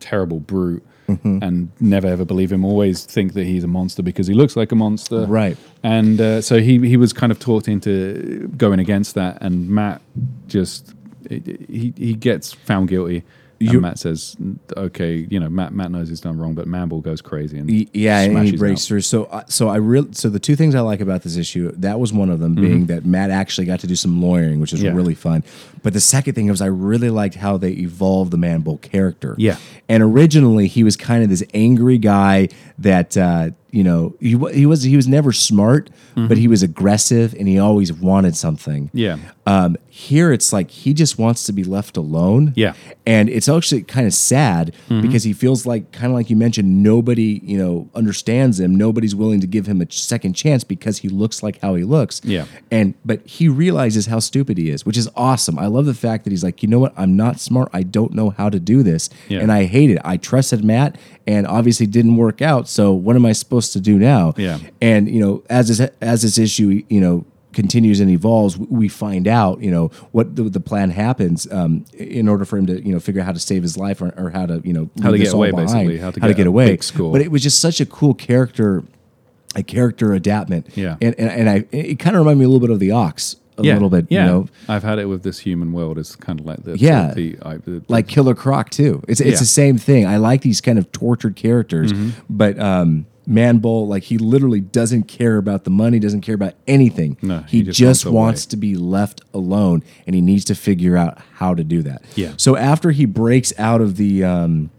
terrible 0.00 0.40
brute 0.40 0.84
Mm-hmm. 1.08 1.42
and 1.42 1.72
never 1.80 2.06
ever 2.06 2.24
believe 2.24 2.52
him. 2.52 2.64
Always 2.64 3.04
think 3.04 3.32
that 3.32 3.42
he's 3.42 3.64
a 3.64 3.66
monster 3.66 4.00
because 4.00 4.28
he 4.28 4.34
looks 4.34 4.54
like 4.54 4.70
a 4.70 4.76
monster, 4.76 5.26
Right. 5.26 5.56
And 5.82 6.20
uh, 6.20 6.40
so 6.40 6.60
he 6.60 6.78
he 6.86 6.96
was 6.96 7.12
kind 7.12 7.32
of 7.32 7.40
talked 7.40 7.66
into 7.66 8.46
going 8.56 8.78
against 8.78 9.16
that, 9.16 9.38
and 9.42 9.68
Matt 9.68 10.02
just 10.46 10.94
he 11.28 11.92
he 11.96 12.14
gets 12.14 12.52
found 12.52 12.90
guilty. 12.90 13.24
And 13.60 13.82
Matt 13.82 13.98
says, 13.98 14.36
"Okay, 14.74 15.26
you 15.28 15.38
know, 15.38 15.50
Matt 15.50 15.74
Matt 15.74 15.90
knows 15.90 16.08
he's 16.08 16.20
done 16.20 16.38
wrong, 16.38 16.54
but 16.54 16.66
Manbull 16.66 17.02
goes 17.02 17.20
crazy 17.20 17.58
and 17.58 17.68
Y- 17.68 17.86
Yeah, 17.92 18.20
and 18.20 18.48
he 18.48 18.56
breaks 18.56 18.84
out. 18.84 18.88
through. 18.88 19.00
So, 19.02 19.24
uh, 19.24 19.42
so 19.48 19.68
I 19.68 19.76
real 19.76 20.06
so 20.12 20.30
the 20.30 20.38
two 20.40 20.56
things 20.56 20.74
I 20.74 20.80
like 20.80 21.00
about 21.02 21.22
this 21.24 21.36
issue 21.36 21.70
that 21.76 22.00
was 22.00 22.10
one 22.12 22.30
of 22.30 22.40
them 22.40 22.54
being 22.54 22.86
that 22.86 23.04
Matt 23.04 23.30
actually 23.30 23.66
got 23.66 23.80
to 23.80 23.86
do 23.86 23.94
some 23.96 24.22
lawyering, 24.22 24.60
which 24.60 24.72
is 24.72 24.78
Mm-hmm. 24.80 24.86
Yeah. 24.86 24.94
really 24.96 25.14
fun. 25.14 25.44
But 25.82 25.92
the 25.92 26.00
second 26.00 26.34
thing 26.34 26.48
was 26.48 26.62
I 26.62 26.66
really 26.66 27.10
liked 27.10 27.34
how 27.34 27.58
they 27.58 27.72
evolved 27.72 28.30
the 28.30 28.38
Man 28.38 28.62
Bull 28.62 28.78
character. 28.78 29.34
Yeah. 29.36 29.56
and 29.90 30.02
originally 30.02 30.66
he 30.66 30.82
was 30.82 30.96
kind 30.96 31.22
of 31.22 31.28
this 31.28 31.42
angry 31.52 31.98
guy 31.98 32.48
that 32.78 33.16
uh, 33.18 33.50
you 33.72 33.84
know 33.84 34.14
he 34.20 34.36
he 34.52 34.66
was 34.66 34.82
he 34.82 34.96
was 34.96 35.08
never 35.08 35.32
smart, 35.32 35.90
but 36.14 36.36
he 36.36 36.48
was 36.48 36.62
aggressive 36.62 37.34
and 37.34 37.48
he 37.48 37.58
always 37.58 37.92
wanted 37.92 38.36
something. 38.36 38.90
Yeah. 38.92 39.18
Um, 39.46 39.76
here 39.88 40.32
it's 40.32 40.52
like 40.52 40.70
he 40.70 40.94
just 40.94 41.18
wants 41.18 41.44
to 41.44 41.52
be 41.52 41.64
left 41.64 41.96
alone. 41.96 42.52
Yeah. 42.56 42.74
And 43.04 43.28
it's 43.28 43.48
actually 43.48 43.82
kind 43.82 44.06
of 44.06 44.14
sad 44.14 44.74
because 44.88 45.24
he 45.24 45.32
feels 45.32 45.66
like 45.66 45.90
kind 45.92 46.06
of 46.06 46.12
like 46.12 46.30
you 46.30 46.36
mentioned, 46.36 46.82
nobody, 46.82 47.40
you 47.42 47.58
know, 47.58 47.88
understands 47.94 48.60
him. 48.60 48.74
Nobody's 48.74 49.14
willing 49.14 49.40
to 49.40 49.46
give 49.46 49.66
him 49.66 49.80
a 49.80 49.90
second 49.90 50.34
chance 50.34 50.62
because 50.62 50.98
he 50.98 51.08
looks 51.08 51.42
like 51.42 51.60
how 51.60 51.74
he 51.74 51.84
looks. 51.84 52.20
Yeah. 52.24 52.44
And 52.70 52.94
but 53.04 53.26
he 53.26 53.48
realizes 53.48 54.06
how 54.06 54.20
stupid 54.20 54.58
he 54.58 54.70
is, 54.70 54.86
which 54.86 54.96
is 54.96 55.08
awesome. 55.16 55.58
I 55.58 55.66
love 55.66 55.86
the 55.86 55.94
fact 55.94 56.24
that 56.24 56.30
he's 56.30 56.44
like, 56.44 56.62
you 56.62 56.68
know 56.68 56.78
what? 56.78 56.92
I'm 56.96 57.16
not 57.16 57.40
smart. 57.40 57.68
I 57.72 57.82
don't 57.82 58.12
know 58.12 58.30
how 58.30 58.48
to 58.48 58.60
do 58.60 58.82
this. 58.82 59.10
Yeah. 59.28 59.40
And 59.40 59.50
I 59.50 59.64
hate 59.64 59.90
it. 59.90 59.98
I 60.04 60.16
trusted 60.16 60.64
Matt 60.64 60.96
and 61.26 61.46
obviously 61.46 61.86
didn't 61.86 62.16
work 62.16 62.42
out. 62.42 62.68
So 62.68 62.92
what 62.92 63.16
am 63.16 63.26
I 63.26 63.32
supposed 63.32 63.72
to 63.74 63.80
do 63.80 63.98
now? 63.98 64.34
Yeah. 64.36 64.58
And 64.80 65.08
you 65.08 65.20
know, 65.20 65.42
as 65.48 65.68
this 65.68 65.90
as 66.00 66.22
this 66.22 66.38
issue, 66.38 66.82
you 66.88 67.00
know, 67.00 67.24
continues 67.52 68.00
and 68.00 68.10
evolves, 68.10 68.56
we 68.56 68.88
find 68.88 69.26
out, 69.26 69.60
you 69.60 69.70
know, 69.70 69.88
what 70.12 70.36
the, 70.36 70.44
the 70.44 70.60
plan 70.60 70.90
happens 70.90 71.50
um, 71.50 71.84
in 71.94 72.28
order 72.28 72.44
for 72.44 72.56
him 72.58 72.66
to, 72.66 72.80
you 72.80 72.92
know, 72.92 73.00
figure 73.00 73.20
out 73.20 73.24
how 73.26 73.32
to 73.32 73.40
save 73.40 73.62
his 73.62 73.76
life 73.76 74.00
or, 74.00 74.14
or 74.16 74.30
how 74.30 74.46
to, 74.46 74.60
you 74.64 74.72
know, 74.72 74.88
How 75.02 75.10
to 75.10 75.18
get 75.18 75.32
away, 75.32 75.50
behind, 75.50 75.88
basically, 75.88 75.98
how 75.98 76.10
to 76.10 76.20
get 76.20 76.36
get 76.36 76.46
away. 76.46 76.76
score. 76.78 77.12
But 77.12 77.22
it 77.22 77.30
was 77.30 77.42
just 77.42 77.58
such 77.58 77.80
a 77.80 77.86
cool 77.86 78.14
character, 78.14 78.84
a 79.56 79.62
character 79.62 80.12
adaptment. 80.12 80.68
Yeah. 80.76 80.96
And 81.00 81.14
and, 81.18 81.30
and 81.30 81.50
I 81.50 81.64
it 81.72 81.98
kind 81.98 82.14
of 82.16 82.20
reminded 82.20 82.38
me 82.38 82.44
a 82.44 82.48
little 82.48 82.66
bit 82.66 82.70
of 82.72 82.78
the 82.78 82.92
Ox 82.92 83.36
a 83.60 83.64
yeah. 83.64 83.74
little 83.74 83.90
bit, 83.90 84.06
Yeah. 84.08 84.24
you 84.26 84.30
know, 84.32 84.46
I've 84.68 84.82
had 84.82 84.98
it 84.98 85.06
with 85.06 85.22
this 85.22 85.38
human 85.40 85.72
world. 85.72 85.98
It's 85.98 86.16
kind 86.16 86.40
of 86.40 86.46
like 86.46 86.64
the 86.64 86.76
Yeah. 86.78 87.12
the, 87.14 87.36
I, 87.42 87.56
the 87.58 87.82
like 87.88 88.08
Killer 88.08 88.34
Croc 88.34 88.70
too. 88.70 89.02
It's 89.08 89.20
it's 89.20 89.26
Yeah. 89.26 89.32
Mm-hmm. 89.34 89.38
the 89.40 89.46
same 89.46 89.78
thing. 89.78 90.06
I 90.06 90.16
like 90.16 90.42
these 90.42 90.60
kind 90.60 90.78
of 90.78 90.90
tortured 90.92 91.36
characters, 91.36 91.92
but 92.28 92.58
um, 92.58 93.06
Man 93.26 93.58
Bull, 93.58 93.86
like 93.86 94.04
he 94.04 94.18
literally 94.18 94.60
doesn't 94.60 95.04
care 95.04 95.36
about 95.36 95.64
the 95.64 95.70
money, 95.70 95.98
doesn't 96.00 96.22
care 96.22 96.34
about 96.34 96.54
anything. 96.66 97.16
No, 97.22 97.40
he, 97.48 97.58
he 97.58 97.62
just, 97.62 97.78
just 97.78 98.04
wants 98.06 98.14
wants, 98.14 98.46
to 98.46 98.56
be 98.56 98.74
left 98.74 99.20
alone, 99.32 99.84
and 100.06 100.14
he 100.16 100.20
needs 100.20 100.44
to 100.46 100.54
figure 100.54 100.96
out 100.96 101.18
how 101.34 101.54
to 101.54 101.62
do 101.62 101.82
that. 101.82 102.02
Yeah. 102.16 102.32
So 102.36 102.56
after 102.56 102.90
he 102.90 103.04
breaks 103.04 103.52
out 103.58 103.80
of 103.80 103.96
the 103.96 104.24
um, 104.24 104.70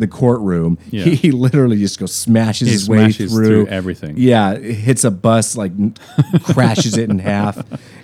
the 0.00 0.08
courtroom, 0.08 0.78
Yeah. 0.90 1.04
he, 1.04 1.14
he 1.14 1.30
literally 1.30 1.78
just 1.78 1.98
goes 2.00 2.12
smashes 2.14 2.66
He 2.68 2.72
his 2.74 2.88
way 2.88 2.98
smashes 2.98 3.32
through, 3.32 3.46
through. 3.46 3.66
everything. 3.68 4.14
Yeah, 4.18 4.56
hits 4.58 5.04
a 5.04 5.10
bus, 5.12 5.56
like 5.56 5.72
crashes 6.42 6.96
it 6.96 7.10
in 7.10 7.18
half, 7.32 7.56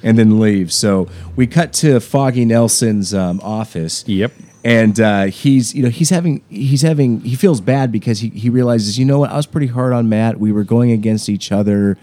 and 0.03 0.19
then 0.19 0.39
leaves. 0.39 0.75
So 0.75 1.09
we 1.35 1.47
cut 1.47 1.73
to 1.75 1.99
Foggy 2.01 2.45
Nelson's 2.45 3.13
um, 3.15 3.41
office. 3.43 4.05
Yep. 4.07 4.33
and 4.65 4.99
uh, 5.01 5.25
he's 5.27 5.75
you 5.75 5.83
know 5.83 5.89
he's 5.91 6.11
having 6.11 6.43
he's 6.49 6.83
having 6.83 7.21
he 7.21 7.35
feels 7.37 7.61
bad 7.61 7.93
because 7.93 8.21
he, 8.21 8.29
he 8.31 8.51
realizes 8.51 8.99
you 8.99 9.05
know 9.05 9.19
what? 9.21 9.31
I 9.31 9.37
was 9.37 9.47
pretty 9.47 9.69
hard 9.69 9.93
on 9.93 10.09
Matt. 10.09 10.39
We 10.41 10.53
were 10.53 10.65
going 10.65 10.91
against 10.91 11.29
each 11.29 11.51
other. 11.53 11.97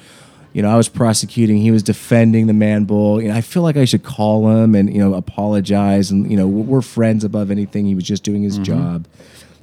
You 0.54 0.62
know 0.62 0.70
I 0.70 0.76
was 0.78 0.88
prosecuting. 0.88 1.58
He 1.58 1.72
was 1.72 1.82
defending 1.84 2.46
the 2.48 2.54
man 2.54 2.84
bull. 2.86 3.20
You 3.22 3.30
know 3.30 3.36
I 3.36 3.42
feel 3.42 3.64
like 3.64 3.76
I 3.76 3.86
should 3.86 4.04
call 4.04 4.50
him 4.52 4.76
and 4.76 4.94
you 4.94 5.00
know 5.00 5.16
apologize 5.16 6.12
and 6.12 6.30
you 6.30 6.38
know 6.38 6.48
we're 6.48 6.82
friends 6.84 7.24
above 7.24 7.50
anything. 7.52 7.86
He 7.88 7.96
was 7.96 8.04
just 8.04 8.24
doing 8.24 8.44
his 8.44 8.60
job 8.60 9.08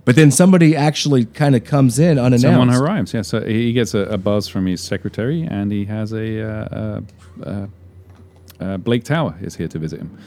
but 0.04 0.16
then 0.16 0.30
somebody 0.30 0.74
actually 0.74 1.26
kind 1.26 1.54
of 1.54 1.64
comes 1.64 1.98
in 1.98 2.18
unannounced 2.18 2.42
Someone 2.42 2.70
arrives. 2.70 3.14
Yeah. 3.14 3.22
So 3.22 3.44
he 3.44 3.72
gets 3.72 3.94
a, 3.94 4.00
a 4.00 4.18
buzz 4.18 4.48
from 4.48 4.66
his 4.66 4.80
secretary, 4.80 5.42
and 5.42 5.70
he 5.70 5.84
has 5.86 6.12
a 6.12 6.42
uh, 6.42 6.50
uh, 6.50 7.00
uh, 7.44 7.66
uh, 8.60 8.76
Blake 8.78 9.04
Tower 9.04 9.36
is 9.40 9.56
here 9.56 9.68
to 9.68 9.78
visit 9.78 10.00
him. 10.00 10.18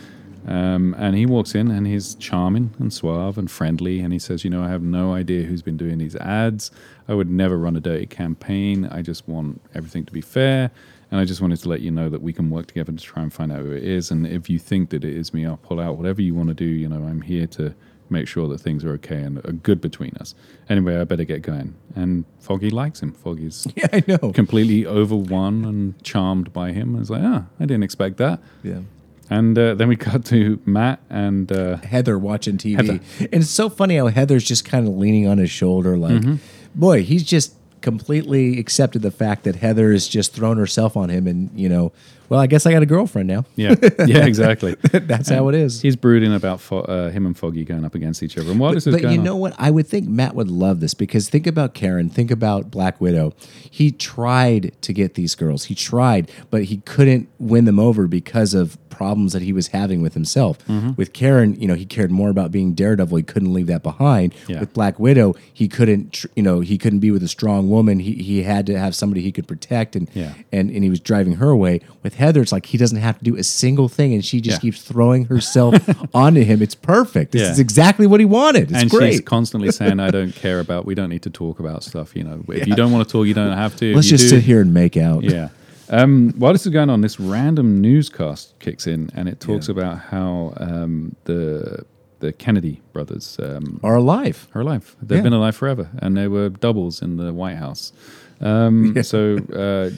Um, 0.46 0.94
and 0.98 1.16
he 1.16 1.26
walks 1.26 1.56
in, 1.56 1.72
and 1.72 1.88
he's 1.88 2.16
charming 2.16 2.74
and 2.78 2.92
suave 2.92 3.38
and 3.38 3.50
friendly. 3.50 4.02
And 4.02 4.12
he 4.12 4.20
says, 4.20 4.44
"You 4.44 4.50
know, 4.50 4.64
I 4.64 4.70
have 4.70 4.82
no 4.82 5.14
idea 5.14 5.44
who's 5.44 5.62
been 5.62 5.78
doing 5.78 5.98
these 5.98 6.16
ads. 6.18 6.70
I 7.08 7.14
would 7.14 7.30
never 7.30 7.58
run 7.58 7.76
a 7.76 7.80
dirty 7.80 8.06
campaign. 8.06 8.86
I 8.86 9.02
just 9.02 9.28
want 9.28 9.62
everything 9.74 10.06
to 10.06 10.14
be 10.14 10.22
fair." 10.22 10.72
And 11.12 11.20
I 11.22 11.26
just 11.26 11.42
wanted 11.42 11.60
to 11.60 11.70
let 11.70 11.82
you 11.82 11.92
know 11.92 12.10
that 12.10 12.24
we 12.24 12.34
can 12.34 12.50
work 12.50 12.66
together 12.66 12.92
to 12.92 12.98
try 12.98 13.22
and 13.22 13.32
find 13.32 13.52
out 13.52 13.60
who 13.60 13.72
it 13.72 13.84
is. 13.84 14.10
And 14.10 14.26
if 14.26 14.50
you 14.50 14.58
think 14.58 14.90
that 14.90 15.06
it 15.06 15.16
is 15.16 15.32
me, 15.32 15.46
I'll 15.46 15.58
pull 15.58 15.80
out 15.80 15.96
whatever 15.96 16.24
you 16.24 16.34
want 16.34 16.50
to 16.50 16.56
do. 16.56 16.66
You 16.66 16.90
know, 16.90 17.06
I'm 17.06 17.22
here 17.22 17.46
to 17.48 17.76
make 18.14 18.28
sure 18.28 18.48
that 18.48 18.60
things 18.60 18.86
are 18.86 18.92
okay 18.94 19.22
and 19.22 19.38
are 19.46 19.52
good 19.52 19.82
between 19.82 20.14
us. 20.22 20.34
Anyway, 20.70 20.98
I 21.00 21.04
better 21.04 21.26
get 21.26 21.42
going. 21.42 21.76
And 21.96 22.24
Foggy 22.40 22.70
likes 22.70 23.02
him. 23.02 23.12
Foggy's 23.14 23.68
yeah 23.76 23.88
I 23.92 24.04
know 24.08 24.32
completely 24.32 24.84
overwon 24.84 25.66
and 25.68 26.02
charmed 26.04 26.54
by 26.54 26.72
him. 26.72 26.96
I 26.96 27.00
was 27.00 27.10
like, 27.10 27.24
ah, 27.24 27.46
I 27.60 27.66
didn't 27.66 27.84
expect 27.84 28.18
that. 28.18 28.40
yeah 28.64 28.82
And 29.30 29.58
uh, 29.58 29.74
then 29.76 29.88
we 29.90 29.96
cut 29.96 30.26
to 30.26 30.60
Matt 30.66 31.00
and 31.10 31.52
uh, 31.52 31.78
Heather 31.78 32.18
watching 32.20 32.58
TV. 32.58 32.76
Heather. 32.76 33.00
And 33.34 33.42
it's 33.44 33.50
so 33.50 33.70
funny 33.70 33.98
how 33.98 34.08
Heather's 34.08 34.44
just 34.44 34.64
kind 34.66 34.88
of 34.88 34.94
leaning 35.04 35.28
on 35.28 35.38
his 35.40 35.50
shoulder, 35.52 35.98
like, 35.98 36.14
Mm-hmm. 36.22 36.36
boy, 36.76 37.04
he's 37.04 37.24
just 37.24 37.56
completely 37.82 38.60
accepted 38.60 39.02
the 39.02 39.12
fact 39.12 39.44
that 39.44 39.56
Heather 39.58 39.92
has 39.92 40.08
just 40.08 40.34
thrown 40.34 40.58
herself 40.58 40.96
on 40.96 41.10
him, 41.10 41.28
and 41.28 41.50
you 41.54 41.68
know, 41.70 41.92
well, 42.34 42.42
I 42.42 42.48
guess 42.48 42.66
I 42.66 42.72
got 42.72 42.82
a 42.82 42.88
girlfriend 42.88 43.28
now. 43.28 43.46
yeah, 43.56 43.76
yeah, 44.08 44.26
exactly. 44.26 44.74
That's 44.92 45.30
how 45.30 45.50
it 45.50 45.56
is. 45.56 45.82
He's 45.84 45.96
brooding 45.96 46.34
about 46.34 46.60
fo- 46.60 46.80
uh, 46.82 47.12
him 47.12 47.28
and 47.28 47.38
Foggy 47.38 47.64
going 47.64 47.86
up 47.86 47.94
against 47.94 48.24
each 48.24 48.40
other. 48.40 48.50
And 48.50 48.60
while 48.60 48.74
this 48.74 48.88
is 48.88 48.96
But 48.96 49.04
going 49.04 49.14
you 49.14 49.20
on, 49.20 49.26
know 49.26 49.36
what? 49.36 49.54
I 49.60 49.70
would 49.70 49.86
think 49.86 50.08
Matt 50.10 50.34
would 50.34 50.50
love 50.50 50.80
this 50.80 50.96
because 50.96 51.30
think 51.30 51.46
about 51.46 51.76
Karen, 51.76 52.10
think 52.10 52.32
about 52.32 52.72
Black 52.72 53.00
Widow. 53.00 53.34
He 53.70 53.92
tried 53.92 54.72
to 54.82 54.94
get 54.94 55.14
these 55.14 55.36
girls. 55.36 55.66
He 55.66 55.76
tried, 55.76 56.32
but 56.50 56.64
he 56.66 56.78
couldn't 56.78 57.30
win 57.38 57.66
them 57.66 57.78
over 57.80 58.08
because 58.08 58.56
of 58.56 58.78
problems 58.90 59.34
that 59.34 59.42
he 59.42 59.52
was 59.52 59.68
having 59.70 60.02
with 60.04 60.14
himself. 60.14 60.60
Mm-hmm. 60.68 60.92
With 60.98 61.14
Karen, 61.14 61.60
you 61.60 61.68
know, 61.68 61.74
he 61.74 61.86
cared 61.86 62.12
more 62.12 62.30
about 62.30 62.52
being 62.52 62.74
Daredevil. 62.74 63.18
He 63.18 63.24
couldn't 63.24 63.52
leave 63.54 63.66
that 63.68 63.82
behind. 63.84 64.34
Yeah. 64.48 64.60
With 64.60 64.74
Black 64.74 65.00
Widow, 65.00 65.34
he 65.52 65.68
couldn't, 65.68 66.26
you 66.36 66.44
know, 66.44 66.60
he 66.60 66.78
couldn't 66.78 67.00
be 67.00 67.10
with 67.12 67.24
a 67.24 67.28
strong 67.28 67.70
woman. 67.70 68.00
He 68.00 68.14
he 68.14 68.44
had 68.44 68.66
to 68.68 68.78
have 68.78 68.96
somebody 68.96 69.22
he 69.22 69.32
could 69.32 69.48
protect, 69.48 69.96
and 69.96 70.08
Yeah. 70.14 70.34
and 70.52 70.70
and 70.70 70.84
he 70.84 70.90
was 70.90 71.00
driving 71.00 71.34
her 71.38 71.50
away. 71.50 71.82
With 72.04 72.16
Heather, 72.24 72.42
it's 72.42 72.52
like 72.52 72.66
he 72.66 72.78
doesn't 72.78 72.98
have 73.00 73.18
to 73.20 73.24
do 73.24 73.36
a 73.36 73.44
single 73.44 73.88
thing, 73.90 74.14
and 74.14 74.24
she 74.24 74.42
just 74.42 74.58
Yeah. 74.58 74.62
keeps 74.62 74.82
throwing 74.82 75.26
herself 75.26 75.76
onto 76.16 76.42
him. 76.44 76.62
It's 76.62 76.76
perfect. 76.76 77.32
This 77.34 77.42
Yeah. 77.44 77.52
is 77.52 77.60
exactly 77.60 78.08
what 78.08 78.20
he 78.20 78.26
wanted. 78.26 78.72
It's 78.72 78.82
and 78.82 78.90
great. 78.90 79.12
she's 79.12 79.22
constantly 79.22 79.72
saying, 79.72 80.00
"I 80.00 80.10
don't 80.12 80.34
care 80.34 80.60
about. 80.60 80.86
We 80.86 80.96
don't 80.96 81.10
need 81.10 81.22
to 81.24 81.30
talk 81.30 81.60
about 81.60 81.84
stuff. 81.84 82.16
You 82.16 82.24
know, 82.24 82.44
if 82.50 82.68
you 82.68 82.76
don't 82.76 82.92
want 82.92 83.08
to 83.08 83.12
talk, 83.12 83.28
you 83.28 83.34
don't 83.34 83.58
have 83.58 83.76
to. 83.78 83.94
Let's 83.96 84.08
just 84.08 84.24
do- 84.24 84.30
sit 84.30 84.44
here 84.44 84.62
and 84.62 84.74
make 84.74 84.96
out. 84.98 85.24
Yeah. 85.24 85.50
Um, 85.90 86.34
while 86.38 86.54
this 86.54 86.66
is 86.66 86.72
going 86.72 86.90
on, 86.90 87.02
this 87.02 87.20
random 87.20 87.82
newscast 87.82 88.54
kicks 88.60 88.88
in, 88.88 89.10
and 89.14 89.28
it 89.28 89.40
talks 89.40 89.68
about 89.70 90.00
how 90.12 90.54
um, 90.58 91.16
the 91.26 91.86
the 92.22 92.32
Kennedy 92.32 92.80
brothers 92.94 93.38
um, 93.44 93.82
Are 93.84 93.96
alive. 93.96 94.48
are 94.56 94.62
alive. 94.62 94.96
They've 95.02 95.18
Yeah. 95.18 95.24
been 95.24 95.34
alive 95.34 95.56
forever, 95.58 95.90
and 96.00 96.16
they 96.16 96.30
were 96.30 96.48
doubles 96.50 97.02
in 97.02 97.18
the 97.18 97.34
White 97.34 97.58
House. 97.58 97.92
Um, 98.40 98.96
So 99.04 99.38
uh, 99.54 99.90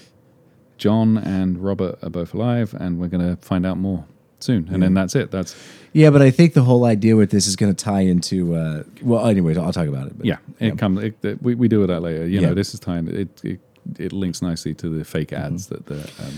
John 0.78 1.18
and 1.18 1.58
Robert 1.64 1.98
are 2.04 2.10
both 2.10 2.34
alive, 2.34 2.74
and 2.74 3.00
we're 3.00 3.08
going 3.08 3.28
to 3.36 3.42
find 3.42 3.66
out 3.66 3.78
more 3.78 4.06
soon. 4.40 4.68
And 4.72 4.84
then 4.84 4.94
that's 4.94 5.16
it. 5.16 5.32
That's 5.32 5.56
Yeah, 5.94 6.10
but 6.10 6.22
I 6.22 6.30
think 6.32 6.54
the 6.54 6.64
whole 6.64 6.86
idea 6.86 7.16
with 7.16 7.32
this 7.32 7.48
is 7.48 7.56
going 7.56 7.74
to 7.74 7.84
tie 7.84 8.02
into. 8.02 8.56
Uh, 8.56 8.84
well, 9.02 9.26
anyways, 9.28 9.58
I'll 9.58 9.72
talk 9.74 9.88
about 9.88 10.08
it. 10.08 10.18
but- 10.18 10.26
yeah. 10.26 10.38
It 10.60 10.78
comes. 10.78 11.02
It, 11.04 11.16
it- 11.24 11.42
we 11.42 11.56
we 11.56 11.68
do 11.68 11.84
it 11.84 11.88
that 11.88 12.02
later. 12.02 12.28
You 12.28 12.42
Yeah. 12.42 12.48
know, 12.50 12.54
this 12.54 12.74
is 12.74 12.80
time. 12.80 13.08
It, 13.08 13.44
it 13.44 13.60
it 14.00 14.12
links 14.14 14.42
nicely 14.42 14.74
to 14.76 14.90
the 14.90 15.04
fake 15.06 15.32
ads 15.34 15.68
that 15.68 15.86
the. 15.86 16.00
Um, 16.20 16.34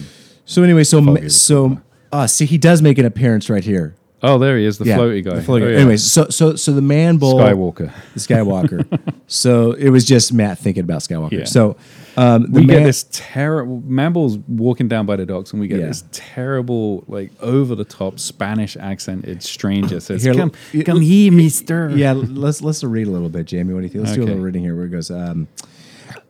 So 0.45 0.63
anyway, 0.63 0.83
so 0.85 1.01
was 1.01 1.41
so 1.41 1.81
uh, 2.11 2.27
see, 2.27 2.45
he 2.45 2.57
does 2.57 2.81
make 2.81 2.97
an 2.97 3.05
appearance 3.05 3.49
right 3.49 3.63
here. 3.63 3.95
oh, 4.23 4.37
there 4.39 4.57
he 4.57 4.65
is, 4.65 4.77
the 4.77 4.85
yeah, 4.85 4.97
floaty 4.97 5.23
guy. 5.23 5.35
The 5.35 5.41
floaty 5.41 5.63
Oh, 5.63 5.65
guy. 5.65 5.71
yeah. 5.71 5.77
Anyways, 5.79 6.03
so 6.09 6.29
so 6.29 6.55
so 6.55 6.71
the 6.71 6.81
man 6.81 7.17
bull 7.17 7.35
Skywalker. 7.39 7.91
the 8.13 8.19
Skywalker. 8.19 9.13
so 9.27 9.73
it 9.73 9.89
was 9.89 10.05
just 10.05 10.31
Matt 10.33 10.57
thinking 10.57 10.83
about 10.83 11.01
Skywalker. 11.01 11.31
Yeah. 11.39 11.43
So 11.45 11.75
um, 12.17 12.51
we 12.51 12.65
man, 12.65 12.77
get 12.79 12.83
this 12.83 13.05
terrible. 13.11 13.81
Manbull's 13.85 14.37
walking 14.47 14.87
down 14.87 15.05
by 15.05 15.15
the 15.15 15.25
docks, 15.25 15.51
and 15.51 15.59
we 15.61 15.67
get 15.67 15.79
Yeah. 15.79 15.87
this 15.87 16.03
terrible, 16.11 17.03
like 17.07 17.31
over 17.41 17.75
the 17.75 17.85
top 17.85 18.19
Spanish 18.19 18.75
accented 18.77 19.43
stranger 19.43 19.99
says, 19.99 20.23
Here, 20.23 20.33
"Come, 20.33 20.51
l- 20.73 20.83
come 20.83 21.01
here, 21.01 21.31
Mister." 21.31 21.89
Yeah, 21.95 22.13
let's 22.13 22.61
let's 22.61 22.83
read 22.83 23.07
a 23.07 23.11
little 23.11 23.29
bit, 23.29 23.45
Jamie. 23.45 23.73
What 23.73 23.81
do 23.81 23.85
you 23.85 23.89
think? 23.91 24.03
Let's 24.05 24.15
do 24.15 24.21
a 24.21 24.23
Okay. 24.23 24.31
little 24.33 24.43
reading 24.45 24.63
here 24.63 24.75
where 24.75 24.85
it 24.85 24.89
goes, 24.91 25.09
um, 25.11 25.47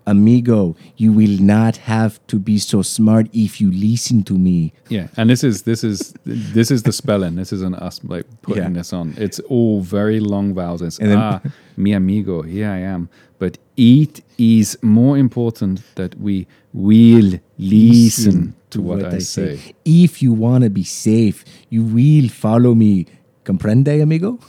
Amigo, 0.06 0.76
you 0.96 1.12
will 1.12 1.38
not 1.42 1.76
have 1.78 2.26
to 2.28 2.40
be 2.40 2.58
so 2.60 2.82
smart 2.82 3.28
if 3.34 3.60
you 3.60 3.70
listen 3.72 4.24
to 4.24 4.38
me. 4.38 4.72
Yeah, 4.88 5.08
and 5.18 5.30
this 5.30 5.44
is 5.44 5.64
this 5.64 5.84
is 5.84 6.14
this 6.26 6.72
is 6.72 6.84
the 6.84 6.94
spelling. 6.94 7.36
This 7.36 7.52
isn't 7.52 7.76
us 7.76 8.00
like 8.06 8.26
putting 8.42 8.64
Yeah. 8.64 8.70
this 8.70 8.94
on. 8.94 9.16
It's 9.18 9.40
all 9.50 9.82
very 9.82 10.22
long 10.22 10.54
vowels. 10.54 10.82
It's 10.82 10.98
And 11.00 11.10
then- 11.12 11.18
ah, 11.18 11.42
mi 11.76 11.92
amigo, 11.92 12.42
here 12.42 12.70
I 12.70 12.78
am. 12.80 13.10
But 13.38 13.58
it 13.78 14.21
is 14.38 14.78
more 14.82 15.17
important 15.17 15.82
that 15.95 16.19
we 16.19 16.47
will 16.73 17.39
listen 17.57 18.55
to 18.71 18.82
what, 18.82 19.03
I, 19.05 19.19
say. 19.19 19.59
If 19.86 20.21
you 20.21 20.34
want 20.34 20.63
to 20.63 20.69
be 20.69 20.84
safe, 20.84 21.45
you 21.69 21.84
will 21.84 22.30
follow 22.30 22.73
me. 22.75 23.05
Comprende, 23.45 24.01
amigo? 24.01 24.39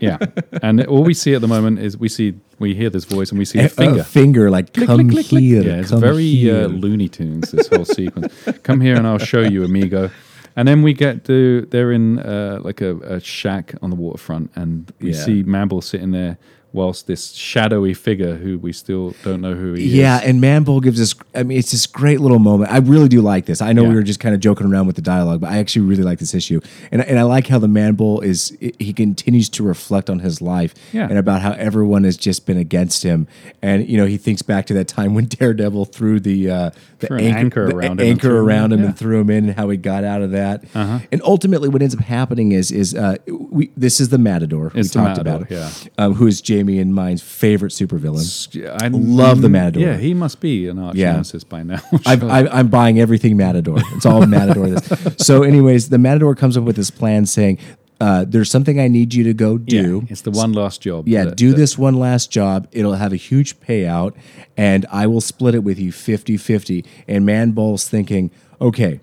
Yeah, 0.00 0.18
and 0.62 0.86
all 0.86 1.02
we 1.02 1.14
see 1.14 1.34
at 1.34 1.40
the 1.40 1.48
moment 1.48 1.80
is 1.80 1.98
we 1.98 2.08
see 2.08 2.34
we 2.60 2.74
hear 2.76 2.88
this 2.88 3.04
voice 3.04 3.30
and 3.30 3.38
we 3.38 3.44
see 3.44 3.58
a 3.58 3.68
finger. 3.68 4.00
A 4.00 4.04
finger, 4.04 4.48
like, 4.50 4.72
come 4.72 4.86
click, 4.86 5.10
click, 5.10 5.26
click. 5.26 5.42
here. 5.42 5.62
Yeah, 5.62 5.80
it's 5.80 5.90
very 5.90 6.48
uh, 6.48 6.68
Looney 6.68 7.08
Tunes. 7.08 7.50
This 7.50 7.66
whole 7.66 7.84
sequence. 7.84 8.32
Come 8.62 8.80
here 8.80 8.94
and 8.96 9.06
I'll 9.08 9.18
show 9.18 9.40
you, 9.40 9.64
amigo. 9.64 10.10
And 10.54 10.68
then 10.68 10.82
we 10.82 10.92
get 10.94 11.24
to 11.24 11.62
they're 11.70 11.90
in 11.90 12.20
uh, 12.20 12.60
like 12.62 12.80
a, 12.80 12.96
a 12.98 13.18
shack 13.20 13.74
on 13.82 13.90
the 13.90 13.96
waterfront, 13.96 14.52
and 14.54 14.92
we 15.00 15.10
Yeah. 15.12 15.24
see 15.24 15.42
Manbull 15.42 15.82
sitting 15.82 16.12
there 16.12 16.38
whilst 16.74 17.06
this 17.06 17.32
shadowy 17.32 17.94
figure 17.94 18.34
who 18.34 18.58
we 18.58 18.72
still 18.72 19.14
don't 19.22 19.40
know 19.40 19.54
who 19.54 19.72
he 19.74 19.84
Yeah, 19.84 20.18
is. 20.18 20.22
Yeah, 20.24 20.28
and 20.28 20.42
Manbull 20.42 20.82
gives 20.82 21.00
us. 21.00 21.14
I 21.34 21.44
mean, 21.44 21.56
it's 21.56 21.70
this 21.70 21.86
great 21.86 22.20
little 22.20 22.40
moment. 22.40 22.70
I 22.70 22.78
really 22.78 23.08
do 23.08 23.22
like 23.22 23.46
this. 23.46 23.62
I 23.62 23.72
know 23.72 23.84
Yeah. 23.84 23.90
we 23.90 23.94
were 23.94 24.02
just 24.02 24.18
kind 24.20 24.34
of 24.34 24.40
joking 24.40 24.66
around 24.66 24.86
with 24.88 24.96
the 24.96 25.02
dialogue, 25.02 25.40
but 25.40 25.50
I 25.50 25.58
actually 25.58 25.86
really 25.86 26.02
like 26.02 26.18
this 26.18 26.34
issue, 26.34 26.60
and 26.92 27.00
and 27.02 27.18
I 27.18 27.22
like 27.22 27.46
how 27.46 27.58
the 27.58 27.68
Manbull 27.68 28.22
is. 28.22 28.56
He 28.60 28.92
continues 28.92 29.48
to 29.50 29.62
reflect 29.62 30.10
on 30.10 30.18
his 30.18 30.42
life 30.42 30.74
Yeah. 30.92 31.08
and 31.08 31.16
about 31.16 31.40
how 31.42 31.52
everyone 31.52 32.04
has 32.04 32.16
just 32.16 32.44
been 32.44 32.58
against 32.58 33.04
him, 33.04 33.28
and 33.62 33.88
you 33.88 33.96
know 33.96 34.06
he 34.06 34.16
thinks 34.18 34.42
back 34.42 34.66
to 34.66 34.74
that 34.74 34.88
time 34.88 35.14
when 35.14 35.24
Daredevil 35.28 35.84
threw 35.86 36.18
the 36.20 36.50
uh, 36.50 36.70
the 36.98 37.06
Threw 37.06 37.18
an 37.18 37.24
anchor 37.36 37.68
the 37.68 37.76
around 37.76 38.00
him 38.00 38.00
and 38.00 38.08
anchor 38.10 38.28
threw 38.28 38.38
him 38.40 38.46
around 38.48 38.72
in, 38.72 38.78
him 38.78 38.80
yeah. 38.82 38.88
and 38.88 38.98
threw 38.98 39.20
him 39.20 39.30
in, 39.30 39.44
and 39.48 39.54
how 39.56 39.68
he 39.68 39.76
got 39.76 40.02
out 40.04 40.22
of 40.22 40.32
that. 40.32 40.64
Uh-huh. 40.74 40.98
And 41.12 41.22
ultimately, 41.22 41.68
what 41.68 41.82
ends 41.82 41.94
up 41.94 42.00
happening 42.02 42.52
is 42.52 42.72
is 42.72 42.94
uh, 42.94 43.16
we 43.28 43.70
this 43.76 44.00
is 44.00 44.08
the 44.08 44.18
Matador. 44.18 44.66
It's 44.68 44.74
we 44.74 44.82
the 44.82 44.88
talked 44.90 45.18
Matador, 45.18 45.36
about, 45.36 45.50
yeah. 45.50 45.70
um, 45.98 46.14
who 46.14 46.26
is 46.26 46.40
Jamie 46.64 46.78
and 46.80 46.94
mine's 46.94 47.22
favorite 47.22 47.72
supervillain. 47.72 48.82
I 48.82 48.88
love 48.88 49.42
the 49.42 49.48
Matador. 49.48 49.82
Yeah, 49.82 49.96
he 49.96 50.14
must 50.14 50.40
be 50.40 50.68
an 50.68 50.78
arch 50.78 50.96
Yeah. 50.96 51.12
nemesis 51.12 51.44
by 51.44 51.62
now. 51.62 51.80
I, 52.06 52.48
I'm 52.50 52.68
buying 52.68 52.98
everything 52.98 53.36
Matador. 53.36 53.76
It's 53.94 54.06
all 54.06 54.26
Matador. 54.26 54.68
This. 54.70 55.14
So, 55.24 55.42
anyways, 55.42 55.88
the 55.90 55.98
Matador 55.98 56.34
comes 56.34 56.56
up 56.56 56.64
with 56.64 56.76
this 56.76 56.90
plan 56.90 57.26
saying, 57.26 57.58
uh, 58.00 58.24
"There's 58.26 58.50
something 58.50 58.80
I 58.80 58.88
need 58.88 59.14
you 59.14 59.24
to 59.24 59.34
go 59.34 59.52
Yeah, 59.66 59.82
do. 59.82 60.06
it's 60.08 60.22
the 60.22 60.30
one 60.30 60.52
last 60.52 60.80
job. 60.80 61.08
Yeah, 61.08 61.24
that- 61.26 61.36
do 61.36 61.50
that- 61.50 61.56
this 61.56 61.78
one 61.78 61.98
last 61.98 62.30
job. 62.30 62.66
It'll 62.72 62.94
have 62.94 63.12
a 63.12 63.16
huge 63.16 63.60
payout, 63.60 64.14
and 64.56 64.86
I 64.90 65.06
will 65.06 65.20
split 65.20 65.54
it 65.54 65.60
with 65.64 65.78
you 65.78 65.92
50 65.92 66.36
50. 66.36 66.84
And 67.08 67.24
Man 67.26 67.48
Manbull's 67.54 67.88
thinking, 67.88 68.30
okay, 68.60 69.00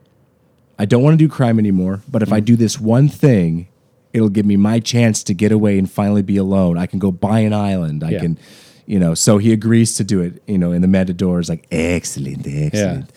I 0.80 0.86
don't 0.86 1.04
want 1.04 1.14
to 1.14 1.18
do 1.26 1.30
crime 1.30 1.60
anymore, 1.60 2.02
but 2.10 2.24
if 2.24 2.32
I 2.34 2.40
do 2.40 2.56
this 2.56 2.80
one 2.80 3.08
thing, 3.08 3.68
it'll 4.14 4.30
give 4.30 4.46
me 4.46 4.58
my 4.58 4.80
chance 4.80 5.24
to 5.24 5.34
get 5.34 5.52
away 5.52 5.78
and 5.80 5.90
finally 5.90 6.22
be 6.22 6.38
alone. 6.38 6.78
I 6.78 6.86
can 6.86 7.00
go 7.00 7.12
buy 7.12 7.40
an 7.40 7.54
island. 7.54 8.04
I 8.04 8.12
Yeah. 8.12 8.20
can, 8.20 8.38
you 8.86 9.00
know. 9.00 9.14
So 9.14 9.38
he 9.38 9.52
agrees 9.54 9.96
to 9.96 10.04
do 10.04 10.22
it, 10.22 10.42
you 10.48 10.58
know, 10.58 10.72
and 10.72 10.84
the 10.84 10.88
Matador 10.88 11.40
is 11.40 11.50
like, 11.50 11.66
excellent, 11.72 12.46
excellent. 12.48 13.10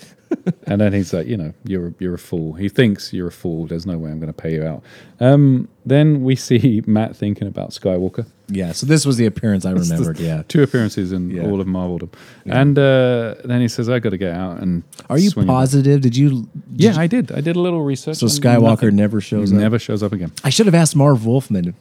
and 0.67 0.81
then 0.81 0.93
he's 0.93 1.13
like, 1.13 1.27
you 1.27 1.37
know, 1.37 1.53
you're 1.65 1.95
you're 1.99 2.15
a 2.15 2.19
fool. 2.19 2.55
He 2.55 2.69
thinks 2.69 3.13
you're 3.13 3.29
a 3.29 3.33
fool. 3.33 3.67
There's 3.67 3.87
no 3.87 3.99
way 3.99 4.11
I'm 4.11 4.19
going 4.21 4.33
to 4.33 4.43
pay 4.43 4.55
you 4.55 4.65
out. 4.65 4.83
Um, 5.21 5.69
then 5.87 6.23
we 6.23 6.37
see 6.37 6.83
Matt 6.87 7.17
thinking 7.17 7.47
about 7.49 7.71
Skywalker. 7.71 8.27
Yeah. 8.49 8.73
So 8.73 8.87
this 8.87 9.07
was 9.07 9.17
the 9.17 9.27
appearance 9.27 9.65
I 9.65 9.71
remembered. 9.71 10.19
Yeah. 10.19 10.43
Two 10.49 10.63
appearances 10.63 11.13
in 11.13 11.31
Yeah. 11.31 11.43
all 11.45 11.61
of 11.61 11.67
Marveldom, 11.67 12.11
and 12.47 12.79
uh, 12.79 13.35
then 13.45 13.61
he 13.61 13.69
says, 13.69 13.89
"I 13.89 13.99
got 14.01 14.11
to 14.11 14.19
get 14.19 14.33
out." 14.35 14.61
And 14.61 14.83
Are 15.09 15.19
you 15.19 15.31
swing 15.31 15.47
it." 15.47 15.49
positive? 15.49 16.01
Did 16.01 16.17
you? 16.17 16.31
did 16.31 16.51
Yeah, 16.77 16.93
you- 16.95 17.01
I 17.01 17.07
did. 17.07 17.33
I 17.33 17.41
did 17.41 17.57
a 17.57 17.61
little 17.61 17.83
research. 17.83 18.17
so 18.19 18.27
Skywalker 18.27 18.93
never 18.93 19.21
shows 19.21 19.53
up. 19.53 19.59
never 19.59 19.79
shows 19.79 20.03
up 20.03 20.13
again. 20.13 20.33
I 20.43 20.51
should 20.51 20.67
have 20.67 20.75
asked 20.75 20.95
Marv 20.97 21.25
Wolfman. 21.25 21.75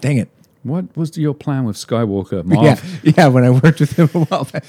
Dang 0.00 0.16
it. 0.18 0.28
What 0.64 0.96
was 0.96 1.16
your 1.16 1.34
plan 1.34 1.64
with 1.64 1.76
Skywalker, 1.76 2.42
Yeah, 2.50 2.54
Marv? 2.74 3.00
yeah. 3.16 3.28
When 3.28 3.44
I 3.44 3.50
worked 3.50 3.78
with 3.80 3.92
him 3.92 4.10
a 4.12 4.24
while 4.24 4.44
back. 4.44 4.64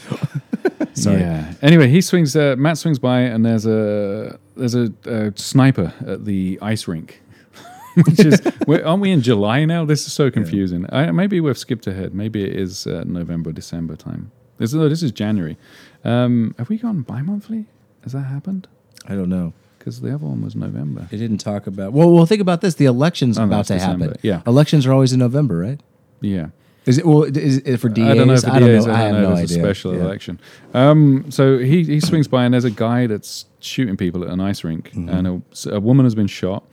Sorry. 0.93 1.19
Yeah. 1.21 1.53
Anyway, 1.61 1.87
he 1.89 2.01
swings. 2.01 2.35
Uh, 2.35 2.55
Matt 2.57 2.77
swings 2.77 2.99
by, 2.99 3.19
and 3.21 3.45
there's 3.45 3.65
a 3.65 4.37
there's 4.55 4.75
a, 4.75 4.91
a 5.05 5.31
sniper 5.35 5.93
at 6.05 6.25
the 6.25 6.59
ice 6.61 6.87
rink. 6.87 7.21
Which 8.05 8.19
is, 8.19 8.41
aren't 8.67 9.01
we 9.01 9.11
in 9.11 9.21
July 9.21 9.65
now? 9.65 9.83
This 9.85 10.05
is 10.07 10.13
so 10.13 10.29
confusing. 10.31 10.85
I, 10.91 11.11
maybe 11.11 11.39
we've 11.41 11.57
skipped 11.57 11.87
ahead. 11.87 12.13
Maybe 12.13 12.43
it 12.43 12.55
is 12.55 12.87
uh, 12.87 13.03
November, 13.05 13.51
December 13.51 13.95
time. 13.95 14.31
This, 14.57 14.73
no, 14.73 14.87
this 14.89 15.03
is 15.03 15.11
January. 15.11 15.57
Um, 16.03 16.55
have 16.57 16.69
we 16.69 16.77
gone 16.77 17.01
bi-monthly? 17.01 17.65
Has 18.03 18.13
that 18.13 18.21
happened? 18.23 18.67
I 19.07 19.15
don't 19.15 19.29
know. 19.29 19.53
Because 19.77 20.01
the 20.01 20.13
other 20.13 20.25
one 20.27 20.41
was 20.41 20.55
November. 20.55 21.07
They 21.09 21.17
didn't 21.17 21.37
talk 21.39 21.65
about. 21.65 21.93
Well, 21.93 22.11
well, 22.11 22.25
think 22.25 22.41
about 22.41 22.61
this. 22.61 22.75
The 22.75 22.85
election's 22.85 23.37
Oh, 23.39 23.45
about 23.45 23.65
to 23.67 23.73
December. 23.75 24.05
happen. 24.05 24.19
Yeah. 24.21 24.41
Elections 24.45 24.85
are 24.85 24.91
always 24.93 25.13
in 25.13 25.19
November, 25.19 25.57
right? 25.57 25.79
Yeah. 26.21 26.47
Is 26.89 26.97
it? 26.97 27.05
Well, 27.05 27.23
is 27.23 27.57
it 27.57 27.77
for 27.77 27.89
DAs? 27.89 28.09
I 28.09 28.13
don't 28.15 28.27
know 28.27 28.33
if 28.33 28.45
I 28.47 28.59
don't 28.59 28.69
know. 28.85 28.91
I 28.91 28.95
I 28.95 29.03
don't 29.03 29.13
have 29.13 29.13
know. 29.23 29.29
no 29.29 29.35
idea. 29.35 29.57
a 29.57 29.61
special 29.61 29.93
Yeah. 29.95 30.01
election. 30.01 30.39
Um, 30.73 31.25
so 31.29 31.57
he, 31.59 31.83
he 31.83 31.99
swings 31.99 32.27
by 32.27 32.45
and 32.45 32.53
there's 32.53 32.65
a 32.65 32.71
guy 32.71 33.07
that's 33.07 33.45
shooting 33.59 33.95
people 33.97 34.23
at 34.23 34.29
an 34.29 34.39
ice 34.41 34.63
rink, 34.63 34.91
Mm-hmm. 34.91 35.09
and 35.09 35.27
a, 35.27 35.75
a 35.75 35.79
woman 35.79 36.05
has 36.05 36.15
been 36.15 36.27
shot. 36.27 36.63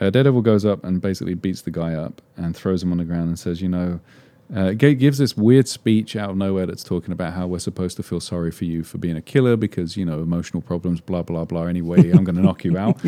Uh, 0.00 0.10
Daredevil 0.10 0.42
goes 0.42 0.64
up 0.64 0.82
and 0.84 1.00
basically 1.00 1.34
beats 1.34 1.62
the 1.62 1.70
guy 1.70 1.94
up 1.94 2.20
and 2.36 2.56
throws 2.56 2.82
him 2.82 2.90
on 2.92 2.98
the 2.98 3.04
ground 3.04 3.28
and 3.28 3.38
says, 3.38 3.60
"You 3.62 3.68
know." 3.68 4.00
Uh, 4.54 4.72
gives 4.72 5.16
this 5.16 5.34
weird 5.34 5.66
speech 5.66 6.14
out 6.14 6.28
of 6.30 6.36
nowhere 6.36 6.66
that's 6.66 6.84
talking 6.84 7.10
about 7.10 7.32
how 7.32 7.46
we're 7.46 7.58
supposed 7.58 7.96
to 7.96 8.02
feel 8.02 8.20
sorry 8.20 8.50
for 8.50 8.66
you 8.66 8.84
for 8.84 8.98
being 8.98 9.16
a 9.16 9.22
killer 9.22 9.56
because 9.56 9.96
you 9.96 10.04
know 10.04 10.20
emotional 10.20 10.60
problems, 10.60 11.00
blah 11.00 11.22
blah 11.22 11.44
blah. 11.44 11.64
Anyway, 11.64 12.10
I'm 12.12 12.22
going 12.24 12.36
to 12.36 12.42
knock 12.42 12.64
you 12.64 12.76
out, 12.76 13.00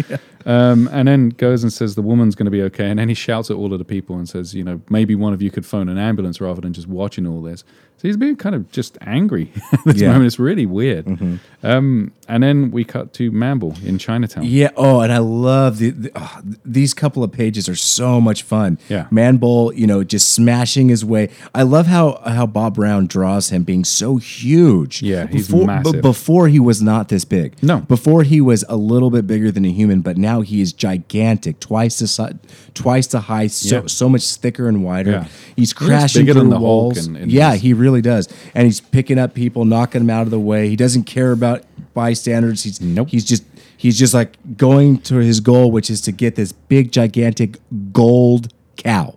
um, 0.47 0.89
and 0.91 1.07
then 1.07 1.28
goes 1.30 1.62
and 1.62 1.72
says 1.72 1.97
the 1.97 2.03
woman's 2.03 2.35
going 2.35 2.47
to 2.47 2.51
be 2.51 2.62
okay, 2.62 2.89
and 2.89 2.99
then 2.99 3.11
he 3.11 3.14
shouts 3.14 3.51
at 3.51 3.57
all 3.57 3.72
of 3.74 3.78
the 3.78 3.85
people 3.85 4.16
and 4.16 4.26
says, 4.26 4.55
you 4.55 4.64
know, 4.64 4.80
maybe 4.89 5.14
one 5.14 5.35
of 5.35 5.43
you 5.43 5.51
could 5.51 5.66
phone 5.66 5.91
an 5.91 5.99
ambulance 5.99 6.41
rather 6.41 6.62
than 6.62 6.72
just 6.72 6.89
watching 6.89 7.26
all 7.26 7.43
this. 7.43 7.62
He's 8.05 8.17
being 8.19 8.37
kind 8.37 8.55
of 8.55 8.71
just 8.71 8.99
angry 9.01 9.51
at 9.73 9.81
this 9.85 9.97
Yeah. 9.97 10.09
moment. 10.09 10.27
It's 10.27 10.39
really 10.39 10.67
weird. 10.67 11.09
Um, 11.63 12.13
and 12.29 12.43
then 12.43 12.71
we 12.71 12.85
cut 12.85 13.13
to 13.15 13.33
Manbull 13.33 13.83
in 13.85 13.97
Chinatown. 13.99 14.45
Yeah. 14.45 14.71
Oh, 14.77 15.01
and 15.01 15.11
I 15.13 15.19
love 15.19 15.79
the, 15.79 15.91
the 15.91 16.13
oh, 16.15 16.41
these 16.65 16.93
couple 16.93 17.25
of 17.25 17.33
pages 17.33 17.69
are 17.69 17.75
so 17.75 18.21
much 18.21 18.43
fun. 18.43 18.79
Yeah. 18.91 19.07
Manbull, 19.11 19.75
you 19.75 19.87
know, 19.87 20.05
just 20.05 20.29
smashing 20.35 20.89
his 20.91 21.05
way. 21.05 21.31
I 21.55 21.63
love 21.63 21.87
how 21.87 22.21
how 22.27 22.47
Bob 22.47 22.75
Brown 22.75 23.07
draws 23.07 23.49
him 23.49 23.63
being 23.65 23.85
so 23.85 24.17
huge. 24.19 25.03
Yeah, 25.03 25.27
he's 25.27 25.49
before, 25.49 25.67
massive. 25.67 26.03
before 26.03 26.49
he 26.49 26.61
was 26.61 26.83
not 26.83 27.09
this 27.09 27.25
big. 27.25 27.61
No. 27.63 27.79
Before 27.81 28.23
he 28.23 28.41
was 28.43 28.65
a 28.69 28.77
little 28.77 29.11
bit 29.11 29.27
bigger 29.27 29.51
than 29.51 29.65
a 29.65 29.73
human, 29.73 30.03
but 30.03 30.19
now 30.19 30.43
he 30.43 30.61
is 30.61 30.73
gigantic, 30.75 31.59
twice 31.61 31.99
the 31.99 32.07
si- 32.07 32.39
twice 32.75 33.07
the 33.07 33.20
height, 33.20 33.51
so 33.53 33.77
Yeah. 33.77 33.83
so 33.87 34.09
much 34.09 34.35
thicker 34.37 34.68
and 34.68 34.85
wider. 34.85 35.11
Yeah. 35.11 35.25
He's 35.57 35.72
crashing 35.72 36.27
through 36.27 36.49
the 36.51 36.59
walls. 36.59 37.07
in- 37.07 37.16
in 37.16 37.31
yeah, 37.31 37.55
he 37.55 37.72
really 37.72 38.03
does, 38.03 38.29
and 38.55 38.66
he's 38.66 38.81
picking 38.81 39.18
up 39.18 39.33
people, 39.35 39.64
knocking 39.64 40.01
them 40.03 40.11
out 40.11 40.22
of 40.22 40.31
the 40.31 40.41
way. 40.41 40.68
He 40.68 40.77
doesn't 40.77 41.05
care 41.05 41.33
about 41.33 41.62
bystanders. 41.95 42.64
He's 42.64 42.81
Nope. 42.81 43.09
he's 43.11 43.25
just 43.25 43.45
he's 43.77 43.99
just 43.99 44.14
like 44.14 44.37
going 44.57 44.99
to 44.99 45.16
his 45.16 45.41
goal, 45.41 45.70
which 45.70 45.89
is 45.91 46.01
to 46.03 46.12
get 46.12 46.35
this 46.37 46.53
big, 46.53 46.91
gigantic 46.93 47.59
gold 47.93 48.49
cow. 48.77 49.14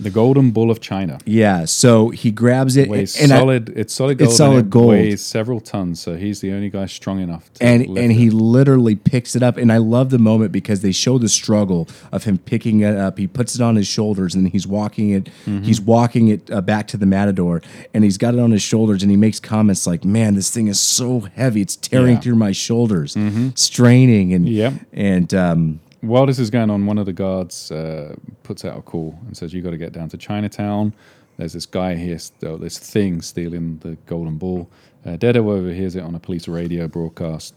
The 0.00 0.10
Golden 0.10 0.50
Bull 0.52 0.70
of 0.70 0.80
China. 0.80 1.18
Yeah, 1.26 1.64
so 1.64 2.10
he 2.10 2.30
grabs 2.30 2.76
it 2.76 2.88
Weighs 2.88 3.20
and 3.20 3.32
I- 3.32 3.38
solid. 3.38 3.70
it's 3.76 3.92
solid 3.94 4.18
gold. 4.18 4.28
It's 4.28 4.36
solid 4.36 4.66
it 4.66 4.70
gold. 4.70 4.88
Weighs 4.90 5.22
several 5.22 5.60
tons. 5.60 6.00
So 6.00 6.16
he's 6.16 6.40
the 6.40 6.52
only 6.52 6.70
guy 6.70 6.86
strong 6.86 7.20
enough. 7.20 7.52
to 7.54 7.64
and 7.64 7.82
and 7.86 8.12
it. 8.12 8.14
he 8.14 8.30
literally 8.30 8.94
picks 8.94 9.34
it 9.34 9.42
up 9.42 9.56
and 9.56 9.72
i 9.72 9.76
love 9.78 10.10
the 10.10 10.18
moment 10.18 10.52
because 10.52 10.80
they 10.82 10.92
show 10.92 11.18
the 11.18 11.28
struggle 11.28 11.88
of 12.12 12.24
him 12.24 12.38
picking 12.38 12.80
it 12.80 12.96
up 12.96 13.18
he 13.18 13.26
puts 13.26 13.54
it 13.56 13.60
on 13.60 13.74
his 13.76 13.86
shoulders 13.86 14.34
and 14.34 14.48
he's 14.50 14.66
walking 14.66 15.10
it 15.10 15.24
Mm-hmm. 15.46 15.62
he's 15.62 15.80
walking 15.80 16.28
it 16.28 16.50
uh, 16.50 16.60
back 16.60 16.86
to 16.88 16.96
the 16.96 17.06
matador 17.06 17.60
and 17.92 18.04
he's 18.04 18.18
got 18.18 18.34
it 18.34 18.40
on 18.40 18.50
his 18.52 18.62
shoulders 18.62 19.02
and 19.02 19.10
he 19.10 19.16
makes 19.16 19.40
comments 19.40 19.86
like 19.86 20.04
man 20.04 20.34
this 20.34 20.50
thing 20.50 20.68
is 20.68 20.80
so 20.80 21.20
heavy 21.20 21.60
it's 21.60 21.74
tearing 21.76 22.06
Yeah. 22.08 22.12
Mm-hmm. 22.14 22.22
through 22.22 22.34
my 22.36 22.52
shoulders 22.52 23.16
straining 23.54 24.32
and 24.34 24.48
Yep. 24.48 24.72
and 24.92 25.34
um 25.34 25.80
While 26.00 26.26
this 26.26 26.38
is 26.38 26.50
going 26.50 26.70
on, 26.70 26.86
one 26.86 26.98
of 26.98 27.06
the 27.06 27.12
guards 27.12 27.72
uh, 27.72 28.14
puts 28.44 28.64
out 28.64 28.78
a 28.78 28.82
call 28.82 29.18
and 29.26 29.36
says, 29.36 29.52
"You 29.52 29.62
got 29.62 29.70
to 29.70 29.76
get 29.78 29.92
down 29.92 30.08
to 30.10 30.16
Chinatown. 30.16 30.94
There's 31.36 31.52
this 31.52 31.66
guy 31.66 31.96
here, 31.96 32.18
st- 32.18 32.60
this 32.60 32.78
thing 32.78 33.20
stealing 33.20 33.78
the 33.78 33.96
golden 34.06 34.36
ball." 34.38 34.70
Uh, 35.04 35.16
Daredevil 35.16 35.50
overhears 35.50 35.96
it 35.96 36.02
on 36.02 36.14
a 36.14 36.20
police 36.20 36.46
radio 36.46 36.86
broadcast, 36.86 37.54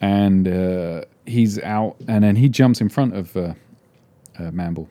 and 0.00 0.48
uh, 0.48 1.02
he's 1.24 1.60
out, 1.60 1.96
and 2.08 2.24
then 2.24 2.34
he 2.34 2.48
jumps 2.48 2.80
in 2.80 2.88
front 2.88 3.14
of 3.14 3.36
uh, 3.36 3.54
uh, 4.38 4.50
Manbull, 4.50 4.88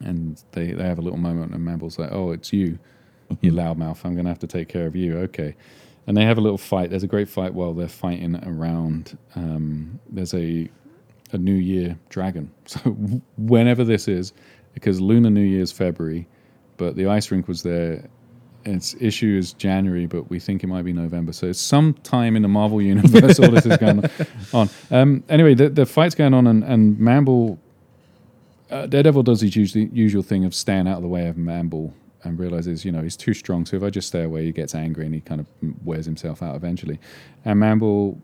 and 0.00 0.40
they 0.52 0.72
they 0.72 0.84
have 0.84 0.98
a 0.98 1.02
little 1.02 1.18
moment, 1.18 1.52
and 1.54 1.66
Manbull's 1.66 1.98
like, 1.98 2.12
"Oh, 2.12 2.30
it's 2.30 2.52
you, 2.52 2.78
you 3.40 3.50
loudmouth. 3.50 4.04
I'm 4.04 4.14
going 4.14 4.26
to 4.26 4.30
have 4.30 4.38
to 4.40 4.46
take 4.46 4.68
care 4.68 4.86
of 4.86 4.94
you." 4.94 5.18
Okay. 5.18 5.56
And 6.08 6.16
they 6.16 6.24
have 6.24 6.38
a 6.38 6.40
little 6.40 6.56
fight. 6.58 6.90
There's 6.90 7.02
a 7.02 7.08
great 7.08 7.28
fight 7.28 7.52
while 7.52 7.72
they're 7.74 7.88
fighting 7.88 8.36
around. 8.44 9.18
Um, 9.34 9.98
there's 10.08 10.34
a 10.34 10.70
a 11.32 11.38
New 11.38 11.54
Year 11.54 11.98
dragon. 12.08 12.50
So 12.66 12.80
whenever 13.38 13.84
this 13.84 14.08
is, 14.08 14.32
because 14.74 15.00
Lunar 15.00 15.30
New 15.30 15.40
Year 15.40 15.62
is 15.62 15.70
February, 15.72 16.26
but 16.76 16.96
the 16.96 17.06
ice 17.06 17.30
rink 17.30 17.46
was 17.48 17.62
there. 17.62 18.08
Its 18.64 18.96
issue 19.00 19.38
is 19.38 19.52
January, 19.52 20.06
but 20.06 20.28
we 20.28 20.40
think 20.40 20.64
it 20.64 20.66
might 20.66 20.84
be 20.84 20.92
November. 20.92 21.32
So 21.32 21.46
it's 21.46 21.60
sometime 21.60 22.34
in 22.34 22.42
the 22.42 22.48
Marvel 22.48 22.82
universe 22.82 23.38
all 23.38 23.52
this 23.52 23.64
is 23.66 23.76
going 23.76 24.02
on. 24.52 24.68
Um, 24.90 25.22
anyway, 25.28 25.54
the, 25.54 25.68
the 25.68 25.86
fight's 25.86 26.16
going 26.16 26.34
on, 26.34 26.48
and, 26.48 26.64
and 26.64 26.96
Manbull, 26.98 27.58
uh, 28.70 28.86
Daredevil 28.86 29.22
does 29.22 29.40
his 29.42 29.54
usual, 29.54 29.84
usual 29.92 30.24
thing 30.24 30.44
of 30.44 30.52
staying 30.54 30.88
out 30.88 30.96
of 30.96 31.02
the 31.02 31.08
way 31.08 31.28
of 31.28 31.36
Manbull 31.36 31.92
and 32.24 32.38
realizes, 32.38 32.84
you 32.84 32.92
know, 32.92 33.02
he's 33.02 33.16
too 33.16 33.32
strong. 33.32 33.64
So 33.64 33.76
if 33.76 33.82
I 33.82 33.90
just 33.90 34.08
stay 34.08 34.24
away, 34.24 34.44
he 34.44 34.52
gets 34.52 34.74
angry 34.74 35.06
and 35.06 35.14
he 35.14 35.20
kind 35.20 35.40
of 35.40 35.46
wears 35.84 36.04
himself 36.04 36.42
out 36.42 36.56
eventually. 36.56 36.98
And 37.44 37.60
Manbull 37.60 38.20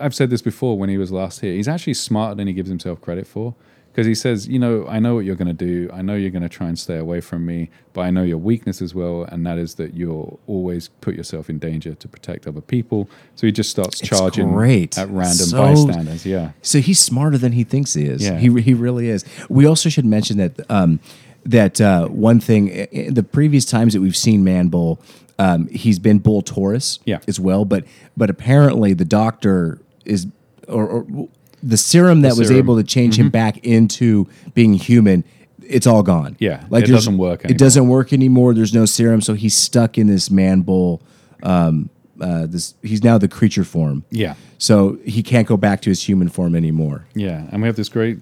I've 0.00 0.14
said 0.14 0.30
this 0.30 0.42
before 0.42 0.78
when 0.78 0.88
he 0.88 0.98
was 0.98 1.10
last 1.12 1.40
here. 1.40 1.52
He's 1.54 1.68
actually 1.68 1.94
smarter 1.94 2.34
than 2.34 2.46
he 2.46 2.52
gives 2.52 2.68
himself 2.68 3.00
credit 3.00 3.26
for 3.26 3.54
because 3.92 4.06
he 4.06 4.14
says, 4.14 4.46
you 4.46 4.58
know, 4.58 4.86
I 4.86 4.98
know 5.00 5.14
what 5.16 5.24
you're 5.24 5.34
going 5.34 5.48
to 5.56 5.64
do. 5.66 5.90
I 5.92 6.02
know 6.02 6.14
you're 6.14 6.30
going 6.30 6.42
to 6.42 6.48
try 6.48 6.68
and 6.68 6.78
stay 6.78 6.98
away 6.98 7.20
from 7.20 7.44
me, 7.44 7.68
but 7.94 8.02
I 8.02 8.10
know 8.10 8.22
your 8.22 8.38
weakness 8.38 8.80
as 8.80 8.94
well, 8.94 9.24
and 9.24 9.44
that 9.46 9.58
is 9.58 9.74
that 9.74 9.94
you'll 9.94 10.38
always 10.46 10.88
put 11.00 11.14
yourself 11.16 11.50
in 11.50 11.58
danger 11.58 11.94
to 11.94 12.06
protect 12.08 12.46
other 12.46 12.60
people. 12.60 13.08
So 13.34 13.46
he 13.48 13.52
just 13.52 13.70
starts 13.70 14.00
It's 14.00 14.08
charging 14.08 14.52
great. 14.52 14.96
at 14.96 15.08
random 15.10 15.46
So- 15.46 15.58
bystanders. 15.62 16.24
Yeah. 16.24 16.52
So 16.62 16.78
he's 16.80 17.00
smarter 17.00 17.38
than 17.38 17.52
he 17.52 17.64
thinks 17.64 17.94
he 17.94 18.04
is. 18.04 18.22
Yeah. 18.22 18.38
He 18.38 18.48
he 18.62 18.74
really 18.74 19.08
is. 19.08 19.24
We 19.48 19.66
also 19.66 19.88
should 19.88 20.04
mention 20.06 20.36
that 20.38 20.70
um, 20.70 21.00
that 21.44 21.80
uh, 21.80 22.06
one 22.08 22.38
thing 22.40 22.70
i- 22.70 22.88
i- 22.94 23.10
the 23.10 23.22
previous 23.24 23.64
times 23.64 23.94
that 23.94 24.00
we've 24.00 24.16
seen 24.16 24.44
Man 24.44 24.68
Bull, 24.68 25.00
um, 25.38 25.68
he's 25.68 25.98
been 25.98 26.18
Bull 26.18 26.42
Taurus 26.42 26.98
Yeah. 27.04 27.18
as 27.28 27.38
well, 27.38 27.64
but 27.64 27.84
but 28.16 28.30
apparently 28.30 28.92
the 28.94 29.04
doctor 29.04 29.78
is 30.04 30.26
or, 30.68 30.86
or 30.88 31.28
the 31.62 31.76
serum 31.76 32.20
that 32.22 32.36
was 32.36 32.48
serum. 32.48 32.58
able 32.58 32.76
to 32.76 32.84
change 32.84 33.18
him 33.18 33.30
back 33.30 33.58
into 33.64 34.26
being 34.54 34.74
human. 34.74 35.24
It's 35.62 35.86
all 35.86 36.02
gone. 36.02 36.36
Yeah, 36.38 36.64
it 36.72 36.86
doesn't 36.86 37.18
work 37.18 37.44
It 37.44 37.58
doesn't 37.58 37.88
work 37.88 38.12
anymore. 38.12 38.54
There's 38.54 38.72
no 38.72 38.84
serum, 38.86 39.20
so 39.20 39.34
he's 39.34 39.54
stuck 39.54 39.98
in 39.98 40.06
this 40.06 40.30
man 40.30 40.62
bull. 40.62 41.02
Um, 41.42 41.90
uh, 42.20 42.46
this 42.46 42.74
he's 42.82 43.04
now 43.04 43.16
the 43.18 43.28
creature 43.28 43.64
form. 43.64 44.04
Yeah. 44.10 44.34
So 44.60 44.98
he 45.04 45.22
can't 45.22 45.46
go 45.46 45.56
back 45.56 45.82
to 45.82 45.90
his 45.90 46.02
human 46.08 46.28
form 46.28 46.56
anymore. 46.56 47.06
Yeah, 47.14 47.46
and 47.52 47.62
we 47.62 47.68
have 47.68 47.76
this 47.76 47.88
great 47.88 48.18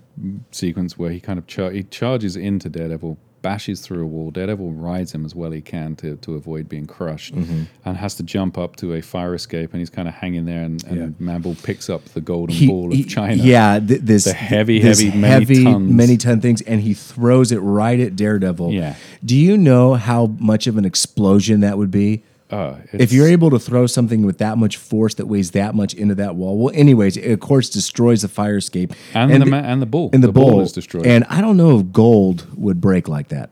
sequence 0.51 0.99
where 0.99 1.11
he 1.11 1.19
kind 1.21 1.39
of 1.39 1.47
char- 1.47 1.71
he 1.71 1.83
charges 1.85 2.37
into 2.37 2.69
Daredevil, 2.69 3.17
bashes 3.47 3.81
through 3.81 4.03
a 4.03 4.07
wall. 4.15 4.31
Daredevil 4.33 4.73
rides 4.73 5.13
him 5.13 5.25
as 5.25 5.35
well 5.35 5.53
he 5.53 5.61
can 5.61 5.95
to, 5.97 6.17
to 6.17 6.35
avoid 6.35 6.69
being 6.69 6.87
crushed, 6.87 7.33
Mm-hmm. 7.35 7.63
and 7.85 7.97
has 7.97 8.15
to 8.17 8.25
jump 8.25 8.59
up 8.59 8.75
to 8.77 8.95
a 8.95 9.01
fire 9.01 9.35
escape, 9.35 9.69
and 9.73 9.79
he's 9.81 9.91
kind 9.99 10.09
of 10.09 10.15
hanging 10.15 10.47
there, 10.47 10.63
and, 10.65 10.83
and 10.85 10.97
Yeah. 10.99 11.27
Manbull 11.27 11.55
picks 11.63 11.89
up 11.89 12.03
the 12.07 12.21
golden 12.21 12.57
He- 12.57 12.67
ball 12.67 12.89
of 12.91 12.97
he- 12.99 13.05
China. 13.05 13.41
Yeah, 13.43 13.79
th- 13.79 14.01
this 14.01 14.25
The 14.25 14.33
heavy, 14.33 14.79
this 14.81 15.01
heavy, 15.01 15.17
many 15.17 15.63
tons. 15.65 15.93
many 15.93 16.17
ton 16.17 16.41
things, 16.41 16.61
and 16.63 16.81
he 16.81 16.93
throws 16.95 17.53
it 17.53 17.59
right 17.59 18.01
at 18.01 18.17
Daredevil. 18.17 18.73
Yeah. 18.73 18.97
Do 19.25 19.37
you 19.37 19.57
know 19.57 19.95
how 19.95 20.35
much 20.41 20.67
of 20.67 20.77
an 20.77 20.85
explosion 20.85 21.61
that 21.61 21.79
would 21.79 21.91
be? 21.93 22.25
Uh, 22.51 22.77
If 22.93 23.13
you're 23.13 23.27
able 23.27 23.51
to 23.51 23.59
throw 23.59 23.87
something 23.87 24.25
with 24.25 24.39
that 24.39 24.57
much 24.57 24.77
force 24.77 25.15
that 25.15 25.27
weighs 25.27 25.51
that 25.53 25.75
much 25.75 25.95
into 25.95 26.15
that 26.15 26.37
wall, 26.37 26.57
well, 26.59 26.73
anyways, 26.75 27.17
it 27.17 27.33
of 27.33 27.41
course 27.41 27.69
destroys 27.69 28.23
the 28.23 28.29
fire 28.29 28.57
escape 28.59 28.93
and, 29.15 29.43
the, 29.43 29.47
ma- 29.47 29.57
and 29.57 29.83
the 29.83 29.87
bull, 29.87 30.11
and 30.13 30.23
the, 30.23 30.31
bowl, 30.31 30.61
is 30.61 30.73
destroyed. 30.73 31.07
And 31.07 31.25
I 31.29 31.41
don't 31.41 31.57
know 31.57 31.79
if 31.81 31.91
gold 31.93 32.47
would 32.57 32.81
break 32.81 33.09
like 33.09 33.29
that 33.29 33.51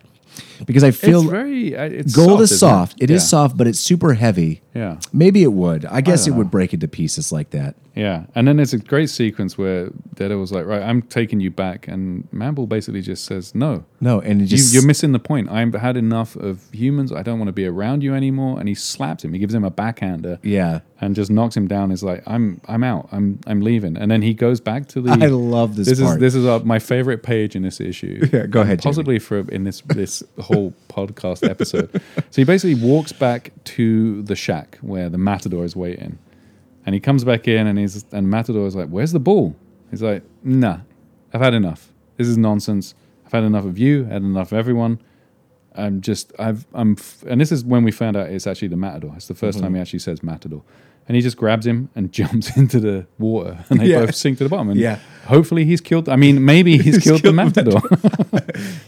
because 0.66 0.84
I 0.84 0.92
feel 0.92 1.22
it's 1.22 1.30
very 1.30 1.76
uh, 1.76 1.84
it's 1.84 2.14
gold 2.14 2.38
soft, 2.38 2.42
is 2.53 2.59
soft. 2.61 3.03
It 3.03 3.11
is 3.11 3.22
Yeah. 3.22 3.26
soft, 3.26 3.57
but 3.57 3.66
it's 3.66 3.80
super 3.80 4.14
heavy. 4.14 4.61
Yeah. 4.74 4.99
Maybe 5.12 5.42
it 5.42 5.53
would. 5.53 5.84
I 5.86 6.01
guess 6.01 6.26
it 6.26 6.30
don't 6.30 6.38
would 6.38 6.51
break 6.53 6.72
into 6.72 6.86
pieces 6.86 7.32
like 7.32 7.51
that. 7.51 7.74
Yeah, 7.95 8.26
and 8.34 8.49
then 8.49 8.57
there's 8.57 8.72
a 8.72 8.78
great 8.78 9.09
sequence 9.09 9.57
where 9.57 9.90
Daredevil's 10.14 10.51
like, 10.53 10.66
"Right, 10.66 10.82
I'm 10.82 11.01
taking 11.03 11.40
you 11.40 11.51
back," 11.51 11.86
and 11.86 12.28
Manbull 12.32 12.68
basically 12.68 13.03
just 13.03 13.24
says, 13.24 13.55
"No, 13.55 13.84
No, 14.01 14.20
and 14.20 14.40
it 14.40 14.45
You, 14.51 14.57
just 14.57 14.74
you're 14.74 14.84
missing 14.86 15.12
the 15.12 15.18
point. 15.20 15.49
I've 15.51 15.74
had 15.74 15.97
enough 15.97 16.34
of 16.36 16.68
humans. 16.72 17.12
I 17.12 17.22
don't 17.22 17.38
want 17.38 17.49
to 17.49 17.53
be 17.53 17.66
around 17.66 18.03
you 18.03 18.14
anymore. 18.14 18.59
And 18.59 18.68
he 18.68 18.74
slaps 18.74 19.24
him. 19.24 19.32
He 19.32 19.38
gives 19.38 19.55
him 19.55 19.64
a 19.64 19.70
backhander 19.70 20.38
yeah. 20.42 20.80
and 21.01 21.14
just 21.14 21.30
knocks 21.30 21.57
him 21.57 21.68
down. 21.68 21.90
He's 21.90 22.03
like, 22.03 22.22
I'm 22.26 22.61
I'm 22.66 22.82
out. 22.82 23.09
I'm 23.12 23.38
I'm 23.47 23.61
leaving. 23.61 23.97
And 23.97 24.11
then 24.11 24.22
he 24.22 24.34
goes 24.34 24.61
back 24.61 24.88
to 24.88 25.01
the. 25.01 25.12
I 25.12 25.26
love 25.28 25.76
this 25.76 25.86
This 25.88 26.01
part. 26.01 26.14
is 26.16 26.20
this 26.20 26.34
is 26.34 26.45
uh, 26.47 26.61
my 26.64 26.78
favorite 26.80 27.22
page 27.22 27.55
in 27.55 27.62
this 27.62 27.80
issue. 27.80 28.28
Yeah, 28.34 28.47
go 28.47 28.62
ahead, 28.62 28.80
Jamie. 28.80 28.92
Possibly 28.92 29.18
for 29.20 29.38
in 29.51 29.62
this 29.64 29.80
this 29.86 30.22
whole 30.40 30.74
podcast 30.88 31.49
episode. 31.49 31.88
So 32.30 32.42
he 32.42 32.45
basically 32.45 32.74
walks 32.74 33.12
back 33.12 33.53
to 33.76 34.22
the 34.22 34.34
shack 34.34 34.78
where 34.80 35.09
the 35.09 35.18
matador 35.18 35.64
is 35.64 35.76
waiting, 35.76 36.18
and 36.87 36.95
he 36.95 37.01
comes 37.01 37.24
back 37.24 37.49
in 37.49 37.66
and 37.66 37.78
he's 37.78 38.05
and 38.12 38.28
matador 38.28 38.66
is 38.66 38.76
like, 38.76 38.89
"Where's 38.89 39.12
the 39.12 39.20
ball?" 39.20 39.57
He's 39.91 40.03
like, 40.03 40.22
"Nah, 40.43 40.78
I've 41.32 41.41
had 41.41 41.55
enough. 41.55 41.93
This 42.16 42.28
is 42.28 42.39
nonsense. 42.39 42.95
I've 43.26 43.32
had 43.32 43.45
enough 43.45 43.64
of 43.64 43.78
you. 43.78 44.05
Had 44.05 44.22
enough 44.22 44.53
of 44.53 44.59
everyone." 44.59 44.99
I'm 45.74 46.00
just 46.00 46.32
I've 46.38 46.66
I'm 46.74 46.92
f- 46.98 47.24
and 47.26 47.40
this 47.40 47.50
is 47.52 47.64
when 47.64 47.82
we 47.84 47.90
found 47.90 48.16
out 48.16 48.28
it's 48.28 48.46
actually 48.46 48.68
the 48.68 48.76
matador. 48.76 49.12
It's 49.16 49.26
the 49.28 49.34
1st 49.34 49.38
Mm-hmm. 49.54 49.60
time 49.62 49.74
he 49.74 49.80
actually 49.80 49.98
says 50.00 50.22
matador, 50.22 50.62
and 51.08 51.16
he 51.16 51.22
just 51.22 51.36
grabs 51.36 51.66
him 51.66 51.88
and 51.94 52.12
jumps 52.18 52.56
into 52.56 52.78
the 52.80 53.06
water, 53.18 53.64
and 53.70 53.80
they 53.80 53.86
Yeah. 53.86 54.06
both 54.06 54.14
sink 54.14 54.38
to 54.38 54.44
the 54.44 54.50
bottom. 54.50 54.70
And 54.70 54.78
Yeah. 54.80 54.98
hopefully 55.26 55.64
he's 55.64 55.80
killed. 55.80 56.08
I 56.08 56.16
mean, 56.16 56.44
maybe 56.44 56.78
he's, 56.84 56.98
killed, 57.02 57.22
the 57.22 57.32
matador. 57.32 57.80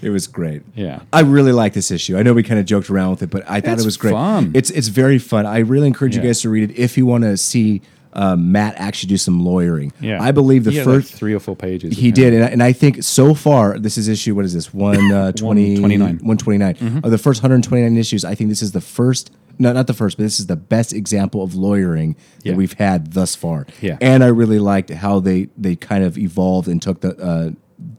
It 0.03 0.11
was 0.11 0.27
great. 0.27 0.63
yeah, 0.75 1.01
I 1.13 1.21
really 1.21 1.53
like 1.53 1.73
this 1.73 1.91
issue. 1.91 2.17
I 2.17 2.23
know 2.23 2.33
we 2.35 2.43
kind 2.43 2.61
of 2.61 2.67
joked 2.67 2.91
around 2.91 3.11
with 3.11 3.23
it, 3.23 3.31
but 3.31 3.43
I 3.49 3.61
thought 3.61 3.75
It's 3.75 3.83
it 3.83 3.87
was 3.87 3.97
great. 3.97 4.13
fun. 4.13 4.53
It's 4.55 4.71
it's 4.71 4.89
very 4.89 5.19
fun. 5.19 5.47
I 5.47 5.59
really 5.59 5.87
encourage 5.89 6.15
you 6.17 6.23
guys 6.23 6.41
to 6.43 6.51
read 6.51 6.71
it 6.71 6.79
if 6.79 6.97
you 6.97 7.07
want 7.07 7.25
to 7.25 7.37
see 7.37 7.83
um, 8.17 8.51
Matt 8.51 8.75
actually 8.79 9.09
do 9.11 9.17
some 9.19 9.45
lawyering. 9.45 9.93
yeah. 10.01 10.21
I 10.21 10.33
believe 10.33 10.65
the 10.65 10.71
He 10.73 10.79
had 10.79 10.87
like 10.87 10.97
first 11.03 11.15
three 11.15 11.35
or 11.35 11.39
four 11.39 11.55
pages. 11.55 11.97
he 11.97 12.11
did, 12.11 12.33
and 12.35 12.43
I, 12.43 12.49
and 12.49 12.63
I 12.63 12.73
think 12.73 13.03
so 13.05 13.35
far 13.35 13.79
this 13.79 13.97
is 13.99 14.09
issue. 14.09 14.35
What 14.35 14.45
is 14.45 14.55
this? 14.55 14.73
One 14.75 15.13
uh, 15.13 15.33
20, 15.37 15.81
129. 15.81 16.01
129. 16.27 16.75
Mm-hmm. 16.75 17.05
Of 17.05 17.11
the 17.11 17.19
first 17.19 17.43
129 17.43 17.97
issues, 17.97 18.25
I 18.25 18.35
think 18.35 18.51
this 18.51 18.63
is 18.63 18.73
the 18.73 18.81
first. 18.81 19.31
No, 19.59 19.73
not 19.73 19.87
the 19.87 19.95
first, 19.95 20.17
but 20.19 20.25
this 20.25 20.39
is 20.41 20.47
the 20.49 20.57
best 20.57 20.93
example 20.93 21.43
of 21.43 21.55
lawyering 21.55 22.17
Yeah. 22.43 22.53
that 22.53 22.59
we've 22.59 22.75
had 22.75 23.13
thus 23.13 23.35
far. 23.35 23.67
Yeah. 23.81 23.97
and 24.03 24.25
I 24.25 24.29
really 24.29 24.59
liked 24.59 24.91
how 24.91 25.21
they 25.21 25.49
they 25.57 25.77
kind 25.77 26.03
of 26.05 26.19
evolved 26.19 26.69
and 26.69 26.81
took 26.83 27.01
the 27.01 27.17
uh, 27.19 27.51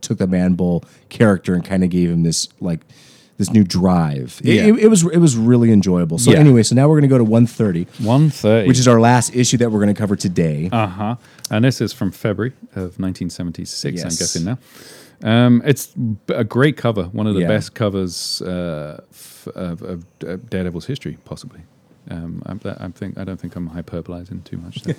took 0.02 0.18
the 0.18 0.28
Man 0.28 0.54
Bull 0.56 0.84
character 1.10 1.54
and 1.54 1.64
kind 1.66 1.84
of 1.84 1.90
gave 1.92 2.10
him 2.10 2.24
this 2.24 2.48
like 2.60 2.82
this 3.38 3.52
new 3.52 3.64
drive. 3.64 4.40
It- 4.44 4.56
Yeah. 4.56 4.66
It, 4.68 4.80
it 4.80 4.88
was 4.90 5.04
it 5.06 5.18
was 5.20 5.36
really 5.38 5.72
enjoyable. 5.72 6.18
So 6.18 6.32
Yeah. 6.32 6.40
anyway, 6.40 6.64
so 6.64 6.76
now 6.76 6.88
we're 6.90 6.98
gonna 6.98 7.08
go 7.08 7.18
to 7.18 7.24
130, 7.24 7.88
one 8.04 8.30
thirty, 8.30 8.68
which 8.68 8.80
is 8.80 8.88
our 8.88 9.00
last 9.00 9.36
issue 9.36 9.58
that 9.58 9.72
we're 9.72 9.80
gonna 9.80 9.94
cover 9.94 10.16
today. 10.16 10.70
uh 10.72 10.88
huh. 10.88 11.16
And 11.50 11.64
this 11.64 11.80
is 11.82 11.94
from 11.94 12.12
February 12.12 12.54
of 12.76 13.00
1976. 13.00 14.02
I'm 14.04 14.10
guessing 14.10 14.44
now. 14.46 14.58
Um, 15.24 15.62
it's 15.66 15.90
a 16.28 16.44
great 16.44 16.78
cover, 16.78 17.06
one 17.06 17.26
of 17.26 17.34
the 17.36 17.42
Yeah. 17.42 17.48
best 17.48 17.74
covers 17.74 18.42
uh, 18.42 19.02
f- 19.12 19.48
of, 19.56 19.82
of 19.82 20.06
uh, 20.28 20.38
Daredevil's 20.50 20.86
history, 20.86 21.18
possibly. 21.26 21.62
Um, 22.10 22.42
I, 22.46 22.86
I 22.86 22.88
think 22.90 23.18
I 23.18 23.24
don't 23.24 23.40
think 23.40 23.56
I'm 23.56 23.70
hyperbolizing 23.70 24.44
too 24.44 24.58
much. 24.58 24.84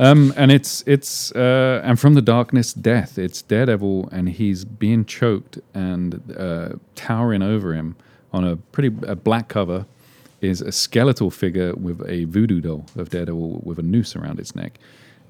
Um, 0.00 0.32
and 0.36 0.52
it's 0.52 0.84
it's 0.86 1.32
uh, 1.32 1.80
and 1.84 1.98
from 1.98 2.14
the 2.14 2.22
darkness, 2.22 2.72
death. 2.72 3.18
It's 3.18 3.42
Daredevil, 3.42 4.08
and 4.12 4.28
he's 4.28 4.64
being 4.64 5.04
choked 5.04 5.58
and 5.74 6.22
uh, 6.38 6.70
towering 6.94 7.42
over 7.42 7.74
him 7.74 7.96
on 8.32 8.44
a 8.44 8.56
pretty 8.56 8.94
a 9.06 9.16
black 9.16 9.48
cover 9.48 9.86
is 10.40 10.60
a 10.60 10.70
skeletal 10.70 11.30
figure 11.30 11.74
with 11.74 12.00
a 12.08 12.24
voodoo 12.24 12.60
doll 12.60 12.86
of 12.96 13.10
Daredevil 13.10 13.60
with 13.64 13.78
a 13.78 13.82
noose 13.82 14.14
around 14.14 14.38
its 14.38 14.54
neck, 14.54 14.78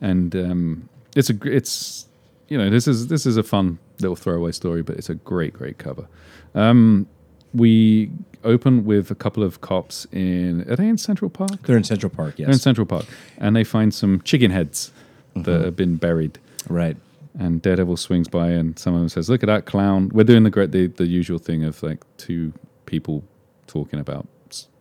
and 0.00 0.36
um, 0.36 0.88
it's 1.16 1.30
a 1.30 1.34
it's 1.44 2.06
you 2.48 2.58
know 2.58 2.68
this 2.68 2.86
is 2.86 3.06
this 3.06 3.24
is 3.24 3.36
a 3.36 3.42
fun 3.42 3.78
little 4.00 4.16
throwaway 4.16 4.52
story, 4.52 4.82
but 4.82 4.96
it's 4.96 5.08
a 5.08 5.14
great 5.14 5.54
great 5.54 5.78
cover. 5.78 6.08
Um, 6.54 7.06
we 7.54 8.10
open 8.44 8.84
with 8.84 9.10
a 9.10 9.14
couple 9.14 9.42
of 9.42 9.60
cops 9.60 10.06
in 10.12 10.62
are 10.70 10.76
they 10.76 10.88
in 10.88 10.98
Central 10.98 11.30
Park? 11.30 11.62
They're 11.66 11.76
in 11.76 11.84
Central 11.84 12.10
Park. 12.10 12.34
Yes. 12.38 12.46
They're 12.46 12.52
in 12.54 12.58
Central 12.58 12.86
Park, 12.86 13.06
and 13.38 13.54
they 13.56 13.64
find 13.64 13.92
some 13.94 14.20
chicken 14.22 14.50
heads 14.50 14.92
Mm-hmm. 15.36 15.42
that 15.42 15.60
have 15.64 15.76
been 15.76 15.96
buried. 15.96 16.38
right. 16.68 16.96
And 17.38 17.60
Daredevil 17.62 17.98
swings 17.98 18.26
by, 18.28 18.48
and 18.48 18.76
someone 18.78 19.08
says, 19.10 19.28
"Look 19.30 19.42
at 19.44 19.46
that 19.46 19.66
clown." 19.66 20.08
We're 20.12 20.24
doing 20.24 20.42
the 20.42 20.50
great, 20.50 20.72
the, 20.72 20.86
the 20.88 21.06
usual 21.06 21.38
thing 21.38 21.62
of 21.64 21.80
like 21.82 22.02
two 22.16 22.52
people 22.86 23.22
talking 23.68 24.00
about 24.00 24.26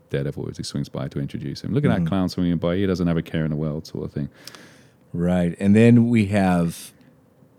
Daredevil 0.10 0.50
as 0.50 0.58
he 0.58 0.64
swings 0.64 0.90
by 0.90 1.10
to 1.10 1.20
introduce 1.20 1.62
him. 1.62 1.74
Look 1.74 1.84
at 1.86 1.92
Mm-hmm. 1.92 2.04
that 2.06 2.10
clown 2.10 2.30
swinging 2.30 2.58
by; 2.58 2.78
he 2.78 2.86
doesn't 2.88 3.06
have 3.06 3.18
a 3.18 3.22
care 3.22 3.44
in 3.44 3.52
the 3.52 3.58
world, 3.58 3.86
sort 3.86 4.06
of 4.06 4.12
thing. 4.14 4.30
Right. 5.14 5.56
And 5.60 5.76
then 5.76 6.08
we 6.10 6.28
have 6.28 6.92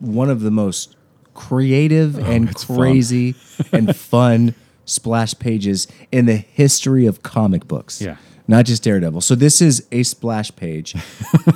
one 0.00 0.30
of 0.30 0.40
the 0.40 0.50
most 0.50 0.96
creative 1.34 2.18
and 2.18 2.48
Oh, 2.48 2.52
fun. 2.58 2.76
crazy 2.78 3.34
and 3.72 3.94
fun 3.94 4.54
splash 4.88 5.38
pages 5.38 5.86
in 6.10 6.26
the 6.26 6.36
history 6.36 7.06
of 7.06 7.22
comic 7.22 7.66
books. 7.68 8.00
Yeah. 8.00 8.16
Not 8.50 8.64
just 8.64 8.82
Daredevil. 8.82 9.20
So 9.20 9.34
this 9.34 9.60
is 9.60 9.86
a 9.92 10.02
splash 10.02 10.56
page. 10.56 10.94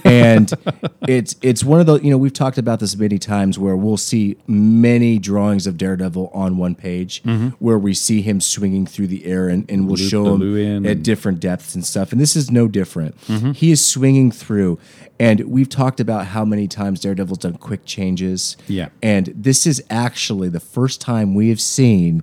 and 0.04 0.52
it's 1.08 1.34
it's 1.40 1.64
one 1.64 1.80
of 1.80 1.86
the 1.86 1.94
you 2.00 2.10
know, 2.10 2.18
we've 2.18 2.34
talked 2.34 2.58
about 2.58 2.80
this 2.80 2.94
many 2.96 3.18
times 3.18 3.58
where 3.58 3.74
we'll 3.74 3.96
see 3.96 4.36
many 4.46 5.18
drawings 5.18 5.66
of 5.66 5.78
Daredevil 5.78 6.30
on 6.34 6.58
one 6.58 6.74
page 6.74 7.22
where 7.60 7.78
we 7.78 7.94
see 7.94 8.20
him 8.20 8.42
swinging 8.42 8.84
through 8.86 9.06
the 9.06 9.24
air 9.24 9.48
and, 9.48 9.68
and 9.70 9.86
we'll 9.86 9.96
Loop 9.96 10.10
show 10.10 10.36
him 10.36 10.84
at 10.84 11.02
different 11.02 11.40
depths 11.40 11.74
and 11.74 11.82
stuff. 11.82 12.12
And 12.12 12.20
this 12.20 12.36
is 12.36 12.50
no 12.50 12.68
different. 12.68 13.18
Mm-hmm. 13.22 13.52
He 13.52 13.70
is 13.70 13.84
swinging 13.84 14.30
through. 14.30 14.78
And 15.18 15.40
we've 15.42 15.68
talked 15.68 16.00
about 16.00 16.26
how 16.26 16.44
many 16.44 16.66
times 16.66 17.00
Daredevil's 17.00 17.38
done 17.38 17.56
quick 17.56 17.84
changes. 17.86 18.56
Yeah. 18.66 18.88
And 19.02 19.32
this 19.34 19.66
is 19.66 19.82
actually 19.88 20.48
the 20.48 20.60
first 20.60 21.00
time 21.00 21.34
we 21.34 21.48
have 21.48 21.60
seen 21.60 22.22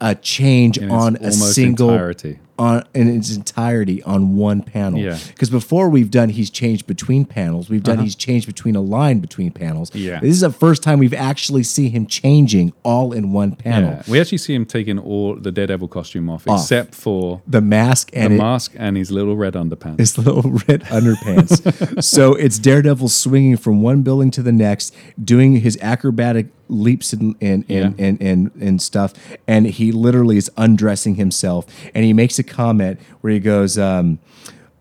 a 0.00 0.14
change 0.14 0.78
on 0.82 1.16
a 1.16 1.32
single 1.32 1.90
entirety. 1.90 2.38
On 2.60 2.84
in 2.94 3.08
its 3.16 3.34
entirety 3.34 4.02
on 4.02 4.36
one 4.36 4.60
panel. 4.62 5.00
Yeah. 5.00 5.18
Because 5.28 5.48
before 5.50 5.88
we've 5.88 6.10
done 6.10 6.28
he's 6.28 6.50
changed 6.50 6.86
between 6.86 7.24
panels. 7.24 7.70
We've 7.70 7.82
done 7.82 7.98
he's 8.00 8.14
changed 8.14 8.46
between 8.46 8.76
a 8.76 8.80
line 8.82 9.18
between 9.20 9.50
panels. 9.50 9.90
Uh-huh. 9.90 9.98
Yeah. 10.10 10.20
This 10.20 10.32
is 10.32 10.40
the 10.40 10.52
first 10.52 10.82
time 10.82 10.98
we've 10.98 11.14
actually 11.30 11.62
seen 11.62 11.90
him 11.90 12.06
changing 12.06 12.72
all 12.84 13.12
in 13.12 13.32
one 13.32 13.56
panel. 13.56 13.90
Yeah, 13.92 14.02
we 14.12 14.20
actually 14.20 14.38
see 14.38 14.54
him 14.54 14.66
taking 14.66 14.98
all 14.98 15.36
the 15.36 15.50
Daredevil 15.50 15.88
costume 15.88 16.28
off, 16.28 16.46
Off. 16.46 16.60
except 16.60 16.94
for 16.94 17.40
The 17.46 17.60
mask 17.62 18.10
the 18.10 18.18
and 18.18 18.34
it- 18.34 18.36
mask 18.38 18.72
and 18.76 18.96
his 18.96 19.10
little 19.10 19.36
red 19.36 19.54
underpants. 19.54 19.98
his 19.98 20.18
little 20.18 20.42
red 20.68 20.82
underpants. 20.98 22.02
so 22.16 22.34
it's 22.34 22.58
Daredevil 22.58 23.08
swinging 23.08 23.56
from 23.56 23.80
one 23.82 24.02
building 24.02 24.30
to 24.32 24.42
the 24.42 24.52
next, 24.52 24.94
doing 25.22 25.56
his 25.60 25.78
acrobatic 25.80 26.46
leaps 26.68 27.12
and 27.12 27.34
and 27.40 27.64
and, 27.68 27.98
Yeah. 27.98 28.06
and, 28.06 28.22
and, 28.22 28.50
and 28.60 28.80
stuff. 28.82 29.12
And 29.48 29.66
he 29.66 29.90
literally 29.92 30.36
is 30.36 30.48
undressing 30.56 31.16
himself. 31.16 31.66
And 31.94 32.04
he 32.04 32.12
makes 32.12 32.38
a 32.38 32.44
comment 32.50 33.00
where 33.22 33.32
he 33.32 33.40
goes, 33.40 33.78
um, 33.78 34.18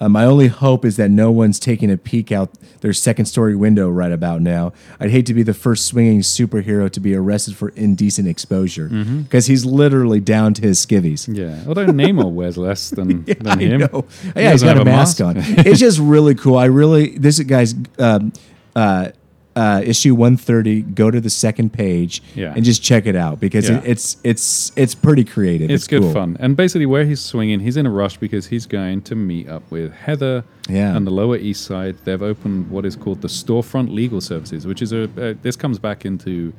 Uh, 0.01 0.07
my 0.07 0.23
only 0.23 0.47
hope 0.47 0.85
is 0.85 0.95
that 0.95 1.11
no 1.11 1.29
one's 1.29 1.59
taking 1.59 1.91
a 1.91 1.97
peek 1.97 2.31
out 2.31 2.49
their 2.79 2.93
second 2.93 3.25
story 3.25 3.53
window 3.53 3.89
right 3.89 4.13
about 4.13 4.39
now. 4.41 4.71
I'd 4.97 5.11
hate 5.11 5.25
to 5.25 5.33
be 5.33 5.43
the 5.43 5.53
first 5.53 5.87
swinging 5.87 6.21
superhero 6.21 6.89
to 6.89 6.99
be 7.01 7.13
arrested 7.13 7.57
for 7.57 7.67
indecent 7.75 8.25
exposure 8.25 8.87
because 8.87 9.47
he's 9.47 9.65
literally 9.65 10.21
down 10.21 10.53
to 10.53 10.61
his 10.61 10.79
skivvies. 10.85 11.27
Yeah. 11.27 11.65
Although 11.67 11.87
Namor 11.87 12.31
wears 12.31 12.57
less 12.57 12.91
than, 12.91 13.25
than 13.43 13.45
I 13.47 13.57
him. 13.57 13.81
He 13.81 14.31
Yeah, 14.37 14.51
he's 14.51 14.63
got 14.63 14.77
a 14.77 14.85
mask, 14.85 15.19
on. 15.19 15.33
it's 15.67 15.81
just 15.81 15.99
really 15.99 16.33
cool. 16.33 16.55
I 16.55 16.67
really 16.67 17.17
this 17.17 17.37
guy's 17.41 17.75
um, 17.97 18.31
uh, 18.77 19.09
uh, 19.55 19.81
issue 19.83 20.15
one 20.15 20.37
thirty. 20.37 20.81
Go 20.81 21.11
to 21.11 21.19
the 21.19 21.29
second 21.29 21.73
page 21.73 22.21
Yeah. 22.35 22.53
and 22.55 22.63
just 22.63 22.81
check 22.83 23.05
it 23.05 23.15
out 23.15 23.39
because 23.39 23.69
Yeah. 23.69 23.79
it, 23.79 23.83
it's 23.87 24.17
it's 24.23 24.71
it's 24.75 24.95
pretty 24.95 25.23
creative. 25.23 25.69
It's, 25.69 25.87
good 25.87 26.01
cool. 26.03 26.13
fun. 26.13 26.37
And 26.39 26.55
basically, 26.55 26.85
where 26.85 27.03
he's 27.05 27.19
swinging, 27.19 27.59
he's 27.59 27.75
in 27.75 27.85
a 27.85 27.89
rush 27.91 28.17
because 28.17 28.47
he's 28.47 28.65
going 28.65 29.01
to 29.03 29.15
meet 29.15 29.49
up 29.49 29.63
with 29.71 29.91
Heather 29.91 30.43
Yeah. 30.69 30.95
on 30.95 31.03
the 31.05 31.11
Lower 31.11 31.35
East 31.37 31.65
Side. 31.65 31.97
They've 32.05 32.21
opened 32.21 32.69
what 32.69 32.85
is 32.85 32.95
called 32.95 33.21
the 33.21 33.27
Storefront 33.27 33.93
Legal 33.93 34.21
Services, 34.21 34.65
which 34.65 34.81
is 34.81 34.93
a. 34.93 35.03
Uh, 35.19 35.33
this 35.41 35.55
comes 35.55 35.79
back 35.79 36.05
into 36.05 36.53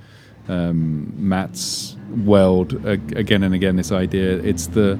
um, 0.49 1.13
Matt's 1.17 1.97
world 2.25 2.75
uh, 2.85 2.91
again 3.17 3.43
and 3.45 3.55
again. 3.55 3.77
This 3.77 3.93
idea, 3.93 4.39
it's 4.39 4.67
the 4.67 4.99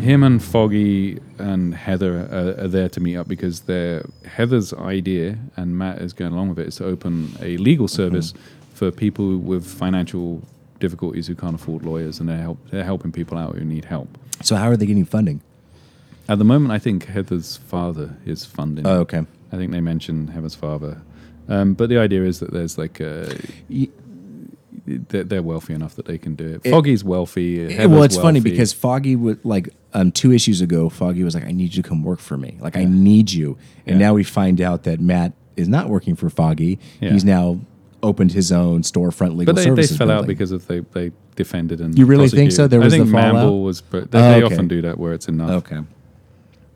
him 0.00 0.22
and 0.22 0.42
Foggy 0.42 1.18
and 1.38 1.74
Heather 1.74 2.28
are, 2.30 2.64
are 2.64 2.68
there 2.68 2.88
to 2.88 3.00
meet 3.00 3.16
up 3.16 3.28
because 3.28 3.60
they're 3.62 4.04
Heather's 4.24 4.72
idea, 4.72 5.38
and 5.56 5.76
Matt 5.76 6.00
is 6.00 6.12
going 6.12 6.32
along 6.32 6.50
with 6.50 6.58
it, 6.58 6.68
is 6.68 6.76
to 6.76 6.86
open 6.86 7.36
a 7.40 7.56
legal 7.58 7.88
service 7.88 8.34
for 8.74 8.90
people 8.90 9.38
with 9.38 9.66
financial 9.66 10.42
difficulties 10.78 11.26
who 11.26 11.34
can't 11.34 11.54
afford 11.54 11.84
lawyers, 11.84 12.18
and 12.20 12.28
they're 12.28 12.38
help 12.38 12.58
they're 12.70 12.84
helping 12.84 13.12
people 13.12 13.38
out 13.38 13.54
who 13.56 13.64
need 13.64 13.84
help. 13.84 14.08
So 14.42 14.56
how 14.56 14.68
are 14.70 14.76
they 14.76 14.86
getting 14.86 15.04
funding? 15.04 15.40
At 16.28 16.38
the 16.38 16.44
moment, 16.44 16.72
I 16.72 16.78
think 16.78 17.06
Heather's 17.06 17.56
father 17.56 18.16
is 18.24 18.44
funding. 18.44 18.86
Oh, 18.86 19.00
okay. 19.00 19.24
I 19.52 19.56
think 19.56 19.72
they 19.72 19.80
mentioned 19.80 20.30
Heather's 20.30 20.54
father, 20.54 21.02
um, 21.48 21.74
but 21.74 21.88
the 21.88 21.98
idea 21.98 22.24
is 22.24 22.40
that 22.40 22.52
there's 22.52 22.78
like 22.78 23.00
a, 23.00 23.36
they're, 24.98 25.24
they're 25.24 25.42
wealthy 25.42 25.74
enough 25.74 25.94
that 25.96 26.06
they 26.06 26.18
can 26.18 26.34
do 26.34 26.46
it. 26.54 26.60
It- 26.64 26.70
Foggy's 26.70 27.02
wealthy. 27.04 27.66
well, 27.66 27.76
Heather's 27.76 28.04
it's 28.04 28.16
funny 28.16 28.40
because 28.40 28.72
Foggy 28.72 29.16
would 29.16 29.44
like 29.44 29.70
um, 29.94 30.12
two 30.12 30.32
issues 30.32 30.60
ago. 30.60 30.88
Foggy 30.88 31.22
was 31.24 31.34
like, 31.34 31.44
"I 31.44 31.52
need 31.52 31.74
you 31.74 31.82
to 31.82 31.88
come 31.88 32.02
work 32.02 32.20
for 32.20 32.36
me. 32.36 32.56
Like, 32.60 32.76
I 32.76 32.84
need 32.84 33.32
you." 33.32 33.56
And 33.86 34.00
Yeah. 34.00 34.06
now 34.08 34.14
we 34.14 34.24
find 34.24 34.60
out 34.60 34.84
that 34.84 35.00
Matt 35.00 35.32
is 35.56 35.68
not 35.68 35.88
working 35.88 36.14
for 36.16 36.30
Foggy. 36.30 36.78
Yeah. 37.00 37.10
He's 37.10 37.24
now 37.24 37.60
opened 38.02 38.32
his 38.32 38.50
own 38.50 38.80
storefront 38.82 39.36
legal 39.36 39.52
but 39.52 39.56
they, 39.56 39.62
they 39.62 39.66
services. 39.68 39.96
fell 39.98 40.10
out 40.10 40.26
because 40.26 40.52
of 40.52 40.66
they 40.68 40.80
they 40.80 41.12
defended 41.36 41.80
and 41.80 41.98
You 41.98 42.06
really 42.06 42.28
think 42.28 42.50
so? 42.52 42.66
There 42.66 42.80
was 42.80 42.94
I 42.94 42.96
think 42.98 43.06
the 43.10 43.12
fallout? 43.12 43.34
Manbull 43.46 43.64
was. 43.64 43.82
They, 43.90 43.98
Oh, 43.98 44.06
they 44.10 44.42
often 44.42 44.68
do 44.68 44.80
that 44.82 44.98
where 44.98 45.12
it's 45.12 45.28
enough. 45.28 45.50
okay. 45.66 45.80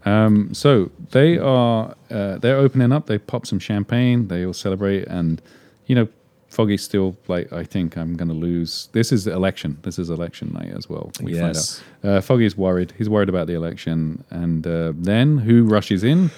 Um, 0.06 0.52
so 0.52 0.90
they 1.12 1.38
are 1.38 1.94
uh, 2.10 2.36
they're 2.38 2.58
opening 2.58 2.92
up. 2.92 3.06
They 3.06 3.16
pop 3.18 3.46
some 3.46 3.58
champagne. 3.58 4.28
They 4.28 4.44
all 4.44 4.52
celebrate, 4.52 5.06
and 5.08 5.40
you 5.86 5.94
know, 5.94 6.08
Foggy's 6.54 6.82
still 6.82 7.16
like, 7.28 7.52
I 7.52 7.64
think 7.64 7.96
I'm 7.96 8.14
going 8.16 8.28
to 8.28 8.34
lose. 8.34 8.88
This 8.92 9.10
is 9.12 9.26
election. 9.26 9.78
This 9.82 9.98
is 9.98 10.08
election 10.08 10.52
night 10.52 10.72
as 10.76 10.88
well. 10.88 11.10
We 11.20 11.34
Yes. 11.34 11.80
find 11.80 12.06
out. 12.14 12.16
Uh, 12.18 12.20
Foggy's 12.20 12.56
worried. 12.56 12.92
He's 12.96 13.08
worried 13.08 13.28
about 13.28 13.46
the 13.48 13.54
election, 13.54 14.22
and 14.30 14.66
uh, 14.66 14.92
then 14.96 15.38
who 15.38 15.64
rushes 15.64 16.04
in? 16.04 16.30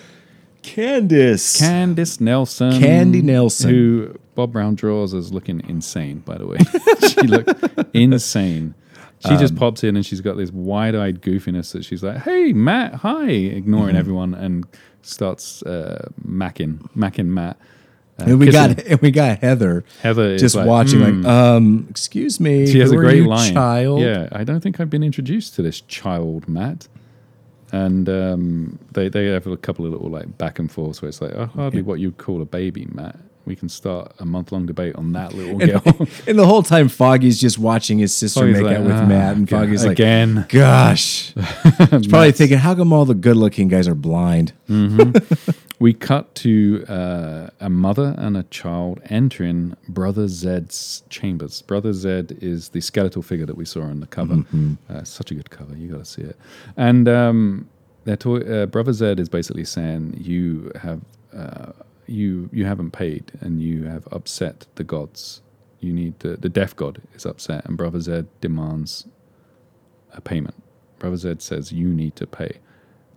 Candace. 0.62 1.60
Candice 1.60 2.20
Nelson. 2.20 2.80
Candy 2.80 3.22
Nelson. 3.22 3.70
Who 3.70 4.18
Bob 4.34 4.52
Brown 4.52 4.74
draws 4.74 5.14
as 5.14 5.32
looking 5.32 5.62
insane, 5.68 6.20
by 6.20 6.36
the 6.38 6.46
way. 6.46 6.58
she 7.08 7.20
looked 7.26 7.94
insane. 7.94 8.74
She 9.20 9.30
Um, 9.30 9.38
just 9.38 9.56
pops 9.56 9.82
in 9.84 9.96
and 9.96 10.04
she's 10.04 10.20
got 10.20 10.36
this 10.36 10.50
wide 10.52 10.94
eyed 10.94 11.22
goofiness 11.22 11.72
that 11.72 11.84
she's 11.84 12.02
like, 12.02 12.18
hey, 12.18 12.52
Matt, 12.52 12.94
hi, 12.96 13.30
ignoring 13.30 13.90
Mm-hmm. 13.90 13.96
everyone 13.96 14.34
and 14.34 14.66
starts 15.02 15.62
uh, 15.62 16.08
macking, 16.26 16.80
macking 16.96 17.26
Matt. 17.26 17.56
And 18.18 18.38
we 18.38 18.46
kissing. 18.46 18.74
got 18.74 18.86
and 18.86 19.00
we 19.00 19.10
got 19.10 19.38
Heather 19.40 19.84
Heather 20.00 20.38
just 20.38 20.54
like, 20.54 20.66
watching, 20.66 21.00
"Hmm." 21.00 21.22
like, 21.22 21.32
um, 21.32 21.86
excuse 21.90 22.40
me. 22.40 22.66
she 22.66 22.78
has 22.80 22.90
a 22.90 22.96
great 22.96 23.24
line. 23.24 23.52
child. 23.52 24.00
Yeah, 24.00 24.28
I 24.32 24.42
don't 24.44 24.60
think 24.60 24.80
I've 24.80 24.90
been 24.90 25.02
introduced 25.02 25.54
to 25.56 25.62
this 25.62 25.80
child, 25.82 26.48
Matt. 26.48 26.88
And 27.72 28.08
um, 28.08 28.78
they 28.92 29.08
they 29.08 29.26
have 29.26 29.46
a 29.46 29.56
couple 29.56 29.84
of 29.84 29.92
little 29.92 30.08
like 30.08 30.38
back 30.38 30.58
and 30.58 30.70
forth 30.70 31.02
where 31.02 31.08
it's 31.08 31.20
like, 31.20 31.32
oh, 31.34 31.46
hardly 31.46 31.82
what 31.82 31.98
you'd 32.00 32.16
call 32.16 32.40
a 32.40 32.46
baby, 32.46 32.86
Matt. 32.92 33.16
We 33.44 33.54
can 33.54 33.68
start 33.68 34.12
a 34.18 34.24
month 34.24 34.50
long 34.50 34.66
debate 34.66 34.96
on 34.96 35.12
that 35.12 35.32
little 35.32 35.58
girl. 35.58 35.82
And, 35.84 36.08
and 36.26 36.38
the 36.38 36.46
whole 36.46 36.62
time, 36.64 36.88
Foggy's 36.88 37.40
just 37.40 37.58
watching 37.58 37.98
his 37.98 38.12
sister 38.12 38.40
Foggy's 38.40 38.56
make 38.56 38.64
like, 38.64 38.76
out 38.78 38.84
with 38.84 38.92
"Ah, 38.92 39.06
Matt, 39.06 39.36
and 39.36 39.48
Foggy's 39.48 39.84
like, 39.84 39.92
again. 39.92 40.46
"Gosh." 40.48 41.32
He's 41.34 42.06
probably 42.08 42.32
thinking, 42.32 42.58
"How 42.58 42.74
come 42.74 42.92
all 42.92 43.04
the 43.04 43.14
good-looking 43.14 43.68
guys 43.68 43.86
are 43.88 43.94
blind?" 43.94 44.52
We 45.78 45.92
cut 45.92 46.34
to 46.36 46.84
uh, 46.88 47.48
a 47.60 47.68
mother 47.68 48.14
and 48.16 48.34
a 48.36 48.44
child 48.44 49.00
entering 49.10 49.76
Brother 49.88 50.26
Zed's 50.26 51.02
chambers. 51.10 51.60
Brother 51.62 51.92
Zed 51.92 52.38
is 52.40 52.70
the 52.70 52.80
skeletal 52.80 53.20
figure 53.22 53.44
that 53.44 53.56
we 53.58 53.66
saw 53.66 53.82
on 53.82 54.00
the 54.00 54.06
cover. 54.06 54.42
Uh, 54.88 55.04
such 55.04 55.30
a 55.30 55.34
good 55.34 55.50
cover. 55.50 55.76
You 55.76 55.88
got 55.92 55.98
to 55.98 56.04
see 56.06 56.22
it. 56.22 56.36
And 56.78 57.08
um, 57.08 57.68
they're 58.04 58.16
to- 58.16 58.62
uh, 58.62 58.66
Brother 58.66 58.94
Zed 58.94 59.20
is 59.20 59.28
basically 59.28 59.64
saying 59.66 60.18
you 60.18 60.72
have 60.80 61.02
uh, 61.36 61.72
you 62.06 62.48
you 62.52 62.64
haven't 62.64 62.92
paid 62.92 63.32
and 63.40 63.60
you 63.60 63.84
have 63.84 64.08
upset 64.12 64.66
the 64.76 64.84
gods. 64.84 65.42
You 65.80 65.92
need 65.92 66.18
the 66.20 66.36
the 66.38 66.48
death 66.48 66.76
god 66.76 67.02
is 67.14 67.26
upset, 67.26 67.66
and 67.66 67.76
Brother 67.76 68.00
Zed 68.00 68.28
demands 68.40 69.06
a 70.14 70.22
payment. 70.22 70.54
Brother 70.98 71.16
Zed 71.18 71.42
says 71.42 71.70
you 71.72 71.88
need 71.88 72.16
to 72.16 72.26
pay, 72.26 72.52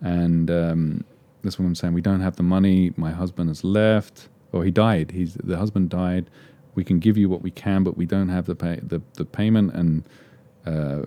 and 0.02 0.50
um, 0.50 1.04
this 1.42 1.58
woman 1.58 1.74
saying 1.74 1.94
we 1.94 2.00
don't 2.00 2.20
have 2.20 2.36
the 2.36 2.42
money. 2.42 2.92
My 2.96 3.10
husband 3.10 3.48
has 3.48 3.64
left, 3.64 4.28
or 4.52 4.64
he 4.64 4.70
died. 4.70 5.12
He's 5.12 5.34
the 5.34 5.56
husband 5.56 5.90
died. 5.90 6.30
We 6.74 6.84
can 6.84 6.98
give 6.98 7.16
you 7.16 7.28
what 7.28 7.42
we 7.42 7.50
can, 7.50 7.84
but 7.84 7.96
we 7.96 8.06
don't 8.06 8.28
have 8.28 8.46
the 8.46 8.54
pay 8.54 8.80
the, 8.82 9.00
the 9.14 9.24
payment. 9.24 9.72
And 9.74 10.04
uh, 10.66 11.02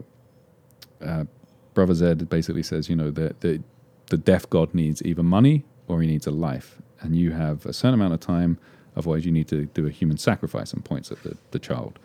uh, 1.03 1.25
Brother 1.73 1.93
Zed 1.93 2.29
basically 2.29 2.63
says, 2.63 2.89
you 2.89 2.95
know, 2.95 3.11
the 3.11 3.35
the 3.39 3.61
the 4.07 4.17
deaf 4.17 4.49
god 4.49 4.73
needs 4.73 5.01
either 5.03 5.23
money 5.23 5.65
or 5.87 6.01
he 6.01 6.07
needs 6.07 6.27
a 6.27 6.31
life, 6.31 6.81
and 7.01 7.15
you 7.15 7.31
have 7.31 7.65
a 7.65 7.73
certain 7.73 7.95
amount 7.95 8.13
of 8.13 8.19
time. 8.19 8.57
Otherwise, 8.95 9.25
you 9.25 9.31
need 9.31 9.47
to 9.47 9.65
do 9.65 9.87
a 9.87 9.89
human 9.89 10.17
sacrifice 10.17 10.71
and 10.71 10.85
points 10.85 11.11
at 11.11 11.23
the, 11.23 11.35
the 11.49 11.57
child. 11.57 11.97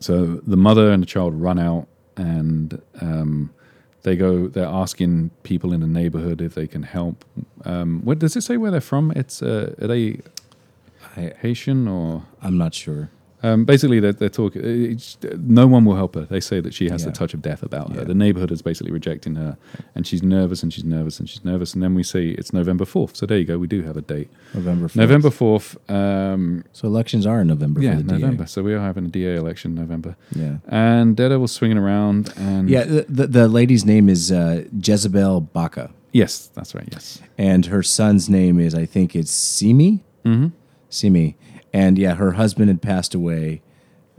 So 0.00 0.40
the 0.46 0.56
mother 0.56 0.92
and 0.92 1.02
the 1.02 1.06
child 1.06 1.34
run 1.34 1.58
out, 1.58 1.88
and 2.16 2.80
um, 3.00 3.52
they 4.02 4.16
go. 4.16 4.48
They're 4.48 4.64
asking 4.64 5.30
people 5.42 5.72
in 5.72 5.80
the 5.80 5.86
neighborhood 5.86 6.40
if 6.40 6.54
they 6.54 6.66
can 6.66 6.82
help. 6.82 7.24
Um, 7.64 8.00
what 8.04 8.18
does 8.18 8.36
it 8.36 8.42
say 8.42 8.56
where 8.56 8.70
they're 8.70 8.80
from? 8.80 9.12
It's 9.12 9.42
uh, 9.42 9.74
are 9.80 9.86
they 9.86 10.20
I, 11.16 11.32
Haitian 11.40 11.88
or 11.88 12.24
I'm 12.42 12.58
not 12.58 12.74
sure. 12.74 13.10
Um, 13.42 13.64
basically 13.64 14.00
they're, 14.00 14.12
they're 14.12 14.28
talking. 14.28 14.98
No 15.38 15.66
one 15.66 15.84
will 15.84 15.96
help 15.96 16.14
her. 16.14 16.22
They 16.22 16.40
say 16.40 16.60
that 16.60 16.74
she 16.74 16.88
has 16.88 17.04
the 17.04 17.12
touch 17.12 17.34
of 17.34 17.42
death 17.42 17.62
about 17.62 17.92
her. 17.94 18.04
The 18.04 18.14
neighborhood 18.14 18.50
is 18.52 18.62
basically 18.62 18.92
rejecting 18.92 19.34
her, 19.36 19.56
and 19.94 20.06
she's 20.06 20.22
nervous 20.22 20.62
and 20.62 20.72
she's 20.72 20.84
nervous 20.84 21.18
and 21.20 21.28
she's 21.28 21.44
nervous. 21.44 21.74
And 21.74 21.82
then 21.82 21.94
we 21.94 22.02
see 22.02 22.32
it's 22.32 22.52
November 22.52 22.84
fourth. 22.84 23.16
So 23.16 23.26
there 23.26 23.38
you 23.38 23.44
go. 23.44 23.58
We 23.58 23.66
do 23.66 23.82
have 23.82 23.96
a 23.96 24.02
date. 24.02 24.30
November. 24.54 24.88
4th. 24.88 24.96
November 24.96 25.30
fourth. 25.30 25.90
Um, 25.90 26.64
So 26.72 26.86
elections 26.88 27.26
are 27.26 27.40
in 27.40 27.48
November. 27.48 27.80
yeah, 27.80 27.94
November. 27.94 28.44
DA. 28.44 28.46
So 28.46 28.62
we 28.62 28.74
are 28.74 28.80
having 28.80 29.06
a 29.06 29.08
DA 29.08 29.36
election 29.36 29.72
in 29.72 29.76
November. 29.76 30.16
Yeah. 30.34 30.56
And 30.68 31.16
Daredevil's 31.16 31.52
swinging 31.52 31.78
around, 31.78 32.32
and 32.36 32.68
Yeah. 32.68 32.84
The, 32.84 33.06
the, 33.08 33.26
the 33.26 33.48
lady's 33.48 33.84
name 33.84 34.08
is 34.08 34.30
uh, 34.30 34.64
Jezebel 34.82 35.40
Baca, 35.40 35.90
yes, 36.12 36.48
that's 36.54 36.74
right. 36.74 36.88
Yes, 36.92 37.20
and 37.38 37.66
her 37.66 37.82
son's 37.82 38.28
name 38.28 38.60
is 38.60 38.74
I 38.74 38.86
think 38.86 39.16
it's 39.16 39.30
Simi. 39.32 40.04
mm-hmm. 40.24 40.48
Simi, 40.90 41.36
and 41.72 41.98
yeah, 41.98 42.14
her 42.14 42.32
husband 42.32 42.68
had 42.68 42.82
passed 42.82 43.14
away, 43.14 43.62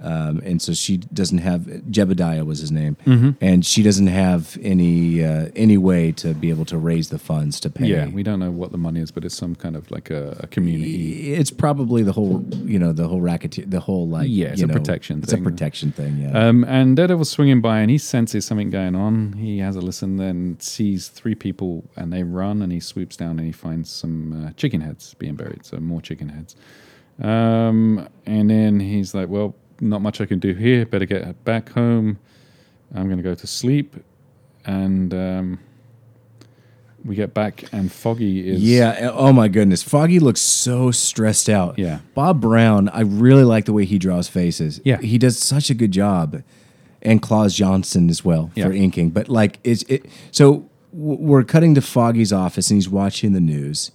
um, 0.02 0.42
and 0.44 0.60
so 0.62 0.74
she 0.74 0.98
doesn't 0.98 1.38
have 1.38 1.62
Jebediah 1.62 2.46
was 2.46 2.60
his 2.60 2.72
name, 2.72 2.98
Mm-hmm. 3.06 3.30
and 3.42 3.64
she 3.66 3.84
doesn't 3.84 4.08
have 4.08 4.58
any 4.62 5.24
uh, 5.24 5.50
any 5.56 5.78
way 5.78 6.12
to 6.14 6.34
be 6.34 6.50
able 6.50 6.66
to 6.66 6.78
raise 6.78 7.10
the 7.10 7.20
funds 7.20 7.60
to 7.62 7.70
pay. 7.70 7.86
yeah. 7.88 8.08
We 8.08 8.24
don't 8.24 8.40
know 8.40 8.50
what 8.52 8.72
the 8.72 8.78
money 8.80 9.00
is, 9.02 9.12
but 9.12 9.24
it's 9.24 9.38
some 9.38 9.54
kind 9.56 9.76
of 9.76 9.90
like 9.92 10.10
a, 10.10 10.36
a 10.42 10.48
community. 10.48 11.34
It's 11.34 11.52
probably 11.52 12.02
the 12.02 12.12
whole, 12.12 12.44
you 12.66 12.80
know, 12.80 12.92
the 12.92 13.08
whole 13.08 13.22
racketeer, 13.22 13.66
the 13.68 13.80
whole 13.80 14.08
like, 14.08 14.28
Yeah, 14.30 14.48
it's 14.48 14.62
a 14.64 14.68
know, 14.68 14.74
protection 14.74 15.20
It's 15.20 15.32
thing. 15.32 15.42
a 15.42 15.50
protection 15.50 15.92
thing. 15.92 16.18
Yeah. 16.18 16.48
Um, 16.48 16.64
and 16.66 16.98
Daredevil's 16.98 17.30
swinging 17.30 17.62
by, 17.62 17.80
and 17.80 17.92
he 17.92 18.00
senses 18.00 18.46
something 18.46 18.72
going 18.72 18.96
on. 18.96 19.34
He 19.34 19.60
has 19.60 19.76
a 19.76 19.82
listen, 19.82 20.18
then 20.18 20.58
sees 20.60 21.08
three 21.08 21.36
people, 21.36 21.84
and 21.96 22.12
they 22.12 22.24
run, 22.24 22.62
and 22.64 22.72
he 22.74 22.80
swoops 22.80 23.16
down, 23.16 23.38
and 23.38 23.46
he 23.46 23.52
finds 23.54 23.92
some 23.92 24.48
uh, 24.48 24.52
chicken 24.54 24.82
heads 24.82 25.14
being 25.14 25.36
buried. 25.36 25.66
So 25.68 25.78
more 25.80 26.02
chicken 26.02 26.30
heads. 26.30 26.56
Um, 27.22 28.08
and 28.26 28.50
then 28.50 28.80
he's 28.80 29.14
like, 29.14 29.30
"Well, 29.30 29.56
not 29.80 30.02
much 30.02 30.20
I 30.22 30.26
can 30.26 30.40
do 30.40 30.54
here. 30.54 30.86
Better 30.86 31.06
get 31.06 31.44
back 31.46 31.70
home. 31.70 32.20
I'm 32.94 33.06
going 33.06 33.18
to 33.18 33.24
go 33.24 33.36
to 33.36 33.48
sleep." 33.48 33.96
And 34.66 35.14
um, 35.14 35.60
we 37.06 37.16
get 37.16 37.34
back, 37.34 37.66
and 37.74 37.92
Foggy 37.92 38.48
is 38.50 38.62
yeah. 38.64 39.12
Oh 39.14 39.34
my 39.34 39.48
goodness, 39.48 39.84
Foggy 39.84 40.20
looks 40.20 40.42
so 40.42 40.90
stressed 40.92 41.50
out. 41.50 41.78
Yeah. 41.78 42.00
Bob 42.16 42.40
Brown, 42.42 42.90
I 42.90 43.02
really 43.02 43.44
like 43.44 43.66
the 43.66 43.74
way 43.74 43.86
he 43.86 44.00
draws 44.00 44.28
faces. 44.28 44.80
Yeah. 44.86 45.00
he 45.02 45.18
does 45.18 45.38
such 45.38 45.70
a 45.70 45.74
good 45.74 45.92
job, 45.92 46.44
and 47.02 47.22
Klaus 47.22 47.54
Janson 47.56 48.10
as 48.10 48.24
well 48.24 48.52
Yeah. 48.56 48.66
for 48.68 48.72
inking. 48.74 49.10
But 49.10 49.28
like, 49.30 49.60
it's 49.64 49.84
it. 49.84 50.06
So 50.32 50.70
we're 50.94 51.44
cutting 51.44 51.76
to 51.76 51.82
Foggy's 51.82 52.32
office, 52.32 52.70
and 52.70 52.78
he's 52.78 52.90
watching 52.90 53.34
the 53.34 53.42
news. 53.42 53.92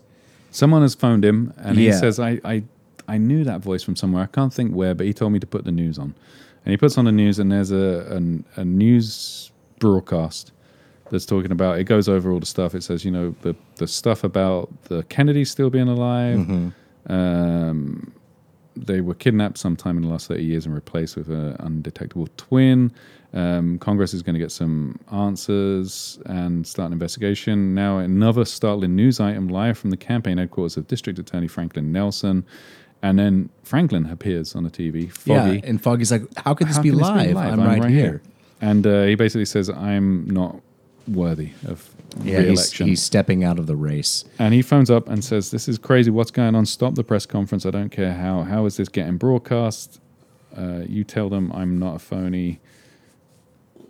Someone 0.51 0.83
has 0.83 0.95
phoned 0.95 1.25
him 1.25 1.53
and 1.59 1.79
he 1.79 1.93
says, 1.93 2.19
I, 2.19 2.41
I, 2.43 2.65
I 3.09 3.19
knew 3.19 3.43
that 3.45 3.61
voice 3.61 3.83
from 3.83 3.97
somewhere. 3.97 4.23
I 4.23 4.27
can't 4.27 4.53
think 4.53 4.73
where, 4.73 4.95
but 4.95 5.07
he 5.07 5.13
told 5.13 5.33
me 5.33 5.41
to 5.41 5.47
put 5.47 5.65
the 5.65 5.73
news 5.73 5.99
on. 5.99 6.15
And 6.65 6.73
he 6.73 6.77
puts 6.77 6.99
on 6.99 7.07
the 7.07 7.13
news, 7.13 7.39
and 7.39 7.51
there's 7.51 7.71
a, 7.73 8.07
an, 8.11 8.45
a 8.57 8.65
news 8.65 9.51
broadcast 9.79 10.53
that's 11.11 11.25
talking 11.25 11.51
about, 11.51 11.79
it 11.79 11.85
goes 11.85 12.09
over 12.09 12.31
all 12.31 12.39
the 12.39 12.47
stuff. 12.47 12.75
It 12.75 12.83
says, 12.83 13.05
you 13.05 13.11
know, 13.11 13.35
the, 13.43 13.57
the 13.77 13.87
stuff 13.87 14.25
about 14.25 14.69
the 14.85 15.03
Kennedys 15.05 15.51
still 15.51 15.71
being 15.71 15.89
alive. 15.89 16.39
Um, 17.07 18.13
they 18.77 19.01
were 19.01 19.15
kidnapped 19.15 19.59
sometime 19.59 19.97
in 19.97 20.03
the 20.03 20.09
last 20.09 20.29
30 20.29 20.45
years 20.45 20.67
and 20.67 20.75
replaced 20.75 21.17
with 21.17 21.29
an 21.29 21.57
undetectable 21.61 22.29
twin. 22.37 22.93
Um, 23.35 23.79
Congress 23.79 24.15
is 24.15 24.23
going 24.23 24.35
to 24.35 24.39
get 24.39 24.53
some 24.53 24.99
answers 25.13 26.19
and 26.27 26.67
start 26.67 26.89
an 26.89 26.93
investigation. 26.93 27.75
Now, 27.75 27.99
another 27.99 28.45
startling 28.45 28.95
news 28.95 29.21
item 29.21 29.49
live 29.49 29.77
from 29.79 29.91
the 29.91 29.97
campaign 29.97 30.39
headquarters 30.39 30.77
of 30.77 30.87
District 30.87 31.19
Attorney 31.19 31.49
Franklin 31.49 31.93
Nelson. 31.93 32.45
And 33.03 33.19
then 33.19 33.51
Franklin 33.63 34.07
appears 34.07 34.57
on 34.57 34.65
the 34.65 34.71
TV. 34.71 35.11
Foggy. 35.11 35.59
Yeah, 35.59 35.61
and 35.65 35.81
Foggy's 35.81 36.11
like, 36.11 36.23
"How 36.37 36.55
could 36.55 36.69
this, 36.69 36.77
How 36.77 36.83
be, 36.83 36.91
can 36.91 36.99
this 36.99 37.09
live? 37.09 37.37
I'm, 37.37 37.61
right, 37.61 37.91
here." 37.91 38.23
And 38.61 38.87
uh, 38.87 39.05
he 39.05 39.15
basically 39.15 39.45
says, 39.45 39.71
I'm 39.71 40.29
not 40.29 40.61
worthy 41.07 41.53
of 41.67 41.89
Yeah, 42.23 42.39
re-election. 42.39 42.89
he's 42.89 43.01
stepping 43.03 43.45
out 43.45 43.59
of 43.59 43.67
the 43.67 43.77
race. 43.77 44.25
And 44.39 44.53
he 44.53 44.63
phones 44.63 44.91
up 44.91 45.09
and 45.09 45.25
says, 45.25 45.51
"This 45.53 45.69
is 45.69 45.79
crazy. 45.79 46.11
What's 46.11 46.33
going 46.33 46.55
on? 46.57 46.67
Stop 46.67 46.97
the 46.97 47.05
press 47.05 47.25
conference. 47.25 47.65
I 47.65 47.71
don't 47.71 47.91
care 47.91 48.15
how. 48.15 48.43
How 48.43 48.67
is 48.67 48.77
this 48.77 48.89
getting 48.89 49.17
broadcast? 49.17 50.01
Uh, 50.57 50.83
you 50.87 51.05
tell 51.05 51.29
them 51.29 51.53
I'm 51.53 51.79
not 51.79 51.97
a 51.97 51.99
phony. 52.01 52.59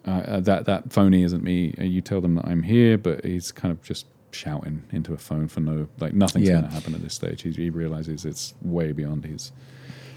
Uh, 0.07 0.11
uh, 0.11 0.41
that 0.41 0.67
that 0.67 0.93
phony 0.93 1.23
isn't 1.23 1.43
me. 1.43 1.75
Uh, 1.79 1.85
you 1.85 2.01
tell 2.03 2.21
them 2.21 2.35
that 2.35 2.45
I'm 2.47 2.63
here." 2.65 2.99
But 2.99 3.25
he's 3.25 3.53
kind 3.53 3.73
of 3.73 3.83
just 3.83 4.07
shouting 4.31 4.83
into 4.93 5.13
a 5.13 5.19
phone 5.19 5.49
for 5.49 5.61
no 5.61 5.89
like 5.99 6.15
nothing's 6.15 6.47
Yeah. 6.49 6.55
going 6.61 6.69
to 6.69 6.71
happen 6.75 6.95
at 6.95 7.03
this 7.03 7.15
stage. 7.15 7.43
He, 7.43 7.51
he 7.53 7.71
realizes 7.71 8.25
it's 8.25 8.55
way 8.63 8.93
beyond 8.93 9.25
his 9.25 9.53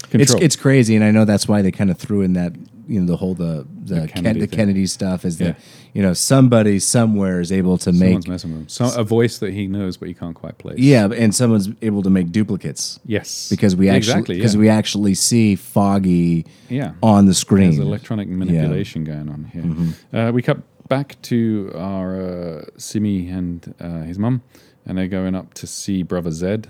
It's 0.04 0.10
control. 0.30 0.42
it's 0.42 0.56
crazy, 0.56 0.94
and 0.96 1.04
I 1.04 1.10
know 1.10 1.24
that's 1.24 1.48
why 1.48 1.62
they 1.62 1.70
kind 1.72 1.90
of 1.90 1.98
threw 1.98 2.20
in 2.22 2.32
that 2.34 2.54
you 2.88 2.98
know 3.00 3.06
the 3.06 3.16
whole 3.16 3.34
the 3.34 3.66
the, 3.84 3.94
The 3.94 4.06
Kennedy, 4.08 4.12
Kennedy 4.12 4.40
the. 4.46 4.56
Kennedy 4.56 4.86
stuff 4.86 5.24
is 5.24 5.40
Yeah. 5.40 5.46
that 5.52 5.58
you 5.94 6.02
know 6.02 6.12
somebody 6.14 6.78
somewhere 6.80 7.40
is 7.40 7.50
able 7.52 7.78
to 7.78 7.84
Someone's 7.92 8.26
make 8.26 8.28
messing 8.28 8.50
with 8.52 8.60
him. 8.62 8.68
So, 8.68 8.92
a 9.00 9.04
voice 9.04 9.38
that 9.38 9.52
he 9.52 9.66
knows 9.68 9.96
but 9.96 10.08
he 10.08 10.14
can't 10.14 10.34
quite 10.34 10.58
place. 10.58 10.78
yeah, 10.78 11.06
and 11.06 11.32
someone's 11.34 11.68
able 11.80 12.02
to 12.02 12.10
make 12.10 12.32
duplicates 12.32 12.98
Yes. 13.06 13.48
because 13.50 13.76
we 13.76 13.88
actually 13.88 13.98
exactly 13.98 14.34
because 14.36 14.54
yeah. 14.54 14.60
we 14.60 14.68
actually 14.68 15.14
see 15.14 15.54
Foggy 15.54 16.44
yeah. 16.68 16.92
on 17.02 17.26
the 17.26 17.34
screen. 17.34 17.70
There's 17.70 17.78
electronic 17.86 18.28
manipulation 18.28 19.04
going 19.04 19.28
on 19.28 19.44
here. 19.52 19.62
Mm-hmm. 19.62 20.16
Uh, 20.16 20.32
we 20.32 20.42
cut 20.42 20.58
back 20.92 21.16
to 21.22 21.72
our 21.74 22.20
uh, 22.20 22.64
Simi 22.76 23.28
and 23.28 23.74
uh, 23.80 24.02
his 24.02 24.18
mum, 24.18 24.42
and 24.84 24.98
they're 24.98 25.08
going 25.08 25.34
up 25.34 25.54
to 25.54 25.66
see 25.66 26.02
brother 26.02 26.30
Zed. 26.30 26.68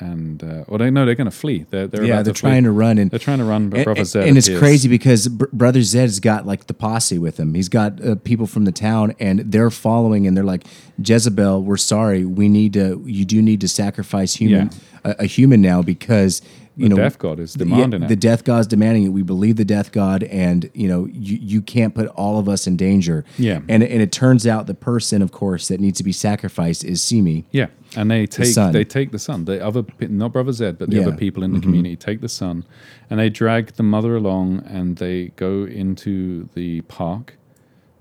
And 0.00 0.44
uh, 0.44 0.62
or 0.68 0.78
they 0.78 0.92
know 0.92 1.04
they're 1.04 1.16
going 1.16 1.28
to 1.34 1.36
flee. 1.36 1.66
They're, 1.70 1.88
they're 1.88 2.04
yeah, 2.04 2.22
they're 2.22 2.32
to 2.32 2.40
flee. 2.40 2.50
trying 2.50 2.62
to 2.62 2.70
run 2.70 2.98
and 2.98 3.10
They're 3.10 3.18
trying 3.18 3.38
to 3.38 3.44
run, 3.44 3.68
but 3.68 3.78
and, 3.78 3.84
brother 3.84 4.04
Zed 4.04 4.28
and 4.28 4.38
it's 4.38 4.46
appears. 4.46 4.60
crazy 4.60 4.88
because 4.88 5.26
Br- 5.26 5.46
brother 5.52 5.82
Zed's 5.82 6.20
got 6.20 6.46
like 6.46 6.68
the 6.68 6.74
posse 6.74 7.18
with 7.18 7.36
him. 7.40 7.54
He's 7.54 7.68
got 7.68 8.00
uh, 8.00 8.14
people 8.14 8.46
from 8.46 8.64
the 8.64 8.70
town, 8.70 9.16
and 9.18 9.40
they're 9.40 9.70
following, 9.72 10.24
and 10.28 10.36
they're 10.36 10.44
like, 10.44 10.64
Jezebel, 11.04 11.64
we're 11.64 11.76
sorry, 11.78 12.24
we 12.24 12.48
need 12.48 12.74
to. 12.74 13.02
You 13.06 13.24
do 13.24 13.42
need 13.42 13.60
to 13.62 13.68
sacrifice 13.68 14.34
human 14.34 14.70
a, 15.02 15.16
a 15.24 15.26
human 15.26 15.60
now 15.60 15.82
because 15.82 16.42
you 16.78 16.84
The 16.88 16.94
know 16.94 17.02
death 17.02 17.18
god 17.18 17.38
is 17.40 17.52
the- 17.54 17.64
demanding 17.64 18.00
yeah, 18.00 18.06
it. 18.06 18.08
The 18.08 18.16
death 18.16 18.44
god's 18.44 18.66
demanding 18.68 19.02
it. 19.04 19.08
We 19.08 19.22
believe 19.22 19.56
the 19.56 19.64
death 19.64 19.90
god, 19.92 20.22
and 20.24 20.70
you 20.74 20.88
know 20.88 21.06
you 21.06 21.36
you 21.42 21.60
can't 21.60 21.94
put 21.94 22.06
all 22.08 22.38
of 22.38 22.48
us 22.48 22.66
in 22.66 22.76
danger. 22.76 23.24
Yeah. 23.36 23.60
and 23.68 23.82
and 23.82 24.00
it 24.00 24.12
turns 24.12 24.46
out 24.46 24.66
the 24.66 24.74
person, 24.74 25.20
of 25.20 25.30
course, 25.32 25.68
that 25.68 25.80
needs 25.80 25.98
to 25.98 26.04
be 26.04 26.12
sacrificed 26.12 26.84
is 26.84 27.02
Simi. 27.02 27.44
Yeah, 27.50 27.66
and 27.96 28.10
they 28.10 28.26
take 28.26 28.46
son. 28.46 28.72
they 28.72 28.84
take 28.84 29.10
the 29.10 29.18
son. 29.18 29.44
The 29.44 29.62
other 29.64 29.84
not 30.08 30.32
brother 30.32 30.52
Zed, 30.52 30.78
but 30.78 30.88
the 30.90 30.96
Yeah. 30.96 31.02
Mm-hmm. 31.02 31.08
other 31.08 31.16
people 31.18 31.42
in 31.42 31.52
the 31.52 31.60
community 31.60 31.96
take 31.96 32.20
the 32.20 32.28
son, 32.28 32.64
and 33.10 33.18
they 33.20 33.28
drag 33.28 33.72
the 33.74 33.82
mother 33.82 34.14
along, 34.16 34.62
and 34.66 34.96
they 34.96 35.32
go 35.36 35.64
into 35.64 36.48
the 36.54 36.82
park. 36.82 37.34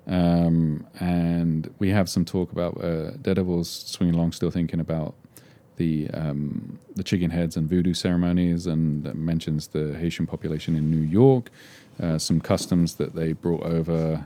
Um, 0.10 0.86
and 0.99 1.70
we 1.80 1.90
have 1.90 2.08
some 2.08 2.24
talk 2.24 2.52
about 2.54 2.82
uh, 2.82 3.12
Daredevil's 3.22 3.70
swinging 3.70 4.16
along, 4.16 4.32
still 4.32 4.52
thinking 4.52 4.80
about 4.80 5.16
the 5.78 6.10
um, 6.12 6.78
the 6.95 7.04
chicken 7.04 7.30
heads 7.30 7.56
and 7.58 7.70
voodoo 7.70 7.94
ceremonies, 7.94 8.68
and 8.68 9.14
mentions 9.16 9.68
the 9.68 9.94
Haitian 9.98 10.28
population 10.28 10.76
in 10.76 10.91
New 10.91 11.08
York, 11.08 11.49
uh, 12.02 12.18
some 12.18 12.41
customs 12.41 12.95
that 12.95 13.16
they 13.16 13.34
brought 13.34 13.64
over, 13.64 14.26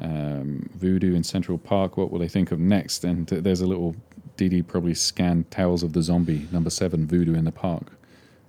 um, 0.00 0.68
voodoo 0.74 1.14
in 1.14 1.22
Central 1.22 1.58
Park. 1.58 1.96
What 1.96 2.10
will 2.10 2.18
they 2.18 2.28
think 2.28 2.50
of 2.50 2.58
next? 2.58 3.04
And 3.04 3.26
there's 3.26 3.60
a 3.60 3.66
little 3.66 3.94
DD 4.36 4.66
probably 4.66 4.94
scanned 4.94 5.50
Tales 5.50 5.82
of 5.82 5.92
the 5.92 6.02
Zombie 6.02 6.46
number 6.52 6.70
seven, 6.70 7.06
voodoo 7.06 7.34
in 7.34 7.44
the 7.44 7.52
park. 7.52 7.95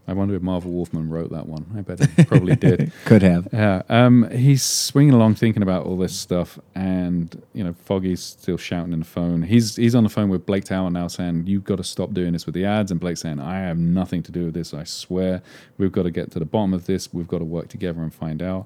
I 0.10 0.14
wonder 0.14 0.36
if 0.36 0.42
Marv 0.42 0.66
Wolfman 0.66 1.10
wrote 1.10 1.32
that 1.32 1.48
one. 1.48 1.66
I 1.76 1.82
bet 1.82 2.00
he 2.12 2.24
probably 2.24 2.56
did. 2.56 2.94
Could 3.06 3.24
have. 3.24 3.50
Yeah, 3.52 3.82
um, 3.90 4.30
he's 4.32 4.64
swinging 4.64 5.14
along 5.14 5.36
thinking 5.36 5.62
about 5.62 5.86
all 5.86 5.98
this 5.98 6.18
stuff, 6.18 6.58
and 6.74 7.42
you 7.54 7.62
know, 7.62 7.74
Foggy's 7.74 8.24
still 8.24 8.56
shouting 8.56 8.94
in 8.94 9.00
the 9.00 9.06
phone. 9.06 9.44
He's 9.44 9.76
he's 9.76 9.96
on 9.96 10.04
the 10.04 10.10
phone 10.10 10.30
with 10.30 10.46
Blake 10.46 10.64
Tower 10.64 10.90
now, 10.90 11.10
saying, 11.10 11.48
"You've 11.48 11.66
got 11.66 11.76
to 11.78 11.84
stop 11.84 12.14
doing 12.14 12.32
this 12.32 12.46
with 12.46 12.56
the 12.56 12.64
ads." 12.64 12.90
And 12.90 13.02
Blake's 13.02 13.20
saying, 13.20 13.42
"I 13.42 13.60
have 13.60 13.78
nothing 13.78 14.24
to 14.24 14.32
do 14.32 14.46
with 14.46 14.54
this. 14.54 14.74
I 14.74 14.86
swear. 14.86 15.42
We've 15.78 15.92
got 15.92 16.04
to 16.04 16.12
get 16.12 16.32
to 16.32 16.40
the 16.40 16.46
bottom 16.46 16.74
of 16.74 16.86
this. 16.86 17.14
We've 17.14 17.28
got 17.28 17.40
to 17.40 17.46
work 17.46 17.68
together 17.68 18.02
and 18.02 18.14
find 18.14 18.42
out." 18.42 18.66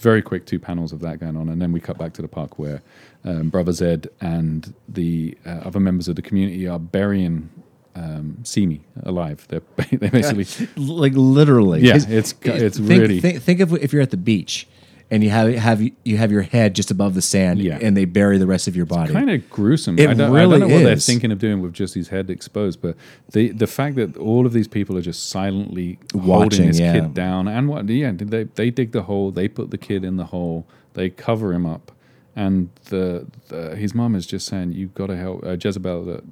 Very 0.00 0.22
quick, 0.22 0.46
two 0.46 0.58
panels 0.58 0.92
of 0.92 1.00
that 1.00 1.20
going 1.20 1.36
on, 1.36 1.50
and 1.50 1.60
then 1.60 1.72
we 1.72 1.80
cut 1.80 1.98
back 1.98 2.14
to 2.14 2.22
the 2.22 2.28
park 2.28 2.58
where 2.58 2.80
um, 3.24 3.50
Brother 3.50 3.72
Zed 3.72 4.08
and 4.20 4.72
the 4.88 5.36
uh, 5.44 5.60
other 5.64 5.78
members 5.78 6.08
of 6.08 6.16
the 6.16 6.22
community 6.22 6.66
are 6.66 6.78
burying 6.78 7.50
um, 7.94 8.38
see 8.44 8.66
me 8.66 8.80
alive. 9.02 9.46
They're 9.48 9.62
they 9.90 10.08
basically 10.08 10.68
like 10.82 11.12
literally. 11.14 11.80
Yeah, 11.80 11.96
it's- 11.96 12.32
it's 12.32 12.78
think, 12.78 12.88
really- 12.88 13.20
think, 13.20 13.42
think 13.42 13.60
of 13.60 13.72
if 13.74 13.92
you're 13.92 14.02
at 14.02 14.10
the 14.10 14.16
beach 14.16 14.66
and 15.12 15.24
you 15.24 15.30
have 15.30 15.52
have 15.54 15.82
you 15.82 16.16
have 16.16 16.30
your 16.30 16.42
head 16.42 16.72
just 16.74 16.90
above 16.92 17.14
the 17.14 17.22
sand, 17.22 17.58
Yeah. 17.60 17.78
and 17.82 17.96
they 17.96 18.04
bury 18.04 18.38
the 18.38 18.46
rest 18.46 18.68
of 18.68 18.76
your 18.76 18.86
body. 18.86 19.12
kind 19.12 19.28
of 19.28 19.50
gruesome. 19.50 19.98
It 19.98 20.08
I, 20.08 20.14
don't, 20.14 20.30
really 20.30 20.56
I 20.56 20.58
don't 20.60 20.68
know 20.68 20.74
what 20.76 20.84
they're 20.84 20.96
thinking 20.96 21.32
of 21.32 21.40
doing 21.40 21.60
with 21.60 21.72
just 21.72 21.94
his 21.94 22.08
head 22.08 22.30
exposed, 22.30 22.80
but 22.80 22.96
the 23.32 23.50
the 23.50 23.66
fact 23.66 23.96
that 23.96 24.16
all 24.16 24.46
of 24.46 24.52
these 24.52 24.68
people 24.68 24.96
are 24.96 25.02
just 25.02 25.28
silently 25.28 25.98
Watching, 26.14 26.24
holding 26.32 26.66
this 26.68 26.78
yeah. 26.78 26.92
kid 26.92 27.12
down, 27.14 27.48
and 27.48 27.68
what? 27.68 27.88
Yeah, 27.88 28.12
they 28.14 28.44
they 28.44 28.70
dig 28.70 28.92
the 28.92 29.02
hole, 29.02 29.32
they 29.32 29.48
put 29.48 29.70
the 29.72 29.78
kid 29.78 30.04
in 30.04 30.16
the 30.16 30.26
hole, 30.26 30.64
they 30.94 31.10
cover 31.10 31.52
him 31.52 31.66
up, 31.66 31.90
and 32.36 32.70
the, 32.84 33.26
the 33.48 33.74
his 33.74 33.96
mom 33.96 34.14
is 34.14 34.26
just 34.26 34.46
saying, 34.46 34.72
"You've 34.74 34.94
got 34.94 35.08
to 35.08 35.16
help." 35.16 35.44
Uh, 35.44 35.56
Jezebel 35.60 36.04
that 36.04 36.18
uh, 36.18 36.22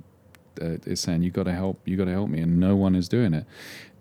is 0.61 1.01
saying, 1.01 1.23
"You 1.23 1.31
got 1.31 1.45
to 1.45 1.53
help, 1.53 1.81
you 1.87 1.97
got 1.97 2.05
to 2.07 2.13
help 2.13 2.29
me," 2.31 2.41
and 2.41 2.59
no 2.59 2.77
one 2.77 2.95
is 2.95 3.09
doing 3.09 3.35
it. 3.35 3.45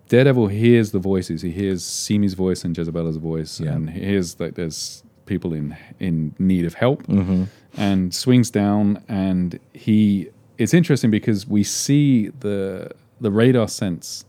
Daredevil 0.08 0.46
hears 0.48 0.92
the 0.92 0.98
voices. 0.98 1.42
He 1.42 1.50
hears 1.50 1.84
Simi's 1.84 2.34
voice 2.34 2.64
and 2.64 2.76
Jezebel's 2.76 3.16
voice, 3.18 3.60
Yeah. 3.60 3.72
and 3.72 3.90
he 3.90 4.00
hears 4.00 4.34
that 4.34 4.54
there's 4.54 5.02
people 5.26 5.52
in 5.52 5.76
in 6.00 6.34
need 6.38 6.64
of 6.64 6.74
help, 6.74 7.06
Mm-hmm. 7.06 7.44
and 7.76 8.14
swings 8.14 8.50
down. 8.50 9.02
And 9.08 9.58
he, 9.74 10.28
it's 10.56 10.72
interesting 10.72 11.10
because 11.10 11.46
we 11.46 11.62
see 11.62 12.28
the 12.40 12.90
the 13.20 13.30
radar 13.30 13.68
sense 13.68 14.24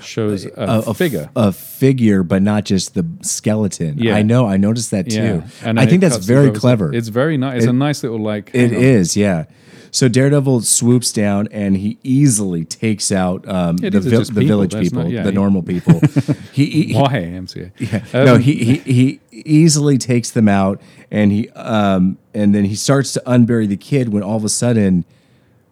shows 0.00 0.44
a, 0.56 0.92
figure. 0.94 1.30
a 1.36 1.52
figure, 1.52 2.22
but 2.24 2.42
not 2.42 2.64
just 2.64 2.94
the 2.94 3.06
skeleton. 3.22 3.96
Yeah. 3.98 4.16
I 4.16 4.22
know. 4.22 4.46
I 4.46 4.56
noticed 4.56 4.90
that 4.90 5.08
too. 5.08 5.16
yeah, 5.16 5.46
and 5.62 5.78
I 5.80 5.86
think 5.86 6.00
that's 6.00 6.16
very 6.18 6.50
clever. 6.50 6.92
It's 6.92 7.08
very 7.08 7.36
nice. 7.36 7.58
It's 7.58 7.66
a 7.66 7.72
nice 7.72 8.02
little 8.02 8.18
like. 8.20 8.50
It 8.52 8.72
on. 8.74 8.82
is, 8.82 9.16
yeah. 9.16 9.44
So 9.90 10.08
Daredevil 10.08 10.62
swoops 10.62 11.12
down 11.12 11.48
and 11.50 11.76
he 11.76 11.98
easily 12.02 12.64
takes 12.64 13.10
out 13.12 13.48
um, 13.48 13.76
the, 13.78 13.90
these 13.90 14.06
are 14.06 14.10
vil- 14.10 14.18
just 14.20 14.34
the 14.34 14.40
people. 14.42 14.56
village 14.56 14.74
people, 14.82 15.02
not- 15.04 15.10
yeah, 15.12 15.22
the 15.22 15.30
he- 15.30 15.34
normal 15.34 15.62
people. 15.74 16.00
he, 16.52 16.66
he, 16.66 16.82
he- 16.84 16.94
YMCA? 16.94 17.70
Yeah. 17.78 18.04
Um, 18.20 18.24
no, 18.26 18.36
he, 18.36 18.54
he 18.54 18.76
he 18.78 19.20
easily 19.32 19.98
takes 19.98 20.30
them 20.30 20.48
out, 20.48 20.80
and 21.10 21.32
he 21.32 21.48
um 21.50 22.18
and 22.34 22.54
then 22.54 22.64
he 22.64 22.74
starts 22.74 23.12
to 23.14 23.22
unbury 23.26 23.66
the 23.68 23.76
kid 23.76 24.10
when 24.12 24.22
all 24.22 24.36
of 24.36 24.44
a 24.44 24.48
sudden, 24.48 25.04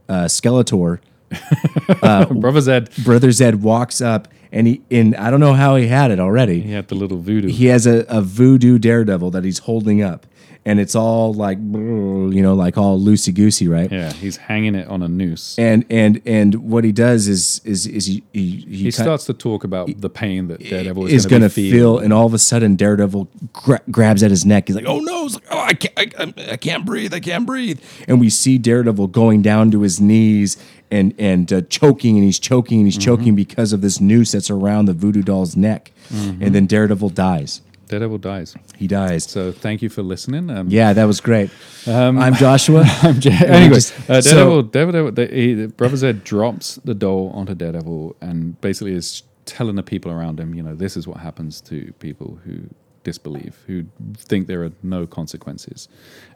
uh, 0.09 0.25
Skeletor, 0.25 1.01
Brother 2.41 2.61
Zed. 2.61 2.91
Brother 3.05 3.31
Zed 3.33 3.63
walks 3.63 4.01
up, 4.01 4.29
and 4.53 4.67
he 4.67 4.83
in 4.91 5.15
I 5.17 5.31
don't 5.31 5.41
know 5.41 5.55
how 5.55 5.77
he 5.77 5.87
had 5.89 6.11
it 6.11 6.21
already. 6.21 6.61
He 6.61 6.73
had 6.73 6.89
the 6.89 6.95
little 6.95 7.19
voodoo. 7.19 7.49
He 7.49 7.67
has 7.67 7.87
a, 7.87 8.05
a 8.09 8.21
voodoo 8.23 8.79
daredevil 8.79 9.31
that 9.33 9.45
he's 9.45 9.59
holding 9.61 10.03
up, 10.03 10.27
and 10.67 10.79
it's 10.79 10.95
all 10.95 11.33
like 11.33 11.57
you 11.59 12.43
know 12.43 12.55
like 12.55 12.77
all 12.77 13.01
loosey 13.01 13.33
goosey, 13.35 13.69
right? 13.69 13.91
yeah, 13.91 14.13
he's 14.13 14.37
hanging 14.37 14.75
it 14.75 14.87
on 14.89 15.03
a 15.03 15.09
noose. 15.09 15.59
And 15.59 15.87
and 15.89 16.21
and 16.27 16.55
what 16.57 16.85
he 16.85 16.93
does 16.93 17.29
is 17.29 17.63
is 17.65 17.87
is 17.87 18.05
he 18.07 18.23
he, 18.35 18.51
he, 18.69 18.77
he 18.85 18.91
starts 18.91 19.25
to 19.27 19.33
talk 19.33 19.65
about 19.65 19.89
the 20.01 20.11
pain 20.11 20.49
that 20.49 20.61
Daredevil 20.61 21.07
is, 21.07 21.13
is 21.15 21.27
going 21.27 21.43
to 21.43 21.49
feel, 21.49 21.99
and 21.99 22.13
all 22.13 22.27
of 22.27 22.35
a 22.35 22.39
sudden, 22.39 22.77
Daredevil 22.77 23.29
gra- 23.53 23.81
grabs 23.91 24.23
at 24.23 24.31
his 24.31 24.45
neck. 24.45 24.67
He's 24.67 24.77
like, 24.77 24.85
"Oh 24.87 24.99
no!" 25.01 25.23
He's 25.23 25.35
like, 25.37 25.45
"Oh, 25.51 25.59
I 25.61 25.73
can't, 25.75 26.15
I, 26.21 26.53
I- 26.53 26.57
can't 26.57 26.85
breathe! 26.85 27.15
I 27.15 27.21
can't 27.21 27.47
breathe!" 27.47 27.81
And 28.09 28.21
we 28.21 28.29
see 28.29 28.59
Daredevil 28.59 29.07
going 29.09 29.41
down 29.43 29.71
to 29.71 29.83
his 29.83 30.01
knees 30.01 30.57
and 30.91 31.15
and 31.19 31.53
uh, 31.53 31.61
choking, 31.69 32.17
and 32.17 32.25
he's 32.25 32.39
choking, 32.41 32.81
and 32.81 32.87
he's 32.87 32.97
Mm-hmm. 32.99 33.05
choking 33.17 33.35
because 33.37 33.73
of 33.73 33.81
this 33.83 34.01
noose 34.01 34.33
that's 34.33 34.51
around 34.51 34.87
the 34.87 34.93
voodoo 34.93 35.23
doll's 35.23 35.57
neck. 35.57 35.93
And 36.11 36.55
then 36.55 36.67
Daredevil 36.67 37.11
dies. 37.11 37.61
Daredevil 37.89 38.19
dies. 38.19 38.57
He 38.77 38.87
dies. 38.87 39.25
So 39.25 39.53
thank 39.53 39.81
you 39.83 39.89
for 39.89 40.03
listening. 40.03 40.51
Um, 40.51 40.69
Yeah, 40.69 40.93
that 40.93 41.05
was 41.05 41.21
great. 41.21 41.51
Um, 41.87 42.19
I'm 42.19 42.35
Joshua. 42.35 42.85
I'm 43.03 43.21
J- 43.21 43.31
anyway, 43.47 43.77
uh, 44.09 44.21
so- 44.21 44.23
Daredevil, 44.23 44.63
Daredevil, 44.65 45.13
the, 45.13 45.27
he, 45.29 45.67
Brother 45.67 45.97
Zed 45.97 46.25
drops 46.25 46.77
the 46.85 46.95
doll 46.95 47.31
onto 47.35 47.55
Daredevil 47.55 48.17
and 48.21 48.61
basically 48.61 48.93
is 48.95 49.23
telling 49.45 49.77
the 49.77 49.83
people 49.83 50.11
around 50.11 50.41
him, 50.41 50.55
you 50.55 50.63
know, 50.63 50.75
this 50.75 50.97
is 50.97 51.07
what 51.07 51.19
happens 51.19 51.61
to 51.63 51.93
people 52.01 52.39
who 52.45 52.59
disbelieve, 53.05 53.63
who 53.69 53.85
think 54.17 54.49
there 54.49 54.65
are 54.65 54.73
no 54.83 55.07
consequences. 55.07 55.89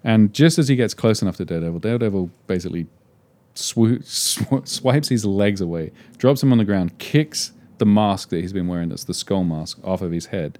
And 0.05 0.33
just 0.33 0.57
as 0.59 0.69
he 0.69 0.77
gets 0.77 0.95
close 0.95 1.21
enough 1.21 1.37
to 1.39 1.45
Daredevil, 1.45 1.81
Daredevil 1.81 2.31
basically 2.47 2.87
sw- 3.55 4.05
swipes 4.05 5.09
his 5.09 5.25
legs 5.25 5.61
away, 5.61 5.91
drops 6.19 6.43
him 6.43 6.53
on 6.53 6.59
the 6.59 6.65
ground, 6.65 6.99
kicks 6.99 7.51
the 7.81 7.87
mask 7.87 8.29
that 8.29 8.41
he's 8.41 8.53
been 8.53 8.69
wearing, 8.69 8.91
that's 8.91 9.05
the 9.05 9.15
skull 9.15 9.43
mask, 9.43 9.79
off 9.83 10.01
of 10.03 10.13
his 10.13 10.27
head. 10.27 10.59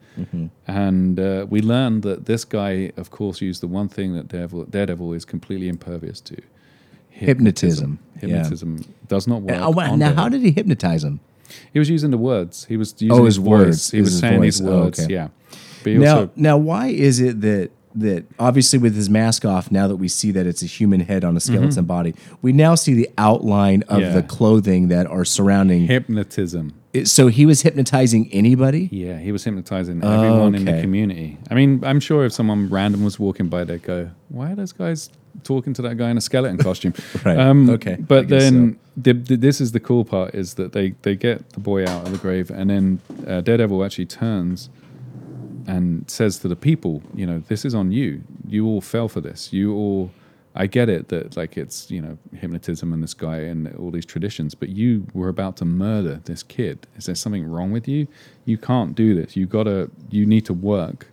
And 0.67 1.21
uh, 1.21 1.47
we 1.49 1.61
learned 1.61 2.03
that 2.03 2.27
this 2.27 2.45
guy, 2.45 2.91
of 2.97 3.11
course, 3.11 3.41
used 3.41 3.61
the 3.63 3.69
one 3.69 3.89
thing 3.89 4.15
that 4.17 4.27
Daredevil, 4.29 4.65
Daredevil 4.65 5.13
is 5.13 5.25
completely 5.25 5.69
impervious 5.69 6.21
to 6.23 6.37
Hypnotism. 7.11 7.99
Yeah. 8.23 8.29
Hypnotism 8.29 8.85
does 9.09 9.27
not 9.27 9.43
work. 9.43 9.59
Oh, 9.61 9.71
wow. 9.71 9.93
on 9.93 9.99
now, 9.99 10.07
Daredevil. 10.07 10.23
how 10.23 10.29
did 10.29 10.43
he 10.43 10.51
hypnotize 10.53 11.05
him? 11.05 11.21
He 11.73 11.79
was 11.79 11.91
using 11.91 12.11
the 12.11 12.19
words. 12.19 12.65
He 12.67 12.77
was 12.77 12.93
using 12.99 13.13
Oh, 13.13 13.25
his, 13.25 13.35
his 13.37 13.41
words. 13.41 13.91
He 13.91 14.01
was 14.01 14.11
his 14.13 14.21
saying 14.21 14.43
his 14.43 14.61
voice. 14.61 14.69
Oh, 14.71 14.81
words. 14.85 15.01
okay. 15.01 15.13
Yeah. 15.13 15.29
Now, 15.85 16.11
also 16.19 16.31
now, 16.37 16.57
why 16.59 16.89
is 16.89 17.21
it 17.21 17.41
that 17.41 17.71
that 17.95 18.25
obviously 18.39 18.79
with 18.79 18.95
his 18.95 19.11
mask 19.11 19.45
off, 19.45 19.71
now 19.71 19.89
that 19.89 19.97
we 19.97 20.07
see 20.09 20.31
that 20.33 20.47
it's 20.47 20.63
a 20.63 20.67
human 20.67 21.01
head 21.01 21.25
on 21.25 21.37
a 21.37 21.41
skeleton 21.41 21.85
body, 21.85 22.15
we 22.43 22.53
now 22.53 22.75
see 22.75 22.95
the 22.95 23.09
outline 23.19 23.83
of 23.83 23.89
Mm-hmm. 23.89 24.01
Yeah. 24.03 24.13
the 24.15 24.23
clothing 24.23 24.89
that 24.89 25.07
are 25.09 25.25
surrounding. 25.25 25.87
hypnotism. 25.87 26.73
it. 26.93 27.09
So 27.09 27.27
he 27.29 27.47
was 27.47 27.63
hypnotizing 27.63 28.29
anybody. 28.33 28.89
Yeah, 28.93 29.19
he 29.19 29.33
was 29.33 29.45
hypnotizing 29.45 30.03
everyone 30.05 30.55
in 30.55 30.65
the 30.65 30.81
community. 30.81 31.39
I 31.51 31.55
mean, 31.55 31.83
I'm 31.85 32.01
sure 32.01 32.25
if 32.25 32.33
someone 32.33 32.69
random 32.69 33.05
was 33.05 33.19
walking 33.19 33.49
by, 33.49 33.65
they'd 33.65 33.83
go, 33.83 34.11
"Why 34.29 34.53
are 34.53 34.55
those 34.55 34.73
guys 34.73 35.11
talking 35.45 35.73
to 35.75 35.83
that 35.83 35.97
guy 35.97 36.11
in 36.11 36.17
a 36.17 36.21
skeleton 36.21 36.59
costume?" 36.59 36.95
Right. 37.25 37.39
Um, 37.39 37.69
Okay. 37.71 37.97
But 37.97 38.29
then 38.29 38.79
the, 38.97 39.13
the, 39.15 39.37
this 39.37 39.61
is 39.61 39.73
the 39.73 39.81
cool 39.81 40.05
part: 40.05 40.35
is 40.35 40.55
that 40.55 40.73
they 40.73 40.95
they 41.03 41.17
get 41.17 41.51
the 41.51 41.61
boy 41.61 41.83
out 41.85 42.07
of 42.07 42.13
the 42.13 42.19
grave, 42.19 42.51
and 42.51 42.71
then 42.71 43.01
uh, 43.27 43.41
Daredevil 43.41 43.85
actually 43.85 44.07
turns 44.07 44.71
and 45.71 46.11
says 46.11 46.39
to 46.41 46.49
the 46.49 46.57
people, 46.57 47.03
"You 47.15 47.27
know, 47.27 47.43
this 47.49 47.65
is 47.65 47.75
on 47.75 47.93
you. 47.93 48.23
You 48.47 48.67
all 48.67 48.81
fell 48.81 49.09
for 49.09 49.21
this. 49.21 49.53
You 49.53 49.75
all." 49.75 50.11
I 50.53 50.67
get 50.67 50.89
it 50.89 51.11
that 51.11 51.37
like 51.37 51.57
it's 51.57 51.93
you 51.93 52.03
know 52.03 52.19
hypnotism 52.35 52.93
and 52.93 53.01
this 53.05 53.15
guy 53.15 53.39
and 53.51 53.73
all 53.77 53.93
these 53.93 54.05
traditions, 54.05 54.53
but 54.57 54.69
you 54.71 55.07
were 55.15 55.29
about 55.29 55.57
to 55.59 55.65
murder 55.65 56.21
this 56.25 56.43
kid. 56.43 56.89
Is 56.97 57.07
there 57.07 57.15
something 57.15 57.47
wrong 57.47 57.71
with 57.71 57.87
you? 57.87 58.09
You 58.47 58.59
can't 58.59 58.97
do 58.97 59.15
this. 59.15 59.37
You 59.37 59.47
gotta. 59.47 59.91
You 60.11 60.27
need 60.27 60.45
to 60.47 60.55
work 60.55 61.07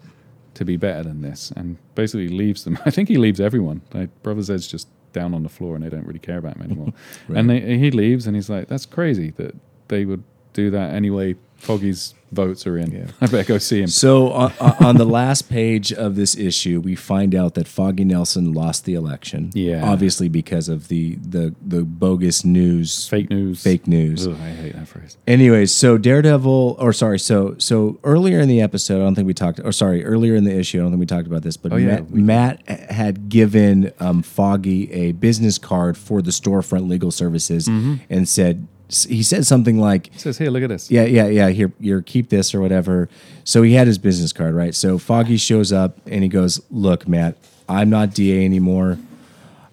to 0.57 0.65
be 0.65 0.75
better 0.75 1.03
than 1.03 1.21
this. 1.21 1.51
And 1.55 1.77
basically 1.95 2.29
leaves 2.29 2.63
them. 2.63 2.77
I 2.85 2.89
think 2.89 3.09
he 3.09 3.17
leaves 3.17 3.39
everyone. 3.39 3.81
Like 3.93 4.09
Brother 4.23 4.41
Zed's 4.41 4.67
just 4.67 4.88
down 5.13 5.34
on 5.34 5.43
the 5.43 5.49
floor 5.49 5.75
and 5.75 5.84
they 5.84 5.89
don't 5.89 6.05
really 6.05 6.19
care 6.19 6.38
about 6.38 6.57
him 6.57 6.63
anymore. 6.63 6.93
And 7.35 7.49
they, 7.49 7.77
he 7.77 7.91
leaves 7.91 8.27
and 8.27 8.35
he's 8.35 8.49
like, 8.49 8.67
"That's 8.67 8.85
crazy 8.85 9.31
that 9.38 9.55
they 9.88 10.05
would 10.05 10.23
do 10.53 10.69
that 10.71 10.93
anyway." 10.93 11.35
Foggy's 11.55 12.13
votes 12.31 12.67
are 12.67 12.77
in. 12.77 12.91
Yeah. 12.91 13.07
I 13.21 13.27
better 13.27 13.43
go 13.47 13.57
see 13.57 13.81
him. 13.81 13.87
So 13.87 14.31
on, 14.31 14.51
on 14.79 14.97
the 14.97 15.05
last 15.05 15.49
page 15.49 15.93
of 15.93 16.15
this 16.15 16.35
issue, 16.35 16.81
we 16.81 16.95
find 16.95 17.33
out 17.33 17.53
that 17.55 17.67
Foggy 17.67 18.03
Nelson 18.03 18.53
lost 18.53 18.85
the 18.85 18.93
election. 18.95 19.51
Yeah. 19.53 19.89
obviously 19.89 20.27
because 20.29 20.67
of 20.69 20.87
the 20.89 21.15
the 21.15 21.55
the 21.65 21.83
bogus 21.83 22.43
news, 22.43 23.07
Fake 23.07 23.29
news. 23.29 23.63
fake 23.63 23.87
news. 23.87 24.27
Ugh, 24.27 24.35
I 24.41 24.49
hate 24.49 24.73
that 24.75 24.87
phrase. 24.87 25.17
Anyways, 25.27 25.71
so 25.73 25.97
Daredevil, 25.97 26.75
or 26.79 26.93
sorry, 26.93 27.19
so 27.19 27.55
so 27.57 27.99
earlier 28.03 28.39
in 28.39 28.49
the 28.49 28.61
episode, 28.61 28.95
I 28.97 29.03
don't 29.05 29.15
think 29.15 29.27
we 29.27 29.33
talked, 29.33 29.59
or 29.63 29.71
sorry, 29.71 30.03
earlier 30.05 30.35
in 30.35 30.43
the 30.43 30.55
issue, 30.57 30.79
I 30.79 30.81
don't 30.81 30.91
think 30.91 30.99
we 30.99 31.05
talked 31.05 31.27
about 31.27 31.43
this, 31.43 31.57
but 31.57 31.71
Oh, 31.73 31.77
yeah, 31.77 31.87
Matt, 31.87 32.11
we. 32.11 32.21
Matt 32.21 32.69
had 32.89 33.29
given 33.29 33.91
um, 33.99 34.21
Foggy 34.21 34.91
a 34.91 35.11
business 35.13 35.57
card 35.57 35.97
for 35.97 36.21
the 36.21 36.31
storefront 36.31 36.89
legal 36.89 37.11
services 37.11 37.67
Mm-hmm. 37.67 37.95
and 38.09 38.27
said 38.29 38.67
he 38.89 39.22
said 39.23 39.45
something 39.45 39.80
like, 39.80 40.11
He 40.14 40.19
says, 40.19 40.38
hey 40.38 40.49
look 40.49 40.64
at 40.64 40.69
this." 40.69 40.89
yeah, 40.89 41.03
yeah, 41.03 41.27
yeah. 41.27 41.49
Here, 41.49 41.72
here, 41.81 42.01
keep 42.01 42.30
this 42.30 42.55
or 42.55 42.61
whatever. 42.61 43.09
So 43.43 43.61
he 43.61 43.73
had 43.73 43.88
his 43.88 43.97
business 43.97 44.31
card, 44.34 44.55
right? 44.55 44.73
So 44.73 44.97
Foggy 44.97 45.38
shows 45.38 45.72
up 45.73 45.97
and 46.05 46.23
he 46.23 46.30
goes, 46.30 46.61
"Look, 46.72 47.07
Matt, 47.07 47.38
I'm 47.68 47.89
not 47.89 48.14
DA 48.14 48.45
anymore. 48.45 48.97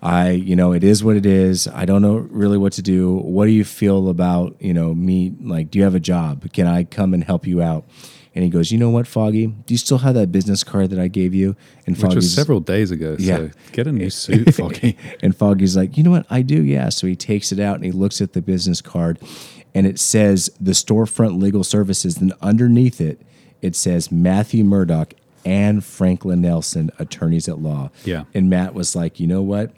I, 0.03 0.31
you 0.31 0.55
know, 0.55 0.73
it 0.73 0.85
is 0.85 1.03
what 1.03 1.17
it 1.17 1.25
is. 1.25 1.67
I 1.69 1.87
don't 1.87 2.03
know 2.03 2.17
really 2.17 2.59
what 2.59 2.75
to 2.75 2.83
do. 2.83 3.15
What 3.15 3.47
do 3.47 3.53
you 3.53 3.65
feel 3.65 4.11
about, 4.11 4.55
you 4.61 4.75
know, 4.75 4.95
me? 4.95 5.33
Like, 5.41 5.71
do 5.71 5.79
you 5.79 5.85
have 5.85 5.95
a 5.95 6.01
job? 6.01 6.53
Can 6.53 6.67
I 6.67 6.85
come 6.85 7.15
and 7.15 7.25
help 7.25 7.47
you 7.47 7.63
out?" 7.63 7.85
And 8.35 8.43
he 8.43 8.51
goes, 8.51 8.73
"You 8.73 8.79
know 8.79 8.91
what, 8.91 9.07
Foggy? 9.07 9.47
Do 9.47 9.75
you 9.75 9.79
still 9.79 9.99
have 9.99 10.15
that 10.15 10.33
business 10.33 10.65
card 10.65 10.91
that 10.91 10.99
I 10.99 11.07
gave 11.09 11.35
you?" 11.35 11.55
And 11.87 11.97
Which 11.97 12.15
was 12.15 12.35
several 12.35 12.61
days 12.61 12.91
ago. 12.91 13.17
Yeah. 13.19 13.37
So 13.37 13.51
get 13.73 13.87
a 13.87 13.93
new 13.93 14.11
suit, 14.23 14.55
Foggy. 14.55 14.97
and 15.23 15.37
Foggy's 15.37 15.77
like, 15.77 15.97
you 15.97 16.03
know 16.03 16.11
what? 16.11 16.27
I 16.31 16.43
do, 16.43 16.63
yeah. 16.63 16.89
So 16.89 17.07
he 17.07 17.15
takes 17.17 17.53
it 17.53 17.61
out 17.61 17.77
and 17.77 17.85
he 17.85 17.93
looks 17.93 18.21
at 18.21 18.33
the 18.33 18.43
business 18.43 18.81
card 18.81 19.19
and 19.75 19.87
it 19.87 19.99
says 20.01 20.51
the 20.61 20.73
storefront 20.73 21.41
legal 21.41 21.63
services. 21.65 22.17
And 22.19 22.33
underneath 22.41 23.01
it, 23.01 23.21
it 23.63 23.77
says 23.77 24.11
Matthew 24.11 24.65
Murdock 24.65 25.15
and 25.45 25.85
Franklin 25.85 26.41
Nelson, 26.41 26.91
attorneys 26.99 27.49
at 27.49 27.59
law. 27.59 27.91
Yeah. 28.05 28.25
And 28.33 28.49
Matt 28.49 28.75
was 28.75 28.97
like, 28.97 29.21
you 29.21 29.27
know 29.27 29.43
what? 29.43 29.73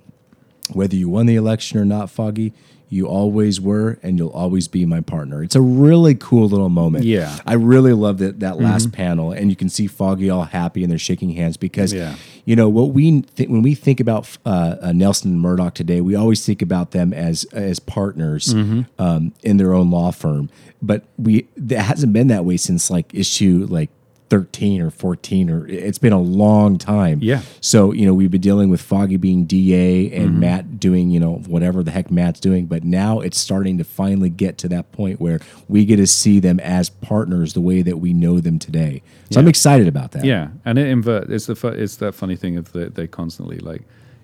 Whether 0.73 0.97
you 0.97 1.09
won 1.09 1.27
the 1.27 1.37
election 1.37 1.79
or 1.79 1.85
not, 1.85 2.11
Foggy, 2.11 2.53
you 2.89 3.07
always 3.07 3.61
were 3.61 3.99
and 4.03 4.17
you'll 4.17 4.31
always 4.31 4.69
be 4.69 4.85
my 4.87 5.01
partner. 5.01 5.43
It's 5.43 5.57
a 5.57 5.61
really 5.61 6.15
cool 6.15 6.49
little 6.49 6.69
moment. 6.69 7.05
Yeah. 7.05 7.37
I 7.45 7.55
really 7.55 7.93
loved 7.93 8.21
that 8.21 8.41
that 8.41 8.59
last 8.61 8.93
panel. 8.93 9.33
And 9.33 9.51
you 9.51 9.57
can 9.57 9.69
see 9.69 9.87
Foggy 9.89 10.31
all 10.31 10.45
happy 10.45 10.83
and 10.83 10.91
they're 10.91 10.99
shaking 10.99 11.31
hands 11.31 11.57
because 11.57 11.93
Yeah. 11.93 12.15
you 12.45 12.55
know 12.55 12.69
what 12.69 12.93
we 12.93 13.25
when 13.49 13.63
we 13.63 13.75
think 13.75 13.99
about 13.99 14.39
uh, 14.47 14.77
uh, 14.81 14.93
Nelson 14.93 15.33
and 15.33 15.41
Murdock 15.41 15.75
today, 15.75 16.01
we 16.01 16.15
always 16.15 16.47
think 16.47 16.63
about 16.63 16.93
them 16.93 17.13
as 17.13 17.45
as 17.53 17.79
partners 17.81 18.55
Mm-hmm. 18.55 18.83
um, 19.03 19.33
in 19.43 19.57
their 19.57 19.75
own 19.75 19.91
law 19.91 20.11
firm. 20.13 20.49
But 20.81 21.05
we 21.19 21.49
that 21.57 21.83
hasn't 21.83 22.13
been 22.13 22.29
that 22.29 22.45
way 22.45 22.57
since 22.57 22.91
like 22.91 23.13
issue 23.15 23.67
like 23.69 23.91
thirteen 24.29 24.81
or 24.83 24.91
fourteen 24.91 25.49
or 25.51 25.67
it's 25.69 25.99
been 25.99 26.13
a 26.13 26.21
long 26.21 26.79
time. 26.79 27.21
Yeah. 27.23 27.43
So 27.61 27.93
you 27.93 28.05
know 28.07 28.13
we've 28.15 28.31
been 28.31 28.41
dealing 28.41 28.71
with 28.71 28.81
Foggy 28.81 29.17
being 29.17 29.45
DA 29.47 30.11
and 30.13 30.31
Mm-hmm. 30.31 30.41
Matt 30.41 30.81
doing 30.81 31.11
you 31.11 31.21
know 31.21 31.35
whatever 31.47 31.83
the 31.83 31.91
heck 31.91 32.11
Matt's 32.11 32.41
doing, 32.41 32.67
but 32.67 32.83
now 32.85 33.21
it's 33.21 33.39
starting 33.39 33.79
to 33.79 33.85
finally 33.85 34.31
get 34.31 34.59
to 34.59 34.69
that 34.69 34.91
point 34.93 35.21
where 35.21 35.41
we 35.69 35.85
get 35.85 35.97
to 35.97 36.07
see 36.07 36.41
them 36.41 36.59
as 36.61 36.89
partners 36.91 37.53
the 37.55 37.61
way 37.61 37.83
that 37.83 37.99
we 37.99 38.13
know 38.13 38.41
them 38.41 38.59
today. 38.59 39.03
So 39.31 39.41
I'm 39.41 39.49
excited 39.49 39.87
about 39.89 40.13
that. 40.13 40.25
Yeah, 40.25 40.49
and 40.65 40.79
it 40.79 40.89
invert. 40.89 41.31
It's 41.31 41.47
the 41.47 41.55
fu- 41.57 41.69
it's 41.69 41.97
that 41.97 42.13
funny 42.15 42.37
thing 42.37 42.57
of 42.57 42.73
that 42.73 42.95
they 42.97 43.07
constantly 43.07 43.59
like 43.59 43.83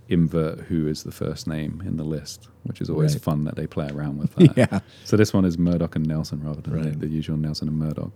invert 0.08 0.58
who 0.62 0.86
is 0.88 1.04
the 1.04 1.12
first 1.12 1.46
name 1.46 1.82
in 1.86 1.96
the 1.96 2.04
list, 2.04 2.48
which 2.64 2.80
is 2.80 2.90
always 2.90 3.14
Right. 3.14 3.22
fun 3.22 3.44
that 3.44 3.56
they 3.56 3.66
play 3.66 3.88
around 3.88 4.18
with 4.18 4.34
that. 4.36 4.56
Yeah. 4.56 4.80
So 5.04 5.16
this 5.16 5.32
one 5.32 5.44
is 5.44 5.56
Murdock 5.58 5.96
and 5.96 6.06
Nelson 6.06 6.42
rather 6.42 6.60
than 6.60 6.74
Right. 6.74 6.92
the, 7.00 7.06
the 7.06 7.08
usual 7.08 7.36
Nelson 7.36 7.68
and 7.68 7.78
Murdock. 7.78 8.10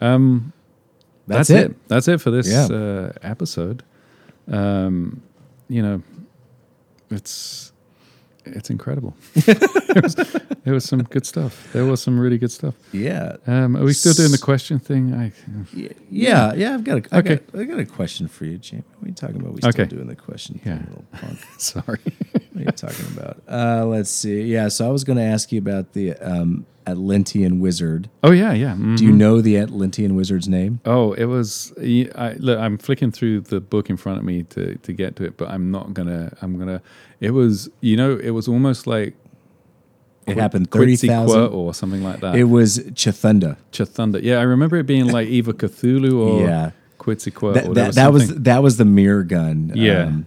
Um, 0.00 0.52
That's, 1.26 1.48
that's, 1.48 1.50
it. 1.50 1.70
it. 1.70 1.88
That's 1.88 2.08
it 2.08 2.20
for 2.20 2.30
this 2.30 2.48
Yeah. 2.50 2.66
uh, 2.66 3.12
episode. 3.22 3.82
Um, 4.48 5.22
you 5.68 5.82
know, 5.82 6.02
it's 7.10 7.72
it's 8.46 8.68
incredible. 8.68 9.16
it, 9.34 10.02
was, 10.02 10.14
it 10.66 10.70
was 10.70 10.84
some 10.84 11.02
good 11.04 11.24
stuff. 11.24 11.72
There 11.72 11.86
was 11.86 12.02
some 12.02 12.20
really 12.20 12.36
good 12.36 12.52
stuff. 12.52 12.74
Yeah. 12.92 13.36
Um, 13.46 13.74
are 13.74 13.84
we 13.84 13.94
still 13.94 14.12
doing 14.12 14.32
the 14.32 14.38
question 14.38 14.78
thing? 14.78 15.14
I, 15.14 15.32
Yeah, 15.72 15.88
yeah, 16.10 16.52
yeah. 16.54 16.74
I've 16.74 16.84
got 16.84 16.98
a, 17.06 17.14
I 17.14 17.18
Okay. 17.20 17.36
got, 17.36 17.60
I 17.60 17.64
got 17.64 17.78
a 17.78 17.86
question 17.86 18.28
for 18.28 18.44
you, 18.44 18.58
Jamie. 18.58 18.82
What 18.98 19.06
are 19.06 19.08
you 19.08 19.14
talking 19.14 19.36
about? 19.36 19.52
We 19.54 19.60
still 19.62 19.70
Okay. 19.70 19.86
doing 19.86 20.08
the 20.08 20.14
question? 20.16 20.60
Yeah. 20.62 20.76
thing, 20.76 20.86
little 20.90 21.04
punk. 21.12 21.38
sorry. 21.58 22.00
What 22.32 22.42
are 22.56 22.64
you 22.64 22.64
talking 22.66 23.06
about? 23.16 23.42
Uh, 23.48 23.86
let's 23.86 24.10
see. 24.10 24.42
Yeah, 24.42 24.68
so 24.68 24.86
I 24.86 24.90
was 24.92 25.04
going 25.04 25.16
to 25.16 25.24
ask 25.24 25.50
you 25.50 25.58
about 25.58 25.94
the 25.94 26.12
um, 26.16 26.66
Atlantean 26.86 27.60
wizard. 27.60 28.08
oh 28.22 28.30
yeah, 28.30 28.52
yeah. 28.52 28.74
mhm. 28.74 28.96
Do 28.96 29.04
you 29.04 29.12
know 29.12 29.40
the 29.40 29.56
Atlantean 29.58 30.14
wizard's 30.14 30.48
name? 30.48 30.80
Oh, 30.84 31.12
it 31.14 31.24
was. 31.24 31.72
I, 31.78 32.34
look, 32.38 32.58
I'm 32.58 32.76
flicking 32.78 33.10
through 33.10 33.40
the 33.40 33.60
book 33.60 33.88
in 33.90 33.96
front 33.96 34.18
of 34.18 34.24
me 34.24 34.42
to, 34.44 34.76
to 34.76 34.92
get 34.92 35.16
to 35.16 35.24
it, 35.24 35.36
but 35.36 35.48
I'm 35.48 35.70
not 35.70 35.94
gonna. 35.94 36.36
I'm 36.42 36.58
gonna. 36.58 36.82
It 37.20 37.30
was. 37.30 37.68
You 37.80 37.96
know, 37.96 38.16
it 38.18 38.30
was 38.30 38.48
almost 38.48 38.86
like 38.86 39.14
It 40.26 40.36
happened 40.36 40.70
thirty 40.70 40.96
thousand. 40.96 41.48
Or 41.52 41.72
something 41.74 42.02
like 42.02 42.20
that. 42.20 42.34
It 42.36 42.44
was 42.44 42.78
Chathunda. 42.78 43.56
Chathunda. 43.72 44.22
Yeah, 44.22 44.38
I 44.38 44.42
remember 44.42 44.76
it 44.76 44.86
being 44.86 45.06
like 45.06 45.28
either 45.28 45.52
Cthulhu 45.52 46.12
or 46.14 46.42
Yeah. 46.46 46.70
Quetzalcoatl. 46.98 47.74
That, 47.74 47.74
that, 47.74 47.86
was 47.86 47.96
that 47.96 48.12
was 48.12 48.34
that 48.44 48.62
was 48.62 48.76
the 48.78 48.84
mirror 48.86 49.22
gun. 49.24 49.72
yeah, 49.74 50.04
Um, 50.04 50.26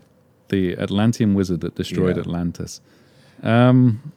the 0.50 0.76
Atlantean 0.78 1.34
wizard 1.34 1.62
that 1.62 1.76
destroyed 1.76 2.16
Yeah. 2.18 2.22
Atlantis. 2.22 2.82
Um, 3.44 4.14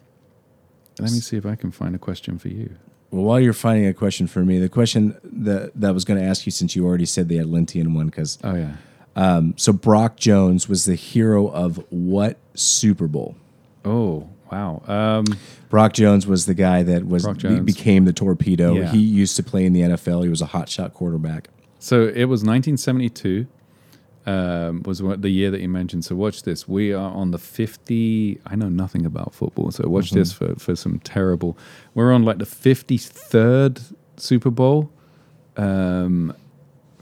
let 1.03 1.13
me 1.13 1.21
see 1.21 1.37
if 1.37 1.47
I 1.47 1.55
can 1.57 1.71
find 1.71 1.95
a 1.95 1.99
question 1.99 2.39
for 2.39 2.49
you. 2.49 2.77
well, 3.11 3.23
while 3.25 3.41
you're 3.41 3.53
finding 3.53 3.87
a 3.87 3.95
question 3.95 4.27
for 4.27 4.45
me, 4.45 4.59
the 4.59 4.69
question 4.69 5.17
that 5.23 5.73
that 5.75 5.89
I 5.89 5.93
was 5.93 6.05
going 6.05 6.21
to 6.21 6.27
ask 6.27 6.47
you 6.47 6.53
since 6.53 6.75
you 6.77 6.87
already 6.87 7.07
said 7.07 7.29
the 7.29 7.39
Atlantean 7.39 7.95
one, 7.95 8.07
because 8.07 8.39
Oh 8.45 8.55
yeah. 8.55 8.73
um, 9.17 9.55
so 9.57 9.73
Brock 9.73 10.17
Jones 10.17 10.69
was 10.69 10.85
the 10.85 10.95
hero 10.95 11.49
of 11.49 11.85
what 11.91 12.39
Super 12.55 13.07
Bowl? 13.09 13.37
Oh 13.85 14.29
wow. 14.53 14.83
Um, 14.87 15.25
Brock 15.69 15.93
Jones 15.93 16.27
was 16.27 16.47
the 16.47 16.55
guy 16.55 16.83
that 16.83 17.07
was 17.07 17.27
be- 17.39 17.61
became 17.61 18.05
the 18.05 18.13
torpedo. 18.13 18.75
Yeah. 18.75 18.91
He 18.91 18.99
used 18.99 19.37
to 19.37 19.43
play 19.43 19.65
in 19.65 19.73
the 19.73 19.81
NFL. 19.83 20.23
He 20.25 20.29
was 20.29 20.41
a 20.43 20.47
hot 20.47 20.69
shot 20.69 20.93
quarterback. 20.95 21.49
So 21.79 22.03
it 22.09 22.25
was 22.25 22.41
1972. 22.43 23.47
Um, 24.27 24.83
was 24.85 25.03
what 25.03 25.23
the 25.23 25.31
year 25.31 25.51
that 25.51 25.63
you 25.63 25.69
mentioned. 25.69 26.05
So 26.05 26.15
watch 26.15 26.43
this. 26.43 26.69
We 26.69 26.93
are 26.93 27.11
on 27.11 27.31
the 27.31 27.39
50. 27.39 28.39
I 28.47 28.55
know 28.55 28.69
nothing 28.69 29.07
about 29.07 29.35
football, 29.35 29.71
so 29.71 29.89
watch 29.89 30.11
this 30.11 30.31
for 30.31 30.55
for 30.57 30.77
some 30.77 30.99
terrible. 31.01 31.57
We're 31.95 32.13
on 32.13 32.25
like 32.25 32.39
the 32.39 32.45
53rd 32.45 33.95
Super 34.19 34.51
Bowl. 34.51 34.91
Um, 35.57 36.35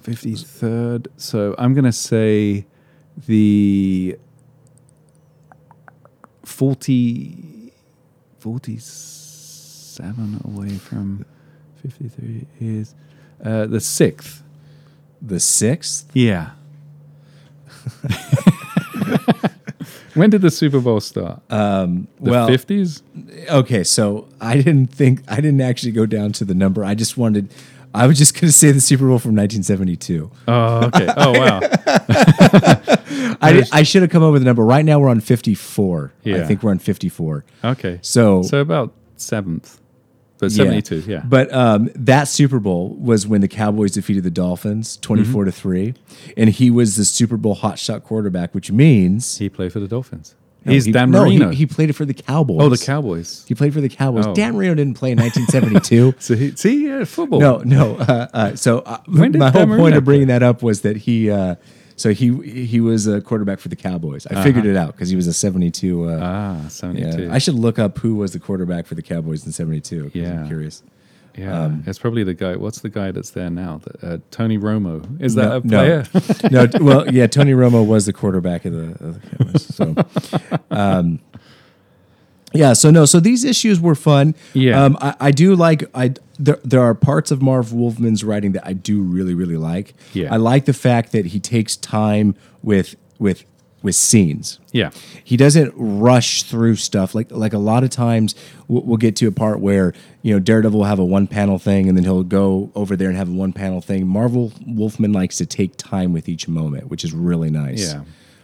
53rd. 0.02 1.08
So 1.16 1.56
I'm 1.58 1.74
gonna 1.74 1.92
say 1.92 2.66
the 3.26 4.16
40, 6.44 7.72
47 8.38 10.40
away 10.44 10.70
from 10.78 11.26
53 11.82 12.46
is 12.60 12.94
uh, 13.44 13.66
the 13.66 13.80
sixth. 13.80 14.44
The 15.20 15.40
sixth. 15.40 16.08
Yeah. 16.14 16.50
when 20.14 20.30
did 20.30 20.42
the 20.42 20.50
Super 20.50 20.80
Bowl 20.80 21.00
start? 21.00 21.40
Um, 21.50 22.08
the 22.20 22.30
well, 22.30 22.48
50s? 22.48 23.02
okay. 23.50 23.84
So 23.84 24.28
I 24.40 24.56
didn't 24.56 24.88
think 24.88 25.22
I 25.28 25.36
didn't 25.36 25.60
actually 25.60 25.92
go 25.92 26.06
down 26.06 26.32
to 26.32 26.44
the 26.44 26.54
number. 26.54 26.84
I 26.84 26.94
just 26.94 27.16
wanted. 27.16 27.52
I 27.94 28.06
was 28.06 28.18
just 28.18 28.34
going 28.34 28.48
to 28.48 28.52
say 28.52 28.70
the 28.70 28.82
Super 28.82 29.06
Bowl 29.06 29.18
from 29.18 29.34
1972. 29.34 30.30
Oh, 30.46 30.86
okay. 30.86 31.08
Oh, 31.16 31.32
wow. 31.32 31.60
I, 33.40 33.64
I 33.72 33.82
should 33.82 34.02
have 34.02 34.10
come 34.10 34.22
up 34.22 34.32
with 34.32 34.42
a 34.42 34.44
number. 34.44 34.62
Right 34.62 34.84
now 34.84 34.98
we're 34.98 35.08
on 35.08 35.20
54. 35.20 36.12
Yeah. 36.22 36.36
I 36.36 36.44
think 36.44 36.62
we're 36.62 36.70
on 36.70 36.78
54. 36.78 37.44
Okay. 37.64 37.98
So, 38.02 38.42
So 38.42 38.60
about 38.60 38.92
seventh. 39.16 39.80
But 40.38 40.52
72, 40.52 41.00
yeah. 41.06 41.22
But 41.24 41.52
um, 41.52 41.90
that 41.96 42.28
Super 42.28 42.60
Bowl 42.60 42.94
was 42.94 43.26
when 43.26 43.40
the 43.40 43.48
Cowboys 43.48 43.92
defeated 43.92 44.22
the 44.22 44.30
Dolphins 44.30 44.96
24 44.98 45.46
to 45.46 45.52
3 45.52 45.94
and 46.36 46.48
he 46.50 46.70
was 46.70 46.96
the 46.96 47.04
Super 47.04 47.36
Bowl 47.36 47.56
hotshot 47.56 48.04
quarterback, 48.04 48.54
which 48.54 48.70
means 48.70 49.38
he 49.38 49.48
played 49.48 49.72
for 49.72 49.80
the 49.80 49.88
Dolphins. 49.88 50.34
No, 50.64 50.72
He's 50.72 50.84
he, 50.86 50.92
Dan 50.92 51.10
no, 51.10 51.22
Marino. 51.24 51.50
he, 51.50 51.56
he 51.58 51.66
played 51.66 51.88
it 51.88 51.92
for 51.94 52.04
the 52.04 52.14
Cowboys. 52.14 52.58
oh, 52.60 52.68
the 52.68 52.78
Cowboys. 52.78 53.44
He 53.48 53.54
played 53.54 53.72
for 53.72 53.80
the 53.80 53.88
Cowboys. 53.88 54.26
Oh. 54.26 54.34
Dan 54.34 54.54
Marino 54.54 54.74
didn't 54.74 54.94
play 54.94 55.12
in 55.12 55.18
1972. 55.20 56.14
So 56.18 56.34
he, 56.34 56.50
see, 56.56 56.86
yeah, 56.86 57.04
football. 57.04 57.40
No, 57.40 57.58
no. 57.58 57.96
Uh, 57.96 58.26
uh, 58.32 58.56
so 58.56 58.80
uh, 58.80 58.98
When 59.06 59.32
did 59.32 59.38
my 59.38 59.50
whole 59.50 59.60
Dan 59.62 59.68
point 59.68 59.80
Marino 59.80 59.98
of 59.98 60.04
bringing 60.04 60.26
that 60.28 60.42
up 60.42 60.62
was 60.62 60.80
that 60.82 60.96
he, 60.98 61.30
uh, 61.30 61.54
so 61.98 62.14
he 62.14 62.32
he 62.66 62.80
was 62.80 63.06
a 63.06 63.20
quarterback 63.20 63.58
for 63.58 63.68
the 63.68 63.76
Cowboys. 63.76 64.26
I 64.26 64.42
figured 64.42 64.64
it 64.64 64.76
out 64.76 64.92
because 64.94 65.10
he 65.10 65.16
was 65.16 65.26
a 65.26 65.32
seventy-two. 65.34 66.08
Uh, 66.08 66.20
Ah, 66.64 66.68
72. 66.68 67.24
yeah, 67.24 67.34
I 67.34 67.38
should 67.38 67.54
look 67.56 67.78
up 67.78 67.98
who 67.98 68.14
was 68.14 68.32
the 68.32 68.38
quarterback 68.40 68.86
for 68.86 68.94
the 68.94 69.02
Cowboys 69.02 69.44
in 69.44 69.52
seventy-two. 69.52 70.04
'cause 70.04 70.12
Yeah. 70.14 70.40
I'm 70.40 70.46
curious. 70.46 70.82
Yeah, 71.36 71.66
Um, 71.66 71.84
it's 71.86 72.00
probably 72.00 72.24
the 72.24 72.34
guy. 72.34 72.56
What's 72.56 72.80
the 72.80 72.88
guy 72.88 73.12
that's 73.12 73.30
there 73.30 73.48
now? 73.48 73.80
The, 73.84 74.14
uh, 74.14 74.18
Tony 74.32 74.58
Romo. 74.58 75.04
Is 75.22 75.36
that 75.36 75.48
No, 75.50 75.56
a 75.56 75.60
player? 75.60 76.04
no, 76.50 76.66
t- 76.66 76.78
well, 76.82 77.08
yeah, 77.14 77.28
Tony 77.28 77.52
Romo 77.52 77.86
was 77.86 78.06
the 78.06 78.12
quarterback 78.12 78.64
of 78.64 78.72
the, 78.72 79.04
of 79.04 79.20
the 79.20 79.36
Cowboys. 79.36 79.64
So, 79.64 80.58
um, 80.72 81.20
yeah, 82.54 82.72
so 82.72 82.90
no, 82.90 83.04
so 83.04 83.20
these 83.20 83.44
issues 83.44 83.80
were 83.80 83.94
fun. 83.94 84.34
Yeah. 84.54 84.82
um, 84.84 84.96
I, 85.00 85.14
I 85.20 85.30
do 85.30 85.54
like. 85.54 85.84
I 85.94 86.14
there, 86.38 86.58
there 86.64 86.80
are 86.80 86.94
parts 86.94 87.30
of 87.30 87.42
Marv 87.42 87.72
Wolfman's 87.72 88.22
writing 88.24 88.52
that 88.52 88.66
I 88.66 88.72
do 88.72 89.02
really, 89.02 89.34
really 89.34 89.56
like. 89.56 89.94
Yeah. 90.12 90.32
I 90.32 90.36
like 90.36 90.64
the 90.64 90.72
fact 90.72 91.12
that 91.12 91.26
he 91.26 91.40
takes 91.40 91.76
time 91.76 92.34
with 92.62 92.94
with 93.18 93.44
with 93.80 93.94
scenes. 93.94 94.58
yeah, 94.72 94.90
He 95.22 95.36
doesn't 95.36 95.72
rush 95.76 96.42
through 96.42 96.76
stuff 96.76 97.14
like 97.14 97.30
like 97.30 97.52
a 97.52 97.58
lot 97.58 97.84
of 97.84 97.90
times 97.90 98.34
we'll, 98.66 98.82
we'll 98.82 98.96
get 98.96 99.14
to 99.16 99.26
a 99.28 99.32
part 99.32 99.60
where 99.60 99.92
you 100.22 100.32
know 100.32 100.40
Daredevil 100.40 100.78
will 100.80 100.86
have 100.86 100.98
a 100.98 101.04
one 101.04 101.26
panel 101.28 101.58
thing 101.58 101.88
and 101.88 101.96
then 101.96 102.04
he'll 102.04 102.24
go 102.24 102.72
over 102.74 102.96
there 102.96 103.08
and 103.08 103.16
have 103.16 103.28
a 103.28 103.32
one 103.32 103.52
panel 103.52 103.80
thing. 103.80 104.06
Marv 104.06 104.34
Wolfman 104.66 105.12
likes 105.12 105.36
to 105.36 105.46
take 105.46 105.76
time 105.76 106.12
with 106.12 106.28
each 106.28 106.48
moment, 106.48 106.88
which 106.88 107.04
is 107.04 107.12
really 107.12 107.50
nice. 107.50 107.92
Yeah. 107.92 108.02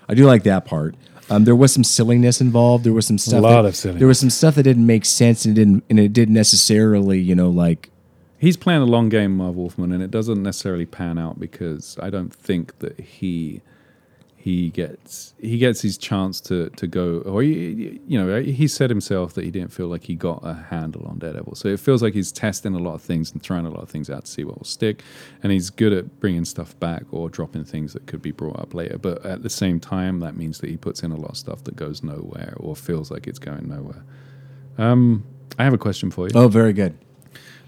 I 0.09 0.15
do 0.15 0.25
like 0.27 0.43
that 0.45 0.67
part. 0.67 0.95
Um, 1.31 1.45
there 1.45 1.57
was 1.57 1.73
some 1.73 1.85
silliness 1.85 2.41
involved. 2.41 2.85
There 2.85 2.93
was 2.93 3.07
some 3.07 3.19
stuff. 3.19 3.39
A 3.39 3.43
lot 3.43 3.63
that- 3.63 3.69
of 3.69 3.77
silliness. 3.77 3.99
There 4.01 4.09
was 4.09 4.19
some 4.19 4.31
stuff 4.31 4.55
that 4.57 4.63
didn't 4.65 4.87
make 4.87 5.05
sense 5.05 5.45
and 5.45 5.55
didn't 5.55 5.85
and 5.89 5.99
it 5.99 6.13
didn't 6.13 6.35
necessarily 6.35 7.19
you 7.21 7.35
know 7.35 7.51
like 7.51 7.91
he's 8.39 8.57
playing 8.57 8.83
a 8.83 8.87
long 8.87 9.09
game, 9.09 9.37
Marv 9.37 9.57
Wolfman, 9.57 9.91
and 9.93 10.03
it 10.03 10.11
doesn't 10.11 10.43
necessarily 10.43 10.85
pan 10.87 11.19
out 11.19 11.41
because 11.41 11.97
I 12.03 12.11
don't 12.11 12.33
think 12.33 12.79
that 12.81 13.01
he 13.01 13.63
he 14.45 14.69
gets 14.69 15.33
he 15.41 15.57
gets 15.57 15.81
his 15.81 15.97
chance 15.97 16.39
to 16.39 16.69
to 16.77 16.87
go. 16.87 17.21
Or 17.21 17.43
he, 17.43 17.99
you 18.07 18.23
know, 18.23 18.43
he 18.43 18.69
said 18.69 18.91
himself 18.91 19.33
that 19.33 19.45
he 19.45 19.51
didn't 19.51 19.73
feel 19.73 19.87
like 19.87 20.05
he 20.05 20.15
got 20.17 20.41
a 20.43 20.67
handle 20.69 21.07
on 21.07 21.19
Daredevil. 21.19 21.55
So 21.55 21.69
it 21.69 21.81
feels 21.81 22.03
like 22.03 22.13
he's 22.13 22.31
testing 22.31 22.75
a 22.75 22.79
lot 22.79 22.93
of 22.93 23.01
things 23.01 23.33
and 23.33 23.43
trying 23.43 23.65
a 23.65 23.71
lot 23.71 23.83
of 23.83 23.89
things 23.89 24.11
out 24.11 24.27
to 24.27 24.31
see 24.31 24.45
what 24.45 24.59
will 24.59 24.67
stick. 24.67 25.03
And 25.43 25.51
he's 25.51 25.71
good 25.71 25.95
at 25.95 26.21
bringing 26.21 26.45
stuff 26.45 26.79
back 26.79 27.05
or 27.11 27.31
dropping 27.31 27.65
things 27.65 27.95
that 27.95 28.07
could 28.07 28.21
be 28.21 28.33
brought 28.33 28.61
up 28.61 28.75
later. 28.75 28.99
But 28.99 29.25
at 29.25 29.43
the 29.43 29.49
same 29.49 29.81
time, 29.81 30.21
that 30.21 30.37
means 30.37 30.59
that 30.59 30.69
he 30.69 30.77
puts 30.77 31.03
in 31.03 31.11
a 31.11 31.17
lot 31.17 31.31
of 31.31 31.37
stuff 31.39 31.65
that 31.65 31.77
goes 31.77 32.03
nowhere 32.03 32.53
or 32.59 32.77
feels 32.77 33.11
like 33.11 33.27
it's 33.27 33.39
going 33.39 33.67
nowhere. 33.67 34.05
Um, 34.77 35.25
I 35.59 35.65
have 35.65 35.73
a 35.73 35.79
question 35.79 36.11
for 36.11 36.29
you. 36.29 36.33
oh 36.35 36.49
very 36.49 36.75
good. 36.75 36.99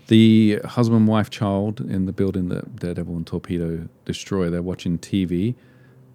The 0.09 0.61
husband, 0.67 1.09
wife, 1.09 1.31
child 1.31 1.81
in 1.81 2.05
the 2.05 2.13
building 2.13 2.51
that 2.51 2.77
Daredevil 2.77 3.17
and 3.17 3.27
Torpedo 3.27 3.89
destroy, 4.05 4.51
they're 4.51 4.61
watching 4.61 4.99
TV, 4.99 5.55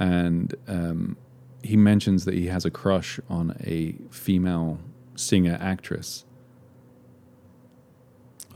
and 0.02 0.56
um, 0.68 1.16
he 1.64 1.78
mentions 1.78 2.26
that 2.26 2.34
he 2.34 2.48
has 2.48 2.66
a 2.66 2.72
crush 2.72 3.20
on 3.30 3.56
a 3.64 3.96
female 4.10 4.80
singer 5.16 5.60
actress. 5.62 6.26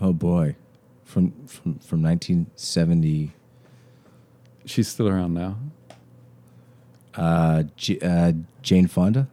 Oh 0.02 0.12
boy, 0.12 0.56
from 1.04 1.32
from 1.46 1.78
from 1.80 2.02
1970. 2.02 3.32
She's 4.66 4.88
still 4.88 5.08
around 5.08 5.36
now. 5.36 5.58
Uh, 7.14 7.64
J- 7.78 8.00
uh, 8.00 8.34
Jane 8.64 8.88
Fonda. 8.88 9.28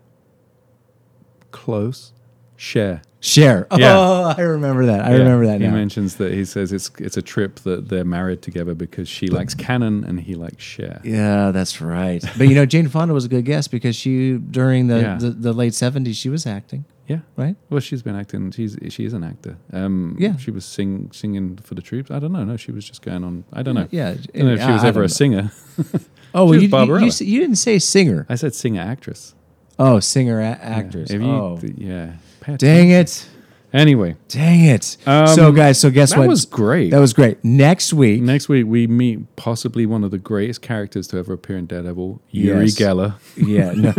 Close. 1.50 2.12
Cher. 2.56 3.00
Cher. 3.24 3.66
Oh, 3.70 4.34
I 4.36 4.40
remember 4.42 4.84
that. 4.86 5.04
I 5.06 5.12
Yeah. 5.12 5.18
remember 5.18 5.46
that 5.46 5.60
He 5.60 5.66
now. 5.68 5.72
mentions 5.72 6.16
that 6.16 6.32
he 6.34 6.44
says 6.44 6.72
it's 6.72 6.90
it's 6.98 7.16
a 7.16 7.22
trip 7.22 7.60
that 7.60 7.88
they're 7.88 8.04
married 8.04 8.42
together 8.42 8.74
because 8.74 9.08
she 9.08 9.28
likes 9.28 9.54
Canon 9.54 10.04
and 10.04 10.20
he 10.20 10.34
likes 10.34 10.62
Cher. 10.62 11.00
Yeah, 11.04 11.52
that's 11.52 11.80
right. 11.80 12.22
But 12.36 12.48
you 12.48 12.54
know, 12.56 12.66
Jane 12.66 12.88
Fonda 12.88 13.14
was 13.14 13.24
a 13.24 13.28
good 13.28 13.44
guess 13.44 13.68
because 13.68 13.94
she 13.96 14.36
during 14.38 14.88
the, 14.88 15.00
Yeah. 15.00 15.16
the, 15.18 15.30
the 15.30 15.52
late 15.52 15.72
seventies 15.74 16.16
she 16.16 16.28
was 16.28 16.46
acting, 16.46 16.84
Yeah. 17.06 17.20
right? 17.36 17.54
Well, 17.70 17.80
she's 17.80 18.02
been 18.02 18.16
acting. 18.16 18.50
She's 18.50 18.76
she 18.88 19.04
is 19.04 19.12
an 19.12 19.22
actor. 19.22 19.56
Um, 19.72 20.16
Yeah. 20.18 20.36
She 20.36 20.50
was 20.50 20.64
sing 20.64 21.10
singing 21.12 21.58
for 21.62 21.74
the 21.76 21.82
troops. 21.82 22.10
I 22.10 22.18
don't 22.18 22.32
know. 22.32 22.42
No, 22.44 22.56
she 22.56 22.72
was 22.72 22.84
just 22.84 23.02
going 23.02 23.22
on. 23.22 23.44
I 23.52 23.62
don't 23.62 23.76
know. 23.76 23.86
Yeah. 23.92 24.10
I 24.10 24.38
don't 24.38 24.46
know 24.48 24.54
if 24.54 24.60
she 24.60 24.72
was 24.72 24.82
I 24.84 24.88
ever 24.88 25.00
don't 25.00 25.10
a 25.10 25.14
singer. 25.14 25.52
Oh, 26.34 26.46
well, 26.46 26.54
you, 26.54 26.66
you, 26.68 26.98
you, 26.98 27.10
you 27.26 27.40
didn't 27.40 27.56
say 27.56 27.78
singer. 27.78 28.24
I 28.26 28.36
said 28.36 28.54
singer 28.54 28.80
actress. 28.80 29.34
Oh, 29.78 30.00
singer 30.00 30.40
a- 30.40 30.44
actress. 30.80 31.10
Yeah. 31.10 31.18
You, 31.18 31.30
oh, 31.30 31.58
th- 31.60 31.74
yeah. 31.76 32.12
Pay 32.42 32.56
dang 32.58 32.90
it. 32.90 33.28
Anyway, 33.74 34.16
Dang 34.28 34.64
it. 34.66 34.98
Um, 35.06 35.26
so 35.28 35.50
guys, 35.50 35.80
so 35.80 35.88
guess 35.88 36.10
that 36.12 36.18
what? 36.18 36.28
was 36.28 36.44
great. 36.44 36.90
That 36.90 36.98
was 36.98 37.14
great. 37.14 37.42
Next 37.42 37.94
week, 37.94 38.20
next 38.20 38.46
week 38.50 38.66
we 38.66 38.86
meet 38.86 39.34
possibly 39.36 39.86
one 39.86 40.04
of 40.04 40.10
the 40.10 40.18
greatest 40.18 40.60
characters 40.60 41.06
to 41.08 41.16
ever 41.16 41.32
appear 41.32 41.56
in 41.56 41.64
Daredevil, 41.64 42.20
Uri 42.32 42.64
Yes. 42.66 42.74
Geller. 42.78 43.14
yeah. 43.34 43.72
No, 43.74 43.92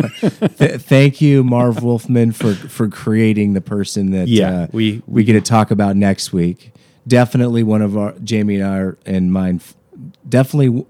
th- 0.50 0.80
thank 0.80 1.22
you, 1.22 1.44
Marv 1.44 1.82
Wolfman, 1.82 2.34
for 2.34 2.54
for 2.54 2.88
creating 2.88 3.54
the 3.54 3.62
person 3.62 4.12
that 4.12 4.28
Yeah, 4.28 4.52
uh, 4.52 4.68
we- 4.72 5.02
we 5.08 5.24
get 5.24 5.34
to 5.34 5.42
talk 5.42 5.72
about 5.72 5.96
next 5.96 6.32
week. 6.32 6.72
Definitely 7.08 7.64
one 7.64 7.82
of 7.82 7.98
our 7.98 8.14
Jamie 8.24 8.58
and 8.58 8.64
I 8.66 8.78
are, 8.78 8.98
and 9.08 9.34
mine. 9.34 9.60
Definitely, 10.30 10.86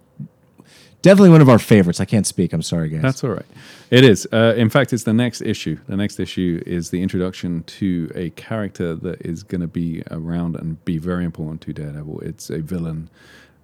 definitely 1.04 1.30
one 1.30 1.42
of 1.42 1.50
our 1.50 1.60
favorites. 1.60 2.00
I 2.00 2.06
can't 2.06 2.26
speak. 2.26 2.52
I'm 2.54 2.64
sorry, 2.64 2.90
guys. 2.90 3.04
That's 3.04 3.24
all 3.24 3.30
right. 3.32 3.46
It 3.92 4.04
is. 4.04 4.28
Uh, 4.34 4.56
in 4.58 4.70
fact, 4.70 4.92
it's 4.92 5.04
the 5.04 5.14
next 5.14 5.42
issue. 5.42 5.78
The 5.88 5.96
next 5.96 6.20
issue 6.20 6.64
is 6.66 6.90
the 6.90 7.04
introduction 7.04 7.64
to 7.64 8.12
a 8.16 8.32
character 8.32 8.96
that 8.96 9.22
is 9.22 9.44
going 9.44 9.62
to 9.62 9.68
be 9.68 10.02
around 10.10 10.56
and 10.56 10.84
be 10.86 10.98
very 10.98 11.24
important 11.26 11.62
to 11.62 11.74
Daredevil. 11.74 12.22
It's 12.22 12.50
a 12.50 12.60
villain 12.62 13.12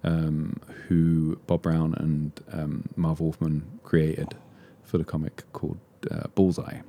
um, 0.04 0.60
who 0.86 1.40
Bob 1.48 1.62
Brown 1.62 1.94
and 1.94 2.32
um, 2.52 2.88
Marv 2.94 3.20
Wolfman 3.20 3.80
created 3.82 4.36
for 4.84 4.98
the 4.98 5.04
comic 5.04 5.42
called 5.52 5.78
uh, 6.10 6.28
Bullseye. 6.34 6.80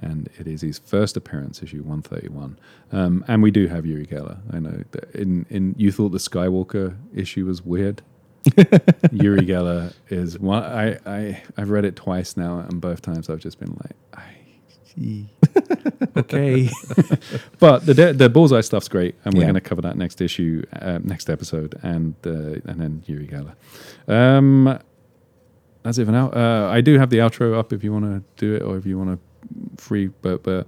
And 0.00 0.28
it 0.38 0.46
is 0.48 0.62
his 0.62 0.78
first 0.78 1.16
appearance, 1.16 1.62
issue 1.62 1.78
131. 1.82 2.58
Um, 2.90 3.24
and 3.28 3.42
we 3.42 3.50
do 3.50 3.68
have 3.68 3.86
Uri 3.86 4.06
Geller. 4.06 4.38
I 4.52 4.58
know. 4.58 4.82
In, 5.14 5.46
in 5.48 5.74
You 5.78 5.92
thought 5.92 6.10
the 6.10 6.18
Skywalker 6.18 6.96
issue 7.14 7.46
was 7.46 7.62
weird. 7.62 8.02
Uri 9.12 9.40
Geller 9.46 9.92
is 10.08 10.38
one. 10.38 10.62
I, 10.62 10.98
I 11.06 11.42
I've 11.56 11.70
read 11.70 11.84
it 11.84 11.96
twice 11.96 12.36
now, 12.36 12.58
and 12.60 12.80
both 12.80 13.02
times 13.02 13.30
I've 13.30 13.38
just 13.40 13.58
been 13.58 13.76
like, 13.82 13.96
I, 14.14 15.26
okay. 16.18 16.68
but 17.58 17.86
the 17.86 18.12
the 18.16 18.28
bullseye 18.28 18.60
stuff's 18.60 18.88
great, 18.88 19.14
and 19.24 19.34
we're 19.34 19.40
Yeah. 19.40 19.46
going 19.46 19.54
to 19.54 19.60
cover 19.60 19.82
that 19.82 19.96
next 19.96 20.20
issue, 20.20 20.62
uh, 20.74 20.98
next 21.02 21.30
episode, 21.30 21.78
and 21.82 22.14
uh, 22.26 22.60
and 22.70 22.80
then 22.80 23.02
Uri 23.06 23.26
Geller. 23.28 23.54
Um, 24.12 24.78
that's 25.82 25.98
it 25.98 26.04
for 26.04 26.12
now. 26.12 26.30
Uh, 26.30 26.68
I 26.70 26.80
do 26.80 26.98
have 26.98 27.10
the 27.10 27.18
outro 27.18 27.56
up 27.58 27.72
if 27.72 27.82
you 27.84 27.92
want 27.92 28.04
to 28.04 28.22
do 28.36 28.54
it, 28.54 28.62
or 28.62 28.76
if 28.76 28.86
you 28.86 28.98
want 28.98 29.18
to 29.18 29.82
free, 29.82 30.08
but 30.22 30.42
but. 30.42 30.66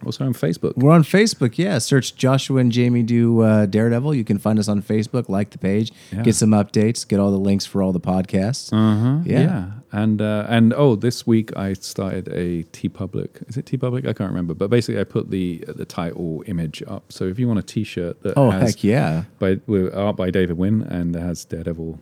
Also 0.06 0.24
on 0.24 0.34
Facebook. 0.34 0.76
We're 0.76 0.92
on 0.92 1.02
Facebook. 1.04 1.58
Yeah, 1.58 1.78
search 1.78 2.14
Joshua 2.16 2.60
and 2.60 2.70
Jamie 2.72 3.02
do 3.02 3.40
uh, 3.40 3.66
Daredevil. 3.66 4.14
You 4.14 4.24
can 4.24 4.38
find 4.38 4.58
us 4.58 4.68
on 4.68 4.82
Facebook. 4.82 5.28
Like 5.28 5.50
the 5.50 5.58
page, 5.58 5.92
Yeah. 6.12 6.22
get 6.22 6.34
some 6.34 6.50
updates, 6.50 7.06
get 7.06 7.18
all 7.20 7.30
the 7.30 7.38
links 7.38 7.64
for 7.66 7.82
all 7.82 7.92
the 7.92 8.00
podcasts. 8.00 8.72
Uh-huh. 8.72 9.22
Yeah. 9.24 9.40
Yeah. 9.40 9.70
And 9.92 10.20
uh, 10.20 10.46
and 10.48 10.74
oh, 10.74 10.96
this 10.96 11.24
week 11.26 11.56
I 11.56 11.72
started 11.74 12.28
a 12.28 12.64
TeePublic. 12.64 13.48
Is 13.48 13.56
it 13.56 13.64
TeePublic? 13.66 14.00
I 14.08 14.12
can't 14.12 14.30
remember. 14.30 14.52
But 14.54 14.68
basically, 14.68 15.00
I 15.00 15.04
put 15.04 15.30
the 15.30 15.64
the 15.68 15.84
title 15.84 16.42
image 16.46 16.82
up. 16.88 17.12
So 17.12 17.24
if 17.24 17.38
you 17.38 17.46
want 17.46 17.60
a 17.60 17.62
T-shirt 17.62 18.22
that 18.22 18.34
Oh 18.36 18.50
has 18.50 18.74
heck 18.74 18.82
yeah! 18.84 19.24
by 19.38 19.60
with 19.66 19.94
art 19.94 20.16
by 20.16 20.30
David 20.30 20.56
Wynn 20.58 20.82
and 20.82 21.14
has 21.14 21.44
Daredevil 21.44 22.00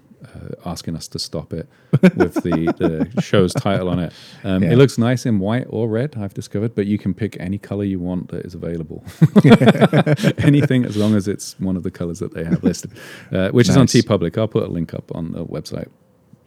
asking 0.64 0.96
us 0.96 1.09
to 1.09 1.18
stop 1.18 1.52
it 1.52 1.68
with 2.16 2.34
the, 2.42 2.72
the 3.12 3.20
show's 3.28 3.52
title 3.54 3.88
on 3.88 3.98
it. 3.98 4.12
Um, 4.44 4.62
Yeah. 4.62 4.72
It 4.72 4.76
looks 4.76 4.98
nice 4.98 5.26
in 5.26 5.38
white 5.38 5.66
or 5.68 5.88
red, 5.88 6.16
I've 6.16 6.34
discovered, 6.34 6.74
but 6.74 6.86
you 6.86 6.98
can 6.98 7.14
pick 7.14 7.36
any 7.40 7.59
color 7.59 7.84
you 7.84 7.98
want 8.00 8.28
that 8.30 8.44
is 8.46 8.54
available. 8.54 9.04
Anything 10.38 10.84
as 10.84 10.96
long 10.96 11.14
as 11.14 11.28
it's 11.28 11.59
one 11.60 11.76
of 11.76 11.82
the 11.82 11.90
colors 11.90 12.18
that 12.20 12.32
they 12.34 12.44
have 12.44 12.62
listed, 12.64 12.92
uh, 13.32 13.50
which 13.50 13.68
is 13.68 13.76
on 13.76 13.82
Nice. 13.82 13.92
TeePublic. 13.94 14.36
I'll 14.38 14.48
put 14.48 14.64
a 14.64 14.68
link 14.68 14.94
up 14.94 15.10
on 15.14 15.32
the 15.32 15.44
website 15.44 15.88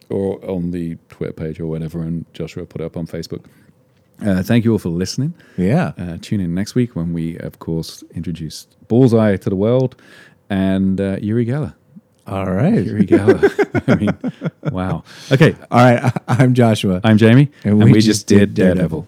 or 0.10 0.44
on 0.50 0.72
the 0.72 0.98
Twitter 1.10 1.34
page 1.34 1.60
or 1.60 1.68
whatever, 1.68 2.02
and 2.02 2.26
Joshua 2.34 2.66
put 2.66 2.82
it 2.82 2.86
up 2.86 2.96
on 2.98 3.08
Facebook. 3.08 3.46
Uh, 4.22 4.42
thank 4.42 4.64
you 4.64 4.72
all 4.72 4.80
for 4.80 4.90
listening. 4.90 5.34
Yeah, 5.58 5.92
Uh, 5.98 6.18
tune 6.22 6.40
in 6.40 6.54
next 6.54 6.74
week 6.76 6.96
when 6.96 7.12
we, 7.12 7.38
of 7.40 7.60
course, 7.60 8.04
introduce 8.14 8.66
Bullseye 8.88 9.36
to 9.38 9.50
the 9.50 9.56
world 9.58 9.96
and 10.50 11.02
uh, 11.02 11.18
Uri 11.22 11.46
Geller. 11.46 11.74
All 12.28 12.46
right. 12.46 12.84
Uri 12.84 13.06
Geller. 13.06 13.52
I 13.88 13.96
mean, 13.96 14.18
wow. 14.72 15.04
Okay, 15.32 15.56
All 15.70 15.80
right, 15.80 16.12
I'm 16.28 16.54
Joshua. 16.54 17.02
I'm 17.04 17.18
Jamie, 17.18 17.52
And 17.64 17.74
and, 17.74 17.84
we 17.84 17.92
we, 17.94 17.94
just 18.00 18.08
just 18.08 18.28
did 18.28 18.54
did 18.54 18.56
Daredevil. 18.56 19.08